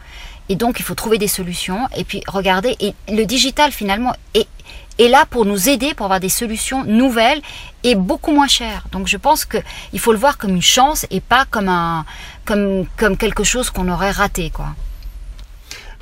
Et 0.50 0.56
donc 0.56 0.78
il 0.78 0.84
faut 0.84 0.94
trouver 0.94 1.16
des 1.16 1.28
solutions 1.28 1.88
et 1.96 2.04
puis 2.04 2.22
regarder. 2.28 2.76
Et 2.80 2.94
le 3.08 3.24
digital 3.24 3.72
finalement 3.72 4.14
est 4.34 4.46
est 4.98 5.08
là 5.08 5.26
pour 5.28 5.44
nous 5.44 5.68
aider, 5.68 5.94
pour 5.94 6.06
avoir 6.06 6.20
des 6.20 6.28
solutions 6.28 6.84
nouvelles 6.84 7.40
et 7.84 7.94
beaucoup 7.94 8.32
moins 8.32 8.48
chères. 8.48 8.84
Donc 8.92 9.08
je 9.08 9.16
pense 9.16 9.44
qu'il 9.44 10.00
faut 10.00 10.12
le 10.12 10.18
voir 10.18 10.38
comme 10.38 10.54
une 10.54 10.62
chance 10.62 11.06
et 11.10 11.20
pas 11.20 11.44
comme, 11.50 11.68
un, 11.68 12.04
comme, 12.44 12.86
comme 12.96 13.16
quelque 13.16 13.44
chose 13.44 13.70
qu'on 13.70 13.88
aurait 13.90 14.10
raté. 14.10 14.50
Quoi. 14.50 14.68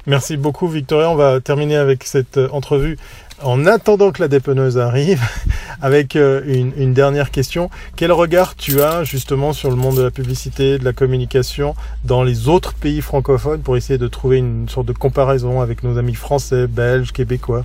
Merci 0.07 0.37
beaucoup 0.37 0.69
Victoria. 0.69 1.11
On 1.11 1.17
va 1.17 1.41
terminer 1.41 1.77
avec 1.77 2.05
cette 2.05 2.37
euh, 2.37 2.49
entrevue 2.53 2.99
en 3.43 3.67
attendant 3.67 4.13
que 4.13 4.23
la 4.23 4.29
dépeneuse 4.29 4.79
arrive, 4.79 5.23
avec 5.83 6.17
euh, 6.17 6.43
une, 6.47 6.73
une, 6.77 6.95
dernière 6.95 7.31
question. 7.31 7.71
Quel 7.97 8.13
regard 8.13 8.55
tu 8.55 8.83
as 8.83 9.05
justement 9.05 9.53
sur 9.53 9.71
le 9.71 9.77
monde 9.77 9.97
de 9.97 10.03
la 10.03 10.11
publicité, 10.11 10.79
de 10.79 10.85
la 10.85 10.93
communication 10.93 11.75
dans 12.05 12.23
les 12.23 12.49
autres 12.49 12.75
pays 12.75 13.01
francophones 13.01 13.61
pour 13.63 13.77
essayer 13.77 13.99
de 13.99 14.09
trouver 14.09 14.39
une 14.39 14.69
sorte 14.69 14.87
de 14.87 14.93
comparaison 14.93 15.61
avec 15.61 15.83
nos 15.83 15.99
amis 15.99 16.15
français, 16.15 16.67
belges, 16.67 17.13
québécois? 17.13 17.65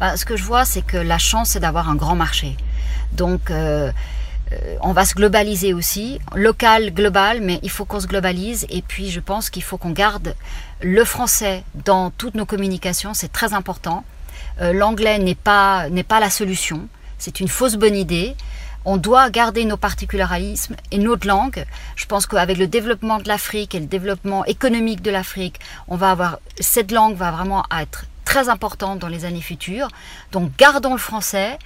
Bah, 0.00 0.16
ce 0.16 0.24
que 0.24 0.36
je 0.36 0.44
vois, 0.44 0.64
c'est 0.64 0.82
que 0.82 0.96
la 0.96 1.18
chance, 1.18 1.50
c'est 1.50 1.60
d'avoir 1.60 1.88
un 1.88 1.94
grand 1.94 2.16
marché. 2.16 2.56
Donc, 3.12 3.50
euh, 3.50 3.92
euh, 4.52 4.76
on 4.82 4.92
va 4.92 5.04
se 5.04 5.14
globaliser 5.14 5.72
aussi, 5.72 6.18
local, 6.34 6.92
global, 6.92 7.40
mais 7.40 7.60
il 7.62 7.70
faut 7.70 7.84
qu'on 7.84 8.00
se 8.00 8.06
globalise. 8.06 8.66
Et 8.70 8.82
puis, 8.82 9.10
je 9.10 9.20
pense 9.20 9.50
qu'il 9.50 9.62
faut 9.62 9.78
qu'on 9.78 9.92
garde 9.92 10.34
le 10.82 11.04
français 11.04 11.64
dans 11.84 12.10
toutes 12.10 12.34
nos 12.34 12.46
communications. 12.46 13.14
C'est 13.14 13.32
très 13.32 13.54
important. 13.54 14.04
Euh, 14.60 14.72
L'anglais 14.72 15.18
n'est 15.18 15.34
pas 15.34 15.88
n'est 15.90 16.04
pas 16.04 16.20
la 16.20 16.30
solution. 16.30 16.88
C'est 17.18 17.40
une 17.40 17.48
fausse 17.48 17.76
bonne 17.76 17.96
idée. 17.96 18.36
on 18.86 18.98
doit 18.98 19.30
garder 19.30 19.64
nos 19.64 19.78
particularismes 19.78 20.76
et 20.90 20.98
notre 20.98 21.26
langue. 21.26 21.64
Je 21.96 22.04
pense 22.04 22.26
qu'avec 22.26 22.58
le 22.58 22.66
développement 22.66 23.18
de 23.18 23.28
l'Afrique 23.28 23.74
et 23.74 23.80
le 23.80 23.86
développement 23.86 24.44
économique 24.44 25.00
de 25.00 25.10
l'Afrique, 25.10 25.58
on 25.88 25.96
va 25.96 26.10
avoir 26.10 26.38
cette 26.60 26.92
langue 26.92 27.16
va 27.16 27.30
vraiment 27.30 27.64
être 27.80 28.04
très 28.26 28.48
importante 28.48 28.98
dans 28.98 29.08
les 29.08 29.24
années 29.24 29.40
futures. 29.40 29.88
Donc 30.32 30.54
gardons 30.56 30.92
le 30.92 30.98
français. 30.98 31.58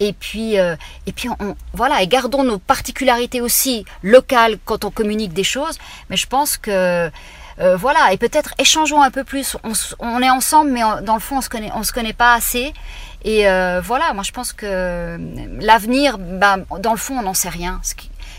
Et 0.00 0.12
puis, 0.12 0.58
euh, 0.58 0.74
et 1.06 1.12
puis 1.12 1.28
on, 1.28 1.54
voilà, 1.72 2.02
et 2.02 2.08
gardons 2.08 2.42
nos 2.42 2.58
particularités 2.58 3.40
aussi 3.40 3.84
locales 4.02 4.58
quand 4.64 4.84
on 4.84 4.90
communique 4.90 5.32
des 5.32 5.44
choses. 5.44 5.78
Mais 6.10 6.16
je 6.16 6.26
pense 6.26 6.56
que 6.56 7.10
euh, 7.60 7.76
voilà, 7.76 8.12
et 8.12 8.16
peut-être 8.16 8.54
échangeons 8.58 9.02
un 9.02 9.10
peu 9.10 9.24
plus. 9.24 9.56
On, 10.00 10.22
est 10.22 10.30
ensemble, 10.30 10.70
mais 10.70 10.82
dans 11.02 11.14
le 11.14 11.20
fond, 11.20 11.38
on 11.38 11.40
se 11.40 11.48
connaît, 11.48 11.70
on 11.74 11.82
se 11.82 11.92
connaît 11.92 12.12
pas 12.12 12.34
assez. 12.34 12.72
Et 13.24 13.48
euh, 13.48 13.80
voilà, 13.82 14.12
moi 14.12 14.22
je 14.22 14.32
pense 14.32 14.52
que 14.52 15.18
l'avenir, 15.60 16.18
bah, 16.18 16.58
dans 16.78 16.92
le 16.92 16.98
fond, 16.98 17.18
on 17.18 17.22
n'en 17.22 17.34
sait 17.34 17.48
rien. 17.48 17.80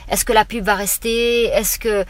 Est-ce 0.09 0.25
que 0.25 0.33
la 0.33 0.45
pub 0.45 0.63
va 0.63 0.75
rester? 0.75 1.45
Est-ce 1.45 1.79
que 1.79 2.05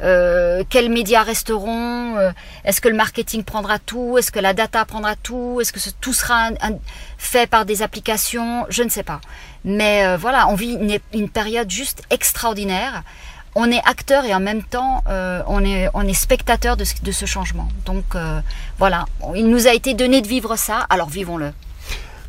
euh, 0.00 0.62
quels 0.68 0.90
médias 0.90 1.22
resteront? 1.22 2.16
Euh, 2.16 2.30
Est-ce 2.64 2.80
que 2.80 2.88
le 2.88 2.94
marketing 2.94 3.42
prendra 3.42 3.78
tout? 3.78 4.16
Est-ce 4.18 4.30
que 4.30 4.38
la 4.38 4.54
data 4.54 4.84
prendra 4.84 5.16
tout? 5.16 5.58
Est-ce 5.60 5.72
que 5.72 5.80
tout 6.00 6.12
sera 6.12 6.50
fait 7.16 7.48
par 7.48 7.64
des 7.64 7.82
applications? 7.82 8.66
Je 8.68 8.82
ne 8.82 8.88
sais 8.88 9.02
pas. 9.02 9.20
Mais 9.64 10.06
euh, 10.06 10.16
voilà, 10.16 10.48
on 10.48 10.54
vit 10.54 10.78
une, 11.12 11.28
période 11.28 11.70
juste 11.70 12.02
extraordinaire. 12.10 13.02
On 13.60 13.72
est 13.72 13.82
acteur 13.84 14.24
et 14.24 14.32
en 14.32 14.38
même 14.38 14.62
temps, 14.62 15.02
on, 15.08 15.64
est, 15.64 15.88
on 15.92 16.14
spectateur 16.14 16.76
de 16.76 16.84
de 17.02 17.12
ce 17.12 17.26
changement. 17.26 17.66
Donc 17.86 18.04
voilà, 18.78 19.04
il 19.34 19.48
nous 19.48 19.66
a 19.66 19.74
été 19.74 19.94
donné 19.94 20.20
de 20.20 20.28
vivre 20.28 20.54
ça, 20.54 20.86
alors 20.90 21.08
vivons-le. 21.08 21.50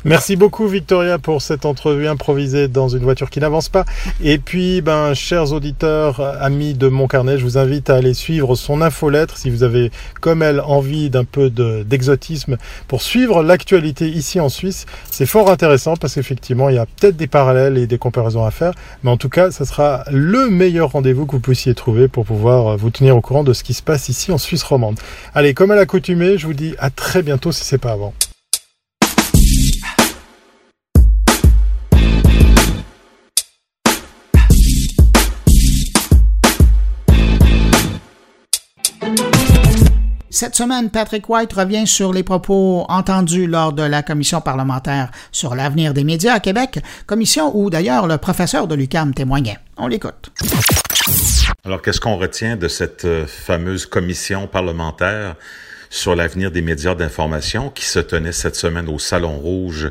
Merci 0.06 0.36
beaucoup 0.36 0.66
Victoria 0.66 1.18
pour 1.18 1.42
cette 1.42 1.66
entrevue 1.66 2.08
improvisée 2.08 2.68
dans 2.68 2.88
une 2.88 3.02
voiture 3.02 3.28
qui 3.28 3.38
n'avance 3.38 3.68
pas. 3.68 3.84
Et 4.22 4.38
puis, 4.38 4.80
ben, 4.80 5.12
chers 5.12 5.52
auditeurs, 5.52 6.20
amis 6.40 6.72
de 6.72 6.88
mon 6.88 7.06
carnet, 7.06 7.36
je 7.36 7.44
vous 7.44 7.58
invite 7.58 7.90
à 7.90 7.96
aller 7.96 8.14
suivre 8.14 8.54
son 8.54 8.80
infolettre 8.80 9.36
si 9.36 9.50
vous 9.50 9.62
avez, 9.62 9.90
comme 10.22 10.42
elle, 10.42 10.60
envie 10.60 11.10
d'un 11.10 11.24
peu 11.24 11.50
d'exotisme 11.50 12.56
pour 12.88 13.02
suivre 13.02 13.42
l'actualité 13.42 14.08
ici 14.08 14.40
en 14.40 14.48
Suisse. 14.48 14.86
C'est 15.10 15.26
fort 15.26 15.50
intéressant 15.50 15.96
parce 15.96 16.14
qu'effectivement, 16.14 16.70
il 16.70 16.76
y 16.76 16.78
a 16.78 16.86
peut-être 16.86 17.18
des 17.18 17.26
parallèles 17.26 17.76
et 17.76 17.86
des 17.86 17.98
comparaisons 17.98 18.46
à 18.46 18.50
faire. 18.50 18.72
Mais 19.04 19.10
en 19.10 19.18
tout 19.18 19.28
cas, 19.28 19.50
ça 19.50 19.66
sera 19.66 20.04
le 20.10 20.48
meilleur 20.48 20.92
rendez-vous 20.92 21.26
que 21.26 21.32
vous 21.32 21.40
puissiez 21.40 21.74
trouver 21.74 22.08
pour 22.08 22.24
pouvoir 22.24 22.78
vous 22.78 22.88
tenir 22.88 23.18
au 23.18 23.20
courant 23.20 23.44
de 23.44 23.52
ce 23.52 23.62
qui 23.62 23.74
se 23.74 23.82
passe 23.82 24.08
ici 24.08 24.32
en 24.32 24.38
Suisse 24.38 24.62
romande. 24.62 24.98
Allez, 25.34 25.52
comme 25.52 25.70
à 25.72 25.76
l'accoutumée, 25.76 26.38
je 26.38 26.46
vous 26.46 26.54
dis 26.54 26.74
à 26.78 26.88
très 26.88 27.22
bientôt 27.22 27.52
si 27.52 27.64
c'est 27.64 27.76
pas 27.76 27.92
avant. 27.92 28.14
Cette 40.32 40.54
semaine, 40.54 40.90
Patrick 40.90 41.28
White 41.28 41.52
revient 41.52 41.88
sur 41.88 42.12
les 42.12 42.22
propos 42.22 42.86
entendus 42.88 43.48
lors 43.48 43.72
de 43.72 43.82
la 43.82 44.04
commission 44.04 44.40
parlementaire 44.40 45.10
sur 45.32 45.56
l'avenir 45.56 45.92
des 45.92 46.04
médias 46.04 46.34
à 46.34 46.40
Québec, 46.40 46.78
commission 47.06 47.50
où 47.56 47.68
d'ailleurs 47.68 48.06
le 48.06 48.16
professeur 48.16 48.68
de 48.68 48.76
l'UCAM 48.76 49.12
témoignait. 49.12 49.58
On 49.76 49.88
l'écoute. 49.88 50.30
Alors, 51.64 51.82
qu'est-ce 51.82 52.00
qu'on 52.00 52.16
retient 52.16 52.54
de 52.54 52.68
cette 52.68 53.04
euh, 53.04 53.26
fameuse 53.26 53.86
commission 53.86 54.46
parlementaire 54.46 55.34
sur 55.90 56.14
l'avenir 56.14 56.52
des 56.52 56.62
médias 56.62 56.94
d'information 56.94 57.68
qui 57.68 57.84
se 57.84 57.98
tenait 57.98 58.30
cette 58.30 58.54
semaine 58.54 58.88
au 58.88 59.00
Salon 59.00 59.36
Rouge 59.36 59.90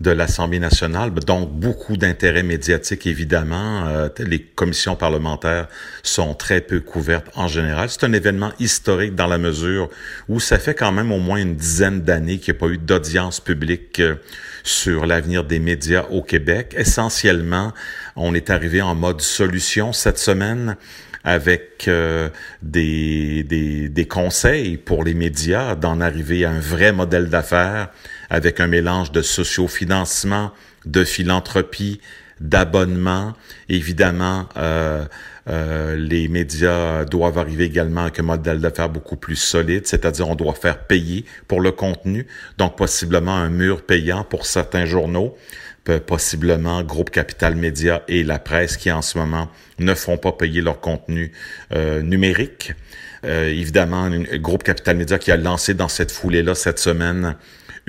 de 0.00 0.10
l'Assemblée 0.10 0.60
nationale. 0.60 1.12
Donc, 1.12 1.50
beaucoup 1.50 1.96
d'intérêt 1.96 2.42
médiatique, 2.42 3.06
évidemment. 3.06 3.86
Euh, 3.86 4.08
les 4.18 4.40
commissions 4.40 4.94
parlementaires 4.94 5.68
sont 6.02 6.34
très 6.34 6.60
peu 6.60 6.80
couvertes 6.80 7.26
en 7.34 7.48
général. 7.48 7.90
C'est 7.90 8.04
un 8.04 8.12
événement 8.12 8.52
historique 8.60 9.14
dans 9.14 9.26
la 9.26 9.38
mesure 9.38 9.90
où 10.28 10.38
ça 10.40 10.58
fait 10.58 10.74
quand 10.74 10.92
même 10.92 11.10
au 11.10 11.18
moins 11.18 11.38
une 11.38 11.56
dizaine 11.56 12.02
d'années 12.02 12.38
qu'il 12.38 12.54
n'y 12.54 12.58
a 12.58 12.60
pas 12.60 12.68
eu 12.68 12.78
d'audience 12.78 13.40
publique 13.40 14.00
euh, 14.00 14.14
sur 14.62 15.06
l'avenir 15.06 15.44
des 15.44 15.58
médias 15.58 16.04
au 16.10 16.22
Québec. 16.22 16.74
Essentiellement, 16.76 17.72
on 18.14 18.34
est 18.34 18.50
arrivé 18.50 18.82
en 18.82 18.94
mode 18.94 19.20
solution 19.20 19.92
cette 19.92 20.18
semaine 20.18 20.76
avec 21.24 21.86
euh, 21.88 22.30
des, 22.62 24.06
conseils 24.08 24.76
pour 24.76 25.04
les 25.04 25.14
médias 25.14 25.74
d'en 25.74 26.00
arriver 26.00 26.44
à 26.44 26.50
un 26.50 26.60
vrai 26.60 26.92
modèle 26.92 27.28
d'affaires 27.28 27.88
avec 28.30 28.60
un 28.60 28.66
mélange 28.66 29.12
de 29.12 29.22
sociofinancement, 29.22 30.52
de 30.86 31.04
philanthropie, 31.04 32.00
d'abonnement. 32.40 33.34
Évidemment, 33.68 34.48
euh, 34.56 35.04
euh, 35.48 35.96
les 35.96 36.28
médias 36.28 37.04
doivent 37.04 37.38
arriver 37.38 37.64
également 37.64 38.02
avec 38.02 38.20
un 38.20 38.24
modèle 38.24 38.60
d'affaires 38.60 38.90
beaucoup 38.90 39.16
plus 39.16 39.36
solide, 39.36 39.86
c'est-à-dire 39.86 40.28
on 40.28 40.34
doit 40.34 40.54
faire 40.54 40.78
payer 40.84 41.24
pour 41.48 41.60
le 41.60 41.72
contenu, 41.72 42.26
donc 42.58 42.76
possiblement 42.76 43.34
un 43.34 43.48
mur 43.48 43.82
payant 43.82 44.24
pour 44.24 44.46
certains 44.46 44.84
journaux, 44.84 45.36
possiblement 46.06 46.82
Groupe 46.82 47.10
Capital 47.10 47.56
Média 47.56 48.02
et 48.08 48.22
la 48.22 48.38
presse 48.38 48.76
qui 48.76 48.92
en 48.92 49.00
ce 49.00 49.16
moment 49.16 49.48
ne 49.78 49.94
font 49.94 50.18
pas 50.18 50.32
payer 50.32 50.60
leur 50.60 50.80
contenu 50.80 51.32
euh, 51.72 52.02
numérique. 52.02 52.72
Euh, 53.24 53.48
évidemment, 53.48 54.10
Groupe 54.34 54.62
Capital 54.62 54.96
Média 54.96 55.18
qui 55.18 55.32
a 55.32 55.36
lancé 55.36 55.74
dans 55.74 55.88
cette 55.88 56.12
foulée-là 56.12 56.54
cette 56.54 56.78
semaine 56.78 57.36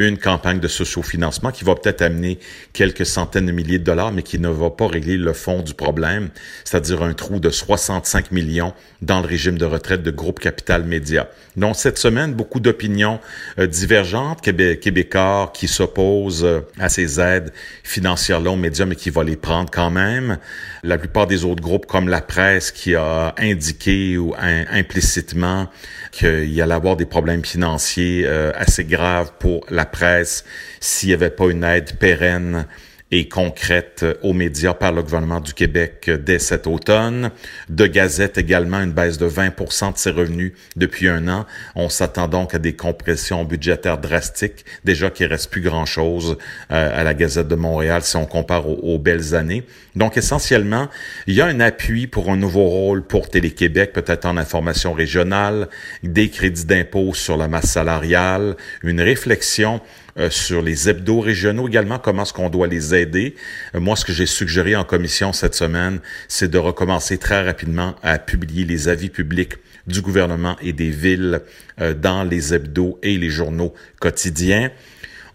une 0.07 0.17
campagne 0.17 0.59
de 0.59 0.67
sociofinancement 0.67 1.51
qui 1.51 1.63
va 1.63 1.75
peut-être 1.75 2.01
amener 2.01 2.39
quelques 2.73 3.05
centaines 3.05 3.45
de 3.47 3.51
milliers 3.51 3.79
de 3.79 3.83
dollars, 3.83 4.11
mais 4.11 4.23
qui 4.23 4.39
ne 4.39 4.49
va 4.49 4.69
pas 4.69 4.87
régler 4.87 5.17
le 5.17 5.33
fond 5.33 5.61
du 5.61 5.73
problème, 5.73 6.29
c'est-à-dire 6.63 7.03
un 7.03 7.13
trou 7.13 7.39
de 7.39 7.49
65 7.49 8.31
millions 8.31 8.73
dans 9.01 9.21
le 9.21 9.27
régime 9.27 9.57
de 9.57 9.65
retraite 9.65 10.03
de 10.03 10.11
Groupe 10.11 10.39
Capital 10.39 10.83
Média. 10.83 11.29
Donc, 11.55 11.75
cette 11.75 11.97
semaine, 11.97 12.33
beaucoup 12.33 12.59
d'opinions 12.59 13.19
euh, 13.59 13.67
divergentes, 13.67 14.41
Québécois 14.41 15.51
qui 15.53 15.67
s'opposent 15.67 16.45
euh, 16.45 16.61
à 16.79 16.89
ces 16.89 17.19
aides 17.19 17.51
financières-là 17.83 18.51
aux 18.51 18.55
médias, 18.55 18.85
mais 18.85 18.95
qui 18.95 19.09
vont 19.09 19.21
les 19.21 19.35
prendre 19.35 19.69
quand 19.69 19.91
même. 19.91 20.37
La 20.83 20.97
plupart 20.97 21.27
des 21.27 21.43
autres 21.43 21.61
groupes, 21.61 21.85
comme 21.85 22.07
la 22.07 22.21
presse, 22.21 22.71
qui 22.71 22.95
a 22.95 23.33
indiqué 23.37 24.17
ou 24.17 24.33
implicitement 24.37 25.67
qu'il 26.11 26.51
y 26.51 26.61
allait 26.61 26.73
avoir 26.73 26.95
des 26.95 27.05
problèmes 27.05 27.43
financiers 27.43 28.23
euh, 28.25 28.51
assez 28.55 28.85
graves 28.85 29.31
pour 29.39 29.65
la 29.69 29.85
presse 29.91 30.43
s'il 30.79 31.09
n'y 31.09 31.13
avait 31.13 31.29
pas 31.29 31.49
une 31.49 31.63
aide 31.63 31.97
pérenne 31.97 32.65
et 33.11 33.27
concrète 33.27 34.05
aux 34.21 34.33
médias 34.33 34.73
par 34.73 34.91
le 34.91 35.01
gouvernement 35.01 35.39
du 35.39 35.53
Québec 35.53 36.09
dès 36.23 36.39
cet 36.39 36.67
automne. 36.67 37.31
De 37.67 37.87
Gazette 37.87 38.37
également, 38.37 38.81
une 38.81 38.91
baisse 38.91 39.17
de 39.17 39.25
20 39.25 39.49
de 39.49 39.97
ses 39.97 40.11
revenus 40.11 40.53
depuis 40.75 41.07
un 41.07 41.27
an. 41.27 41.45
On 41.75 41.89
s'attend 41.89 42.27
donc 42.27 42.53
à 42.53 42.59
des 42.59 42.73
compressions 42.73 43.43
budgétaires 43.45 43.97
drastiques, 43.97 44.63
déjà 44.85 45.09
qu'il 45.09 45.25
reste 45.25 45.49
plus 45.49 45.61
grand-chose 45.61 46.37
euh, 46.71 46.99
à 46.99 47.03
la 47.03 47.13
Gazette 47.13 47.47
de 47.47 47.55
Montréal 47.55 48.03
si 48.03 48.15
on 48.15 48.25
compare 48.25 48.67
aux, 48.67 48.99
belles 48.99 49.33
années. 49.33 49.63
Donc 49.95 50.17
essentiellement, 50.17 50.87
il 51.25 51.33
y 51.33 51.41
a 51.41 51.45
un 51.45 51.59
appui 51.59 52.05
pour 52.05 52.29
un 52.29 52.37
nouveau 52.37 52.67
rôle 52.67 53.01
pour 53.01 53.29
Télé-Québec, 53.29 53.91
peut-être 53.93 54.25
en 54.25 54.37
information 54.37 54.93
régionale, 54.93 55.69
des 56.03 56.29
crédits 56.29 56.65
d'impôt 56.65 57.13
sur 57.13 57.37
la 57.37 57.47
masse 57.47 57.71
salariale, 57.71 58.55
une 58.83 59.01
réflexion 59.01 59.81
euh, 60.17 60.29
sur 60.29 60.61
les 60.61 60.89
hebdos 60.89 61.19
régionaux 61.19 61.67
également, 61.67 61.99
comment 61.99 62.23
est-ce 62.23 62.33
qu'on 62.33 62.49
doit 62.49 62.67
les 62.67 62.95
aider. 62.95 63.35
Euh, 63.75 63.79
moi, 63.79 63.95
ce 63.95 64.05
que 64.05 64.13
j'ai 64.13 64.25
suggéré 64.25 64.75
en 64.75 64.83
commission 64.83 65.33
cette 65.33 65.55
semaine, 65.55 65.99
c'est 66.27 66.49
de 66.49 66.57
recommencer 66.57 67.17
très 67.17 67.43
rapidement 67.43 67.95
à 68.01 68.17
publier 68.17 68.65
les 68.65 68.87
avis 68.87 69.09
publics 69.09 69.53
du 69.87 70.01
gouvernement 70.01 70.55
et 70.61 70.73
des 70.73 70.89
villes 70.89 71.41
euh, 71.79 71.93
dans 71.93 72.23
les 72.23 72.53
hebdos 72.53 72.99
et 73.03 73.17
les 73.17 73.29
journaux 73.29 73.73
quotidiens. 73.99 74.71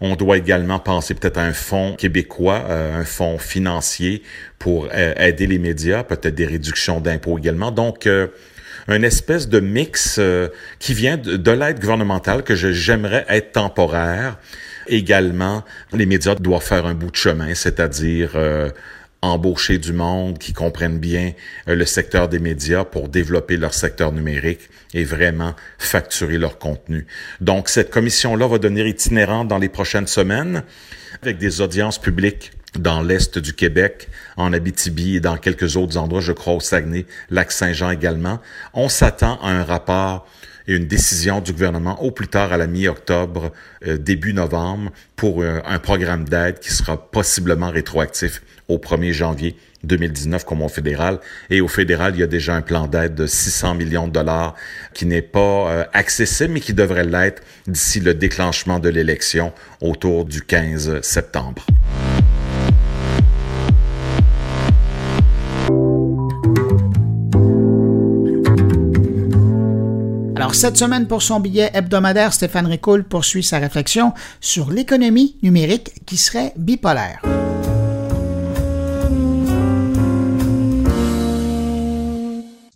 On 0.01 0.15
doit 0.15 0.37
également 0.37 0.79
penser 0.79 1.13
peut-être 1.13 1.37
à 1.37 1.43
un 1.43 1.53
fonds 1.53 1.95
québécois, 1.95 2.65
un 2.69 3.05
fonds 3.05 3.37
financier 3.37 4.23
pour 4.59 4.89
aider 4.93 5.47
les 5.47 5.57
médias, 5.57 6.03
peut-être 6.03 6.35
des 6.35 6.45
réductions 6.45 6.99
d'impôts 6.99 7.37
également. 7.37 7.71
Donc, 7.71 8.05
un 8.87 9.01
espèce 9.01 9.49
de 9.49 9.59
mix 9.59 10.19
qui 10.79 10.93
vient 10.93 11.17
de, 11.17 11.37
de 11.37 11.51
l'aide 11.51 11.79
gouvernementale 11.79 12.43
que 12.43 12.55
j'aimerais 12.55 13.25
être 13.29 13.53
temporaire 13.53 14.37
Également, 14.87 15.63
les 15.93 16.05
médias 16.05 16.35
doivent 16.35 16.63
faire 16.63 16.85
un 16.85 16.93
bout 16.93 17.09
de 17.09 17.15
chemin, 17.15 17.55
c'est-à-dire 17.55 18.31
euh, 18.35 18.69
embaucher 19.21 19.77
du 19.79 19.93
monde 19.93 20.37
qui 20.37 20.53
comprennent 20.53 20.99
bien 20.99 21.31
euh, 21.67 21.75
le 21.75 21.85
secteur 21.85 22.29
des 22.29 22.39
médias 22.39 22.83
pour 22.83 23.09
développer 23.09 23.57
leur 23.57 23.73
secteur 23.73 24.11
numérique 24.11 24.69
et 24.93 25.03
vraiment 25.03 25.55
facturer 25.79 26.37
leur 26.37 26.59
contenu. 26.59 27.07
Donc, 27.41 27.69
cette 27.69 27.89
commission-là 27.89 28.47
va 28.47 28.59
devenir 28.59 28.85
itinérante 28.85 29.47
dans 29.47 29.57
les 29.57 29.69
prochaines 29.69 30.07
semaines 30.07 30.63
avec 31.23 31.37
des 31.37 31.61
audiences 31.61 31.99
publiques 31.99 32.51
dans 32.77 33.01
l'est 33.01 33.39
du 33.39 33.53
Québec, 33.53 34.09
en 34.37 34.53
Abitibi 34.53 35.15
et 35.15 35.19
dans 35.19 35.37
quelques 35.37 35.77
autres 35.77 35.97
endroits, 35.97 36.21
je 36.21 36.31
crois 36.31 36.53
au 36.53 36.59
Saguenay, 36.59 37.05
Lac-Saint-Jean 37.29 37.91
également. 37.91 38.39
On 38.73 38.89
s'attend 38.89 39.39
à 39.41 39.49
un 39.49 39.63
rapport 39.63 40.27
et 40.67 40.75
une 40.75 40.87
décision 40.87 41.41
du 41.41 41.51
gouvernement 41.51 42.01
au 42.01 42.11
plus 42.11 42.27
tard 42.27 42.51
à 42.51 42.57
la 42.57 42.65
mi-octobre, 42.65 43.51
euh, 43.87 43.97
début 43.97 44.33
novembre, 44.33 44.91
pour 45.15 45.43
un 45.43 45.79
programme 45.79 46.27
d'aide 46.27 46.59
qui 46.59 46.73
sera 46.73 46.97
possiblement 47.09 47.69
rétroactif 47.69 48.41
au 48.67 48.77
1er 48.77 49.13
janvier 49.13 49.55
2019 49.85 50.43
comme 50.45 50.61
au 50.61 50.69
fédéral. 50.69 51.19
Et 51.49 51.61
au 51.61 51.67
fédéral, 51.67 52.15
il 52.15 52.19
y 52.19 52.23
a 52.23 52.27
déjà 52.27 52.55
un 52.55 52.61
plan 52.61 52.87
d'aide 52.87 53.15
de 53.15 53.27
600 53.27 53.75
millions 53.75 54.07
de 54.07 54.13
dollars 54.13 54.55
qui 54.93 55.05
n'est 55.05 55.21
pas 55.21 55.39
euh, 55.69 55.83
accessible, 55.93 56.53
mais 56.53 56.59
qui 56.59 56.73
devrait 56.73 57.05
l'être 57.05 57.41
d'ici 57.67 57.99
le 57.99 58.13
déclenchement 58.13 58.79
de 58.79 58.89
l'élection 58.89 59.53
autour 59.81 60.25
du 60.25 60.41
15 60.41 61.01
septembre. 61.01 61.65
Alors, 70.45 70.53
cette 70.53 70.77
semaine, 70.77 71.07
pour 71.07 71.23
son 71.23 71.39
billet 71.39 71.71
hebdomadaire, 71.73 72.31
Stéphane 72.31 72.67
Ricoul 72.67 73.03
poursuit 73.03 73.41
sa 73.41 73.57
réflexion 73.57 74.13
sur 74.39 74.69
l'économie 74.69 75.39
numérique 75.41 76.05
qui 76.05 76.17
serait 76.17 76.53
bipolaire. 76.55 77.19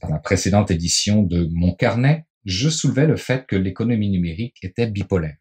Dans 0.01 0.09
la 0.09 0.17
précédente 0.17 0.72
édition 0.72 1.22
de 1.22 1.47
Mon 1.51 1.76
carnet, 1.76 2.26
je 2.43 2.70
soulevais 2.70 3.05
le 3.05 3.17
fait 3.17 3.45
que 3.45 3.55
l'économie 3.55 4.09
numérique 4.09 4.57
était 4.63 4.88
bipolaire. 4.88 5.38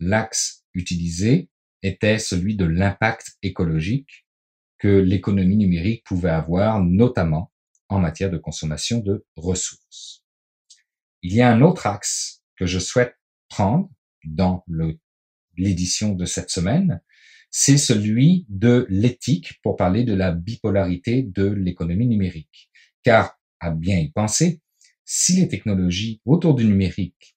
L'axe 0.00 0.64
utilisé 0.72 1.50
était 1.82 2.18
celui 2.18 2.56
de 2.56 2.64
l'impact 2.64 3.36
écologique 3.42 4.24
que 4.78 4.88
l'économie 4.88 5.58
numérique 5.58 6.04
pouvait 6.04 6.30
avoir, 6.30 6.82
notamment 6.82 7.52
en 7.90 7.98
matière 7.98 8.30
de 8.30 8.38
consommation 8.38 9.00
de 9.00 9.26
ressources. 9.36 10.25
Il 11.28 11.34
y 11.34 11.42
a 11.42 11.50
un 11.50 11.60
autre 11.60 11.88
axe 11.88 12.44
que 12.54 12.66
je 12.66 12.78
souhaite 12.78 13.16
prendre 13.48 13.90
dans 14.24 14.64
l'édition 15.56 16.12
de 16.12 16.24
cette 16.24 16.50
semaine, 16.50 17.02
c'est 17.50 17.78
celui 17.78 18.46
de 18.48 18.86
l'éthique 18.90 19.60
pour 19.64 19.74
parler 19.74 20.04
de 20.04 20.14
la 20.14 20.30
bipolarité 20.30 21.24
de 21.24 21.46
l'économie 21.46 22.06
numérique. 22.06 22.70
Car, 23.02 23.40
à 23.58 23.72
bien 23.72 23.98
y 23.98 24.12
penser, 24.12 24.60
si 25.04 25.34
les 25.34 25.48
technologies 25.48 26.22
autour 26.26 26.54
du 26.54 26.64
numérique 26.64 27.36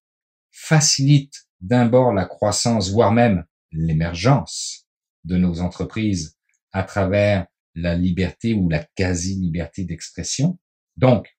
facilitent 0.51 1.47
d'un 1.59 1.87
bord 1.87 2.13
la 2.13 2.25
croissance, 2.25 2.91
voire 2.91 3.11
même 3.11 3.43
l'émergence 3.71 4.87
de 5.23 5.35
nos 5.35 5.61
entreprises 5.61 6.37
à 6.73 6.83
travers 6.83 7.47
la 7.73 7.95
liberté 7.95 8.53
ou 8.53 8.69
la 8.69 8.83
quasi-liberté 8.83 9.83
d'expression, 9.83 10.59
donc 10.95 11.35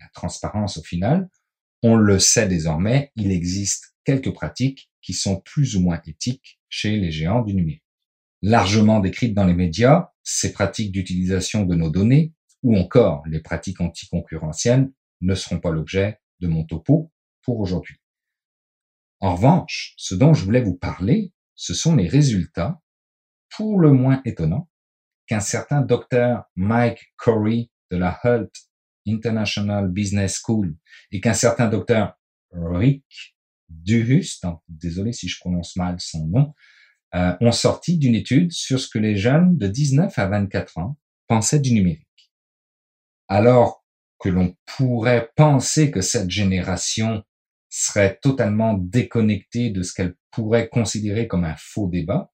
la 0.00 0.08
transparence 0.08 0.78
au 0.78 0.82
final, 0.82 1.28
on 1.82 1.96
le 1.96 2.18
sait 2.18 2.48
désormais, 2.48 3.10
il 3.16 3.32
existe 3.32 3.94
quelques 4.04 4.32
pratiques 4.32 4.90
qui 5.00 5.12
sont 5.12 5.40
plus 5.40 5.76
ou 5.76 5.80
moins 5.80 6.00
éthiques 6.06 6.60
chez 6.68 6.96
les 6.96 7.10
géants 7.10 7.42
du 7.42 7.54
numérique. 7.54 7.84
Largement 8.40 9.00
décrites 9.00 9.34
dans 9.34 9.46
les 9.46 9.54
médias, 9.54 10.10
ces 10.22 10.52
pratiques 10.52 10.92
d'utilisation 10.92 11.64
de 11.64 11.74
nos 11.74 11.90
données, 11.90 12.32
ou 12.62 12.76
encore 12.76 13.22
les 13.26 13.40
pratiques 13.40 13.80
anticoncurrentielles, 13.80 14.90
ne 15.20 15.34
seront 15.34 15.60
pas 15.60 15.70
l'objet 15.70 16.18
de 16.40 16.48
mon 16.48 16.64
topo 16.64 17.12
pour 17.42 17.60
aujourd'hui. 17.60 17.96
En 19.20 19.36
revanche, 19.36 19.94
ce 19.96 20.14
dont 20.14 20.34
je 20.34 20.44
voulais 20.44 20.62
vous 20.62 20.76
parler, 20.76 21.32
ce 21.54 21.74
sont 21.74 21.94
les 21.94 22.08
résultats, 22.08 22.80
pour 23.56 23.78
le 23.78 23.92
moins 23.92 24.20
étonnants, 24.24 24.68
qu'un 25.26 25.40
certain 25.40 25.80
docteur 25.80 26.44
Mike 26.56 27.12
Corey 27.16 27.70
de 27.90 27.96
la 27.96 28.18
Hult 28.24 28.50
International 29.06 29.88
Business 29.88 30.40
School 30.42 30.74
et 31.10 31.20
qu'un 31.20 31.34
certain 31.34 31.68
docteur 31.68 32.14
Rick 32.52 33.04
Duhust, 33.68 34.46
désolé 34.68 35.12
si 35.12 35.28
je 35.28 35.38
prononce 35.40 35.76
mal 35.76 35.96
son 35.98 36.26
nom, 36.26 36.54
euh, 37.14 37.36
ont 37.40 37.52
sorti 37.52 37.98
d'une 37.98 38.14
étude 38.14 38.52
sur 38.52 38.80
ce 38.80 38.88
que 38.88 38.98
les 38.98 39.16
jeunes 39.16 39.58
de 39.58 39.66
19 39.66 40.18
à 40.18 40.26
24 40.28 40.78
ans 40.78 40.98
pensaient 41.26 41.60
du 41.60 41.72
numérique. 41.74 42.32
Alors 43.28 43.84
que 44.18 44.28
l'on 44.28 44.56
pourrait 44.64 45.30
penser 45.36 45.90
que 45.90 46.00
cette 46.00 46.30
génération 46.30 47.22
serait 47.68 48.18
totalement 48.22 48.74
déconnectée 48.74 49.70
de 49.70 49.82
ce 49.82 49.92
qu'elle 49.92 50.14
pourrait 50.30 50.68
considérer 50.68 51.26
comme 51.26 51.44
un 51.44 51.56
faux 51.58 51.88
débat, 51.88 52.31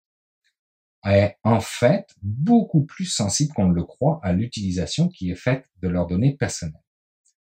est 1.05 1.37
en 1.45 1.61
fait 1.61 2.07
beaucoup 2.23 2.85
plus 2.85 3.05
sensible 3.05 3.53
qu'on 3.55 3.69
ne 3.69 3.75
le 3.75 3.85
croit 3.85 4.21
à 4.23 4.33
l'utilisation 4.33 5.09
qui 5.09 5.31
est 5.31 5.37
faite 5.37 5.65
de 5.83 5.89
leurs 5.89 6.07
données 6.07 6.37
personnelles. 6.37 6.83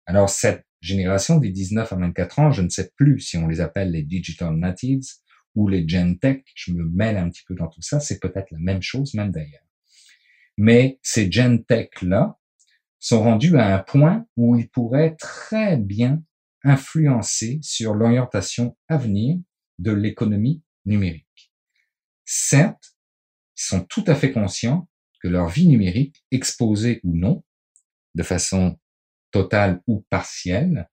Alors 0.06 0.30
cette 0.30 0.64
génération 0.80 1.38
des 1.38 1.50
19 1.50 1.92
à 1.92 1.96
24 1.96 2.38
ans, 2.38 2.50
je 2.50 2.62
ne 2.62 2.68
sais 2.68 2.90
plus 2.96 3.20
si 3.20 3.36
on 3.36 3.46
les 3.46 3.60
appelle 3.60 3.90
les 3.90 4.02
digital 4.02 4.54
natives 4.54 5.02
ou 5.54 5.68
les 5.68 5.86
gen 5.88 6.18
tech, 6.18 6.42
je 6.54 6.72
me 6.72 6.84
mêle 6.84 7.16
un 7.16 7.28
petit 7.28 7.42
peu 7.46 7.54
dans 7.54 7.68
tout 7.68 7.82
ça, 7.82 8.00
c'est 8.00 8.20
peut-être 8.20 8.50
la 8.52 8.58
même 8.58 8.82
chose 8.82 9.14
même 9.14 9.32
d'ailleurs. 9.32 9.64
Mais 10.56 10.98
ces 11.02 11.30
gen 11.30 11.64
tech 11.64 11.88
là 12.02 12.38
sont 13.00 13.22
rendus 13.22 13.56
à 13.56 13.74
un 13.74 13.78
point 13.78 14.26
où 14.36 14.56
ils 14.56 14.68
pourraient 14.68 15.16
très 15.16 15.76
bien 15.76 16.22
influencer 16.64 17.58
sur 17.62 17.94
l'orientation 17.94 18.76
à 18.88 18.96
venir 18.96 19.38
de 19.78 19.92
l'économie 19.92 20.62
numérique. 20.84 21.52
Certes, 22.24 22.97
sont 23.64 23.84
tout 23.84 24.04
à 24.06 24.14
fait 24.14 24.32
conscients 24.32 24.88
que 25.20 25.28
leur 25.28 25.48
vie 25.48 25.66
numérique, 25.66 26.24
exposée 26.30 27.00
ou 27.02 27.16
non, 27.16 27.44
de 28.14 28.22
façon 28.22 28.78
totale 29.30 29.82
ou 29.86 30.06
partielle, 30.10 30.88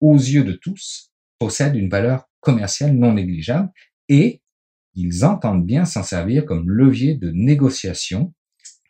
aux 0.00 0.16
yeux 0.16 0.44
de 0.44 0.52
tous, 0.52 1.12
possède 1.38 1.74
une 1.74 1.88
valeur 1.88 2.28
commerciale 2.40 2.94
non 2.94 3.14
négligeable 3.14 3.70
et 4.08 4.42
ils 4.94 5.24
entendent 5.24 5.66
bien 5.66 5.84
s'en 5.84 6.02
servir 6.02 6.44
comme 6.44 6.70
levier 6.70 7.16
de 7.16 7.30
négociation, 7.30 8.34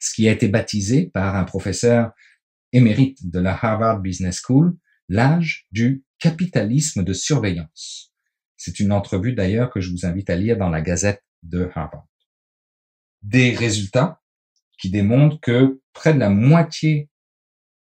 ce 0.00 0.12
qui 0.14 0.28
a 0.28 0.32
été 0.32 0.48
baptisé 0.48 1.06
par 1.06 1.36
un 1.36 1.44
professeur 1.44 2.12
émérite 2.72 3.30
de 3.30 3.38
la 3.38 3.52
Harvard 3.52 4.00
Business 4.00 4.42
School 4.44 4.76
l'âge 5.08 5.66
du 5.70 6.04
capitalisme 6.18 7.04
de 7.04 7.12
surveillance. 7.12 8.12
C'est 8.56 8.80
une 8.80 8.92
entrevue 8.92 9.34
d'ailleurs 9.34 9.70
que 9.70 9.80
je 9.80 9.90
vous 9.90 10.04
invite 10.04 10.30
à 10.30 10.36
lire 10.36 10.56
dans 10.56 10.70
la 10.70 10.80
Gazette 10.80 11.22
de 11.42 11.70
Harvard 11.74 12.06
des 13.24 13.54
résultats 13.54 14.20
qui 14.78 14.90
démontrent 14.90 15.40
que 15.40 15.80
près 15.92 16.12
de 16.12 16.18
la 16.18 16.30
moitié 16.30 17.08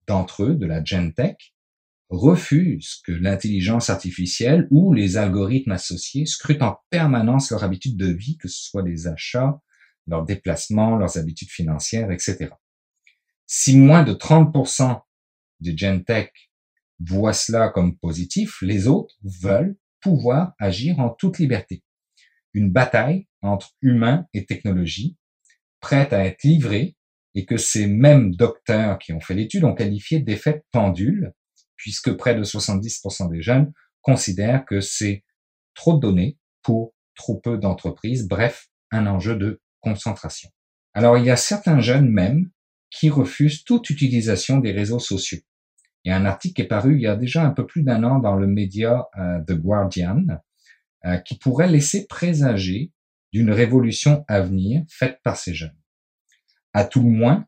d'entre 0.06 0.42
eux, 0.44 0.54
de 0.56 0.66
la 0.66 0.82
Gentech, 0.84 1.54
refusent 2.08 3.00
que 3.06 3.12
l'intelligence 3.12 3.88
artificielle 3.88 4.66
ou 4.72 4.92
les 4.92 5.16
algorithmes 5.16 5.70
associés 5.70 6.26
scrutent 6.26 6.62
en 6.62 6.80
permanence 6.90 7.52
leur 7.52 7.62
habitude 7.62 7.96
de 7.96 8.10
vie, 8.10 8.36
que 8.36 8.48
ce 8.48 8.64
soit 8.64 8.82
les 8.82 9.06
achats, 9.06 9.60
leurs 10.08 10.24
déplacements, 10.24 10.96
leurs 10.96 11.16
habitudes 11.16 11.50
financières, 11.50 12.10
etc. 12.10 12.48
Si 13.46 13.76
moins 13.76 14.02
de 14.02 14.12
30% 14.12 15.00
des 15.60 15.76
Gentech 15.76 16.50
voient 16.98 17.32
cela 17.32 17.68
comme 17.68 17.96
positif, 17.96 18.60
les 18.62 18.88
autres 18.88 19.16
veulent 19.22 19.76
pouvoir 20.00 20.54
agir 20.58 20.98
en 20.98 21.10
toute 21.10 21.38
liberté. 21.38 21.84
Une 22.52 22.72
bataille 22.72 23.28
entre 23.42 23.76
humains 23.80 24.26
et 24.34 24.46
technologie 24.46 25.16
prête 25.80 26.12
à 26.12 26.24
être 26.24 26.42
livrée 26.44 26.96
et 27.34 27.44
que 27.44 27.56
ces 27.56 27.86
mêmes 27.86 28.34
docteurs 28.34 28.98
qui 28.98 29.12
ont 29.12 29.20
fait 29.20 29.34
l'étude 29.34 29.64
ont 29.64 29.74
qualifié 29.74 30.20
d'effet 30.20 30.64
pendule, 30.72 31.32
puisque 31.76 32.12
près 32.12 32.34
de 32.34 32.42
70% 32.42 33.30
des 33.30 33.42
jeunes 33.42 33.72
considèrent 34.02 34.64
que 34.64 34.80
c'est 34.80 35.24
trop 35.74 35.94
de 35.94 36.00
données 36.00 36.38
pour 36.62 36.94
trop 37.14 37.38
peu 37.38 37.58
d'entreprises, 37.58 38.26
bref, 38.26 38.68
un 38.90 39.06
enjeu 39.06 39.36
de 39.36 39.60
concentration. 39.80 40.50
Alors 40.94 41.18
il 41.18 41.24
y 41.24 41.30
a 41.30 41.36
certains 41.36 41.80
jeunes 41.80 42.08
même 42.08 42.50
qui 42.90 43.08
refusent 43.08 43.64
toute 43.64 43.88
utilisation 43.90 44.58
des 44.58 44.72
réseaux 44.72 44.98
sociaux. 44.98 45.38
Il 46.04 46.10
y 46.10 46.12
a 46.12 46.16
un 46.16 46.24
article 46.24 46.54
qui 46.54 46.62
est 46.62 46.68
paru 46.68 46.96
il 46.96 47.02
y 47.02 47.06
a 47.06 47.14
déjà 47.14 47.44
un 47.44 47.50
peu 47.50 47.66
plus 47.66 47.82
d'un 47.82 48.02
an 48.04 48.18
dans 48.18 48.34
le 48.34 48.46
média 48.46 49.06
euh, 49.18 49.40
The 49.46 49.52
Guardian 49.52 50.24
euh, 51.04 51.18
qui 51.18 51.38
pourrait 51.38 51.68
laisser 51.68 52.06
présager 52.06 52.90
d'une 53.32 53.50
révolution 53.50 54.24
à 54.28 54.40
venir 54.40 54.84
faite 54.88 55.20
par 55.22 55.36
ces 55.36 55.54
jeunes. 55.54 55.76
À 56.72 56.84
tout 56.84 57.02
le 57.02 57.10
moins, 57.10 57.46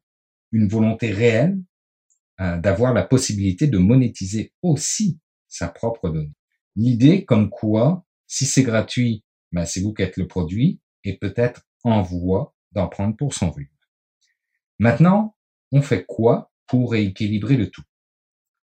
une 0.53 0.69
volonté 0.69 1.11
réelle 1.13 1.59
euh, 2.41 2.59
d'avoir 2.59 2.93
la 2.93 3.05
possibilité 3.05 3.67
de 3.67 3.79
monétiser 3.79 4.53
aussi 4.63 5.21
sa 5.49 5.69
propre 5.69 6.09
donnée. 6.09 6.35
L'idée 6.77 7.25
comme 7.25 7.51
quoi, 7.51 8.07
si 8.27 8.47
c'est 8.47 8.63
gratuit, 8.63 9.25
ben 9.51 9.65
c'est 9.65 9.81
vous 9.81 9.93
qui 9.93 10.03
êtes 10.03 10.17
le 10.17 10.27
produit 10.27 10.81
et 11.05 11.19
peut-être 11.19 11.67
en 11.85 12.03
voie 12.03 12.55
d'en 12.73 12.89
prendre 12.89 13.17
pour 13.17 13.35
son 13.35 13.51
rhume. 13.51 13.69
Maintenant, 14.79 15.37
on 15.73 15.83
fait 15.83 16.05
quoi 16.07 16.53
pour 16.67 16.95
équilibrer 16.95 17.57
le 17.57 17.71
tout? 17.71 17.85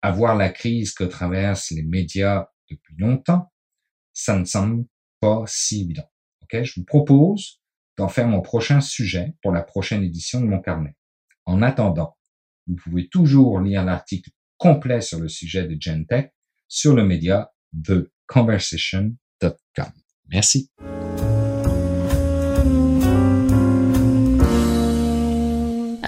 Avoir 0.02 0.36
la 0.36 0.50
crise 0.50 0.92
que 0.92 1.04
traversent 1.04 1.70
les 1.70 1.82
médias 1.82 2.48
depuis 2.70 2.94
longtemps, 2.98 3.50
ça 4.12 4.38
ne 4.38 4.44
semble 4.44 4.84
pas 5.20 5.44
si 5.46 5.82
évident 5.82 6.08
je 6.52 6.72
vous 6.76 6.84
propose 6.84 7.60
d'en 7.96 8.08
faire 8.08 8.28
mon 8.28 8.40
prochain 8.40 8.80
sujet 8.80 9.34
pour 9.42 9.52
la 9.52 9.62
prochaine 9.62 10.02
édition 10.02 10.40
de 10.40 10.46
mon 10.46 10.60
carnet. 10.60 10.96
En 11.44 11.62
attendant, 11.62 12.16
vous 12.66 12.76
pouvez 12.76 13.08
toujours 13.08 13.60
lire 13.60 13.84
l'article 13.84 14.30
complet 14.58 15.00
sur 15.00 15.20
le 15.20 15.28
sujet 15.28 15.66
de 15.66 15.76
GenTech 15.78 16.32
sur 16.68 16.94
le 16.94 17.04
média 17.04 17.52
theconversation.com. 17.72 19.92
Merci. 20.28 20.70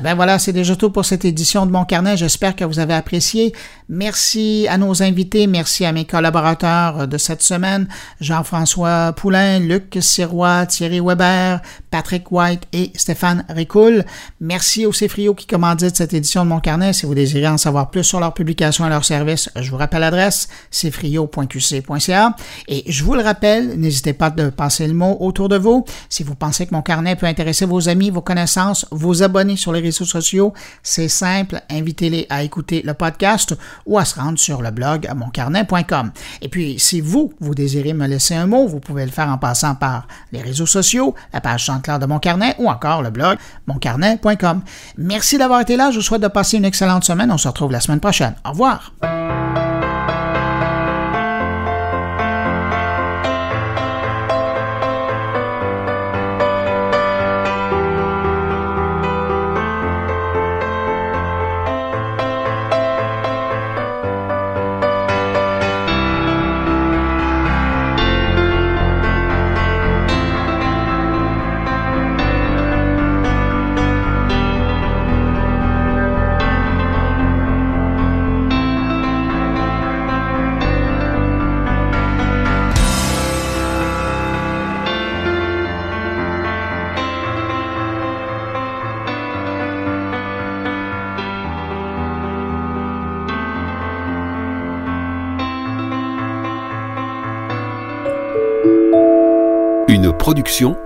Ben 0.03 0.15
voilà, 0.15 0.39
c'est 0.39 0.53
déjà 0.53 0.77
tout 0.77 0.91
pour 0.91 1.05
cette 1.05 1.25
édition 1.25 1.67
de 1.67 1.71
Mon 1.71 1.85
Carnet. 1.85 2.17
J'espère 2.17 2.55
que 2.55 2.65
vous 2.65 2.79
avez 2.79 2.95
apprécié. 2.95 3.53
Merci 3.89 4.67
à 4.69 4.77
nos 4.77 5.03
invités, 5.03 5.47
merci 5.47 5.85
à 5.85 5.93
mes 5.93 6.05
collaborateurs 6.05 7.09
de 7.09 7.17
cette 7.17 7.43
semaine, 7.43 7.89
Jean-François 8.21 9.15
Poulain, 9.15 9.61
Luc 9.61 9.97
Sirois, 10.01 10.67
Thierry 10.67 11.01
Weber, 11.01 11.61
Patrick 11.91 12.31
White 12.31 12.65
et 12.73 12.93
Stéphane 12.95 13.45
Ricoul. 13.49 14.05
Merci 14.41 14.85
aux 14.85 14.93
Cefrio 14.93 15.35
qui 15.35 15.47
commanditent 15.47 15.97
cette 15.97 16.13
édition 16.13 16.45
de 16.45 16.51
Mon 16.51 16.61
Carnet. 16.61 16.93
Si 16.93 17.07
vous 17.07 17.15
désirez 17.15 17.49
en 17.49 17.57
savoir 17.57 17.91
plus 17.91 18.05
sur 18.05 18.21
leurs 18.21 18.35
publications 18.35 18.87
et 18.87 18.91
leurs 18.91 19.07
services, 19.07 19.51
je 19.57 19.71
vous 19.71 19.79
rappelle 19.79 20.01
l'adresse 20.01 20.49
cefrio.qc.ca. 20.71 22.37
Et 22.69 22.85
je 22.87 23.05
vous 23.05 23.15
le 23.15 23.23
rappelle, 23.23 23.79
n'hésitez 23.81 24.13
pas 24.13 24.31
de 24.31 24.51
passer 24.51 24.87
le 24.87 24.95
mot 24.95 25.17
autour 25.21 25.49
de 25.49 25.57
vous. 25.57 25.85
Si 26.11 26.23
vous 26.23 26.35
pensez 26.35 26.67
que 26.67 26.75
Mon 26.75 26.83
Carnet 26.83 27.17
peut 27.17 27.27
intéresser 27.27 27.65
vos 27.65 27.89
amis, 27.89 28.11
vos 28.11 28.21
connaissances, 28.21 28.87
vos 28.91 29.23
abonnés 29.23 29.57
sur 29.57 29.73
les 29.73 29.81
réseaux 29.89 30.05
sociaux, 30.05 30.53
c'est 30.83 31.09
simple, 31.09 31.61
invitez-les 31.71 32.27
à 32.31 32.43
écouter 32.43 32.83
le 32.85 32.95
podcast 32.95 33.57
ou 33.87 33.99
à 33.99 34.05
se 34.05 34.19
rendre 34.19 34.39
sur 34.39 34.63
le 34.63 34.71
blog 34.71 35.09
moncarnet.com. 35.15 36.13
Et 36.43 36.49
puis, 36.49 36.79
si 36.79 37.01
vous, 37.01 37.33
vous 37.41 37.55
désirez 37.55 37.95
me 37.95 38.07
laisser 38.07 38.35
un 38.35 38.47
mot, 38.47 38.67
vous 38.67 38.81
pouvez 38.81 39.05
le 39.05 39.11
faire 39.11 39.29
en 39.29 39.39
passant 39.39 39.75
par 39.75 40.07
les 40.33 40.43
réseaux 40.43 40.67
sociaux, 40.67 41.15
la 41.33 41.41
page 41.41 41.65
Chante-Claire 41.65 41.99
de 41.99 42.07
Mon 42.07 42.19
Carnet 42.19 42.55
ou 42.59 42.69
encore 42.69 43.03
le 43.03 43.11
blog 43.11 43.39
moncarnet.com. 43.67 44.63
Merci 44.97 45.39
d'avoir 45.39 45.61
été 45.61 45.77
là. 45.77 45.91
Je 45.91 45.97
vous 45.97 46.03
souhaite 46.03 46.23
de 46.23 46.29
passer 46.29 46.57
une 46.57 46.65
excellente 46.65 47.05
semaine. 47.05 47.31
On 47.33 47.39
se 47.39 47.49
retrouve 47.49 47.73
la 47.73 47.81
semaine 47.81 48.01
prochaine. 48.01 48.35
Au 48.45 48.51
revoir. 48.51 48.93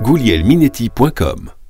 goulielminetti.com 0.02 1.61